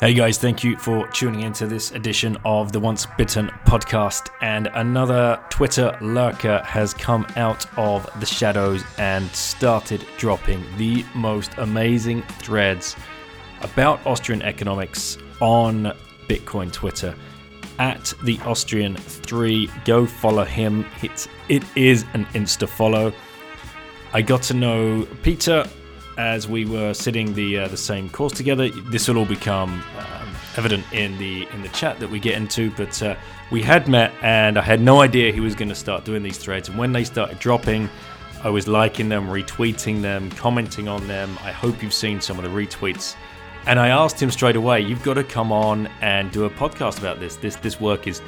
Hey 0.00 0.12
guys, 0.12 0.38
thank 0.38 0.64
you 0.64 0.76
for 0.76 1.06
tuning 1.12 1.42
into 1.42 1.68
this 1.68 1.92
edition 1.92 2.36
of 2.44 2.72
the 2.72 2.80
Once 2.80 3.06
Bitten 3.16 3.46
podcast. 3.64 4.28
And 4.40 4.66
another 4.74 5.40
Twitter 5.50 5.96
lurker 6.00 6.60
has 6.64 6.92
come 6.92 7.24
out 7.36 7.64
of 7.78 8.04
the 8.18 8.26
shadows 8.26 8.82
and 8.98 9.30
started 9.30 10.04
dropping 10.18 10.64
the 10.78 11.04
most 11.14 11.52
amazing 11.58 12.22
threads 12.22 12.96
about 13.60 14.04
Austrian 14.04 14.42
economics 14.42 15.16
on 15.40 15.92
Bitcoin 16.28 16.72
Twitter 16.72 17.14
at 17.78 18.12
the 18.24 18.40
Austrian 18.40 18.96
3. 18.96 19.70
Go 19.84 20.06
follow 20.06 20.44
him. 20.44 20.84
It's, 21.02 21.28
it 21.48 21.62
is 21.76 22.04
an 22.14 22.24
insta 22.34 22.68
follow. 22.68 23.12
I 24.12 24.22
got 24.22 24.42
to 24.42 24.54
know 24.54 25.06
Peter 25.22 25.64
as 26.16 26.48
we 26.48 26.64
were 26.64 26.94
sitting 26.94 27.34
the 27.34 27.58
uh, 27.60 27.68
the 27.68 27.76
same 27.76 28.08
course 28.10 28.32
together. 28.32 28.68
This 28.68 29.08
will 29.08 29.18
all 29.18 29.24
become 29.24 29.82
um, 29.98 30.34
evident 30.56 30.84
in 30.92 31.16
the 31.18 31.46
in 31.52 31.62
the 31.62 31.68
chat 31.68 31.98
that 32.00 32.10
we 32.10 32.18
get 32.18 32.34
into. 32.34 32.70
But 32.72 33.02
uh, 33.02 33.16
we 33.50 33.62
had 33.62 33.88
met, 33.88 34.12
and 34.22 34.58
I 34.58 34.62
had 34.62 34.80
no 34.80 35.00
idea 35.00 35.32
he 35.32 35.40
was 35.40 35.54
going 35.54 35.68
to 35.68 35.74
start 35.74 36.04
doing 36.04 36.22
these 36.22 36.38
threads. 36.38 36.68
And 36.68 36.78
when 36.78 36.92
they 36.92 37.04
started 37.04 37.38
dropping, 37.38 37.88
I 38.42 38.50
was 38.50 38.68
liking 38.68 39.08
them, 39.08 39.28
retweeting 39.28 40.02
them, 40.02 40.30
commenting 40.32 40.88
on 40.88 41.06
them. 41.06 41.38
I 41.42 41.52
hope 41.52 41.82
you've 41.82 41.94
seen 41.94 42.20
some 42.20 42.38
of 42.38 42.44
the 42.44 42.50
retweets. 42.50 43.14
And 43.66 43.80
I 43.80 43.88
asked 43.88 44.20
him 44.20 44.30
straight 44.30 44.56
away, 44.56 44.80
"You've 44.80 45.02
got 45.02 45.14
to 45.14 45.24
come 45.24 45.50
on 45.50 45.88
and 46.02 46.30
do 46.30 46.44
a 46.44 46.50
podcast 46.50 46.98
about 46.98 47.20
this. 47.20 47.36
This 47.36 47.56
this 47.56 47.80
work 47.80 48.06
is 48.06 48.20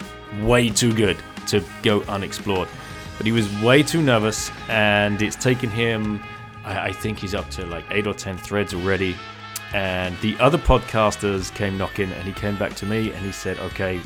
way 0.42 0.70
too 0.70 0.95
good 0.95 1.19
to 1.48 1.62
go 1.83 2.03
unexplored." 2.03 2.69
But 3.19 3.27
he 3.27 3.33
was 3.33 3.51
way 3.62 3.83
too 3.83 4.03
nervous, 4.03 4.51
and 4.69 5.20
it's 5.23 5.37
taken 5.37 5.70
him 5.70 6.23
I, 6.67 6.89
I 6.89 6.92
think 6.92 7.19
he's 7.19 7.34
up 7.34 7.48
to 7.50 7.64
like 7.64 7.84
eight 7.91 8.06
or 8.06 8.12
ten 8.12 8.36
threads 8.36 8.75
already. 8.75 9.17
And 9.72 10.17
the 10.20 10.36
other 10.39 10.59
podcasters 10.59 11.53
came 11.55 11.77
knocking, 11.77 12.12
and 12.12 12.23
he 12.25 12.33
came 12.33 12.56
back 12.56 12.75
to 12.77 12.86
me 12.86 13.12
and 13.12 13.25
he 13.25 13.33
said, 13.33 13.58
"Okay, 13.58 14.00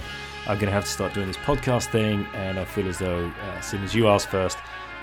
I'm 0.46 0.58
going 0.58 0.66
to 0.66 0.72
have 0.72 0.84
to 0.84 0.90
start 0.90 1.12
doing 1.12 1.26
this 1.26 1.36
podcast 1.36 1.90
thing, 1.90 2.26
and 2.34 2.58
I 2.58 2.64
feel 2.64 2.88
as 2.88 2.98
though, 2.98 3.26
uh, 3.26 3.58
as 3.58 3.66
soon 3.66 3.82
as 3.82 3.94
you 3.94 4.08
asked 4.08 4.28
first, 4.28 4.58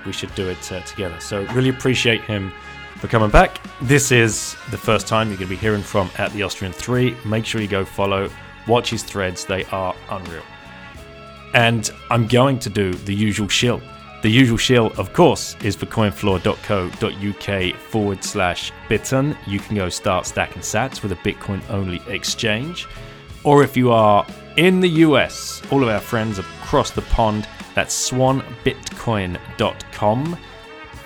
we 0.06 0.12
should 0.12 0.34
do 0.36 0.48
it 0.50 0.72
uh, 0.72 0.82
together." 0.82 1.20
So 1.20 1.46
really 1.54 1.70
appreciate 1.70 2.22
him 2.22 2.52
for 2.98 3.08
coming 3.08 3.30
back. 3.30 3.62
This 3.82 4.12
is 4.12 4.56
the 4.72 4.78
first 4.78 5.08
time 5.08 5.30
you're 5.30 5.38
going 5.38 5.50
to 5.50 5.56
be 5.56 5.62
hearing 5.62 5.84
from 5.84 6.10
at 6.18 6.34
the 6.34 6.42
Austrian 6.44 6.74
Three. 6.74 7.16
Make 7.24 7.46
sure 7.46 7.62
you 7.62 7.68
go 7.68 7.86
follow, 7.86 8.30
watch 8.68 8.90
his 8.90 9.04
threads; 9.04 9.46
they 9.46 9.64
are 9.66 9.96
unreal. 10.10 10.44
And 11.54 11.90
I'm 12.10 12.28
going 12.28 12.60
to 12.60 12.70
do 12.70 12.94
the 12.94 13.14
usual 13.14 13.48
shill. 13.48 13.82
The 14.24 14.30
usual 14.30 14.58
shill, 14.58 14.88
of 14.98 15.14
course, 15.14 15.56
is 15.64 15.76
for 15.76 15.86
coinfloor.co.uk 15.86 17.80
forward 17.80 18.24
slash 18.24 18.72
bitten. 18.90 19.38
You 19.46 19.60
can 19.60 19.76
go 19.76 19.90
start 19.90 20.26
stacking 20.26 20.64
sats 20.64 21.04
with 21.04 21.12
a 21.12 21.18
Bitcoin 21.18 21.62
only 21.70 22.02
exchange. 22.08 22.88
Or 23.44 23.62
if 23.64 23.78
you 23.78 23.92
are 23.92 24.26
in 24.58 24.80
the 24.80 24.90
US, 25.06 25.62
all 25.72 25.84
of 25.84 25.90
our 25.90 26.00
friends 26.00 26.40
across 26.40 26.90
the 26.90 27.04
pond, 27.04 27.48
that's 27.76 28.10
swanbitcoin.com 28.10 30.38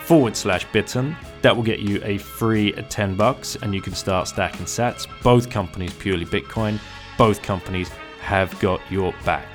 forward 0.06 0.38
slash 0.38 0.66
bitten. 0.72 1.18
That 1.42 1.54
will 1.54 1.64
get 1.64 1.80
you 1.80 2.02
a 2.06 2.18
free 2.18 2.72
10 2.72 3.18
bucks 3.18 3.58
and 3.62 3.76
you 3.76 3.82
can 3.82 3.94
start 3.94 4.30
stacking 4.30 4.68
sats. 4.68 5.06
Both 5.22 5.50
companies 5.50 5.94
purely 5.96 6.26
Bitcoin, 6.26 6.80
both 7.18 7.42
companies 7.42 7.90
have 8.22 8.58
got 8.62 8.80
your 8.90 9.14
back. 9.26 9.50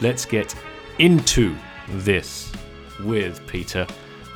Let's 0.00 0.24
get 0.24 0.54
into 0.98 1.56
this 1.88 2.52
with 3.04 3.46
Peter, 3.46 3.86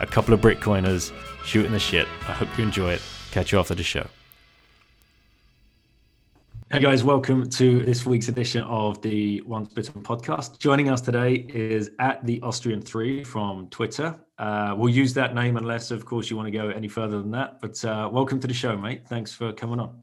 a 0.01 0.07
couple 0.07 0.35
of 0.35 0.41
Bitcoiners 0.41 1.13
shooting 1.45 1.73
the 1.73 1.79
shit. 1.79 2.09
I 2.29 2.33
hope 2.33 2.57
you 2.57 2.65
enjoy 2.65 2.93
it. 2.93 3.03
Catch 3.31 3.53
you 3.53 3.59
after 3.59 3.75
the 3.75 3.83
show. 3.83 4.07
Hey 6.75 6.81
guys, 6.81 7.05
welcome 7.05 7.49
to 7.51 7.85
this 7.85 8.05
week's 8.05 8.27
edition 8.27 8.63
of 8.63 9.01
the 9.01 9.41
Once 9.43 9.73
Bitten 9.73 10.03
podcast. 10.03 10.59
Joining 10.59 10.89
us 10.89 11.01
today 11.01 11.47
is 11.49 11.91
at 12.01 12.25
the 12.27 12.41
Austrian 12.43 12.83
Three 12.83 13.23
from 13.23 13.69
Twitter. 13.69 14.19
Uh, 14.39 14.75
we'll 14.77 14.93
use 14.93 15.15
that 15.15 15.37
name 15.37 15.57
unless, 15.57 15.93
of 15.93 16.05
course, 16.05 16.29
you 16.29 16.37
want 16.37 16.47
to 16.47 16.51
go 16.51 16.71
any 16.71 16.89
further 16.89 17.19
than 17.19 17.31
that. 17.31 17.61
But 17.61 17.85
uh, 17.85 18.09
welcome 18.13 18.41
to 18.41 18.49
the 18.49 18.55
show, 18.55 18.77
mate. 18.77 19.07
Thanks 19.07 19.33
for 19.33 19.53
coming 19.53 19.79
on. 19.79 20.03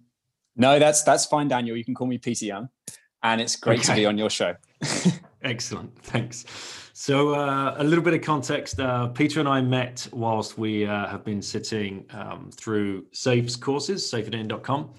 No, 0.55 0.79
that's 0.79 1.03
that's 1.03 1.25
fine, 1.25 1.49
Daniel. 1.49 1.75
You 1.75 1.83
can 1.83 1.93
call 1.93 2.07
me 2.07 2.17
Peter 2.17 2.45
Young, 2.45 2.69
and 3.21 3.41
it's 3.41 3.57
great 3.57 3.79
okay. 3.79 3.89
to 3.89 3.95
be 3.95 4.05
on 4.05 4.17
your 4.17 4.29
show. 4.29 4.55
Excellent, 5.41 5.97
thanks. 6.03 6.45
So, 7.01 7.33
uh, 7.33 7.73
a 7.79 7.83
little 7.83 8.03
bit 8.03 8.13
of 8.13 8.21
context. 8.21 8.79
Uh, 8.79 9.07
Peter 9.07 9.39
and 9.39 9.49
I 9.49 9.59
met 9.59 10.07
whilst 10.13 10.59
we 10.59 10.85
uh, 10.85 11.07
have 11.07 11.25
been 11.25 11.41
sitting 11.41 12.05
um, 12.11 12.51
through 12.53 13.07
Saif's 13.11 13.55
courses, 13.55 14.03
saifedean.com. 14.03 14.91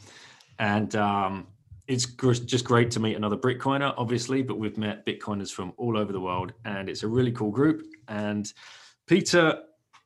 And 0.59 0.97
um, 0.97 1.47
it's 1.87 2.07
just 2.07 2.65
great 2.65 2.91
to 2.91 2.99
meet 2.99 3.15
another 3.15 3.37
Bitcoiner, 3.37 3.95
obviously, 3.97 4.43
but 4.43 4.59
we've 4.59 4.77
met 4.77 5.07
Bitcoiners 5.07 5.53
from 5.53 5.75
all 5.77 5.97
over 5.97 6.13
the 6.13 6.19
world. 6.19 6.53
And 6.65 6.89
it's 6.89 7.05
a 7.05 7.07
really 7.07 7.31
cool 7.31 7.53
group. 7.53 7.85
And 8.09 8.53
Peter 9.07 9.63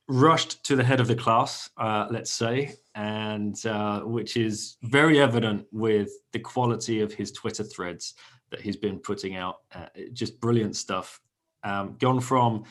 rushed 0.07 0.63
to 0.67 0.77
the 0.77 0.85
head 0.85 1.01
of 1.01 1.07
the 1.07 1.17
class, 1.17 1.71
uh, 1.79 2.09
let's 2.11 2.31
say, 2.31 2.75
and 2.95 3.65
uh, 3.65 4.01
which 4.01 4.37
is 4.37 4.77
very 4.83 5.19
evident 5.19 5.67
with 5.73 6.11
the 6.33 6.41
quality 6.41 7.01
of 7.01 7.15
his 7.15 7.33
Twitter 7.33 7.65
threads 7.65 8.13
that 8.51 8.61
he's 8.61 8.77
been 8.77 8.99
putting 8.99 9.35
out. 9.35 9.61
Uh, 9.75 9.87
just 10.13 10.39
brilliant 10.43 10.77
stuff 10.77 11.23
um, 11.65 11.97
gone 11.99 12.21
from 12.21 12.65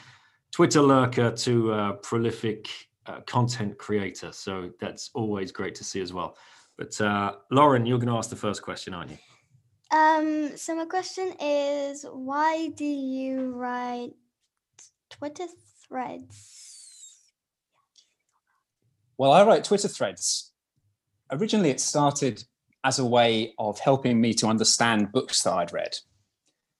Twitter 0.52 0.82
lurker 0.82 1.32
to 1.32 1.74
a 1.74 1.94
prolific 1.94 2.70
uh, 3.06 3.20
content 3.22 3.78
creator. 3.78 4.32
So 4.32 4.72
that's 4.80 5.12
always 5.14 5.52
great 5.52 5.76
to 5.76 5.84
see 5.84 6.02
as 6.02 6.14
well. 6.14 6.38
But 6.78 7.00
uh, 7.00 7.34
Lauren, 7.52 7.86
you're 7.86 7.98
going 7.98 8.10
to 8.10 8.18
ask 8.18 8.30
the 8.30 8.36
first 8.36 8.62
question, 8.62 8.94
aren't 8.94 9.12
you? 9.12 9.18
Um, 9.92 10.58
so 10.58 10.76
my 10.76 10.86
question 10.86 11.34
is, 11.40 12.06
why 12.12 12.70
do 12.76 12.86
you 12.86 13.52
write 13.52 14.14
Twitter 15.10 15.46
threads? 15.88 16.66
Well, 19.18 19.32
I 19.32 19.44
write 19.44 19.64
Twitter 19.64 19.88
threads. 19.88 20.52
Originally, 21.32 21.70
it 21.70 21.80
started 21.80 22.44
as 22.84 23.00
a 23.00 23.06
way 23.06 23.54
of 23.58 23.80
helping 23.80 24.20
me 24.20 24.34
to 24.36 24.48
understand 24.48 25.12
books 25.12 25.42
that 25.44 25.54
I'd 25.54 25.74
read 25.74 25.96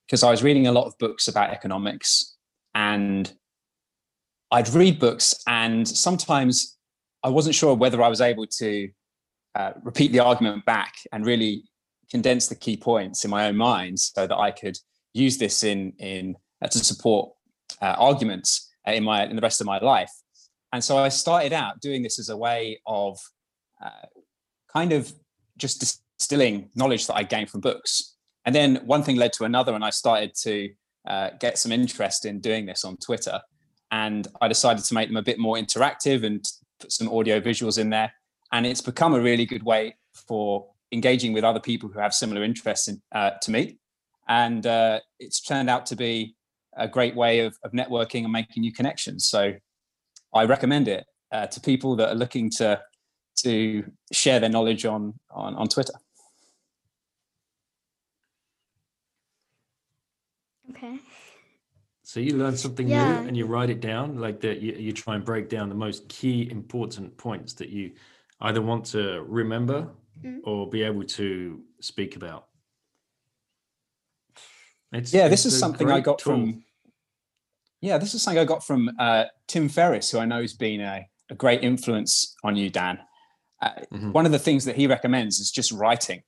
because 0.06 0.24
I 0.24 0.32
was 0.32 0.44
reading 0.44 0.68
a 0.68 0.72
lot 0.72 0.86
of 0.86 0.98
books 0.98 1.28
about 1.28 1.50
economics 1.50 2.36
and 2.74 3.32
I'd 4.52 4.70
read 4.70 5.00
books 5.00 5.36
and 5.48 5.88
sometimes 5.88 6.78
I 7.24 7.30
wasn't 7.30 7.56
sure 7.56 7.74
whether 7.74 8.02
I 8.02 8.08
was 8.08 8.22
able 8.22 8.46
to 8.46 8.90
uh, 9.56 9.72
repeat 9.84 10.12
the 10.12 10.20
argument 10.20 10.66
back 10.66 10.94
and 11.12 11.26
really 11.26 11.64
condense 12.12 12.48
the 12.48 12.56
key 12.56 12.78
points 12.78 13.26
in 13.26 13.32
my 13.32 13.48
own 13.48 13.58
mind 13.58 14.00
so 14.00 14.28
that 14.28 14.38
I 14.38 14.52
could 14.52 14.78
use 15.14 15.38
this 15.38 15.64
in 15.64 15.94
in 15.98 16.36
uh, 16.62 16.68
to 16.68 16.80
support 16.80 17.32
uh, 17.82 17.96
arguments 17.98 18.70
uh, 18.88 18.92
in 18.92 19.04
my 19.04 19.26
in 19.26 19.36
the 19.36 19.42
rest 19.42 19.62
of 19.62 19.68
my 19.68 19.80
life. 19.80 20.12
And 20.72 20.84
so 20.84 20.98
I 20.98 21.10
started 21.10 21.54
out 21.54 21.80
doing 21.82 22.04
this 22.04 22.20
as 22.20 22.30
a 22.30 22.38
way 22.38 22.80
of 22.86 23.18
uh, 23.84 24.08
kind 24.72 24.92
of 24.92 25.12
just 25.58 25.80
distilling 25.80 26.70
knowledge 26.76 27.08
that 27.08 27.16
I 27.16 27.24
gained 27.24 27.50
from 27.50 27.62
books 27.62 28.15
and 28.46 28.54
then 28.54 28.78
one 28.86 29.04
thing 29.04 29.16
led 29.16 29.34
to 29.34 29.44
another, 29.44 29.74
and 29.74 29.84
I 29.84 29.90
started 29.90 30.36
to 30.44 30.70
uh, 31.08 31.30
get 31.40 31.58
some 31.58 31.72
interest 31.72 32.26
in 32.26 32.40
doing 32.40 32.66
this 32.66 32.84
on 32.84 32.98
Twitter. 32.98 33.42
And 33.92 34.28
I 34.42 34.48
decided 34.48 34.84
to 34.84 34.94
make 34.94 35.10
them 35.10 35.18
a 35.18 35.22
bit 35.22 35.40
more 35.40 35.56
interactive 35.56 36.24
and 36.24 36.44
put 36.80 36.92
some 36.92 37.10
audio 37.10 37.40
visuals 37.40 37.78
in 37.78 37.90
there. 37.90 38.14
And 38.52 38.66
it's 38.66 38.82
become 38.82 39.14
a 39.14 39.20
really 39.20 39.46
good 39.46 39.64
way 39.64 39.96
for 40.28 40.68
engaging 40.92 41.34
with 41.34 41.44
other 41.44 41.60
people 41.60 41.90
who 41.90 42.00
have 42.00 42.14
similar 42.14 42.44
interests 42.44 42.88
in, 42.88 43.02
uh, 43.12 43.32
to 43.42 43.52
me. 43.52 43.78
And 44.28 44.66
uh, 44.66 45.02
it's 45.20 45.42
turned 45.42 45.70
out 45.70 45.86
to 45.88 45.96
be 45.96 46.36
a 46.76 46.88
great 46.88 47.16
way 47.16 47.40
of, 47.40 47.58
of, 47.64 47.72
networking 47.72 48.24
and 48.24 48.32
making 48.32 48.62
new 48.62 48.74
connections. 48.74 49.26
So 49.26 49.54
I 50.34 50.46
recommend 50.46 50.88
it 50.88 51.06
uh, 51.32 51.48
to 51.48 51.62
people 51.62 51.96
that 51.98 52.10
are 52.10 52.16
looking 52.16 52.50
to 52.52 52.82
to 53.38 53.84
share 54.14 54.40
their 54.40 54.50
knowledge 54.50 54.86
on 54.86 55.14
on, 55.30 55.56
on 55.56 55.68
Twitter. 55.68 55.94
Okay. 60.76 61.00
So 62.04 62.20
you 62.20 62.38
learn 62.38 62.56
something 62.56 62.88
yeah. 62.88 63.22
new 63.22 63.28
and 63.28 63.38
you 63.38 63.46
write 63.46 63.70
it 63.70 63.80
down 63.80 64.20
like 64.20 64.40
that. 64.42 64.62
You, 64.62 64.74
you 64.74 64.92
try 64.92 65.16
and 65.16 65.26
break 65.26 65.50
down 65.50 65.70
the 65.70 65.76
most 65.76 66.08
key 66.08 66.50
important 66.52 67.18
points 67.18 67.54
that 67.54 67.70
you 67.70 67.94
either 68.42 68.62
want 68.62 68.86
to 68.88 69.24
remember 69.28 69.90
mm-hmm. 70.24 70.40
or 70.44 70.70
be 70.70 70.84
able 70.84 71.04
to 71.04 71.62
speak 71.80 72.16
about. 72.16 72.48
It's, 74.92 75.14
yeah, 75.14 75.28
this 75.28 75.46
it's 75.46 75.56
is 75.56 75.60
something 75.60 75.90
I 75.90 76.00
got 76.00 76.20
tool. 76.20 76.34
from. 76.34 76.64
Yeah, 77.82 77.98
this 77.98 78.14
is 78.14 78.22
something 78.22 78.40
I 78.40 78.46
got 78.46 78.64
from 78.64 78.92
uh, 79.00 79.26
Tim 79.48 79.68
Ferriss, 79.68 80.12
who 80.12 80.20
I 80.20 80.26
know 80.26 80.42
has 80.42 80.54
been 80.54 80.82
a, 80.82 81.08
a 81.30 81.36
great 81.36 81.64
influence 81.64 82.36
on 82.44 82.56
you, 82.56 82.70
Dan. 82.70 83.00
Uh, 83.62 83.72
Mhm. 83.92 84.12
One 84.12 84.26
of 84.26 84.32
the 84.32 84.40
things 84.40 84.66
that 84.66 84.76
he 84.76 84.88
recommends 84.88 85.40
is 85.40 85.52
just 85.52 85.72
writing, 85.72 86.24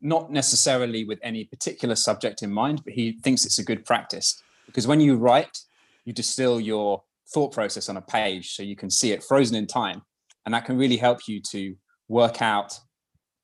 not 0.00 0.30
necessarily 0.30 1.04
with 1.04 1.18
any 1.22 1.44
particular 1.44 1.94
subject 1.94 2.42
in 2.42 2.52
mind, 2.52 2.82
but 2.84 2.92
he 2.92 3.12
thinks 3.12 3.44
it's 3.44 3.58
a 3.58 3.64
good 3.64 3.84
practice 3.84 4.42
because 4.66 4.86
when 4.86 5.00
you 5.00 5.16
write, 5.16 5.58
you 6.04 6.12
distill 6.12 6.60
your 6.60 7.02
thought 7.32 7.52
process 7.52 7.88
on 7.88 7.96
a 7.96 8.02
page 8.02 8.54
so 8.54 8.62
you 8.62 8.76
can 8.76 8.90
see 8.90 9.12
it 9.12 9.22
frozen 9.22 9.56
in 9.56 9.66
time. 9.66 10.02
And 10.44 10.54
that 10.54 10.64
can 10.64 10.76
really 10.76 10.96
help 10.96 11.28
you 11.28 11.40
to 11.50 11.76
work 12.08 12.42
out 12.42 12.78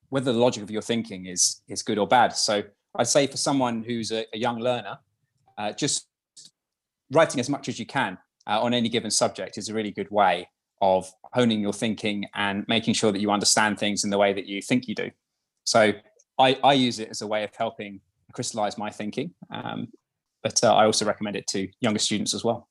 whether 0.09 0.33
the 0.33 0.39
logic 0.39 0.63
of 0.63 0.71
your 0.71 0.83
thinking 0.83 1.27
is 1.27 1.63
is 1.69 1.83
good 1.83 1.99
or 1.99 2.07
bad. 2.07 2.33
So 2.35 2.63
I'd 2.97 3.07
say 3.07 3.27
for 3.27 3.37
someone 3.37 3.83
who's 3.83 4.11
a, 4.13 4.25
a 4.33 4.39
young 4.39 4.59
learner, 4.59 4.99
uh, 5.59 5.73
just 5.73 6.09
writing 7.11 7.41
as 7.41 7.49
much 7.49 7.69
as 7.69 7.79
you 7.79 7.87
can 7.87 8.19
uh, 8.47 8.61
on 8.61 8.75
any 8.75 8.89
given 8.89 9.11
subject 9.11 9.59
is 9.59 9.69
a 9.69 9.75
really 9.75 9.91
good 9.91 10.11
way 10.11 10.49
of 10.81 11.11
honing 11.33 11.61
your 11.61 11.73
thinking 11.73 12.27
and 12.35 12.65
making 12.69 12.95
sure 12.95 13.13
that 13.13 13.21
you 13.21 13.31
understand 13.31 13.79
things 13.79 14.05
in 14.05 14.11
the 14.11 14.19
way 14.19 14.33
that 14.33 14.47
you 14.47 14.61
think 14.61 14.89
you 14.89 14.95
do. 14.95 15.11
So 15.65 15.93
I, 16.39 16.59
I 16.63 16.75
use 16.75 16.99
it 16.99 17.09
as 17.11 17.23
a 17.23 17.27
way 17.27 17.45
of 17.45 17.51
helping 17.57 18.01
crystallize 18.33 18.77
my 18.77 18.91
thinking. 18.91 19.33
Um, 19.51 19.89
but 20.43 20.63
uh, 20.63 20.75
I 20.75 20.85
also 20.85 21.05
recommend 21.05 21.37
it 21.37 21.47
to 21.49 21.69
younger 21.81 21.99
students 21.99 22.35
as 22.35 22.45
well. 22.45 22.69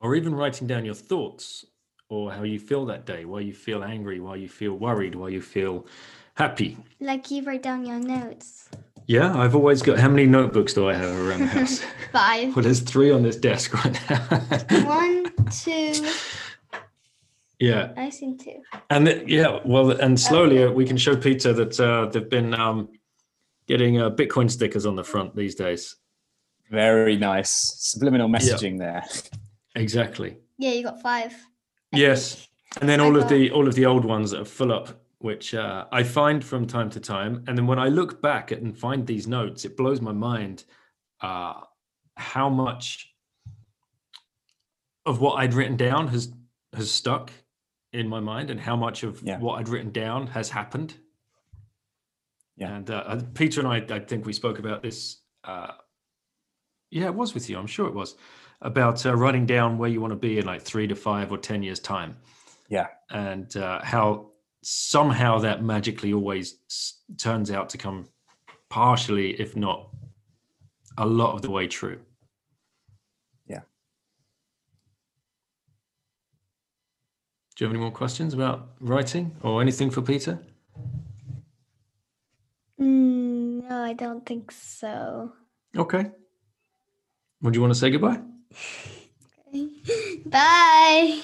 or 0.00 0.14
even 0.14 0.34
writing 0.34 0.66
down 0.66 0.84
your 0.84 0.94
thoughts 0.94 1.64
or 2.08 2.30
how 2.32 2.42
you 2.42 2.58
feel 2.58 2.84
that 2.86 3.06
day, 3.06 3.24
why 3.24 3.40
you 3.40 3.52
feel 3.52 3.82
angry, 3.82 4.20
why 4.20 4.36
you 4.36 4.48
feel 4.48 4.74
worried, 4.74 5.14
why 5.14 5.28
you 5.28 5.40
feel 5.40 5.86
happy. 6.34 6.76
Like 7.00 7.30
you 7.30 7.42
write 7.42 7.62
down 7.62 7.86
your 7.86 7.98
notes. 7.98 8.68
Yeah, 9.06 9.36
I've 9.36 9.54
always 9.54 9.82
got. 9.82 9.98
How 9.98 10.08
many 10.08 10.26
notebooks 10.26 10.72
do 10.72 10.88
I 10.88 10.94
have 10.94 11.14
around 11.18 11.40
the 11.40 11.46
house? 11.46 11.82
Five. 12.12 12.56
well, 12.56 12.62
there's 12.62 12.80
three 12.80 13.10
on 13.10 13.22
this 13.22 13.36
desk 13.36 13.74
right 13.74 13.98
now. 14.08 14.86
One, 14.86 15.30
two. 15.50 15.92
Yeah, 17.68 17.92
I 17.96 18.10
seen 18.10 18.36
two. 18.38 18.62
and 18.90 19.06
th- 19.06 19.28
yeah, 19.28 19.60
well, 19.64 19.90
and 19.90 20.18
slowly 20.18 20.64
uh, 20.64 20.70
we 20.70 20.84
can 20.84 20.96
show 20.96 21.16
Peter 21.16 21.52
that 21.52 21.78
uh, 21.80 22.06
they've 22.06 22.28
been 22.28 22.54
um, 22.54 22.88
getting 23.66 24.00
uh, 24.00 24.10
Bitcoin 24.10 24.50
stickers 24.50 24.86
on 24.86 24.96
the 24.96 25.04
front 25.04 25.34
these 25.34 25.54
days. 25.54 25.96
Very 26.70 27.16
nice. 27.16 27.50
Subliminal 27.78 28.28
messaging 28.28 28.78
there. 28.78 29.04
Exactly. 29.74 30.38
Yeah, 30.58 30.70
you 30.72 30.82
got 30.84 31.00
five. 31.02 31.34
Yes, 31.92 32.48
and 32.80 32.88
then 32.88 33.00
I 33.00 33.04
all 33.04 33.16
of 33.16 33.28
the 33.28 33.50
all 33.50 33.68
of 33.68 33.74
the 33.74 33.86
old 33.86 34.04
ones 34.04 34.30
that 34.30 34.40
are 34.40 34.44
full 34.44 34.72
up, 34.72 34.88
which 35.18 35.54
uh, 35.54 35.86
I 35.92 36.02
find 36.02 36.44
from 36.44 36.66
time 36.66 36.90
to 36.90 37.00
time, 37.00 37.44
and 37.46 37.56
then 37.56 37.66
when 37.66 37.78
I 37.78 37.88
look 37.88 38.22
back 38.22 38.50
and 38.50 38.76
find 38.76 39.06
these 39.06 39.26
notes, 39.26 39.64
it 39.64 39.76
blows 39.76 40.00
my 40.00 40.12
mind 40.12 40.64
uh, 41.20 41.60
how 42.16 42.48
much 42.48 43.12
of 45.06 45.20
what 45.20 45.34
I'd 45.34 45.54
written 45.54 45.76
down 45.76 46.08
has 46.08 46.32
has 46.74 46.90
stuck 46.90 47.30
in 47.94 48.08
my 48.08 48.20
mind, 48.20 48.50
and 48.50 48.60
how 48.60 48.76
much 48.76 49.02
of 49.04 49.22
Yeah. 49.22 49.38
what 49.38 49.54
I'd 49.60 49.68
written 49.68 49.92
down 49.92 50.26
has 50.28 50.50
happened. 50.50 50.94
Yeah. 52.56 52.76
and 52.76 52.88
uh, 52.88 53.20
Peter 53.34 53.60
and 53.60 53.68
I, 53.68 53.96
I 53.96 53.98
think 53.98 54.26
we 54.26 54.32
spoke 54.32 54.60
about 54.60 54.80
this. 54.82 55.20
Uh, 55.42 55.72
yeah, 56.90 57.06
it 57.06 57.14
was 57.14 57.34
with 57.34 57.50
you. 57.50 57.58
I'm 57.58 57.66
sure 57.66 57.88
it 57.88 57.94
was 57.94 58.14
about 58.60 59.04
uh, 59.04 59.14
writing 59.16 59.44
down 59.44 59.76
where 59.76 59.90
you 59.90 60.00
want 60.00 60.12
to 60.12 60.16
be 60.18 60.38
in 60.38 60.46
like 60.46 60.62
three 60.62 60.86
to 60.86 60.94
five 60.94 61.32
or 61.32 61.38
ten 61.38 61.62
years 61.64 61.80
time 61.80 62.16
Yeah. 62.68 62.86
and 63.10 63.56
uh, 63.56 63.82
how 63.82 64.30
somehow 64.62 65.40
that 65.40 65.64
magically 65.64 66.12
always 66.12 66.58
s- 66.70 67.00
turns 67.18 67.50
out 67.50 67.68
to 67.70 67.78
come 67.78 68.08
partially, 68.70 69.32
if 69.40 69.56
not 69.56 69.90
a 70.96 71.04
lot 71.06 71.34
of 71.34 71.42
the 71.42 71.50
way 71.50 71.66
true. 71.66 71.98
Yeah. 73.48 73.62
Do 77.56 77.64
you 77.64 77.68
have 77.68 77.74
any 77.74 77.80
more 77.80 77.92
questions 77.92 78.34
about 78.34 78.70
writing 78.80 79.36
or 79.42 79.60
anything 79.62 79.90
for 79.90 80.02
Peter? 80.02 80.40
Mm, 82.80 83.68
no, 83.68 83.82
I 83.84 83.92
don't 83.92 84.26
think 84.26 84.50
so. 84.50 85.32
Okay. 85.76 86.10
Would 87.42 87.54
you 87.54 87.60
want 87.60 87.72
to 87.72 87.78
say 87.78 87.90
goodbye? 87.90 88.20
Bye. 90.26 91.20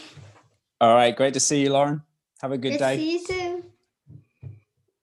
All 0.81 0.94
right. 0.94 1.17
Great 1.17 1.35
to 1.35 1.41
see 1.41 1.62
you, 1.62 1.73
Lauren. 1.73 2.03
Have 2.43 2.53
a 2.53 2.59
good 2.59 2.73
Good 2.73 2.79
day. 2.79 2.97
see 2.97 3.12
you 3.19 3.27
too. 3.27 3.65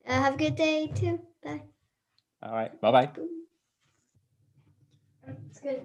Uh, 0.08 0.14
have 0.14 0.36
a 0.36 0.38
good 0.38 0.56
day 0.56 0.88
too. 0.96 1.20
Bye. 1.44 1.62
All 2.42 2.54
right. 2.54 2.80
Bye 2.80 2.92
bye. 2.92 3.10
It's 5.50 5.60
good. 5.60 5.82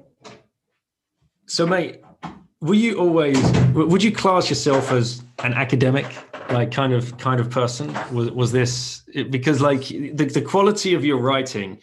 So, 1.47 1.67
mate, 1.67 2.03
were 2.63 2.75
you 2.75 2.99
always? 2.99 3.39
Would 3.75 4.03
you 4.03 4.13
class 4.13 4.49
yourself 4.49 4.93
as 4.93 5.23
an 5.41 5.53
academic, 5.53 6.07
like 6.51 6.71
kind 6.71 6.93
of 6.93 7.19
kind 7.19 7.41
of 7.41 7.51
person? 7.51 7.93
Was 8.13 8.31
was 8.31 8.53
this 8.53 9.03
because 9.31 9.61
like 9.61 9.89
the 9.89 10.31
the 10.33 10.41
quality 10.41 10.95
of 10.95 11.05
your 11.05 11.19
writing 11.19 11.81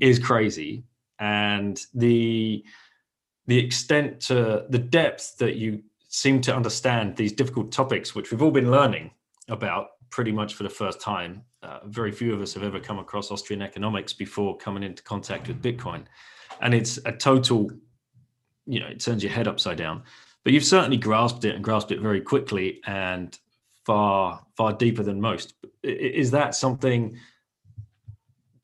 is 0.00 0.18
crazy, 0.20 0.84
and 1.18 1.84
the 1.92 2.64
the 3.48 3.58
extent 3.58 4.20
to 4.20 4.64
the 4.70 4.78
depth 4.78 5.36
that 5.38 5.56
you 5.56 5.82
seem 6.08 6.40
to 6.42 6.54
understand 6.54 7.16
these 7.16 7.32
difficult 7.32 7.72
topics, 7.72 8.14
which 8.14 8.30
we've 8.30 8.42
all 8.42 8.52
been 8.52 8.70
learning 8.70 9.10
about 9.48 9.88
pretty 10.10 10.30
much 10.30 10.54
for 10.54 10.62
the 10.62 10.70
first 10.70 11.00
time. 11.00 11.42
Uh, 11.64 11.80
very 11.86 12.12
few 12.12 12.32
of 12.32 12.40
us 12.40 12.54
have 12.54 12.62
ever 12.62 12.78
come 12.78 12.98
across 12.98 13.30
Austrian 13.30 13.62
economics 13.62 14.12
before 14.12 14.56
coming 14.56 14.82
into 14.84 15.02
contact 15.02 15.48
with 15.48 15.60
Bitcoin, 15.60 16.04
and 16.60 16.74
it's 16.74 16.98
a 17.06 17.12
total 17.12 17.72
you 18.66 18.80
know 18.80 18.86
it 18.86 19.00
turns 19.00 19.22
your 19.22 19.32
head 19.32 19.48
upside 19.48 19.76
down 19.76 20.02
but 20.44 20.52
you've 20.52 20.64
certainly 20.64 20.96
grasped 20.96 21.44
it 21.44 21.54
and 21.54 21.64
grasped 21.64 21.92
it 21.92 22.00
very 22.00 22.20
quickly 22.20 22.80
and 22.86 23.38
far 23.84 24.44
far 24.56 24.72
deeper 24.72 25.02
than 25.02 25.20
most 25.20 25.54
is 25.82 26.30
that 26.30 26.54
something 26.54 27.18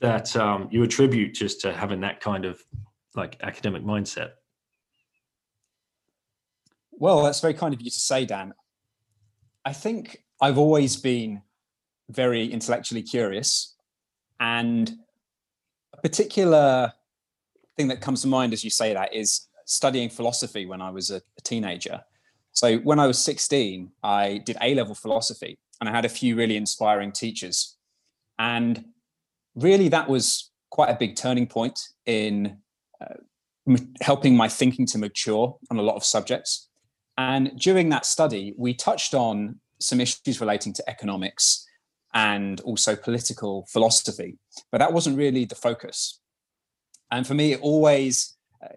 that 0.00 0.36
um, 0.36 0.68
you 0.70 0.84
attribute 0.84 1.34
just 1.34 1.60
to 1.60 1.72
having 1.72 2.00
that 2.00 2.20
kind 2.20 2.44
of 2.44 2.62
like 3.14 3.36
academic 3.42 3.82
mindset 3.82 4.30
Well, 7.00 7.22
that's 7.22 7.40
very 7.40 7.54
kind 7.54 7.72
of 7.72 7.80
you 7.80 7.90
to 7.90 8.00
say, 8.00 8.24
Dan. 8.24 8.52
I 9.64 9.72
think 9.72 10.24
I've 10.40 10.58
always 10.58 10.96
been 10.96 11.42
very 12.10 12.46
intellectually 12.46 13.02
curious. 13.02 13.76
And 14.40 14.92
a 15.92 16.00
particular 16.00 16.92
thing 17.76 17.88
that 17.88 18.00
comes 18.00 18.22
to 18.22 18.28
mind 18.28 18.52
as 18.52 18.64
you 18.64 18.70
say 18.70 18.94
that 18.94 19.14
is 19.14 19.47
studying 19.68 20.08
philosophy 20.08 20.64
when 20.66 20.80
I 20.80 20.90
was 20.90 21.10
a, 21.10 21.16
a 21.16 21.42
teenager. 21.44 22.00
So 22.52 22.78
when 22.78 22.98
I 22.98 23.06
was 23.06 23.18
16, 23.18 23.92
I 24.02 24.38
did 24.38 24.56
A 24.62 24.74
level 24.74 24.94
philosophy 24.94 25.58
and 25.80 25.88
I 25.88 25.92
had 25.92 26.04
a 26.04 26.08
few 26.08 26.34
really 26.36 26.56
inspiring 26.56 27.12
teachers. 27.12 27.76
And 28.38 28.86
really, 29.54 29.88
that 29.88 30.08
was 30.08 30.50
quite 30.70 30.88
a 30.88 30.96
big 30.98 31.16
turning 31.16 31.46
point 31.46 31.78
in 32.06 32.58
uh, 33.00 33.14
m- 33.68 33.94
helping 34.00 34.36
my 34.36 34.48
thinking 34.48 34.86
to 34.86 34.98
mature 34.98 35.56
on 35.70 35.78
a 35.78 35.82
lot 35.82 35.96
of 35.96 36.04
subjects. 36.04 36.68
And 37.18 37.52
during 37.58 37.90
that 37.90 38.06
study, 38.06 38.54
we 38.56 38.72
touched 38.72 39.14
on 39.14 39.60
some 39.80 40.00
issues 40.00 40.40
relating 40.40 40.72
to 40.72 40.88
economics 40.88 41.66
and 42.14 42.60
also 42.62 42.96
political 42.96 43.66
philosophy, 43.70 44.38
but 44.72 44.78
that 44.78 44.92
wasn't 44.92 45.18
really 45.18 45.44
the 45.44 45.54
focus. 45.54 46.20
And 47.10 47.26
for 47.26 47.34
me, 47.34 47.52
it 47.52 47.60
always, 47.60 48.36
uh, 48.64 48.68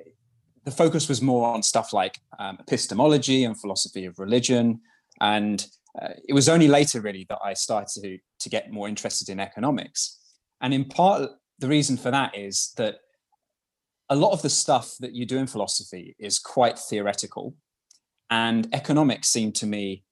the 0.63 0.72
focus 0.72 1.10
was 1.10 1.22
more 1.22 1.48
on 1.48 1.63
stuff 1.63 1.94
like 1.94 2.20
um, 2.39 2.58
epistemology 2.60 3.44
and 3.44 3.60
philosophy 3.60 4.06
of 4.06 4.20
religion. 4.20 4.82
And 5.20 5.65
uh, 6.01 6.10
it 6.27 6.34
was 6.34 6.48
only 6.48 6.68
later, 6.68 7.01
really, 7.01 7.25
that 7.30 7.39
I 7.44 7.53
started 7.53 8.01
to, 8.01 8.18
to 8.39 8.50
get 8.50 8.72
more 8.72 8.88
interested 8.88 9.30
in 9.30 9.39
economics. 9.39 10.20
And 10.62 10.74
in 10.74 10.86
part, 10.86 11.32
the 11.60 11.68
reason 11.68 11.98
for 11.98 12.12
that 12.12 12.38
is 12.38 12.74
that 12.77 12.98
a 14.10 14.15
lot 14.15 14.34
of 14.34 14.41
the 14.41 14.50
stuff 14.50 14.96
that 15.00 15.13
you 15.13 15.25
do 15.25 15.38
in 15.38 15.48
philosophy 15.48 16.15
is 16.20 16.38
quite 16.38 16.77
theoretical 16.77 17.56
and 18.30 18.68
economics 18.74 19.30
seemed 19.30 19.56
to 19.56 19.65
me 19.65 20.03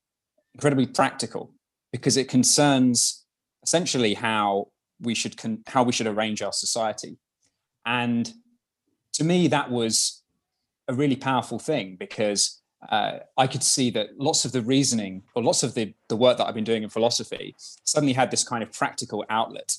incredibly 0.53 0.88
practical 0.88 1.53
because 1.91 2.18
it 2.18 2.29
concerns 2.29 3.25
essentially 3.63 4.13
how 4.13 4.68
we 5.01 5.13
should 5.13 5.38
con- 5.38 5.63
how 5.68 5.84
we 5.84 5.91
should 5.91 6.08
arrange 6.08 6.41
our 6.41 6.53
society 6.53 7.18
and 7.86 8.32
to 9.13 9.24
me 9.24 9.48
that 9.48 9.70
was 9.70 10.19
a 10.89 10.93
really 10.93 11.15
powerful 11.15 11.60
thing 11.60 11.96
because 11.98 12.60
uh, 12.89 13.19
I 13.38 13.48
could 13.48 13.63
see 13.63 13.89
that 13.91 14.19
lots 14.19 14.43
of 14.43 14.51
the 14.51 14.62
reasoning 14.62 15.24
or 15.36 15.43
lots 15.43 15.63
of 15.63 15.75
the, 15.75 15.93
the 16.08 16.15
work 16.15 16.38
that 16.38 16.48
I've 16.48 16.55
been 16.55 16.63
doing 16.63 16.84
in 16.84 16.89
philosophy 16.89 17.55
suddenly 17.84 18.13
had 18.13 18.31
this 18.31 18.43
kind 18.43 18.63
of 18.63 18.72
practical 18.74 19.24
outlet. 19.29 19.77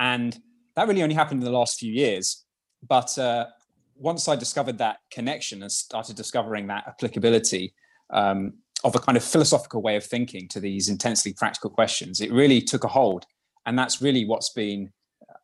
And 0.00 0.38
that 0.74 0.88
really 0.88 1.02
only 1.02 1.14
happened 1.14 1.42
in 1.42 1.44
the 1.44 1.56
last 1.56 1.78
few 1.78 1.92
years. 1.92 2.44
But 2.86 3.16
uh, 3.18 3.46
once 3.96 4.28
I 4.28 4.36
discovered 4.36 4.78
that 4.78 4.98
connection 5.10 5.62
and 5.62 5.70
started 5.70 6.16
discovering 6.16 6.66
that 6.66 6.84
applicability 6.88 7.74
um, 8.10 8.54
of 8.84 8.96
a 8.96 8.98
kind 8.98 9.16
of 9.16 9.24
philosophical 9.24 9.80
way 9.82 9.96
of 9.96 10.04
thinking 10.04 10.48
to 10.48 10.60
these 10.60 10.88
intensely 10.88 11.32
practical 11.32 11.70
questions, 11.70 12.20
it 12.20 12.32
really 12.32 12.60
took 12.60 12.84
a 12.84 12.88
hold. 12.88 13.26
And 13.66 13.78
that's 13.78 14.02
really 14.02 14.24
what's 14.24 14.50
been, 14.50 14.92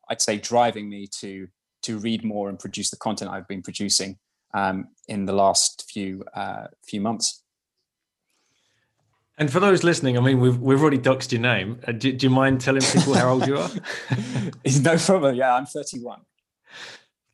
I'd 0.09 0.21
say, 0.21 0.37
driving 0.37 0.89
me 0.89 1.07
to 1.19 1.47
to 1.83 1.99
read 1.99 2.23
more 2.23 2.49
and 2.49 2.57
produce 2.57 2.89
the 2.89 2.97
content 2.97 3.29
I've 3.29 3.47
been 3.47 3.61
producing 3.61 4.17
um, 4.55 4.87
in 5.07 5.25
the 5.25 5.33
last 5.33 5.89
few 5.91 6.23
uh, 6.33 6.67
few 6.83 7.01
months. 7.01 7.43
And 9.37 9.51
for 9.51 9.59
those 9.59 9.83
listening, 9.83 10.17
I 10.17 10.21
mean, 10.21 10.39
we've 10.39 10.57
we've 10.57 10.81
already 10.81 10.97
doxed 10.97 11.31
your 11.33 11.41
name. 11.41 11.79
Uh, 11.85 11.91
do, 11.91 12.13
do, 12.13 12.25
you 12.25 12.29
mind 12.29 12.61
telling 12.61 12.81
people 12.81 13.13
how 13.13 13.29
old 13.33 13.45
you 13.45 13.57
are? 13.57 13.69
it's 14.63 14.79
no 14.79 14.97
problem. 14.97 15.35
Yeah, 15.35 15.53
I'm 15.55 15.65
31. 15.65 16.21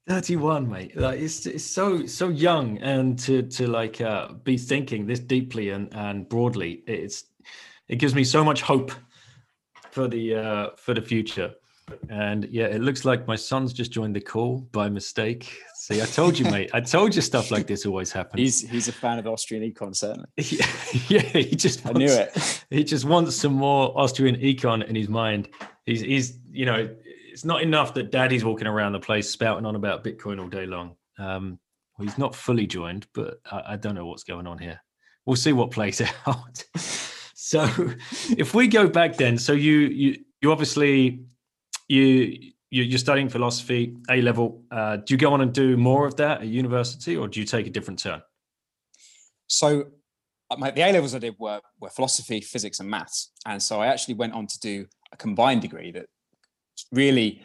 31, 0.09 0.67
mate. 0.67 0.97
Like 0.97 1.19
it's 1.19 1.45
it's 1.45 1.63
so 1.63 2.07
so 2.07 2.29
young, 2.29 2.79
and 2.79 3.19
to 3.19 3.43
to 3.43 3.67
like 3.67 4.01
uh, 4.01 4.33
be 4.33 4.57
thinking 4.57 5.05
this 5.05 5.19
deeply 5.19 5.69
and 5.69 5.93
and 5.93 6.27
broadly, 6.27 6.83
it's 6.87 7.25
it 7.87 7.97
gives 7.97 8.15
me 8.15 8.23
so 8.23 8.43
much 8.43 8.63
hope 8.63 8.91
for 9.91 10.07
the 10.07 10.35
uh, 10.35 10.69
for 10.75 10.95
the 10.95 11.03
future. 11.03 11.53
And 12.10 12.45
yeah, 12.45 12.65
it 12.65 12.81
looks 12.81 13.05
like 13.05 13.27
my 13.27 13.36
son's 13.36 13.74
just 13.74 13.91
joined 13.91 14.15
the 14.15 14.21
call 14.21 14.60
by 14.71 14.89
mistake. 14.89 15.62
See, 15.75 16.01
I 16.01 16.05
told 16.05 16.38
you, 16.38 16.45
mate. 16.45 16.69
I 16.74 16.81
told 16.81 17.15
you 17.15 17.21
stuff 17.21 17.51
like 17.51 17.67
this 17.67 17.86
always 17.86 18.12
happens. 18.19 18.39
He's 18.39 18.69
he's 18.69 18.88
a 18.88 18.91
fan 18.91 19.19
of 19.19 19.27
Austrian 19.27 19.63
econ, 19.63 19.95
certainly. 19.95 20.29
Yeah, 20.38 20.65
yeah 21.07 21.21
he 21.21 21.55
just 21.55 21.83
wants, 21.86 21.98
I 21.98 22.00
knew 22.00 22.12
it. 22.12 22.65
He 22.69 22.83
just 22.83 23.05
wants 23.05 23.36
some 23.36 23.53
more 23.53 23.98
Austrian 23.98 24.36
econ 24.36 24.88
in 24.88 24.95
his 24.95 25.10
mind. 25.10 25.50
He's 25.86 26.01
he's 26.01 26.39
you 26.51 26.65
know, 26.65 26.89
it's 27.03 27.45
not 27.45 27.62
enough 27.62 27.93
that 27.95 28.12
daddy's 28.12 28.45
walking 28.45 28.67
around 28.67 28.93
the 28.93 29.00
place 29.00 29.29
spouting 29.29 29.65
on 29.65 29.75
about 29.75 30.03
Bitcoin 30.03 30.39
all 30.39 30.48
day 30.50 30.65
long. 30.65 30.95
Um, 31.17 31.60
well, 31.98 32.07
he's 32.07 32.17
not 32.17 32.36
fully 32.36 32.67
joined, 32.67 33.07
but 33.13 33.39
I, 33.51 33.74
I 33.74 33.75
don't 33.75 33.95
know 33.95 34.05
what's 34.05 34.24
going 34.24 34.48
on 34.48 34.57
here. 34.57 34.81
We'll 35.25 35.36
see 35.36 35.53
what 35.53 35.71
plays 35.71 36.01
out. 36.25 36.63
so 37.33 37.67
if 38.38 38.53
we 38.53 38.67
go 38.67 38.88
back 38.88 39.17
then, 39.17 39.38
so 39.38 39.53
you 39.53 39.79
you 39.79 40.17
you 40.41 40.51
obviously 40.51 41.24
you 41.91 42.51
you're 42.74 42.98
studying 42.98 43.27
philosophy, 43.27 43.98
A 44.10 44.21
level. 44.21 44.63
Uh, 44.71 44.95
do 44.95 45.13
you 45.13 45.17
go 45.17 45.33
on 45.33 45.41
and 45.41 45.51
do 45.53 45.75
more 45.75 46.07
of 46.07 46.15
that 46.15 46.39
at 46.39 46.48
university, 46.48 47.17
or 47.17 47.27
do 47.27 47.41
you 47.41 47.45
take 47.45 47.67
a 47.67 47.69
different 47.69 48.00
turn? 48.00 48.21
So, 49.48 49.88
uh, 50.50 50.55
my, 50.57 50.71
the 50.71 50.81
A 50.81 50.93
levels 50.93 51.13
I 51.13 51.19
did 51.19 51.36
were 51.38 51.60
were 51.81 51.89
philosophy, 51.89 52.39
physics, 52.39 52.79
and 52.79 52.89
maths, 52.89 53.31
and 53.45 53.62
so 53.62 53.81
I 53.81 53.88
actually 53.88 54.13
went 54.13 54.33
on 54.33 54.48
to 54.48 54.60
do 54.60 54.86
a 55.12 55.17
combined 55.17 55.62
degree 55.62 55.91
that 55.91 56.05
really, 56.93 57.41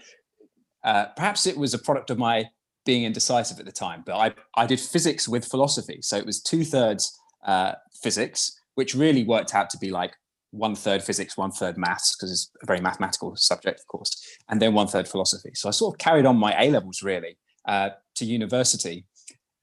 uh, 0.85 1.07
perhaps 1.17 1.47
it 1.47 1.57
was 1.57 1.75
a 1.75 1.79
product 1.79 2.11
of 2.11 2.19
my 2.19 2.49
being 2.85 3.03
indecisive 3.03 3.59
at 3.59 3.67
the 3.67 3.73
time, 3.73 4.05
but 4.07 4.15
I 4.15 4.33
I 4.57 4.67
did 4.67 4.79
physics 4.79 5.29
with 5.29 5.45
philosophy, 5.45 5.99
so 6.03 6.17
it 6.17 6.25
was 6.25 6.41
two 6.41 6.63
thirds 6.65 7.19
uh, 7.45 7.73
physics, 8.01 8.61
which 8.77 8.95
really 8.95 9.25
worked 9.25 9.57
out 9.57 9.71
to 9.71 9.79
be 9.79 9.91
like 9.91 10.15
one 10.51 10.75
third 10.75 11.03
physics, 11.03 11.37
one 11.37 11.51
third 11.51 11.77
maths, 11.77 12.17
because 12.17 12.33
it's 12.33 12.51
a 12.63 12.67
very 12.67 12.81
mathematical 12.81 13.35
subject, 13.37 13.81
of 13.81 13.87
course, 13.87 14.39
and 14.49 14.61
then 14.61 14.75
one 14.75 14.87
third 14.87 15.09
philosophy. 15.09 15.51
So 15.55 15.69
I 15.69 15.73
sort 15.73 15.95
of 15.95 15.99
carried 15.99 16.27
on 16.27 16.37
my 16.37 16.55
A 16.59 16.71
levels 16.71 17.03
really 17.03 17.37
uh, 17.67 17.91
to 18.17 18.25
university. 18.25 19.05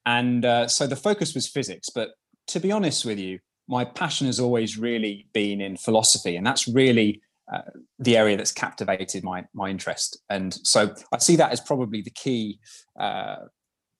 And 0.06 0.46
uh, 0.46 0.68
so 0.68 0.86
the 0.88 0.96
focus 0.96 1.34
was 1.34 1.48
physics. 1.48 1.90
But 1.90 2.10
to 2.48 2.60
be 2.60 2.72
honest 2.72 3.06
with 3.06 3.20
you, 3.20 3.40
my 3.68 3.86
passion 3.86 4.28
has 4.28 4.40
always 4.40 4.78
really 4.78 5.28
been 5.34 5.62
in 5.62 5.78
philosophy. 5.78 6.36
And 6.36 6.46
that's 6.46 6.68
really 6.68 7.22
uh, 7.52 7.62
the 8.00 8.18
area 8.18 8.36
that's 8.36 8.52
captivated 8.52 9.24
my, 9.24 9.46
my 9.54 9.70
interest. 9.70 10.22
And 10.30 10.54
so 10.64 10.94
I 11.14 11.18
see 11.20 11.38
that 11.38 11.52
as 11.52 11.62
probably 11.62 12.02
the 12.02 12.12
key 12.12 12.60
uh, 13.00 13.38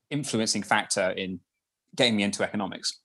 influencing 0.10 0.64
factor 0.64 1.12
in 1.12 1.40
getting 1.96 2.18
me 2.18 2.24
into 2.24 2.44
economics. 2.44 3.00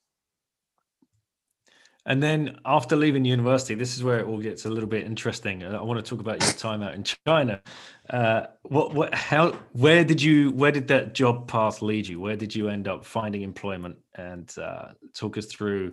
And 2.09 2.23
then 2.23 2.59
after 2.65 2.97
leaving 2.97 3.27
university, 3.27 3.75
this 3.75 3.95
is 3.95 4.03
where 4.03 4.19
it 4.19 4.27
all 4.27 4.39
gets 4.39 4.65
a 4.65 4.71
little 4.71 4.89
bit 4.89 5.05
interesting. 5.05 5.63
Uh, 5.63 5.79
I 5.79 5.83
want 5.83 6.03
to 6.03 6.11
talk 6.11 6.21
about 6.21 6.43
your 6.43 6.53
time 6.53 6.83
out 6.83 6.95
in 6.95 7.05
China. 7.05 7.61
Uh, 8.09 8.47
what, 8.63 8.95
what, 8.95 9.15
how, 9.15 9.53
where 9.73 10.05
did 10.05 10.23
you, 10.23 10.51
where 10.53 10.73
did 10.73 10.89
that 10.89 11.15
job 11.15 11.47
path 11.47 11.83
lead 11.83 12.09
you? 12.09 12.19
Where 12.19 12.35
did 12.35 12.55
you 12.55 12.71
end 12.71 12.89
up 12.89 13.05
finding 13.05 13.43
employment? 13.43 13.99
And 14.15 14.51
uh, 14.59 14.93
talk 15.15 15.37
us 15.37 15.45
through 15.47 15.93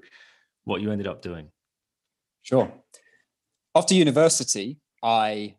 what 0.64 0.82
you 0.82 0.90
ended 0.90 1.06
up 1.06 1.22
doing. 1.22 1.50
Sure. 2.44 2.72
After 3.76 3.94
university, 3.94 4.78
I 5.04 5.56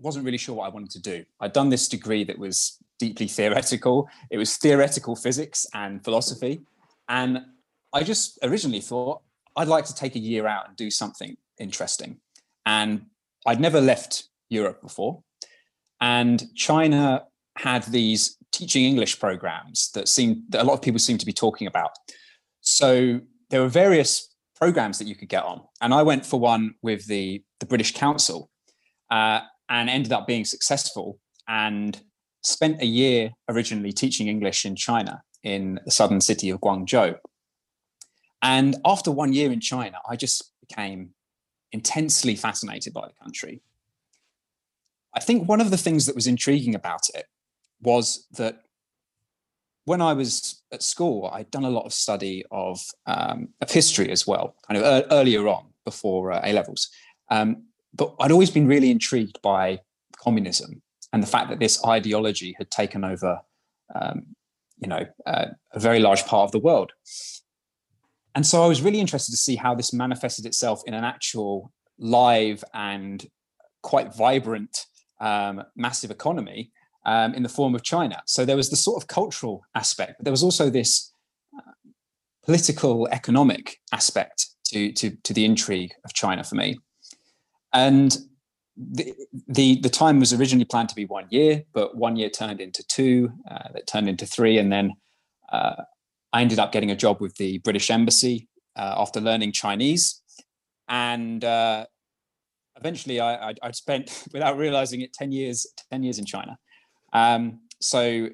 wasn't 0.00 0.24
really 0.24 0.38
sure 0.38 0.56
what 0.56 0.66
I 0.66 0.70
wanted 0.70 0.90
to 0.90 1.00
do. 1.00 1.24
I'd 1.38 1.52
done 1.52 1.68
this 1.68 1.86
degree 1.86 2.24
that 2.24 2.40
was 2.40 2.76
deeply 2.98 3.28
theoretical. 3.28 4.08
It 4.30 4.38
was 4.38 4.56
theoretical 4.56 5.14
physics 5.14 5.64
and 5.74 6.02
philosophy, 6.02 6.62
and 7.08 7.42
I 7.92 8.02
just 8.02 8.38
originally 8.42 8.80
thought 8.80 9.22
I'd 9.60 9.68
like 9.68 9.84
to 9.84 9.94
take 9.94 10.16
a 10.16 10.18
year 10.18 10.46
out 10.46 10.68
and 10.68 10.76
do 10.76 10.90
something 10.90 11.36
interesting. 11.58 12.18
And 12.64 13.02
I'd 13.46 13.60
never 13.60 13.78
left 13.78 14.24
Europe 14.48 14.80
before. 14.80 15.22
And 16.00 16.42
China 16.54 17.24
had 17.58 17.82
these 17.84 18.38
teaching 18.52 18.86
English 18.86 19.20
programs 19.20 19.90
that 19.92 20.08
seemed 20.08 20.44
that 20.48 20.62
a 20.62 20.64
lot 20.64 20.72
of 20.72 20.80
people 20.80 20.98
seem 20.98 21.18
to 21.18 21.26
be 21.26 21.32
talking 21.34 21.66
about. 21.66 21.90
So 22.62 23.20
there 23.50 23.60
were 23.60 23.68
various 23.68 24.34
programs 24.56 24.98
that 24.98 25.06
you 25.06 25.14
could 25.14 25.28
get 25.28 25.44
on. 25.44 25.60
And 25.82 25.92
I 25.92 26.02
went 26.04 26.24
for 26.24 26.40
one 26.40 26.74
with 26.80 27.06
the, 27.06 27.42
the 27.58 27.66
British 27.66 27.92
Council 27.92 28.48
uh, 29.10 29.40
and 29.68 29.90
ended 29.90 30.12
up 30.12 30.26
being 30.26 30.46
successful 30.46 31.18
and 31.48 32.00
spent 32.42 32.80
a 32.80 32.86
year 32.86 33.32
originally 33.46 33.92
teaching 33.92 34.26
English 34.26 34.64
in 34.64 34.74
China 34.74 35.20
in 35.42 35.78
the 35.84 35.90
southern 35.90 36.22
city 36.22 36.48
of 36.48 36.60
Guangzhou. 36.60 37.16
And 38.42 38.76
after 38.84 39.10
one 39.10 39.32
year 39.32 39.52
in 39.52 39.60
China, 39.60 39.98
I 40.08 40.16
just 40.16 40.52
became 40.66 41.10
intensely 41.72 42.36
fascinated 42.36 42.92
by 42.92 43.06
the 43.06 43.14
country. 43.22 43.62
I 45.14 45.20
think 45.20 45.48
one 45.48 45.60
of 45.60 45.70
the 45.70 45.76
things 45.76 46.06
that 46.06 46.14
was 46.14 46.26
intriguing 46.26 46.74
about 46.74 47.08
it 47.14 47.26
was 47.82 48.26
that 48.32 48.62
when 49.84 50.00
I 50.00 50.12
was 50.12 50.62
at 50.72 50.82
school, 50.82 51.30
I'd 51.32 51.50
done 51.50 51.64
a 51.64 51.70
lot 51.70 51.84
of 51.84 51.92
study 51.92 52.44
of, 52.50 52.80
um, 53.06 53.48
of 53.60 53.70
history 53.70 54.10
as 54.10 54.26
well, 54.26 54.54
kind 54.66 54.78
of 54.78 54.84
er- 54.84 55.06
earlier 55.10 55.48
on 55.48 55.66
before 55.84 56.32
uh, 56.32 56.40
A 56.44 56.52
levels. 56.52 56.88
Um, 57.30 57.64
but 57.94 58.14
I'd 58.20 58.30
always 58.30 58.50
been 58.50 58.68
really 58.68 58.90
intrigued 58.90 59.40
by 59.42 59.80
communism 60.16 60.82
and 61.12 61.22
the 61.22 61.26
fact 61.26 61.50
that 61.50 61.58
this 61.58 61.84
ideology 61.84 62.54
had 62.58 62.70
taken 62.70 63.04
over, 63.04 63.40
um, 63.94 64.26
you 64.78 64.88
know, 64.88 65.06
uh, 65.26 65.46
a 65.72 65.80
very 65.80 65.98
large 65.98 66.24
part 66.24 66.44
of 66.44 66.52
the 66.52 66.58
world. 66.58 66.92
And 68.34 68.46
so 68.46 68.62
I 68.62 68.66
was 68.66 68.82
really 68.82 69.00
interested 69.00 69.32
to 69.32 69.36
see 69.36 69.56
how 69.56 69.74
this 69.74 69.92
manifested 69.92 70.46
itself 70.46 70.82
in 70.86 70.94
an 70.94 71.04
actual 71.04 71.72
live 71.98 72.62
and 72.74 73.26
quite 73.82 74.14
vibrant, 74.14 74.86
um, 75.20 75.62
massive 75.76 76.10
economy 76.10 76.70
um, 77.06 77.34
in 77.34 77.42
the 77.42 77.48
form 77.48 77.74
of 77.74 77.82
China. 77.82 78.22
So 78.26 78.44
there 78.44 78.56
was 78.56 78.70
the 78.70 78.76
sort 78.76 79.02
of 79.02 79.08
cultural 79.08 79.62
aspect, 79.74 80.14
but 80.18 80.24
there 80.24 80.32
was 80.32 80.42
also 80.42 80.70
this 80.70 81.12
uh, 81.56 81.72
political, 82.44 83.08
economic 83.10 83.78
aspect 83.92 84.46
to, 84.66 84.92
to, 84.92 85.10
to 85.24 85.34
the 85.34 85.44
intrigue 85.44 85.92
of 86.04 86.12
China 86.12 86.44
for 86.44 86.54
me. 86.54 86.78
And 87.72 88.16
the, 88.76 89.14
the, 89.48 89.80
the 89.80 89.88
time 89.88 90.20
was 90.20 90.32
originally 90.32 90.64
planned 90.64 90.88
to 90.90 90.94
be 90.94 91.06
one 91.06 91.26
year, 91.30 91.64
but 91.72 91.96
one 91.96 92.16
year 92.16 92.30
turned 92.30 92.60
into 92.60 92.82
two, 92.86 93.32
uh, 93.50 93.68
that 93.74 93.86
turned 93.86 94.08
into 94.08 94.26
three, 94.26 94.58
and 94.58 94.72
then 94.72 94.92
uh, 95.52 95.82
I 96.32 96.42
ended 96.42 96.58
up 96.58 96.72
getting 96.72 96.90
a 96.90 96.96
job 96.96 97.20
with 97.20 97.36
the 97.36 97.58
British 97.58 97.90
Embassy 97.90 98.48
uh, 98.76 98.94
after 98.96 99.20
learning 99.20 99.52
Chinese. 99.52 100.22
And 100.88 101.44
uh, 101.44 101.86
eventually 102.76 103.20
I, 103.20 103.54
would 103.62 103.76
spent, 103.76 104.24
without 104.32 104.56
realizing 104.56 105.00
it, 105.00 105.12
10 105.12 105.32
years, 105.32 105.66
10 105.90 106.02
years 106.02 106.18
in 106.18 106.24
China. 106.24 106.58
Um, 107.12 107.60
so 107.80 108.28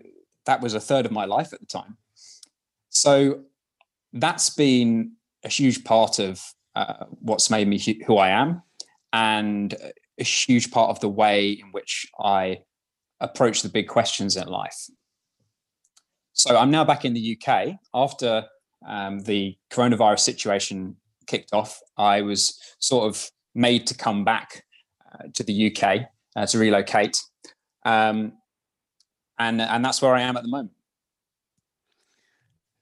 that 0.47 0.61
was 0.61 0.75
a 0.75 0.81
third 0.81 1.07
of 1.07 1.13
my 1.13 1.25
life 1.25 1.53
at 1.53 1.61
the 1.61 1.67
time. 1.67 1.97
So 2.91 3.43
that's 4.13 4.51
been 4.51 5.13
a 5.45 5.49
huge 5.49 5.85
part 5.85 6.19
of 6.19 6.43
uh, 6.75 7.05
what's 7.21 7.51
made 7.51 7.69
me 7.69 7.79
who 8.07 8.17
I 8.17 8.31
am 8.31 8.63
and 9.13 9.75
a 10.19 10.25
huge 10.25 10.71
part 10.71 10.91
of 10.91 11.01
the 11.01 11.09
way 11.09 11.51
in 11.51 11.73
which 11.73 12.07
I 12.19 12.61
approach 13.21 13.63
the 13.63 13.69
big 13.69 13.89
questions 13.89 14.37
in 14.37 14.49
life. 14.49 14.89
So 16.37 16.55
I'm 16.55 16.71
now 16.71 16.85
back 16.85 17.07
in 17.07 17.15
the 17.15 17.39
UK 17.41 17.79
after 17.95 18.45
um, 18.87 19.21
the 19.21 19.57
coronavirus 19.71 20.21
situation 20.21 20.97
kicked 21.27 21.55
off. 21.55 21.81
I 21.97 22.21
was 22.21 22.61
sort 22.79 23.09
of 23.09 23.31
made 23.55 23.87
to 23.87 23.95
come 23.95 24.23
back 24.23 24.63
uh, 25.11 25.29
to 25.33 25.43
the 25.43 25.75
UK 25.75 26.03
uh, 26.37 26.45
to 26.45 26.59
relocate, 26.59 27.19
um, 27.87 28.35
and 29.39 29.63
and 29.63 29.83
that's 29.83 30.03
where 30.03 30.15
I 30.15 30.21
am 30.21 30.37
at 30.37 30.43
the 30.43 30.51
moment. 30.51 30.73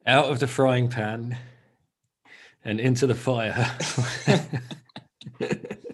Out 0.04 0.24
of 0.24 0.40
the 0.40 0.48
frying 0.48 0.88
pan 0.88 1.38
and 2.64 2.80
into 2.80 3.06
the 3.06 3.14
fire. 3.14 3.70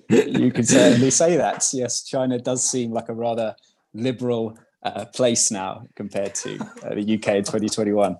you 0.08 0.50
could 0.50 0.66
certainly 0.66 1.10
say 1.10 1.36
that. 1.36 1.68
Yes, 1.74 2.04
China 2.04 2.38
does 2.38 2.68
seem 2.68 2.90
like 2.90 3.10
a 3.10 3.14
rather 3.14 3.54
liberal 3.92 4.56
uh, 4.82 5.04
place 5.06 5.50
now 5.50 5.84
compared 5.94 6.34
to 6.34 6.58
uh, 6.82 6.94
the 6.94 7.14
UK 7.14 7.28
in 7.36 7.44
2021. 7.44 8.16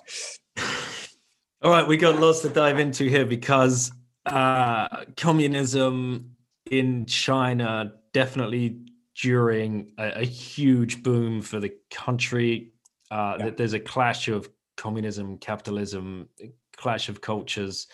All 1.62 1.70
right, 1.70 1.86
we 1.86 1.96
got 1.96 2.18
lots 2.18 2.40
to 2.40 2.48
dive 2.48 2.78
into 2.78 3.04
here 3.04 3.26
because 3.26 3.92
uh, 4.26 5.04
communism 5.16 6.36
in 6.70 7.06
China 7.06 7.92
definitely 8.12 8.80
during 9.20 9.92
a, 9.98 10.20
a 10.20 10.24
huge 10.24 11.02
boom 11.02 11.42
for 11.42 11.60
the 11.60 11.72
country. 11.90 12.72
Uh, 13.10 13.36
yeah. 13.38 13.50
There's 13.50 13.74
a 13.74 13.80
clash 13.80 14.28
of 14.28 14.48
communism, 14.76 15.38
capitalism, 15.38 16.28
clash 16.76 17.08
of 17.08 17.20
cultures. 17.20 17.86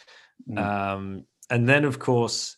Mm. 0.49 0.59
Um, 0.59 1.25
and 1.51 1.69
then, 1.69 1.85
of 1.85 1.99
course, 1.99 2.57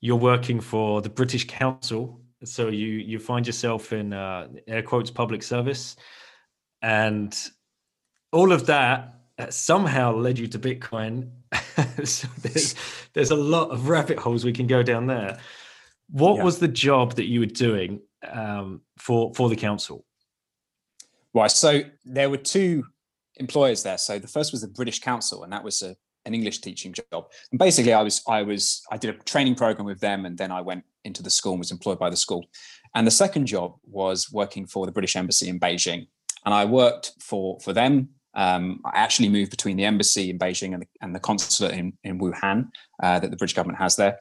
you're 0.00 0.16
working 0.16 0.60
for 0.60 1.00
the 1.00 1.10
British 1.10 1.46
Council. 1.46 2.21
So 2.44 2.68
you 2.68 2.88
you 2.88 3.18
find 3.18 3.46
yourself 3.46 3.92
in 3.92 4.12
uh, 4.12 4.48
air 4.66 4.82
quotes 4.82 5.10
public 5.10 5.42
service, 5.42 5.96
and 6.82 7.36
all 8.32 8.52
of 8.52 8.66
that 8.66 9.14
uh, 9.38 9.50
somehow 9.50 10.14
led 10.14 10.38
you 10.38 10.48
to 10.48 10.58
Bitcoin. 10.58 11.30
so 12.04 12.28
there's 12.40 12.74
there's 13.12 13.30
a 13.30 13.36
lot 13.36 13.70
of 13.70 13.88
rabbit 13.88 14.18
holes 14.18 14.44
we 14.44 14.52
can 14.52 14.66
go 14.66 14.82
down 14.82 15.06
there. 15.06 15.38
What 16.10 16.36
yeah. 16.36 16.44
was 16.44 16.58
the 16.58 16.68
job 16.68 17.14
that 17.14 17.26
you 17.26 17.40
were 17.40 17.46
doing 17.46 18.00
um, 18.30 18.80
for 18.98 19.32
for 19.34 19.48
the 19.48 19.56
council? 19.56 20.04
Right. 21.34 21.50
So 21.50 21.82
there 22.04 22.28
were 22.28 22.36
two 22.36 22.84
employers 23.36 23.82
there. 23.82 23.98
So 23.98 24.18
the 24.18 24.28
first 24.28 24.52
was 24.52 24.60
the 24.60 24.68
British 24.68 25.00
Council, 25.00 25.44
and 25.44 25.52
that 25.52 25.64
was 25.64 25.82
a, 25.82 25.96
an 26.26 26.34
English 26.34 26.60
teaching 26.60 26.92
job. 26.92 27.26
And 27.50 27.58
basically, 27.58 27.92
I 27.92 28.02
was 28.02 28.22
I 28.28 28.42
was 28.42 28.82
I 28.90 28.96
did 28.96 29.14
a 29.14 29.18
training 29.18 29.54
program 29.54 29.86
with 29.86 30.00
them, 30.00 30.26
and 30.26 30.36
then 30.36 30.50
I 30.50 30.60
went 30.60 30.84
into 31.04 31.22
the 31.22 31.30
school 31.30 31.52
and 31.52 31.58
was 31.58 31.70
employed 31.70 31.98
by 31.98 32.10
the 32.10 32.16
school. 32.16 32.46
And 32.94 33.06
the 33.06 33.12
second 33.12 33.46
job 33.46 33.74
was 33.84 34.30
working 34.32 34.66
for 34.66 34.86
the 34.86 34.92
British 34.92 35.16
Embassy 35.16 35.48
in 35.48 35.58
Beijing, 35.58 36.06
and 36.44 36.54
I 36.54 36.64
worked 36.64 37.12
for 37.20 37.58
for 37.60 37.72
them. 37.72 38.10
Um, 38.34 38.80
I 38.84 38.98
actually 38.98 39.28
moved 39.28 39.50
between 39.50 39.76
the 39.76 39.84
embassy 39.84 40.30
in 40.30 40.38
Beijing 40.38 40.72
and 40.72 40.82
the, 40.82 40.86
and 41.02 41.14
the 41.14 41.20
consulate 41.20 41.74
in, 41.74 41.92
in 42.02 42.18
Wuhan 42.18 42.70
uh, 43.02 43.18
that 43.18 43.30
the 43.30 43.36
British 43.36 43.54
government 43.54 43.78
has 43.78 43.96
there. 43.96 44.18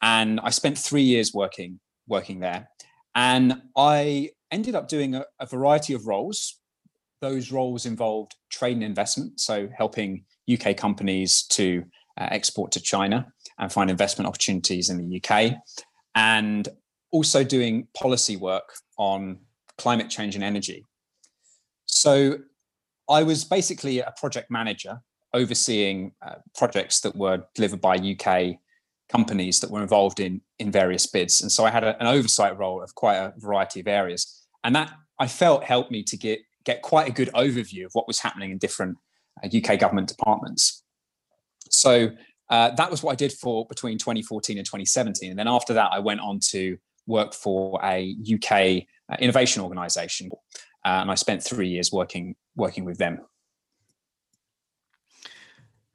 And 0.00 0.40
I 0.40 0.48
spent 0.48 0.78
three 0.78 1.02
years 1.02 1.34
working 1.34 1.80
working 2.06 2.40
there, 2.40 2.68
and 3.14 3.62
I 3.76 4.30
ended 4.50 4.74
up 4.74 4.88
doing 4.88 5.14
a, 5.14 5.24
a 5.40 5.46
variety 5.46 5.94
of 5.94 6.06
roles 6.06 6.58
those 7.24 7.50
roles 7.50 7.86
involved 7.86 8.34
trade 8.50 8.76
and 8.76 8.84
investment, 8.84 9.40
so 9.40 9.68
helping 9.74 10.24
UK 10.52 10.76
companies 10.76 11.44
to 11.44 11.82
uh, 12.20 12.28
export 12.30 12.70
to 12.72 12.80
China 12.80 13.26
and 13.58 13.72
find 13.72 13.88
investment 13.88 14.28
opportunities 14.28 14.90
in 14.90 14.98
the 14.98 15.16
UK, 15.16 15.54
and 16.14 16.68
also 17.10 17.44
doing 17.44 17.88
policy 17.96 18.36
work 18.36 18.74
on 18.98 19.38
climate 19.78 20.10
change 20.10 20.34
and 20.34 20.44
energy. 20.44 20.84
So 21.86 22.38
I 23.08 23.22
was 23.22 23.44
basically 23.44 24.00
a 24.00 24.12
project 24.16 24.50
manager 24.50 25.00
overseeing 25.32 26.12
uh, 26.24 26.36
projects 26.54 27.00
that 27.00 27.14
were 27.16 27.44
delivered 27.54 27.80
by 27.80 27.96
UK 27.96 28.56
companies 29.10 29.60
that 29.60 29.70
were 29.70 29.82
involved 29.82 30.20
in 30.20 30.40
in 30.58 30.72
various 30.72 31.06
bids 31.06 31.42
and 31.42 31.52
so 31.52 31.66
i 31.66 31.70
had 31.70 31.84
a, 31.84 32.00
an 32.00 32.06
oversight 32.06 32.56
role 32.58 32.82
of 32.82 32.94
quite 32.94 33.16
a 33.16 33.34
variety 33.36 33.78
of 33.78 33.86
areas 33.86 34.46
and 34.64 34.74
that 34.74 34.90
i 35.18 35.26
felt 35.26 35.62
helped 35.62 35.90
me 35.90 36.02
to 36.02 36.16
get 36.16 36.40
get 36.64 36.82
quite 36.82 37.08
a 37.08 37.12
good 37.12 37.30
overview 37.34 37.84
of 37.84 37.92
what 37.92 38.06
was 38.06 38.18
happening 38.18 38.50
in 38.50 38.58
different 38.58 38.96
uh, 39.42 39.48
UK 39.56 39.78
government 39.78 40.08
departments. 40.08 40.82
So 41.70 42.10
uh, 42.50 42.70
that 42.76 42.90
was 42.90 43.02
what 43.02 43.12
I 43.12 43.14
did 43.16 43.32
for 43.32 43.66
between 43.66 43.98
2014 43.98 44.58
and 44.58 44.66
2017. 44.66 45.30
And 45.30 45.38
then 45.38 45.48
after 45.48 45.74
that, 45.74 45.90
I 45.92 45.98
went 45.98 46.20
on 46.20 46.40
to 46.50 46.76
work 47.06 47.34
for 47.34 47.80
a 47.82 48.16
UK 48.22 48.84
uh, 49.10 49.16
innovation 49.18 49.62
organization. 49.62 50.30
Uh, 50.84 51.00
and 51.00 51.10
I 51.10 51.14
spent 51.14 51.42
three 51.42 51.68
years 51.68 51.90
working 51.92 52.36
working 52.56 52.84
with 52.84 52.98
them. 52.98 53.20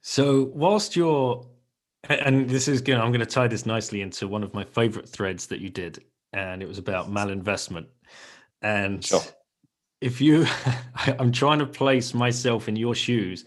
So 0.01 0.51
whilst 0.53 0.95
you're, 0.95 1.45
and 2.09 2.49
this 2.49 2.67
is 2.67 2.81
going, 2.81 2.99
I'm 2.99 3.11
going 3.11 3.19
to 3.19 3.25
tie 3.25 3.47
this 3.47 3.65
nicely 3.65 4.01
into 4.01 4.27
one 4.27 4.43
of 4.43 4.53
my 4.53 4.63
favorite 4.63 5.07
threads 5.07 5.47
that 5.47 5.59
you 5.59 5.69
did, 5.69 6.03
and 6.33 6.63
it 6.63 6.67
was 6.67 6.79
about 6.79 7.11
malinvestment. 7.11 7.85
And 8.61 9.03
sure 9.03 9.21
if 10.01 10.21
you 10.21 10.45
i'm 10.95 11.31
trying 11.31 11.59
to 11.59 11.65
place 11.65 12.13
myself 12.13 12.67
in 12.67 12.75
your 12.75 12.95
shoes 12.95 13.45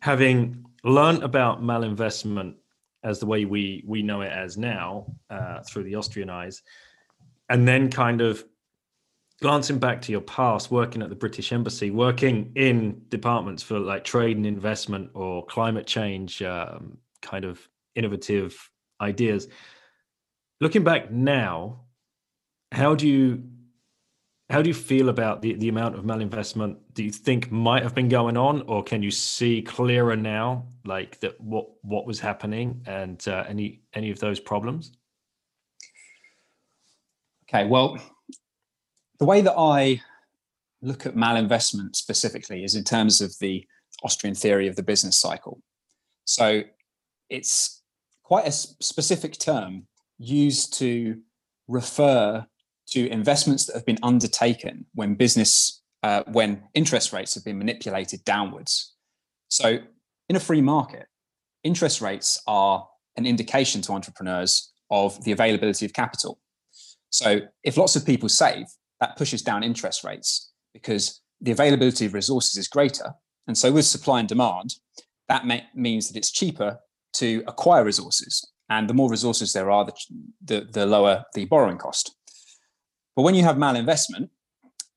having 0.00 0.64
learned 0.84 1.22
about 1.22 1.62
malinvestment 1.62 2.54
as 3.02 3.18
the 3.20 3.26
way 3.26 3.44
we 3.44 3.84
we 3.86 4.02
know 4.02 4.22
it 4.22 4.32
as 4.32 4.56
now 4.56 5.06
uh, 5.30 5.60
through 5.62 5.84
the 5.84 5.94
austrian 5.94 6.30
eyes 6.30 6.62
and 7.48 7.66
then 7.66 7.90
kind 7.90 8.20
of 8.20 8.44
glancing 9.40 9.78
back 9.78 10.02
to 10.02 10.10
your 10.10 10.20
past 10.20 10.70
working 10.70 11.02
at 11.02 11.08
the 11.08 11.14
british 11.14 11.52
embassy 11.52 11.90
working 11.90 12.52
in 12.56 13.00
departments 13.08 13.62
for 13.62 13.78
like 13.78 14.04
trade 14.04 14.36
and 14.36 14.46
investment 14.46 15.10
or 15.14 15.46
climate 15.46 15.86
change 15.86 16.42
um, 16.42 16.98
kind 17.22 17.44
of 17.44 17.68
innovative 17.94 18.70
ideas. 19.00 19.48
Looking 20.60 20.84
back 20.84 21.10
now 21.10 21.80
how 22.70 22.94
do 22.94 23.08
you 23.08 23.44
how 24.50 24.62
do 24.62 24.68
you 24.68 24.74
feel 24.74 25.10
about 25.10 25.42
the, 25.42 25.54
the 25.54 25.68
amount 25.68 25.94
of 25.94 26.04
malinvestment 26.04 26.78
do 26.94 27.04
you 27.04 27.10
think 27.10 27.52
might 27.52 27.82
have 27.82 27.94
been 27.94 28.08
going 28.08 28.36
on, 28.36 28.62
or 28.62 28.82
can 28.82 29.02
you 29.02 29.10
see 29.10 29.60
clearer 29.60 30.16
now, 30.16 30.66
like 30.84 31.20
that 31.20 31.38
what 31.40 31.68
what 31.82 32.06
was 32.06 32.18
happening 32.18 32.82
and 32.86 33.26
uh, 33.28 33.44
any 33.46 33.82
any 33.92 34.10
of 34.10 34.18
those 34.20 34.40
problems? 34.40 34.92
Okay, 37.48 37.66
well, 37.66 37.98
the 39.18 39.24
way 39.24 39.40
that 39.42 39.54
I 39.56 40.00
look 40.80 41.06
at 41.06 41.14
malinvestment 41.14 41.96
specifically 41.96 42.64
is 42.64 42.74
in 42.74 42.84
terms 42.84 43.20
of 43.20 43.34
the 43.40 43.66
Austrian 44.02 44.34
theory 44.34 44.68
of 44.68 44.76
the 44.76 44.82
business 44.82 45.18
cycle. 45.18 45.60
So 46.24 46.62
it's 47.28 47.82
quite 48.22 48.46
a 48.46 48.52
specific 48.52 49.38
term 49.38 49.86
used 50.18 50.74
to 50.78 51.20
refer 51.66 52.46
to 52.90 53.08
investments 53.10 53.66
that 53.66 53.74
have 53.74 53.86
been 53.86 53.98
undertaken 54.02 54.86
when 54.94 55.14
business, 55.14 55.82
uh, 56.02 56.22
when 56.32 56.62
interest 56.74 57.12
rates 57.12 57.34
have 57.34 57.44
been 57.44 57.58
manipulated 57.58 58.24
downwards. 58.24 58.94
So, 59.48 59.78
in 60.28 60.36
a 60.36 60.40
free 60.40 60.60
market, 60.60 61.06
interest 61.64 62.00
rates 62.00 62.40
are 62.46 62.86
an 63.16 63.26
indication 63.26 63.82
to 63.82 63.92
entrepreneurs 63.92 64.72
of 64.90 65.22
the 65.24 65.32
availability 65.32 65.84
of 65.86 65.92
capital. 65.92 66.38
So, 67.10 67.40
if 67.64 67.76
lots 67.76 67.96
of 67.96 68.06
people 68.06 68.28
save, 68.28 68.66
that 69.00 69.16
pushes 69.16 69.42
down 69.42 69.62
interest 69.62 70.04
rates 70.04 70.52
because 70.72 71.20
the 71.40 71.52
availability 71.52 72.06
of 72.06 72.14
resources 72.14 72.56
is 72.56 72.68
greater. 72.68 73.14
And 73.46 73.56
so, 73.56 73.72
with 73.72 73.86
supply 73.86 74.20
and 74.20 74.28
demand, 74.28 74.74
that 75.28 75.46
may, 75.46 75.64
means 75.74 76.08
that 76.08 76.16
it's 76.16 76.30
cheaper 76.30 76.78
to 77.14 77.42
acquire 77.46 77.84
resources. 77.84 78.46
And 78.70 78.88
the 78.88 78.94
more 78.94 79.10
resources 79.10 79.52
there 79.52 79.70
are, 79.70 79.86
the, 79.86 79.92
the, 80.44 80.68
the 80.70 80.86
lower 80.86 81.24
the 81.34 81.46
borrowing 81.46 81.78
cost. 81.78 82.14
But 83.18 83.24
when 83.24 83.34
you 83.34 83.42
have 83.42 83.56
malinvestment, 83.56 84.28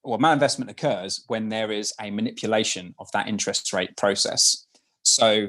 or 0.03 0.19
malinvestment 0.19 0.69
occurs 0.69 1.23
when 1.25 1.49
there 1.49 1.71
is 1.71 1.91
a 1.99 2.11
manipulation 2.11 2.93
of 2.99 3.11
that 3.13 3.27
interest 3.27 3.73
rate 3.73 3.97
process. 3.97 4.67
So 5.01 5.47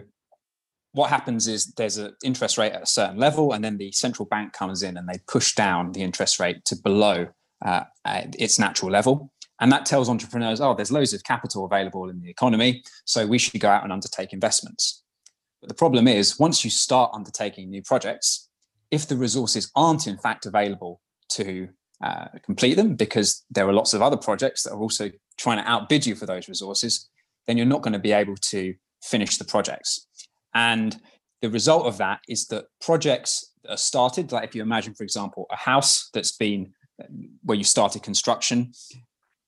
what 0.92 1.10
happens 1.10 1.48
is 1.48 1.66
there's 1.74 1.98
an 1.98 2.14
interest 2.24 2.56
rate 2.56 2.72
at 2.72 2.82
a 2.82 2.86
certain 2.86 3.18
level, 3.18 3.52
and 3.52 3.62
then 3.62 3.76
the 3.76 3.92
central 3.92 4.24
bank 4.24 4.54
comes 4.54 4.82
in 4.82 4.96
and 4.96 5.06
they 5.06 5.18
push 5.28 5.54
down 5.54 5.92
the 5.92 6.00
interest 6.00 6.40
rate 6.40 6.64
to 6.64 6.74
below 6.74 7.26
uh, 7.62 7.82
its 8.06 8.58
natural 8.58 8.90
level. 8.90 9.30
And 9.60 9.70
that 9.70 9.84
tells 9.84 10.08
entrepreneurs, 10.08 10.62
oh, 10.62 10.72
there's 10.74 10.90
loads 10.90 11.12
of 11.12 11.22
capital 11.24 11.66
available 11.66 12.08
in 12.08 12.22
the 12.22 12.30
economy, 12.30 12.82
so 13.04 13.26
we 13.26 13.36
should 13.36 13.60
go 13.60 13.68
out 13.68 13.84
and 13.84 13.92
undertake 13.92 14.32
investments. 14.32 15.04
But 15.60 15.68
the 15.68 15.74
problem 15.74 16.08
is, 16.08 16.38
once 16.38 16.64
you 16.64 16.70
start 16.70 17.10
undertaking 17.12 17.68
new 17.68 17.82
projects, 17.82 18.48
if 18.90 19.06
the 19.06 19.16
resources 19.16 19.70
aren't 19.76 20.06
in 20.06 20.16
fact 20.16 20.46
available 20.46 21.02
to 21.32 21.68
uh, 22.02 22.26
complete 22.44 22.74
them 22.74 22.94
because 22.96 23.44
there 23.50 23.68
are 23.68 23.72
lots 23.72 23.94
of 23.94 24.02
other 24.02 24.16
projects 24.16 24.64
that 24.64 24.72
are 24.72 24.80
also 24.80 25.10
trying 25.38 25.62
to 25.62 25.70
outbid 25.70 26.04
you 26.04 26.14
for 26.14 26.26
those 26.26 26.48
resources, 26.48 27.08
then 27.46 27.56
you're 27.56 27.66
not 27.66 27.82
going 27.82 27.92
to 27.92 27.98
be 27.98 28.12
able 28.12 28.36
to 28.36 28.74
finish 29.02 29.36
the 29.36 29.44
projects. 29.44 30.06
And 30.54 31.00
the 31.40 31.50
result 31.50 31.86
of 31.86 31.98
that 31.98 32.20
is 32.28 32.46
that 32.48 32.66
projects 32.80 33.52
that 33.62 33.72
are 33.72 33.76
started, 33.76 34.32
like 34.32 34.48
if 34.48 34.54
you 34.54 34.62
imagine, 34.62 34.94
for 34.94 35.04
example, 35.04 35.46
a 35.50 35.56
house 35.56 36.10
that's 36.12 36.32
been 36.32 36.72
where 37.44 37.56
you 37.56 37.64
started 37.64 38.02
construction, 38.02 38.72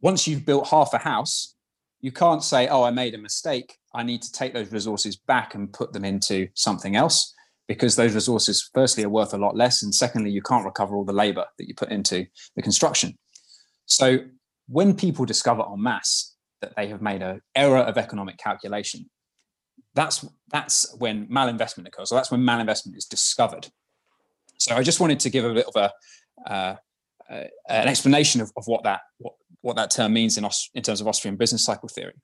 once 0.01 0.27
you've 0.27 0.47
built 0.47 0.69
half 0.69 0.95
a 0.95 0.99
house, 0.99 1.55
you 2.01 2.13
can't 2.13 2.43
say, 2.43 2.69
oh, 2.69 2.83
I 2.83 2.91
made 2.91 3.15
a 3.15 3.19
mistake. 3.19 3.79
I 3.95 4.03
need 4.03 4.23
to 4.23 4.33
take 4.33 4.55
those 4.55 4.71
resources 4.71 5.17
back 5.17 5.55
and 5.55 5.73
put 5.73 5.93
them 5.93 6.05
into 6.05 6.49
something 6.55 6.95
else 6.95 7.34
because 7.67 7.97
those 7.97 8.15
resources, 8.15 8.71
firstly, 8.75 9.05
are 9.05 9.09
worth 9.09 9.35
a 9.35 9.39
lot 9.39 9.57
less. 9.57 9.83
And 9.83 9.95
secondly, 9.95 10.31
you 10.31 10.43
can't 10.43 10.65
recover 10.65 10.95
all 10.95 11.05
the 11.05 11.13
labor 11.13 11.47
that 11.59 11.69
you 11.69 11.75
put 11.75 11.91
into 11.91 12.27
the 12.57 12.63
construction. 12.63 13.17
So 13.87 14.19
when 14.69 14.95
people 14.95 15.25
discover 15.25 15.63
en 15.63 15.83
masse 15.83 16.37
that 16.61 16.75
they 16.77 16.89
have 16.89 17.03
made 17.03 17.23
an 17.23 17.41
error 17.55 17.79
of 17.79 17.99
economic 17.99 18.39
calculation, 18.39 19.09
that's 19.95 20.27
that's 20.51 20.95
when 20.99 21.27
malinvestment 21.29 21.87
occurs. 21.87 22.09
So 22.09 22.15
that's 22.15 22.31
when 22.31 22.41
malinvestment 22.41 22.97
is 22.97 23.07
discovered. 23.07 23.69
So 24.59 24.75
I 24.75 24.83
just 24.83 25.01
wanted 25.01 25.21
to 25.21 25.31
give 25.31 25.45
a 25.45 25.55
bit 25.55 25.67
of 25.67 25.77
a 25.77 26.51
uh, 26.51 26.77
uh, 27.31 27.45
an 27.69 27.89
explanation 27.89 28.41
of, 28.41 28.53
of 28.57 28.67
what 28.67 28.83
that 28.85 29.01
what, 29.19 29.35
what 29.63 29.77
that 29.77 29.91
term 29.91 30.13
means 30.13 30.37
in 30.37 30.47
in 30.75 30.83
terms 30.83 31.01
of 31.01 31.09
Austrian 31.09 31.37
business 31.37 31.65
cycle 31.65 31.89
theory. 31.89 32.15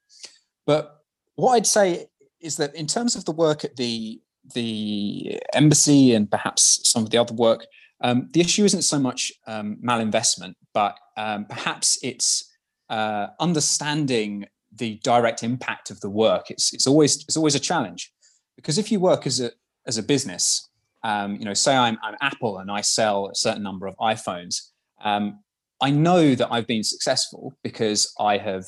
But 0.66 1.00
what 1.36 1.54
I'd 1.54 1.66
say 1.66 2.06
is 2.40 2.56
that 2.56 2.74
in 2.74 2.86
terms 2.86 3.16
of 3.16 3.24
the 3.24 3.32
work 3.32 3.64
at 3.64 3.76
the 3.76 4.20
the 4.54 5.38
embassy 5.54 6.14
and 6.14 6.30
perhaps 6.30 6.80
some 6.84 7.02
of 7.02 7.10
the 7.10 7.18
other 7.18 7.34
work 7.34 7.66
Um, 8.02 8.28
the 8.32 8.40
issue 8.40 8.64
isn't 8.64 8.82
so 8.82 8.98
much 8.98 9.32
um, 9.46 9.76
malinvestment, 9.84 10.54
but 10.72 10.94
um, 11.16 11.44
perhaps 11.44 11.98
it's 12.02 12.50
uh, 12.88 13.28
understanding 13.38 14.46
the 14.74 14.98
direct 15.02 15.42
impact 15.42 15.90
of 15.90 16.00
the 16.00 16.08
work. 16.08 16.50
It's, 16.50 16.72
it's 16.72 16.86
always 16.86 17.16
it's 17.26 17.36
always 17.36 17.54
a 17.54 17.60
challenge 17.60 18.12
because 18.56 18.78
if 18.78 18.90
you 18.90 19.00
work 19.00 19.26
as 19.26 19.40
a 19.40 19.50
as 19.86 19.98
a 19.98 20.02
business, 20.02 20.68
um, 21.02 21.36
you 21.36 21.44
know, 21.44 21.54
say 21.54 21.74
I'm, 21.76 21.98
I'm, 22.02 22.16
Apple 22.20 22.58
and 22.58 22.70
I 22.70 22.82
sell 22.82 23.28
a 23.28 23.34
certain 23.34 23.62
number 23.62 23.86
of 23.86 23.94
iPhones, 23.96 24.70
um, 25.04 25.40
I 25.80 25.90
know 25.90 26.34
that 26.34 26.48
I've 26.52 26.66
been 26.66 26.84
successful 26.84 27.54
because 27.62 28.12
I 28.18 28.38
have 28.38 28.64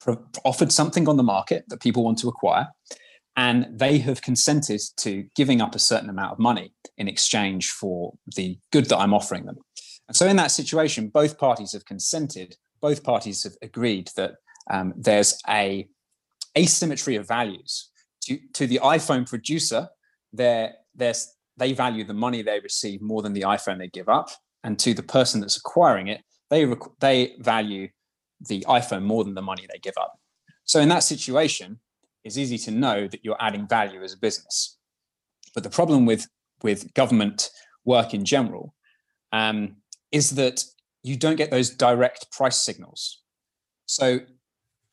pro- 0.00 0.24
offered 0.44 0.70
something 0.72 1.08
on 1.08 1.16
the 1.16 1.22
market 1.22 1.64
that 1.68 1.80
people 1.80 2.04
want 2.04 2.18
to 2.18 2.28
acquire, 2.28 2.68
and 3.36 3.66
they 3.70 3.98
have 3.98 4.22
consented 4.22 4.80
to 4.98 5.24
giving 5.34 5.60
up 5.60 5.74
a 5.74 5.78
certain 5.78 6.10
amount 6.10 6.32
of 6.32 6.38
money 6.38 6.72
in 6.98 7.08
exchange 7.08 7.70
for 7.70 8.14
the 8.36 8.58
good 8.72 8.86
that 8.86 8.98
I'm 8.98 9.14
offering 9.14 9.46
them. 9.46 9.56
And 10.08 10.16
so, 10.16 10.26
in 10.26 10.36
that 10.36 10.50
situation, 10.50 11.08
both 11.08 11.38
parties 11.38 11.72
have 11.72 11.84
consented. 11.86 12.56
Both 12.80 13.04
parties 13.04 13.44
have 13.44 13.54
agreed 13.62 14.10
that 14.16 14.32
um, 14.70 14.92
there's 14.96 15.40
a 15.48 15.88
asymmetry 16.56 17.16
of 17.16 17.26
values. 17.26 17.90
To, 18.24 18.38
to 18.54 18.66
the 18.66 18.80
iPhone 18.82 19.28
producer, 19.28 19.88
they're, 20.32 20.74
they're, 20.94 21.14
they 21.56 21.72
value 21.72 22.04
the 22.04 22.14
money 22.14 22.42
they 22.42 22.60
receive 22.60 23.00
more 23.02 23.22
than 23.22 23.32
the 23.32 23.42
iPhone 23.42 23.78
they 23.78 23.88
give 23.88 24.08
up. 24.08 24.28
And 24.64 24.78
to 24.80 24.94
the 24.94 25.02
person 25.02 25.40
that's 25.40 25.56
acquiring 25.56 26.08
it, 26.08 26.22
they, 26.50 26.66
they 27.00 27.34
value 27.40 27.88
the 28.48 28.64
iPhone 28.68 29.02
more 29.02 29.24
than 29.24 29.34
the 29.34 29.42
money 29.42 29.66
they 29.72 29.78
give 29.78 29.94
up. 30.00 30.18
So 30.64 30.80
in 30.80 30.88
that 30.90 31.02
situation, 31.02 31.80
it's 32.24 32.38
easy 32.38 32.58
to 32.58 32.70
know 32.70 33.08
that 33.08 33.24
you're 33.24 33.40
adding 33.40 33.66
value 33.66 34.02
as 34.02 34.12
a 34.12 34.18
business. 34.18 34.78
But 35.54 35.64
the 35.64 35.70
problem 35.70 36.06
with, 36.06 36.26
with 36.62 36.92
government 36.94 37.50
work 37.84 38.14
in 38.14 38.24
general 38.24 38.74
um, 39.32 39.76
is 40.10 40.30
that 40.30 40.64
you 41.02 41.16
don't 41.16 41.36
get 41.36 41.50
those 41.50 41.70
direct 41.70 42.30
price 42.30 42.56
signals. 42.56 43.22
So, 43.86 44.20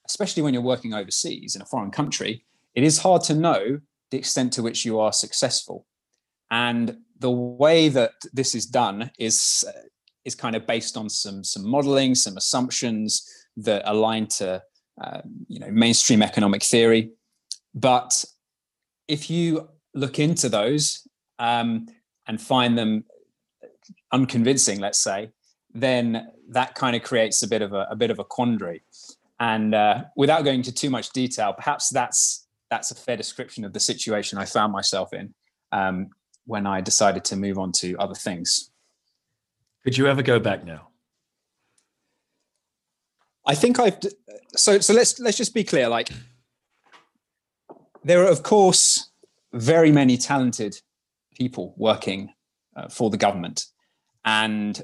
especially 0.07 0.41
when 0.41 0.53
you're 0.53 0.63
working 0.63 0.93
overseas 0.93 1.55
in 1.55 1.61
a 1.61 1.65
foreign 1.65 1.91
country, 1.91 2.45
it 2.73 2.83
is 2.83 2.99
hard 2.99 3.21
to 3.23 3.35
know 3.35 3.79
the 4.09 4.17
extent 4.17 4.53
to 4.53 4.63
which 4.63 4.85
you 4.85 4.99
are 4.99 5.13
successful. 5.13 5.85
And 6.49 6.97
the 7.19 7.29
way 7.29 7.89
that 7.89 8.13
this 8.33 8.55
is 8.55 8.65
done 8.65 9.11
is 9.19 9.63
uh, 9.67 9.71
is 10.25 10.35
kind 10.35 10.55
of 10.55 10.65
based 10.65 10.97
on 10.97 11.09
some 11.09 11.43
some 11.43 11.67
modeling, 11.67 12.15
some 12.15 12.37
assumptions 12.37 13.27
that 13.57 13.83
align 13.85 14.27
to 14.27 14.61
uh, 15.01 15.21
you 15.47 15.59
know 15.59 15.69
mainstream 15.71 16.21
economic 16.21 16.63
theory. 16.63 17.11
But 17.73 18.25
if 19.07 19.29
you 19.29 19.69
look 19.93 20.19
into 20.19 20.49
those 20.49 21.07
um, 21.39 21.87
and 22.27 22.41
find 22.41 22.77
them 22.77 23.05
unconvincing, 24.11 24.79
let's 24.79 24.99
say, 24.99 25.31
then 25.73 26.31
that 26.49 26.75
kind 26.75 26.95
of 26.95 27.03
creates 27.03 27.43
a 27.43 27.47
bit 27.47 27.61
of 27.61 27.73
a, 27.73 27.87
a 27.91 27.95
bit 27.95 28.11
of 28.11 28.19
a 28.19 28.23
quandary. 28.23 28.81
And 29.39 29.73
uh, 29.73 30.03
without 30.15 30.43
going 30.43 30.59
into 30.59 30.73
too 30.73 30.89
much 30.89 31.11
detail, 31.11 31.53
perhaps 31.53 31.89
that's 31.89 32.47
that's 32.69 32.91
a 32.91 32.95
fair 32.95 33.17
description 33.17 33.65
of 33.65 33.73
the 33.73 33.79
situation 33.79 34.37
I 34.37 34.45
found 34.45 34.71
myself 34.71 35.11
in 35.13 35.33
um, 35.71 36.09
when 36.45 36.67
I 36.67 36.81
decided 36.81 37.23
to 37.25 37.35
move 37.35 37.57
on 37.57 37.71
to 37.73 37.95
other 37.97 38.13
things. 38.13 38.69
Could 39.83 39.97
you 39.97 40.07
ever 40.07 40.21
go 40.21 40.39
back 40.39 40.65
now? 40.65 40.89
I 43.45 43.55
think 43.55 43.79
I've 43.79 43.97
so 44.55 44.79
so 44.79 44.93
let's 44.93 45.19
let's 45.19 45.37
just 45.37 45.53
be 45.53 45.63
clear 45.63 45.87
like 45.87 46.09
there 48.03 48.23
are 48.23 48.29
of 48.29 48.43
course 48.43 49.11
very 49.53 49.91
many 49.91 50.17
talented 50.17 50.75
people 51.33 51.73
working 51.77 52.29
uh, 52.75 52.87
for 52.87 53.09
the 53.09 53.17
government 53.17 53.65
and 54.25 54.81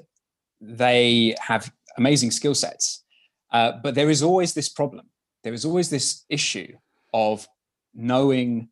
they 0.61 1.35
have 1.39 1.71
amazing 1.97 2.31
skill 2.31 2.55
sets 2.55 3.03
uh, 3.51 3.73
but 3.83 3.95
there 3.95 4.09
is 4.09 4.23
always 4.23 4.53
this 4.53 4.69
problem 4.69 5.05
there 5.43 5.53
is 5.53 5.65
always 5.65 5.89
this 5.89 6.25
issue 6.29 6.73
of 7.13 7.47
knowing 7.93 8.69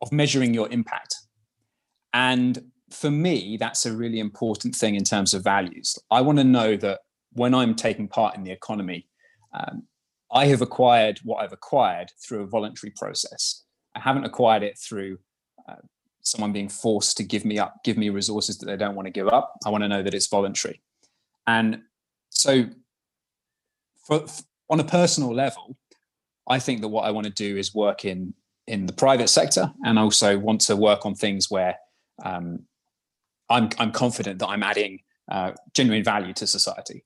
of 0.00 0.12
measuring 0.12 0.52
your 0.52 0.68
impact 0.70 1.16
and 2.12 2.62
for 2.92 3.10
me, 3.10 3.56
that's 3.56 3.86
a 3.86 3.92
really 3.92 4.20
important 4.20 4.76
thing 4.76 4.94
in 4.94 5.04
terms 5.04 5.34
of 5.34 5.42
values. 5.42 5.98
I 6.10 6.20
want 6.20 6.38
to 6.38 6.44
know 6.44 6.76
that 6.76 7.00
when 7.32 7.54
I'm 7.54 7.74
taking 7.74 8.08
part 8.08 8.36
in 8.36 8.44
the 8.44 8.50
economy, 8.50 9.08
um, 9.54 9.84
I 10.30 10.46
have 10.46 10.62
acquired 10.62 11.20
what 11.24 11.42
I've 11.42 11.52
acquired 11.52 12.10
through 12.22 12.42
a 12.42 12.46
voluntary 12.46 12.92
process. 12.96 13.64
I 13.94 14.00
haven't 14.00 14.24
acquired 14.24 14.62
it 14.62 14.78
through 14.78 15.18
uh, 15.68 15.76
someone 16.22 16.52
being 16.52 16.68
forced 16.68 17.16
to 17.18 17.24
give 17.24 17.44
me 17.44 17.58
up, 17.58 17.84
give 17.84 17.96
me 17.96 18.08
resources 18.10 18.58
that 18.58 18.66
they 18.66 18.76
don't 18.76 18.94
want 18.94 19.06
to 19.06 19.12
give 19.12 19.28
up. 19.28 19.54
I 19.64 19.70
want 19.70 19.84
to 19.84 19.88
know 19.88 20.02
that 20.02 20.14
it's 20.14 20.26
voluntary. 20.26 20.80
And 21.46 21.82
so, 22.30 22.64
for, 24.06 24.24
on 24.70 24.80
a 24.80 24.84
personal 24.84 25.34
level, 25.34 25.76
I 26.48 26.58
think 26.58 26.80
that 26.80 26.88
what 26.88 27.04
I 27.04 27.10
want 27.10 27.26
to 27.26 27.32
do 27.32 27.56
is 27.56 27.74
work 27.74 28.04
in 28.04 28.34
in 28.68 28.86
the 28.86 28.92
private 28.92 29.28
sector, 29.28 29.72
and 29.84 29.98
also 29.98 30.38
want 30.38 30.60
to 30.62 30.76
work 30.76 31.04
on 31.04 31.14
things 31.14 31.50
where 31.50 31.76
um, 32.24 32.60
I'm 33.50 33.70
I'm 33.78 33.92
confident 33.92 34.38
that 34.38 34.48
I'm 34.48 34.62
adding 34.62 35.00
uh, 35.30 35.52
genuine 35.74 36.04
value 36.04 36.32
to 36.34 36.46
society. 36.46 37.04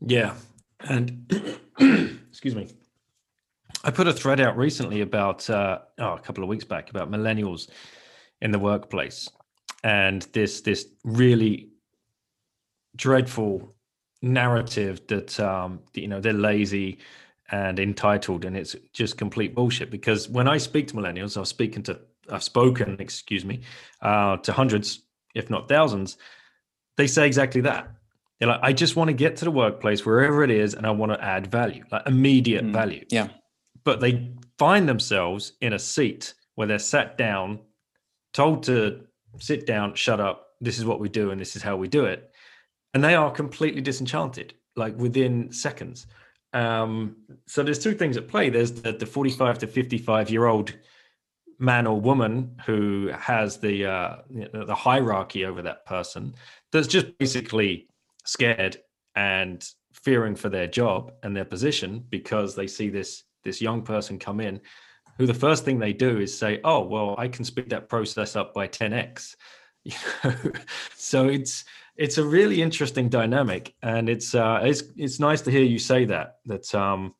Yeah, 0.00 0.34
and 0.80 1.32
excuse 2.30 2.54
me. 2.54 2.68
I 3.86 3.92
put 3.92 4.08
a 4.08 4.12
thread 4.12 4.40
out 4.40 4.56
recently 4.56 5.00
about 5.00 5.48
uh, 5.48 5.78
oh, 5.98 6.14
a 6.14 6.18
couple 6.18 6.42
of 6.42 6.48
weeks 6.48 6.64
back 6.64 6.90
about 6.90 7.08
millennials 7.08 7.68
in 8.40 8.50
the 8.50 8.58
workplace, 8.58 9.30
and 9.84 10.22
this 10.32 10.62
this 10.62 10.88
really 11.04 11.68
dreadful 12.96 13.76
narrative 14.22 15.06
that 15.06 15.38
um, 15.38 15.78
you 15.94 16.08
know 16.08 16.20
they're 16.20 16.32
lazy 16.32 16.98
and 17.52 17.78
entitled, 17.78 18.44
and 18.44 18.56
it's 18.56 18.74
just 18.92 19.16
complete 19.18 19.54
bullshit. 19.54 19.88
Because 19.88 20.28
when 20.28 20.48
I 20.48 20.58
speak 20.58 20.88
to 20.88 20.94
millennials, 20.94 21.36
I 21.36 21.40
was 21.40 21.48
speaking 21.48 21.84
to 21.84 22.00
I've 22.28 22.42
spoken, 22.42 22.96
excuse 22.98 23.44
me, 23.44 23.60
uh, 24.02 24.38
to 24.38 24.52
hundreds, 24.52 25.02
if 25.36 25.48
not 25.48 25.68
thousands, 25.68 26.16
they 26.96 27.06
say 27.06 27.24
exactly 27.24 27.60
that. 27.60 27.88
They're 28.40 28.48
like, 28.48 28.60
I 28.64 28.72
just 28.72 28.96
want 28.96 29.08
to 29.08 29.14
get 29.14 29.36
to 29.36 29.44
the 29.44 29.52
workplace 29.52 30.04
wherever 30.04 30.42
it 30.42 30.50
is, 30.50 30.74
and 30.74 30.84
I 30.88 30.90
want 30.90 31.12
to 31.12 31.22
add 31.22 31.46
value, 31.52 31.84
like 31.92 32.02
immediate 32.04 32.64
mm, 32.64 32.72
value. 32.72 33.04
Yeah. 33.10 33.28
But 33.86 34.00
they 34.00 34.32
find 34.58 34.86
themselves 34.86 35.52
in 35.62 35.72
a 35.72 35.78
seat 35.78 36.34
where 36.56 36.66
they're 36.66 36.78
sat 36.78 37.16
down, 37.16 37.60
told 38.34 38.64
to 38.64 39.06
sit 39.38 39.64
down, 39.66 39.94
shut 39.94 40.20
up. 40.20 40.48
This 40.60 40.78
is 40.78 40.84
what 40.84 41.00
we 41.00 41.08
do, 41.08 41.30
and 41.30 41.40
this 41.40 41.56
is 41.56 41.62
how 41.62 41.76
we 41.76 41.86
do 41.86 42.04
it, 42.04 42.30
and 42.92 43.04
they 43.04 43.14
are 43.14 43.30
completely 43.30 43.80
disenchanted, 43.80 44.54
like 44.74 44.96
within 44.98 45.52
seconds. 45.52 46.06
Um, 46.52 47.16
so 47.46 47.62
there's 47.62 47.78
two 47.78 47.94
things 47.94 48.16
at 48.16 48.28
play. 48.28 48.48
There's 48.50 48.72
the, 48.72 48.92
the 48.92 49.06
45 49.06 49.58
to 49.58 49.66
55 49.66 50.30
year 50.30 50.46
old 50.46 50.74
man 51.58 51.86
or 51.86 52.00
woman 52.00 52.58
who 52.66 53.08
has 53.08 53.58
the 53.58 53.86
uh, 53.86 54.16
the 54.52 54.74
hierarchy 54.74 55.44
over 55.44 55.62
that 55.62 55.86
person 55.86 56.34
that's 56.72 56.86
just 56.86 57.16
basically 57.18 57.88
scared 58.24 58.78
and 59.14 59.70
fearing 59.92 60.34
for 60.34 60.48
their 60.48 60.66
job 60.66 61.12
and 61.22 61.36
their 61.36 61.44
position 61.44 62.04
because 62.10 62.54
they 62.54 62.66
see 62.66 62.88
this 62.90 63.24
this 63.46 63.60
young 63.60 63.82
person 63.82 64.18
come 64.18 64.40
in 64.40 64.60
who 65.18 65.26
the 65.26 65.34
first 65.34 65.64
thing 65.64 65.78
they 65.78 65.92
do 65.92 66.18
is 66.18 66.36
say 66.36 66.60
oh 66.64 66.84
well 66.84 67.14
i 67.18 67.26
can 67.28 67.44
speed 67.44 67.70
that 67.70 67.88
process 67.88 68.36
up 68.36 68.52
by 68.52 68.68
10x 68.68 69.36
you 69.84 69.92
know 70.24 70.34
so 70.94 71.28
it's 71.28 71.64
it's 71.96 72.18
a 72.18 72.24
really 72.24 72.60
interesting 72.60 73.08
dynamic 73.08 73.74
and 73.82 74.08
it's 74.08 74.34
uh 74.34 74.60
it's 74.62 74.82
it's 74.96 75.20
nice 75.20 75.40
to 75.40 75.50
hear 75.50 75.64
you 75.64 75.78
say 75.78 76.04
that 76.04 76.36
that 76.44 76.74
um 76.74 77.14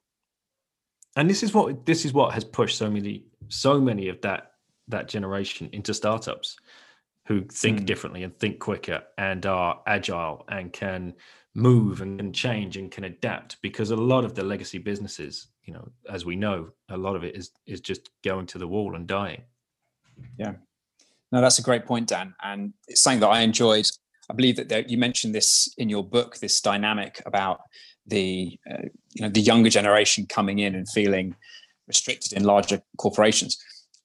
and 1.17 1.31
this 1.31 1.43
is 1.43 1.55
what 1.55 1.87
this 1.87 2.05
is 2.05 2.13
what 2.13 2.35
has 2.35 2.45
pushed 2.45 2.77
so 2.77 2.91
many 2.91 3.25
so 3.49 3.81
many 3.81 4.09
of 4.09 4.21
that 4.21 4.53
that 4.89 5.09
generation 5.09 5.69
into 5.73 5.95
startups 5.95 6.57
who 7.27 7.43
think 7.43 7.81
mm. 7.81 7.87
differently 7.87 8.23
and 8.23 8.39
think 8.39 8.61
quicker 8.61 9.03
and 9.19 9.47
are 9.47 9.81
agile 9.87 10.45
and 10.49 10.73
can 10.73 11.15
move 11.57 12.03
and 12.03 12.19
can 12.19 12.33
change 12.33 12.77
and 12.77 12.91
can 12.91 13.05
adapt 13.05 13.57
because 13.63 13.91
a 13.91 13.97
lot 13.97 14.25
of 14.25 14.35
the 14.35 14.43
legacy 14.43 14.77
businesses 14.79 15.49
you 15.65 15.73
know 15.73 15.89
as 16.11 16.25
we 16.25 16.37
know 16.37 16.69
a 16.91 16.97
lot 16.97 17.17
of 17.17 17.25
it 17.25 17.35
is 17.35 17.51
is 17.67 17.81
just 17.81 18.11
going 18.23 18.47
to 18.47 18.59
the 18.59 18.69
wall 18.69 18.95
and 18.95 19.07
dying. 19.07 19.43
Yeah. 20.39 20.53
No 21.33 21.41
that's 21.41 21.59
a 21.59 21.63
great 21.63 21.87
point 21.87 22.09
dan 22.09 22.35
and 22.43 22.75
it's 22.89 23.01
something 23.01 23.21
that 23.21 23.29
i 23.29 23.41
enjoyed. 23.41 23.87
I 24.29 24.35
believe 24.35 24.57
that 24.57 24.69
there, 24.69 24.85
you 24.87 24.99
mentioned 24.99 25.35
this 25.35 25.73
in 25.79 25.89
your 25.89 26.05
book 26.05 26.37
this 26.37 26.61
dynamic 26.61 27.23
about 27.27 27.61
the 28.07 28.59
uh, 28.71 28.89
you 29.15 29.23
know 29.23 29.31
the 29.31 29.41
younger 29.41 29.71
generation 29.71 30.27
coming 30.27 30.59
in 30.59 30.75
and 30.75 30.89
feeling 30.89 31.37
restricted 31.89 32.33
in 32.33 32.45
larger 32.45 32.83
corporations. 32.99 33.57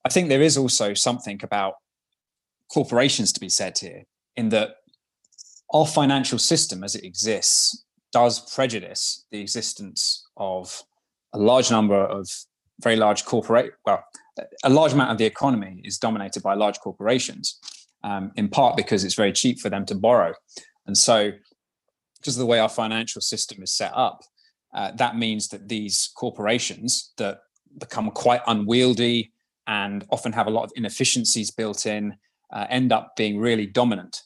I 0.05 0.09
think 0.09 0.29
there 0.29 0.41
is 0.41 0.57
also 0.57 0.93
something 0.93 1.39
about 1.43 1.73
corporations 2.73 3.33
to 3.33 3.39
be 3.39 3.49
said 3.49 3.77
here, 3.77 4.03
in 4.35 4.49
that 4.49 4.77
our 5.71 5.86
financial 5.86 6.38
system 6.38 6.84
as 6.84 6.95
it 6.95 7.03
exists 7.03 7.86
does 8.12 8.53
prejudice 8.53 9.25
the 9.31 9.39
existence 9.39 10.27
of 10.38 10.84
a 11.34 11.39
large 11.39 11.71
number 11.71 11.95
of 11.95 12.27
very 12.81 12.95
large 12.95 13.25
corporate 13.25 13.73
well 13.86 14.03
a 14.63 14.69
large 14.69 14.93
amount 14.93 15.12
of 15.12 15.17
the 15.17 15.25
economy 15.25 15.81
is 15.84 15.97
dominated 15.97 16.41
by 16.41 16.53
large 16.53 16.79
corporations 16.79 17.60
um, 18.03 18.31
in 18.36 18.49
part 18.49 18.75
because 18.77 19.03
it's 19.03 19.15
very 19.15 19.31
cheap 19.31 19.60
for 19.60 19.69
them 19.69 19.86
to 19.86 19.95
borrow. 19.95 20.34
And 20.88 20.97
so, 20.97 21.31
because 22.17 22.36
of 22.36 22.39
the 22.39 22.45
way 22.45 22.60
our 22.60 22.69
financial 22.69 23.21
system 23.21 23.63
is 23.63 23.71
set 23.71 23.91
up, 23.95 24.21
uh, 24.73 24.91
that 24.91 25.17
means 25.17 25.47
that 25.49 25.67
these 25.67 26.12
corporations 26.15 27.13
that 27.17 27.39
become 27.79 28.12
quite 28.12 28.41
unwieldy 28.47 29.31
and 29.67 30.05
often 30.12 30.31
have 30.34 30.47
a 30.47 30.51
lot 30.51 30.63
of 30.63 30.71
inefficiencies 30.75 31.51
built 31.51 31.86
in 31.86 32.15
uh, 32.53 32.67
end 32.69 32.91
up 32.91 33.15
being 33.15 33.39
really 33.39 33.65
dominant. 33.65 34.21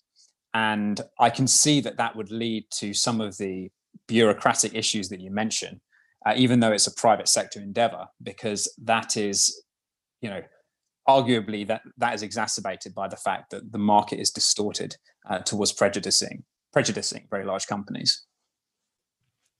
And 0.55 1.01
I 1.19 1.29
can 1.29 1.47
see 1.47 1.81
that 1.81 1.97
that 1.97 2.15
would 2.15 2.31
lead 2.31 2.63
to 2.75 2.93
some 2.93 3.19
of 3.19 3.37
the 3.37 3.69
bureaucratic 4.07 4.73
issues 4.73 5.09
that 5.09 5.19
you 5.19 5.29
mentioned, 5.29 5.81
uh, 6.25 6.33
even 6.37 6.61
though 6.61 6.71
it's 6.71 6.87
a 6.87 6.93
private 6.93 7.27
sector 7.27 7.59
endeavor, 7.59 8.07
because 8.23 8.73
that 8.81 9.17
is, 9.17 9.63
you 10.21 10.29
know, 10.29 10.41
arguably 11.09 11.67
that 11.67 11.81
that 11.97 12.13
is 12.15 12.23
exacerbated 12.23 12.95
by 12.95 13.09
the 13.09 13.17
fact 13.17 13.51
that 13.51 13.69
the 13.73 13.77
market 13.77 14.17
is 14.17 14.31
distorted 14.31 14.95
uh, 15.29 15.39
towards 15.39 15.73
prejudicing 15.73 16.43
prejudicing 16.71 17.27
very 17.29 17.45
large 17.45 17.67
companies. 17.67 18.25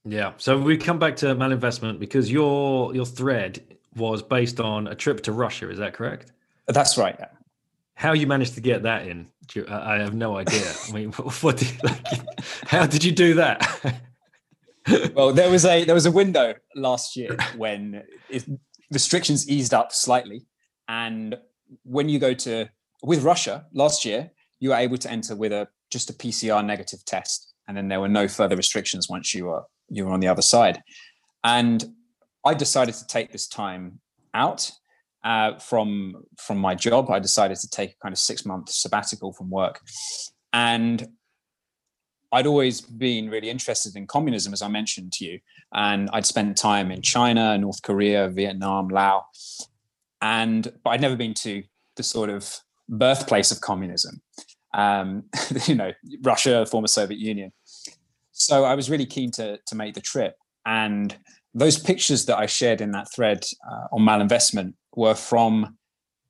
Yeah. 0.05 0.33
So 0.37 0.57
we 0.57 0.77
come 0.77 0.97
back 0.97 1.17
to 1.17 1.27
malinvestment 1.35 1.99
because 1.99 2.31
your 2.31 2.95
your 2.95 3.05
thread 3.05 3.61
was 3.97 4.21
based 4.21 4.61
on 4.61 4.87
a 4.87 4.95
trip 4.95 5.21
to 5.23 5.33
Russia. 5.33 5.69
Is 5.69 5.77
that 5.79 5.93
correct? 5.93 6.31
That's 6.67 6.97
right. 6.97 7.19
How 7.95 8.11
you 8.11 8.27
managed 8.27 8.55
to 8.55 8.61
get 8.61 8.83
that 8.83 9.07
in? 9.07 9.27
I 9.69 9.95
have 9.95 10.13
no 10.13 10.37
idea. 10.37 10.73
I 10.87 10.91
mean, 10.91 11.11
what? 11.41 11.57
Did, 11.57 11.83
like, 11.83 12.05
how 12.67 12.85
did 12.85 13.03
you 13.03 13.11
do 13.11 13.35
that? 13.35 14.01
well, 15.13 15.31
there 15.31 15.49
was 15.49 15.65
a 15.65 15.83
there 15.85 15.95
was 15.95 16.05
a 16.05 16.11
window 16.11 16.53
last 16.75 17.15
year 17.15 17.35
when 17.57 18.03
it, 18.29 18.45
restrictions 18.91 19.49
eased 19.49 19.73
up 19.73 19.91
slightly, 19.91 20.45
and 20.87 21.37
when 21.83 22.09
you 22.09 22.19
go 22.19 22.33
to 22.33 22.69
with 23.01 23.23
Russia 23.23 23.65
last 23.73 24.03
year, 24.03 24.31
you 24.59 24.69
were 24.69 24.75
able 24.75 24.97
to 24.97 25.09
enter 25.09 25.35
with 25.35 25.53
a 25.53 25.67
just 25.89 26.09
a 26.09 26.13
PCR 26.13 26.65
negative 26.65 27.03
test, 27.05 27.53
and 27.67 27.77
then 27.77 27.87
there 27.87 28.01
were 28.01 28.09
no 28.09 28.27
further 28.27 28.57
restrictions 28.57 29.09
once 29.09 29.33
you 29.33 29.45
were 29.45 29.63
you 29.89 30.05
were 30.05 30.11
on 30.11 30.19
the 30.19 30.27
other 30.27 30.41
side. 30.41 30.83
And 31.43 31.83
I 32.43 32.55
decided 32.55 32.95
to 32.95 33.07
take 33.07 33.31
this 33.31 33.47
time 33.47 33.99
out 34.33 34.71
uh, 35.25 35.57
from 35.57 36.23
from 36.37 36.59
my 36.59 36.75
job. 36.75 37.09
I 37.09 37.19
decided 37.19 37.57
to 37.57 37.69
take 37.69 37.91
a 37.91 37.97
kind 38.01 38.13
of 38.13 38.19
six 38.19 38.45
month 38.45 38.69
sabbatical 38.69 39.33
from 39.33 39.49
work, 39.49 39.81
and 40.53 41.05
I'd 42.31 42.47
always 42.47 42.79
been 42.79 43.29
really 43.29 43.49
interested 43.49 43.95
in 43.95 44.07
communism, 44.07 44.53
as 44.53 44.61
I 44.61 44.67
mentioned 44.67 45.13
to 45.13 45.25
you, 45.25 45.39
and 45.73 46.09
I'd 46.13 46.25
spent 46.25 46.57
time 46.57 46.91
in 46.91 47.01
China, 47.01 47.57
North 47.57 47.81
Korea, 47.81 48.29
Vietnam, 48.29 48.87
Laos, 48.87 49.67
and 50.21 50.71
but 50.83 50.91
I'd 50.91 51.01
never 51.01 51.15
been 51.15 51.33
to 51.35 51.63
the 51.95 52.03
sort 52.03 52.29
of 52.29 52.59
birthplace 52.87 53.51
of 53.51 53.61
communism, 53.61 54.21
um, 54.75 55.23
you 55.65 55.75
know, 55.75 55.91
Russia, 56.21 56.65
former 56.67 56.87
Soviet 56.87 57.19
Union. 57.19 57.51
So 58.31 58.63
I 58.63 58.75
was 58.75 58.91
really 58.91 59.07
keen 59.07 59.31
to 59.31 59.57
to 59.65 59.75
make 59.75 59.95
the 59.95 60.01
trip, 60.01 60.35
and 60.67 61.17
those 61.55 61.79
pictures 61.79 62.25
that 62.25 62.37
I 62.37 62.45
shared 62.45 62.81
in 62.81 62.91
that 62.91 63.07
thread 63.15 63.43
uh, 63.71 63.95
on 63.95 64.01
malinvestment 64.01 64.73
were 64.95 65.15
from 65.15 65.77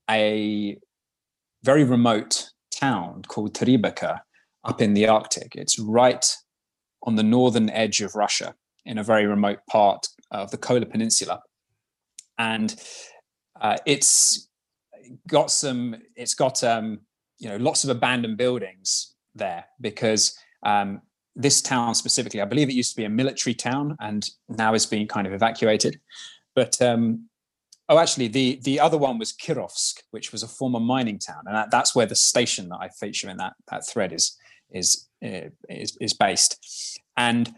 a 0.10 0.78
very 1.64 1.84
remote 1.84 2.52
town 2.72 3.24
called 3.28 3.54
Teriberka 3.54 4.20
up 4.64 4.82
in 4.82 4.94
the 4.94 5.08
Arctic. 5.08 5.56
It's 5.56 5.80
right 5.80 6.26
on 7.04 7.16
the 7.16 7.24
northern 7.24 7.70
edge 7.70 8.02
of 8.02 8.16
Russia 8.16 8.56
in 8.86 8.98
a 8.98 9.04
very 9.04 9.26
remote 9.26 9.60
part 9.70 10.08
of 10.32 10.52
the 10.52 10.58
Kola 10.58 10.86
Peninsula. 10.86 11.42
And 12.38 12.76
uh, 13.62 13.78
it's 13.86 14.50
got 15.28 15.50
some, 15.52 15.96
it's 16.16 16.34
got, 16.34 16.64
um, 16.64 17.00
you 17.38 17.50
know, 17.50 17.58
lots 17.58 17.84
of 17.84 17.90
abandoned 17.90 18.38
buildings 18.38 19.16
there 19.34 19.66
because 19.82 20.38
um, 20.64 21.02
this 21.36 21.62
town 21.62 21.96
specifically, 21.96 22.42
I 22.42 22.46
believe 22.46 22.70
it 22.70 22.74
used 22.74 22.92
to 22.92 22.98
be 22.98 23.06
a 23.06 23.10
military 23.10 23.54
town 23.54 23.96
and 24.00 24.28
now 24.50 24.74
is 24.74 24.86
being 24.86 25.08
kind 25.08 25.28
of 25.28 25.34
evacuated. 25.34 26.00
But 26.56 26.82
um, 26.82 27.30
Oh, 27.88 28.00
actually, 28.00 28.30
the 28.30 28.60
the 28.64 28.80
other 28.80 28.98
one 28.98 29.20
was 29.20 29.32
Kirovsk, 29.32 30.02
which 30.12 30.32
was 30.32 30.42
a 30.42 30.48
former 30.48 30.80
mining 30.80 31.20
town, 31.20 31.44
and 31.46 31.56
that, 31.56 31.70
that's 31.70 31.96
where 31.96 32.08
the 32.08 32.16
station 32.16 32.70
that 32.70 32.80
I 32.82 32.90
feature 32.90 33.30
in 33.30 33.38
that 33.38 33.54
that 33.70 33.88
thread 33.88 34.12
is 34.12 34.38
is 34.72 35.08
uh, 35.24 35.50
is, 35.70 35.96
is 36.02 36.14
based. 36.14 37.00
And 37.16 37.54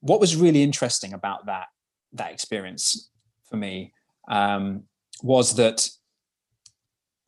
what 0.00 0.20
was 0.20 0.36
really 0.36 0.62
interesting 0.62 1.14
about 1.14 1.46
that 1.46 1.68
that 2.12 2.32
experience 2.32 3.10
for 3.48 3.56
me 3.56 3.92
um, 4.28 4.84
was 5.22 5.56
that 5.56 5.88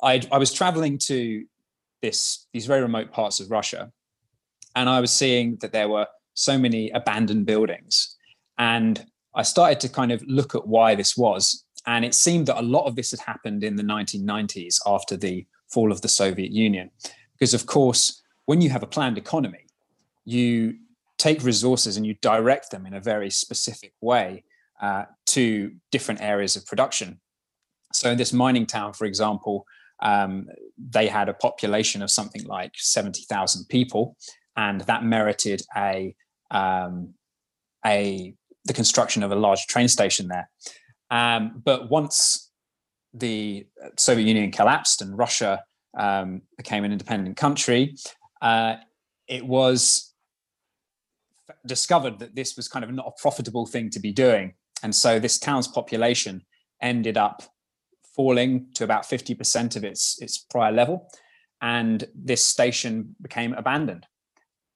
I 0.02 0.20
I 0.30 0.36
was 0.36 0.52
traveling 0.52 0.98
to 1.06 1.44
this 2.02 2.46
these 2.52 2.66
very 2.66 2.82
remote 2.82 3.12
parts 3.12 3.40
of 3.40 3.50
Russia, 3.50 3.92
and 4.74 4.90
I 4.90 5.00
was 5.00 5.10
seeing 5.10 5.56
that 5.62 5.72
there 5.72 5.88
were 5.88 6.06
so 6.34 6.58
many 6.58 6.90
abandoned 6.90 7.46
buildings, 7.46 8.14
and 8.58 9.06
I 9.36 9.42
started 9.42 9.78
to 9.80 9.88
kind 9.88 10.10
of 10.10 10.22
look 10.26 10.54
at 10.54 10.66
why 10.66 10.94
this 10.94 11.16
was. 11.16 11.64
And 11.86 12.04
it 12.04 12.14
seemed 12.14 12.46
that 12.46 12.58
a 12.58 12.62
lot 12.62 12.86
of 12.86 12.96
this 12.96 13.12
had 13.12 13.20
happened 13.20 13.62
in 13.62 13.76
the 13.76 13.82
1990s 13.82 14.80
after 14.86 15.16
the 15.16 15.46
fall 15.68 15.92
of 15.92 16.00
the 16.00 16.08
Soviet 16.08 16.50
Union. 16.50 16.90
Because, 17.38 17.54
of 17.54 17.66
course, 17.66 18.22
when 18.46 18.60
you 18.60 18.70
have 18.70 18.82
a 18.82 18.86
planned 18.86 19.18
economy, 19.18 19.66
you 20.24 20.78
take 21.18 21.44
resources 21.44 21.96
and 21.96 22.06
you 22.06 22.14
direct 22.22 22.70
them 22.70 22.86
in 22.86 22.94
a 22.94 23.00
very 23.00 23.30
specific 23.30 23.92
way 24.00 24.42
uh, 24.80 25.04
to 25.26 25.72
different 25.92 26.20
areas 26.20 26.56
of 26.56 26.66
production. 26.66 27.20
So, 27.92 28.10
in 28.10 28.18
this 28.18 28.32
mining 28.32 28.66
town, 28.66 28.94
for 28.94 29.04
example, 29.04 29.66
um, 30.00 30.48
they 30.78 31.06
had 31.06 31.28
a 31.28 31.34
population 31.34 32.02
of 32.02 32.10
something 32.10 32.44
like 32.44 32.72
70,000 32.74 33.66
people, 33.68 34.16
and 34.56 34.80
that 34.82 35.04
merited 35.04 35.62
a 35.76 36.14
um, 36.50 37.14
a 37.84 38.34
the 38.66 38.72
construction 38.72 39.22
of 39.22 39.32
a 39.32 39.36
large 39.36 39.66
train 39.66 39.88
station 39.88 40.28
there. 40.28 40.50
Um, 41.10 41.62
but 41.64 41.90
once 41.90 42.50
the 43.14 43.66
Soviet 43.96 44.26
Union 44.26 44.50
collapsed 44.50 45.00
and 45.00 45.16
Russia 45.16 45.64
um, 45.96 46.42
became 46.56 46.84
an 46.84 46.92
independent 46.92 47.36
country, 47.36 47.94
uh, 48.42 48.76
it 49.28 49.46
was 49.46 50.12
discovered 51.66 52.18
that 52.18 52.34
this 52.34 52.56
was 52.56 52.68
kind 52.68 52.84
of 52.84 52.92
not 52.92 53.06
a 53.06 53.20
profitable 53.20 53.66
thing 53.66 53.90
to 53.90 54.00
be 54.00 54.12
doing. 54.12 54.54
And 54.82 54.94
so 54.94 55.18
this 55.18 55.38
town's 55.38 55.68
population 55.68 56.42
ended 56.82 57.16
up 57.16 57.42
falling 58.14 58.66
to 58.74 58.84
about 58.84 59.04
50% 59.04 59.76
of 59.76 59.84
its, 59.84 60.20
its 60.20 60.38
prior 60.38 60.72
level. 60.72 61.08
And 61.60 62.04
this 62.14 62.44
station 62.44 63.16
became 63.20 63.54
abandoned. 63.54 64.06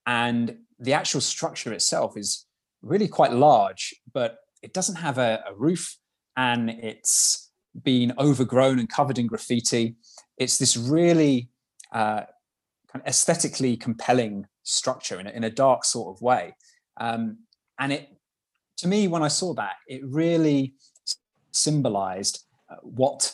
And 0.07 0.59
the 0.79 0.95
actual 0.95 1.21
structure 1.21 1.73
itself 1.73 2.17
is 2.17 2.47
really 2.83 3.09
quite 3.09 3.33
large, 3.33 3.95
but 4.13 4.39
it 4.63 4.73
doesn't 4.73 4.97
have 4.97 5.19
a, 5.19 5.43
a 5.49 5.55
roof 5.55 5.97
and 6.37 6.71
it's 6.71 7.51
been 7.83 8.13
overgrown 8.19 8.79
and 8.79 8.89
covered 8.89 9.19
in 9.19 9.27
graffiti. 9.27 9.97
It's 10.39 10.59
this 10.59 10.77
really 10.77 11.51
uh, 11.93 12.23
kind 12.91 13.03
of 13.03 13.07
aesthetically 13.07 13.77
compelling 13.77 14.47
structure 14.63 15.21
in 15.21 15.27
a, 15.27 15.31
in 15.31 15.45
a 15.45 15.51
dark 15.51 15.85
sort 15.85 16.17
of 16.17 16.23
way. 16.23 16.55
Um, 16.99 17.39
and 17.79 17.93
it, 17.93 18.09
to 18.79 18.89
me, 18.89 19.09
when 19.09 19.23
I 19.23 19.29
saw 19.29 19.55
that, 19.55 19.75
it 19.87 20.03
really 20.05 20.75
symbolized 21.53 22.45
uh, 22.71 22.77
what 22.83 23.33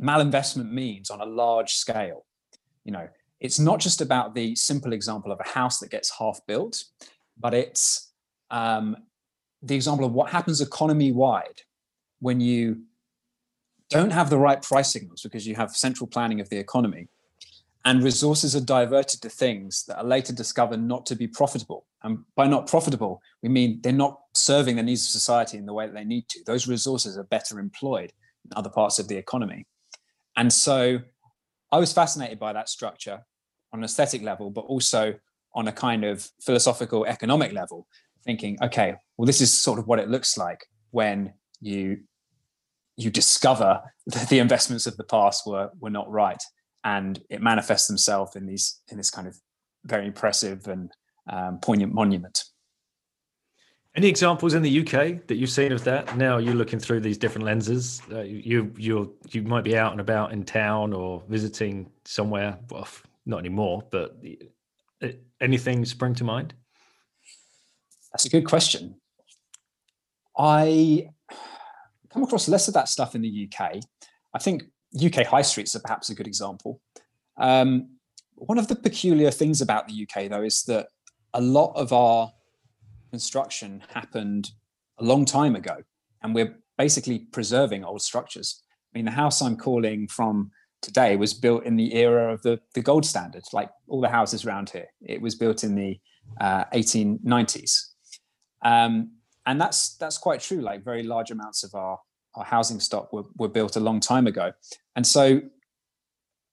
malinvestment 0.00 0.70
means 0.70 1.10
on 1.10 1.20
a 1.20 1.26
large 1.26 1.74
scale. 1.74 2.26
You 2.84 2.92
know, 2.92 3.08
it's 3.40 3.58
not 3.58 3.80
just 3.80 4.00
about 4.00 4.34
the 4.34 4.54
simple 4.54 4.92
example 4.92 5.32
of 5.32 5.40
a 5.40 5.48
house 5.48 5.78
that 5.78 5.90
gets 5.90 6.18
half 6.18 6.40
built, 6.46 6.84
but 7.38 7.54
it's 7.54 8.05
um, 8.50 8.96
the 9.62 9.74
example 9.74 10.06
of 10.06 10.12
what 10.12 10.30
happens 10.30 10.60
economy 10.60 11.12
wide 11.12 11.62
when 12.20 12.40
you 12.40 12.82
don't 13.90 14.12
have 14.12 14.30
the 14.30 14.38
right 14.38 14.62
price 14.62 14.92
signals 14.92 15.22
because 15.22 15.46
you 15.46 15.54
have 15.54 15.70
central 15.70 16.06
planning 16.06 16.40
of 16.40 16.48
the 16.48 16.58
economy 16.58 17.08
and 17.86 18.02
resources 18.02 18.56
are 18.56 18.60
diverted 18.60 19.22
to 19.22 19.28
things 19.28 19.84
that 19.84 19.96
are 19.98 20.04
later 20.04 20.32
discovered 20.32 20.82
not 20.82 21.06
to 21.06 21.14
be 21.14 21.28
profitable. 21.28 21.86
And 22.02 22.18
by 22.34 22.48
not 22.48 22.66
profitable, 22.66 23.22
we 23.44 23.48
mean 23.48 23.80
they're 23.80 23.92
not 23.92 24.18
serving 24.34 24.74
the 24.74 24.82
needs 24.82 25.04
of 25.04 25.10
society 25.10 25.56
in 25.56 25.66
the 25.66 25.72
way 25.72 25.86
that 25.86 25.94
they 25.94 26.04
need 26.04 26.28
to. 26.30 26.40
Those 26.44 26.66
resources 26.66 27.16
are 27.16 27.22
better 27.22 27.60
employed 27.60 28.12
in 28.44 28.50
other 28.56 28.70
parts 28.70 28.98
of 28.98 29.06
the 29.06 29.16
economy. 29.16 29.66
And 30.36 30.52
so 30.52 30.98
I 31.70 31.78
was 31.78 31.92
fascinated 31.92 32.40
by 32.40 32.52
that 32.54 32.68
structure 32.68 33.24
on 33.72 33.78
an 33.78 33.84
aesthetic 33.84 34.20
level, 34.20 34.50
but 34.50 34.62
also 34.62 35.14
on 35.54 35.68
a 35.68 35.72
kind 35.72 36.04
of 36.04 36.28
philosophical 36.42 37.06
economic 37.06 37.52
level 37.52 37.86
thinking, 38.26 38.58
okay, 38.62 38.96
well, 39.16 39.26
this 39.26 39.40
is 39.40 39.52
sort 39.52 39.78
of 39.78 39.86
what 39.86 39.98
it 39.98 40.08
looks 40.08 40.36
like 40.36 40.66
when 40.90 41.32
you 41.60 42.00
you 42.98 43.10
discover 43.10 43.82
that 44.06 44.28
the 44.28 44.38
investments 44.38 44.86
of 44.86 44.96
the 44.96 45.04
past 45.04 45.46
were 45.46 45.70
were 45.80 45.90
not 45.90 46.10
right, 46.10 46.42
and 46.84 47.22
it 47.30 47.40
manifests 47.40 47.88
themselves 47.88 48.36
in 48.36 48.46
these 48.46 48.80
in 48.90 48.96
this 48.96 49.10
kind 49.10 49.26
of 49.26 49.36
very 49.84 50.06
impressive 50.06 50.66
and 50.66 50.90
um, 51.30 51.58
poignant 51.60 51.94
monument. 51.94 52.44
Any 53.94 54.08
examples 54.08 54.52
in 54.52 54.60
the 54.60 54.80
UK 54.80 55.26
that 55.26 55.36
you've 55.36 55.48
seen 55.48 55.72
of 55.72 55.82
that? 55.84 56.18
Now 56.18 56.36
you're 56.36 56.54
looking 56.54 56.78
through 56.78 57.00
these 57.00 57.16
different 57.16 57.46
lenses. 57.46 58.02
Uh, 58.12 58.20
you 58.20 58.72
you 58.76 59.16
you 59.30 59.42
might 59.42 59.64
be 59.64 59.76
out 59.76 59.92
and 59.92 60.00
about 60.00 60.32
in 60.32 60.44
town 60.44 60.92
or 60.92 61.22
visiting 61.28 61.90
somewhere. 62.04 62.58
Well, 62.70 62.86
not 63.24 63.38
anymore, 63.38 63.82
but 63.90 64.22
uh, 65.02 65.08
anything 65.40 65.84
spring 65.84 66.14
to 66.16 66.24
mind? 66.24 66.54
That's 68.16 68.24
a 68.24 68.30
good 68.30 68.46
question. 68.46 68.94
I 70.38 71.10
come 72.10 72.22
across 72.22 72.48
less 72.48 72.66
of 72.66 72.72
that 72.72 72.88
stuff 72.88 73.14
in 73.14 73.20
the 73.20 73.46
UK. 73.46 73.76
I 74.32 74.38
think 74.38 74.62
UK 74.98 75.26
high 75.26 75.42
streets 75.42 75.76
are 75.76 75.80
perhaps 75.80 76.08
a 76.08 76.14
good 76.14 76.26
example. 76.26 76.80
Um, 77.36 77.90
one 78.36 78.56
of 78.56 78.68
the 78.68 78.76
peculiar 78.76 79.30
things 79.30 79.60
about 79.60 79.86
the 79.86 80.08
UK, 80.08 80.30
though, 80.30 80.42
is 80.42 80.62
that 80.62 80.88
a 81.34 81.42
lot 81.42 81.74
of 81.76 81.92
our 81.92 82.32
construction 83.10 83.84
happened 83.92 84.50
a 84.96 85.04
long 85.04 85.26
time 85.26 85.54
ago, 85.54 85.76
and 86.22 86.34
we're 86.34 86.56
basically 86.78 87.18
preserving 87.18 87.84
old 87.84 88.00
structures. 88.00 88.62
I 88.94 88.96
mean, 88.96 89.04
the 89.04 89.10
house 89.10 89.42
I'm 89.42 89.58
calling 89.58 90.08
from 90.08 90.52
today 90.80 91.16
was 91.16 91.34
built 91.34 91.64
in 91.66 91.76
the 91.76 91.94
era 91.94 92.32
of 92.32 92.40
the, 92.40 92.60
the 92.72 92.80
gold 92.80 93.04
standard, 93.04 93.44
like 93.52 93.68
all 93.88 94.00
the 94.00 94.08
houses 94.08 94.46
around 94.46 94.70
here. 94.70 94.86
It 95.02 95.20
was 95.20 95.34
built 95.34 95.64
in 95.64 95.74
the 95.74 96.00
uh, 96.40 96.64
1890s. 96.72 97.95
Um, 98.66 99.12
and 99.46 99.60
that's 99.60 99.96
that's 99.96 100.18
quite 100.18 100.40
true. 100.40 100.60
Like 100.60 100.84
very 100.84 101.04
large 101.04 101.30
amounts 101.30 101.62
of 101.62 101.74
our, 101.74 101.98
our 102.34 102.44
housing 102.44 102.80
stock 102.80 103.12
were, 103.12 103.24
were 103.36 103.48
built 103.48 103.76
a 103.76 103.80
long 103.80 104.00
time 104.00 104.26
ago. 104.26 104.52
And 104.96 105.06
so 105.06 105.40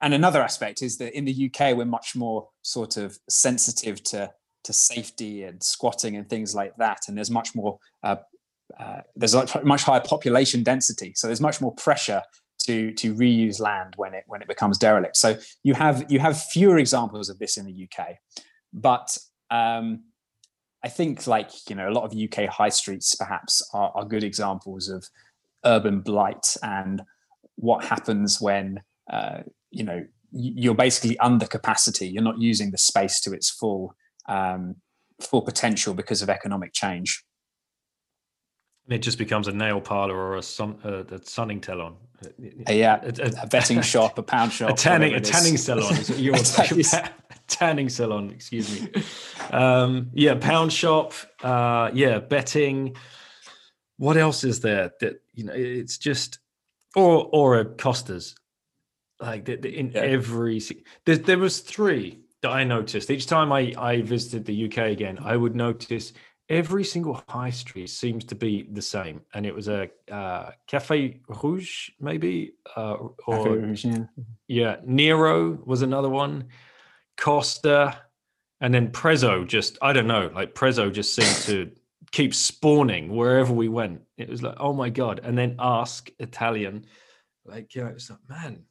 and 0.01 0.13
another 0.13 0.41
aspect 0.43 0.81
is 0.81 0.97
that 0.97 1.17
in 1.17 1.25
the 1.25 1.49
UK, 1.49 1.75
we're 1.75 1.85
much 1.85 2.15
more 2.15 2.49
sort 2.61 2.97
of 2.97 3.17
sensitive 3.29 4.03
to 4.03 4.31
to 4.65 4.73
safety 4.73 5.43
and 5.43 5.61
squatting 5.61 6.15
and 6.15 6.29
things 6.29 6.53
like 6.55 6.75
that. 6.77 6.99
And 7.07 7.17
there's 7.17 7.31
much 7.31 7.55
more 7.55 7.79
uh, 8.03 8.17
uh, 8.79 9.01
there's 9.15 9.33
a 9.33 9.47
much 9.63 9.83
higher 9.83 10.01
population 10.01 10.61
density, 10.61 11.13
so 11.15 11.27
there's 11.27 11.41
much 11.41 11.61
more 11.61 11.73
pressure 11.73 12.21
to 12.65 12.93
to 12.93 13.15
reuse 13.15 13.59
land 13.59 13.93
when 13.95 14.13
it 14.13 14.23
when 14.27 14.41
it 14.41 14.47
becomes 14.47 14.77
derelict. 14.77 15.17
So 15.17 15.37
you 15.63 15.73
have 15.73 16.05
you 16.11 16.19
have 16.19 16.39
fewer 16.39 16.77
examples 16.77 17.29
of 17.29 17.39
this 17.39 17.57
in 17.57 17.65
the 17.65 17.87
UK, 17.87 18.17
but 18.71 19.17
um, 19.49 20.03
I 20.83 20.89
think 20.89 21.27
like 21.27 21.69
you 21.69 21.75
know 21.75 21.89
a 21.89 21.91
lot 21.91 22.03
of 22.03 22.17
UK 22.17 22.49
high 22.49 22.69
streets 22.69 23.15
perhaps 23.15 23.67
are, 23.73 23.91
are 23.95 24.05
good 24.05 24.23
examples 24.23 24.89
of 24.89 25.07
urban 25.65 26.01
blight 26.01 26.57
and 26.61 27.01
what 27.55 27.85
happens 27.85 28.41
when 28.41 28.81
uh, 29.11 29.39
you 29.71 29.83
know 29.83 30.05
you're 30.31 30.75
basically 30.75 31.17
under 31.19 31.45
capacity. 31.45 32.07
You're 32.07 32.23
not 32.23 32.39
using 32.39 32.71
the 32.71 32.77
space 32.77 33.21
to 33.21 33.33
its 33.33 33.49
full 33.49 33.95
um, 34.27 34.75
full 35.21 35.41
potential 35.41 35.93
because 35.93 36.21
of 36.21 36.29
economic 36.29 36.73
change. 36.73 37.23
It 38.89 38.97
just 38.99 39.17
becomes 39.17 39.47
a 39.47 39.53
nail 39.53 39.79
parlor 39.79 40.15
or 40.15 40.35
a, 40.35 40.43
sun, 40.43 40.77
uh, 40.83 41.03
a 41.05 41.23
sunning 41.23 41.63
salon. 41.63 41.95
Yeah, 42.69 42.99
a, 43.03 43.43
a, 43.43 43.47
betting 43.47 43.81
shop, 43.93 44.17
a 44.17 44.23
pound 44.23 44.51
shop, 44.51 44.71
a 44.71 44.73
tanning, 44.73 45.13
a 45.13 45.19
tanning 45.19 45.57
salon. 45.57 45.95
Your, 46.17 46.35
tanning 47.47 47.89
salon, 47.89 48.31
excuse 48.31 48.81
me. 48.81 48.89
Um, 49.51 50.09
yeah, 50.13 50.35
pound 50.35 50.73
shop. 50.73 51.13
Uh, 51.41 51.91
yeah, 51.93 52.19
betting. 52.19 52.95
What 53.97 54.17
else 54.17 54.43
is 54.43 54.61
there 54.61 54.91
that 54.99 55.21
you 55.33 55.45
know? 55.45 55.53
It's 55.53 55.97
just 55.97 56.39
or 56.95 57.29
or 57.31 57.59
a 57.59 57.65
Costas. 57.65 58.35
Like 59.19 59.45
the, 59.45 59.55
the, 59.55 59.69
in 59.69 59.91
yeah. 59.91 60.01
every 60.01 60.61
there, 61.05 61.17
there 61.17 61.37
was 61.37 61.59
three 61.59 62.19
that 62.41 62.51
I 62.51 62.63
noticed 62.63 63.09
each 63.09 63.27
time 63.27 63.51
I 63.51 63.73
I 63.77 64.01
visited 64.01 64.45
the 64.45 64.65
UK 64.65 64.77
again. 64.91 65.19
I 65.21 65.37
would 65.37 65.55
notice 65.55 66.13
every 66.49 66.83
single 66.83 67.23
high 67.27 67.49
street 67.49 67.89
seems 67.89 68.25
to 68.25 68.35
be 68.35 68.67
the 68.71 68.81
same, 68.81 69.21
and 69.33 69.45
it 69.45 69.55
was 69.55 69.67
a 69.67 69.89
uh, 70.11 70.51
Cafe 70.67 71.21
Rouge, 71.27 71.89
maybe, 71.99 72.53
uh, 72.75 72.97
or 73.27 73.57
Rouge, 73.57 73.85
yeah. 73.85 74.05
yeah, 74.47 74.75
Nero 74.85 75.59
was 75.65 75.81
another 75.81 76.09
one, 76.09 76.45
Costa, 77.17 77.97
and 78.61 78.73
then 78.73 78.89
Prezzo. 78.91 79.47
Just 79.47 79.77
I 79.81 79.93
don't 79.93 80.07
know, 80.07 80.31
like 80.33 80.55
Prezzo 80.55 80.91
just 80.91 81.15
seemed 81.15 81.35
to 81.45 81.71
keep 82.11 82.33
spawning 82.33 83.15
wherever 83.15 83.53
we 83.53 83.69
went. 83.69 84.01
It 84.17 84.29
was 84.29 84.43
like, 84.43 84.55
oh 84.59 84.73
my 84.73 84.89
god, 84.89 85.21
and 85.23 85.37
then 85.37 85.55
Ask 85.59 86.11
Italian, 86.19 86.85
like 87.45 87.73
yeah, 87.75 87.87
it's 87.87 88.09
like 88.09 88.19
man, 88.29 88.63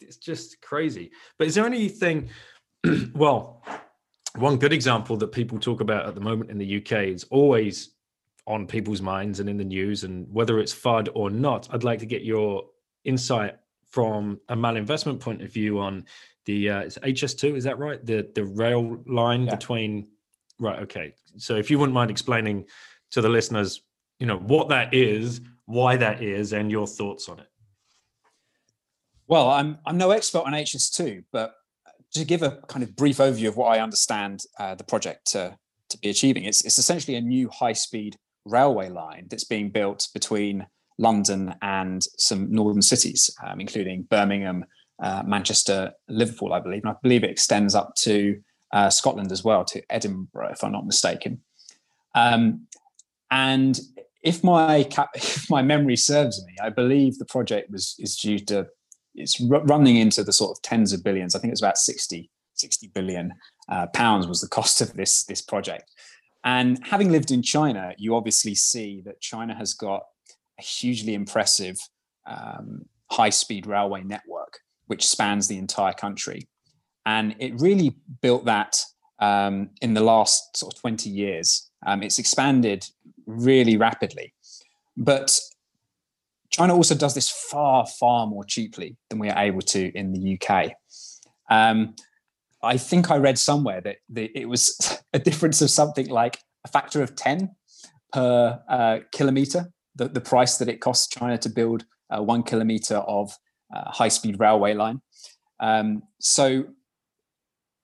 it's 0.00 0.16
just 0.16 0.60
crazy. 0.60 1.10
But 1.38 1.48
is 1.48 1.54
there 1.54 1.66
anything? 1.66 2.30
well, 3.14 3.62
one 4.38 4.56
good 4.58 4.72
example 4.72 5.16
that 5.18 5.32
people 5.32 5.58
talk 5.58 5.80
about 5.80 6.06
at 6.06 6.14
the 6.14 6.20
moment 6.20 6.50
in 6.50 6.58
the 6.58 6.76
UK 6.78 7.08
is 7.08 7.24
always 7.30 7.90
on 8.46 8.66
people's 8.66 9.02
minds 9.02 9.40
and 9.40 9.48
in 9.48 9.56
the 9.56 9.64
news, 9.64 10.04
and 10.04 10.26
whether 10.32 10.58
it's 10.58 10.74
FUD 10.74 11.08
or 11.14 11.30
not, 11.30 11.68
I'd 11.72 11.84
like 11.84 11.98
to 12.00 12.06
get 12.06 12.22
your 12.22 12.64
insight 13.04 13.56
from 13.88 14.40
a 14.48 14.56
malinvestment 14.56 15.20
point 15.20 15.42
of 15.42 15.52
view 15.52 15.80
on 15.80 16.04
the 16.44 16.70
uh, 16.70 16.80
it's 16.80 16.98
HS2, 16.98 17.56
is 17.56 17.64
that 17.64 17.78
right? 17.78 18.04
The 18.04 18.28
the 18.34 18.44
rail 18.44 19.02
line 19.06 19.44
yeah. 19.44 19.54
between 19.54 20.08
right. 20.60 20.80
Okay, 20.80 21.14
so 21.36 21.56
if 21.56 21.70
you 21.70 21.78
wouldn't 21.78 21.94
mind 21.94 22.10
explaining 22.10 22.66
to 23.10 23.20
the 23.20 23.28
listeners, 23.28 23.82
you 24.20 24.26
know 24.26 24.38
what 24.38 24.68
that 24.68 24.94
is, 24.94 25.40
why 25.64 25.96
that 25.96 26.22
is, 26.22 26.52
and 26.52 26.70
your 26.70 26.86
thoughts 26.86 27.28
on 27.28 27.40
it. 27.40 27.48
Well, 29.26 29.50
I'm 29.50 29.78
I'm 29.84 29.98
no 29.98 30.12
expert 30.12 30.44
on 30.44 30.52
HS2, 30.52 31.24
but 31.32 31.54
to 32.20 32.26
give 32.26 32.42
a 32.42 32.58
kind 32.68 32.82
of 32.82 32.96
brief 32.96 33.18
overview 33.18 33.48
of 33.48 33.56
what 33.56 33.68
I 33.68 33.80
understand 33.80 34.42
uh, 34.58 34.74
the 34.74 34.84
project 34.84 35.26
to, 35.32 35.56
to 35.90 35.98
be 35.98 36.10
achieving, 36.10 36.44
it's, 36.44 36.64
it's 36.64 36.78
essentially 36.78 37.16
a 37.16 37.20
new 37.20 37.48
high 37.48 37.72
speed 37.72 38.16
railway 38.44 38.88
line 38.88 39.26
that's 39.28 39.44
being 39.44 39.70
built 39.70 40.08
between 40.14 40.66
London 40.98 41.54
and 41.62 42.02
some 42.18 42.50
northern 42.50 42.82
cities, 42.82 43.30
um, 43.46 43.60
including 43.60 44.02
Birmingham, 44.02 44.64
uh, 45.02 45.22
Manchester, 45.26 45.92
Liverpool, 46.08 46.52
I 46.52 46.60
believe. 46.60 46.82
And 46.82 46.92
I 46.92 46.96
believe 47.02 47.24
it 47.24 47.30
extends 47.30 47.74
up 47.74 47.94
to 47.96 48.40
uh, 48.72 48.90
Scotland 48.90 49.32
as 49.32 49.44
well, 49.44 49.64
to 49.66 49.82
Edinburgh, 49.90 50.50
if 50.52 50.64
I'm 50.64 50.72
not 50.72 50.86
mistaken. 50.86 51.40
Um, 52.14 52.66
and 53.30 53.78
if 54.22 54.42
my 54.42 54.84
cap- 54.84 55.10
if 55.14 55.50
my 55.50 55.62
memory 55.62 55.96
serves 55.96 56.44
me, 56.46 56.54
I 56.62 56.70
believe 56.70 57.18
the 57.18 57.26
project 57.26 57.70
was 57.70 57.94
is 57.98 58.16
due 58.16 58.38
to 58.40 58.66
it's 59.16 59.40
running 59.40 59.96
into 59.96 60.22
the 60.22 60.32
sort 60.32 60.56
of 60.56 60.62
tens 60.62 60.92
of 60.92 61.02
billions. 61.02 61.34
I 61.34 61.38
think 61.38 61.52
it's 61.52 61.62
about 61.62 61.78
60, 61.78 62.30
60 62.54 62.90
billion 62.94 63.32
uh, 63.68 63.86
pounds 63.88 64.26
was 64.26 64.40
the 64.40 64.48
cost 64.48 64.80
of 64.80 64.94
this, 64.94 65.24
this 65.24 65.42
project. 65.42 65.90
And 66.44 66.78
having 66.86 67.10
lived 67.10 67.32
in 67.32 67.42
China, 67.42 67.92
you 67.98 68.14
obviously 68.14 68.54
see 68.54 69.02
that 69.04 69.20
China 69.20 69.54
has 69.54 69.74
got 69.74 70.02
a 70.58 70.62
hugely 70.62 71.14
impressive 71.14 71.76
um, 72.26 72.84
high 73.10 73.30
speed 73.30 73.66
railway 73.66 74.02
network, 74.04 74.60
which 74.86 75.06
spans 75.06 75.48
the 75.48 75.58
entire 75.58 75.92
country. 75.92 76.46
And 77.04 77.34
it 77.38 77.60
really 77.60 77.96
built 78.20 78.44
that 78.44 78.80
um, 79.18 79.70
in 79.80 79.94
the 79.94 80.00
last 80.00 80.56
sort 80.56 80.74
of 80.74 80.80
20 80.80 81.10
years. 81.10 81.70
Um, 81.86 82.02
it's 82.02 82.18
expanded 82.18 82.86
really 83.26 83.76
rapidly. 83.76 84.34
But 84.96 85.38
China 86.56 86.74
also 86.74 86.94
does 86.94 87.12
this 87.12 87.28
far, 87.28 87.86
far 87.86 88.26
more 88.26 88.42
cheaply 88.42 88.96
than 89.10 89.18
we 89.18 89.28
are 89.28 89.44
able 89.44 89.60
to 89.60 89.94
in 89.94 90.12
the 90.12 90.40
UK. 90.40 90.72
Um, 91.50 91.94
I 92.62 92.78
think 92.78 93.10
I 93.10 93.18
read 93.18 93.38
somewhere 93.38 93.82
that 93.82 93.96
the, 94.08 94.30
it 94.34 94.48
was 94.48 94.98
a 95.12 95.18
difference 95.18 95.60
of 95.60 95.68
something 95.68 96.08
like 96.08 96.38
a 96.64 96.68
factor 96.68 97.02
of 97.02 97.14
10 97.14 97.54
per 98.10 98.58
uh, 98.70 98.98
kilometer, 99.12 99.70
the, 99.96 100.08
the 100.08 100.20
price 100.20 100.56
that 100.56 100.68
it 100.70 100.80
costs 100.80 101.08
China 101.08 101.36
to 101.36 101.50
build 101.50 101.84
uh, 102.08 102.22
one 102.22 102.42
kilometer 102.42 102.96
of 102.96 103.36
uh, 103.74 103.90
high 103.90 104.08
speed 104.08 104.40
railway 104.40 104.72
line. 104.72 105.02
Um, 105.60 106.04
so, 106.20 106.64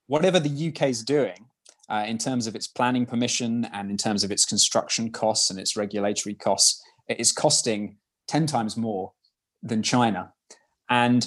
whatever 0.07 0.39
the 0.39 0.69
UK 0.69 0.89
is 0.89 1.03
doing 1.03 1.45
uh, 1.89 2.05
in 2.07 2.17
terms 2.17 2.47
of 2.47 2.55
its 2.55 2.67
planning 2.67 3.05
permission 3.05 3.65
and 3.71 3.91
in 3.91 3.97
terms 3.97 4.23
of 4.23 4.31
its 4.31 4.45
construction 4.45 5.11
costs 5.11 5.51
and 5.51 5.59
its 5.59 5.77
regulatory 5.77 6.33
costs, 6.33 6.81
it 7.07 7.19
is 7.19 7.31
costing 7.31 7.97
10 8.27 8.47
times 8.47 8.77
more 8.77 9.13
than 9.61 9.83
China. 9.83 10.33
And 10.89 11.25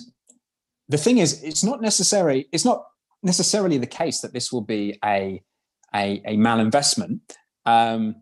the 0.89 0.99
thing 0.99 1.19
is, 1.19 1.43
it's 1.43 1.65
not 1.65 1.81
necessary, 1.81 2.49
it's 2.53 2.65
not 2.65 2.85
necessarily 3.23 3.79
the 3.79 3.87
case 3.87 4.21
that 4.21 4.33
this 4.33 4.53
will 4.53 4.63
be 4.63 4.99
a, 5.05 5.43
a, 5.95 6.23
a 6.25 6.37
malinvestment. 6.37 7.21
Um, 7.65 8.17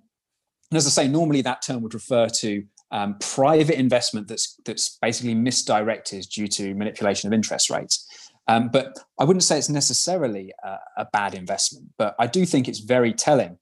and 0.71 0.79
as 0.79 0.87
I 0.87 0.91
say, 0.91 1.09
normally 1.09 1.43
that 1.43 1.63
term 1.63 1.83
would 1.83 1.95
refer 1.95 2.29
to 2.29 2.65
um, 2.91 3.17
private 3.19 3.79
investment 3.79 4.29
that's 4.29 4.57
that's 4.65 4.99
basically 5.03 5.35
misdirected 5.35 6.27
due 6.33 6.47
to 6.49 6.75
manipulation 6.75 7.27
of 7.27 7.33
interest 7.33 7.69
rates. 7.69 8.07
Um, 8.47 8.69
but 8.69 8.99
I 9.19 9.25
wouldn't 9.25 9.43
say 9.43 9.59
it's 9.59 9.69
necessarily 9.69 10.53
a, 10.63 10.77
a, 10.99 11.07
bad 11.13 11.35
investment, 11.35 11.89
but 11.97 12.15
I 12.19 12.27
do 12.27 12.45
think 12.45 12.69
it's 12.69 12.81
very 12.81 13.13
telling. 13.13 13.59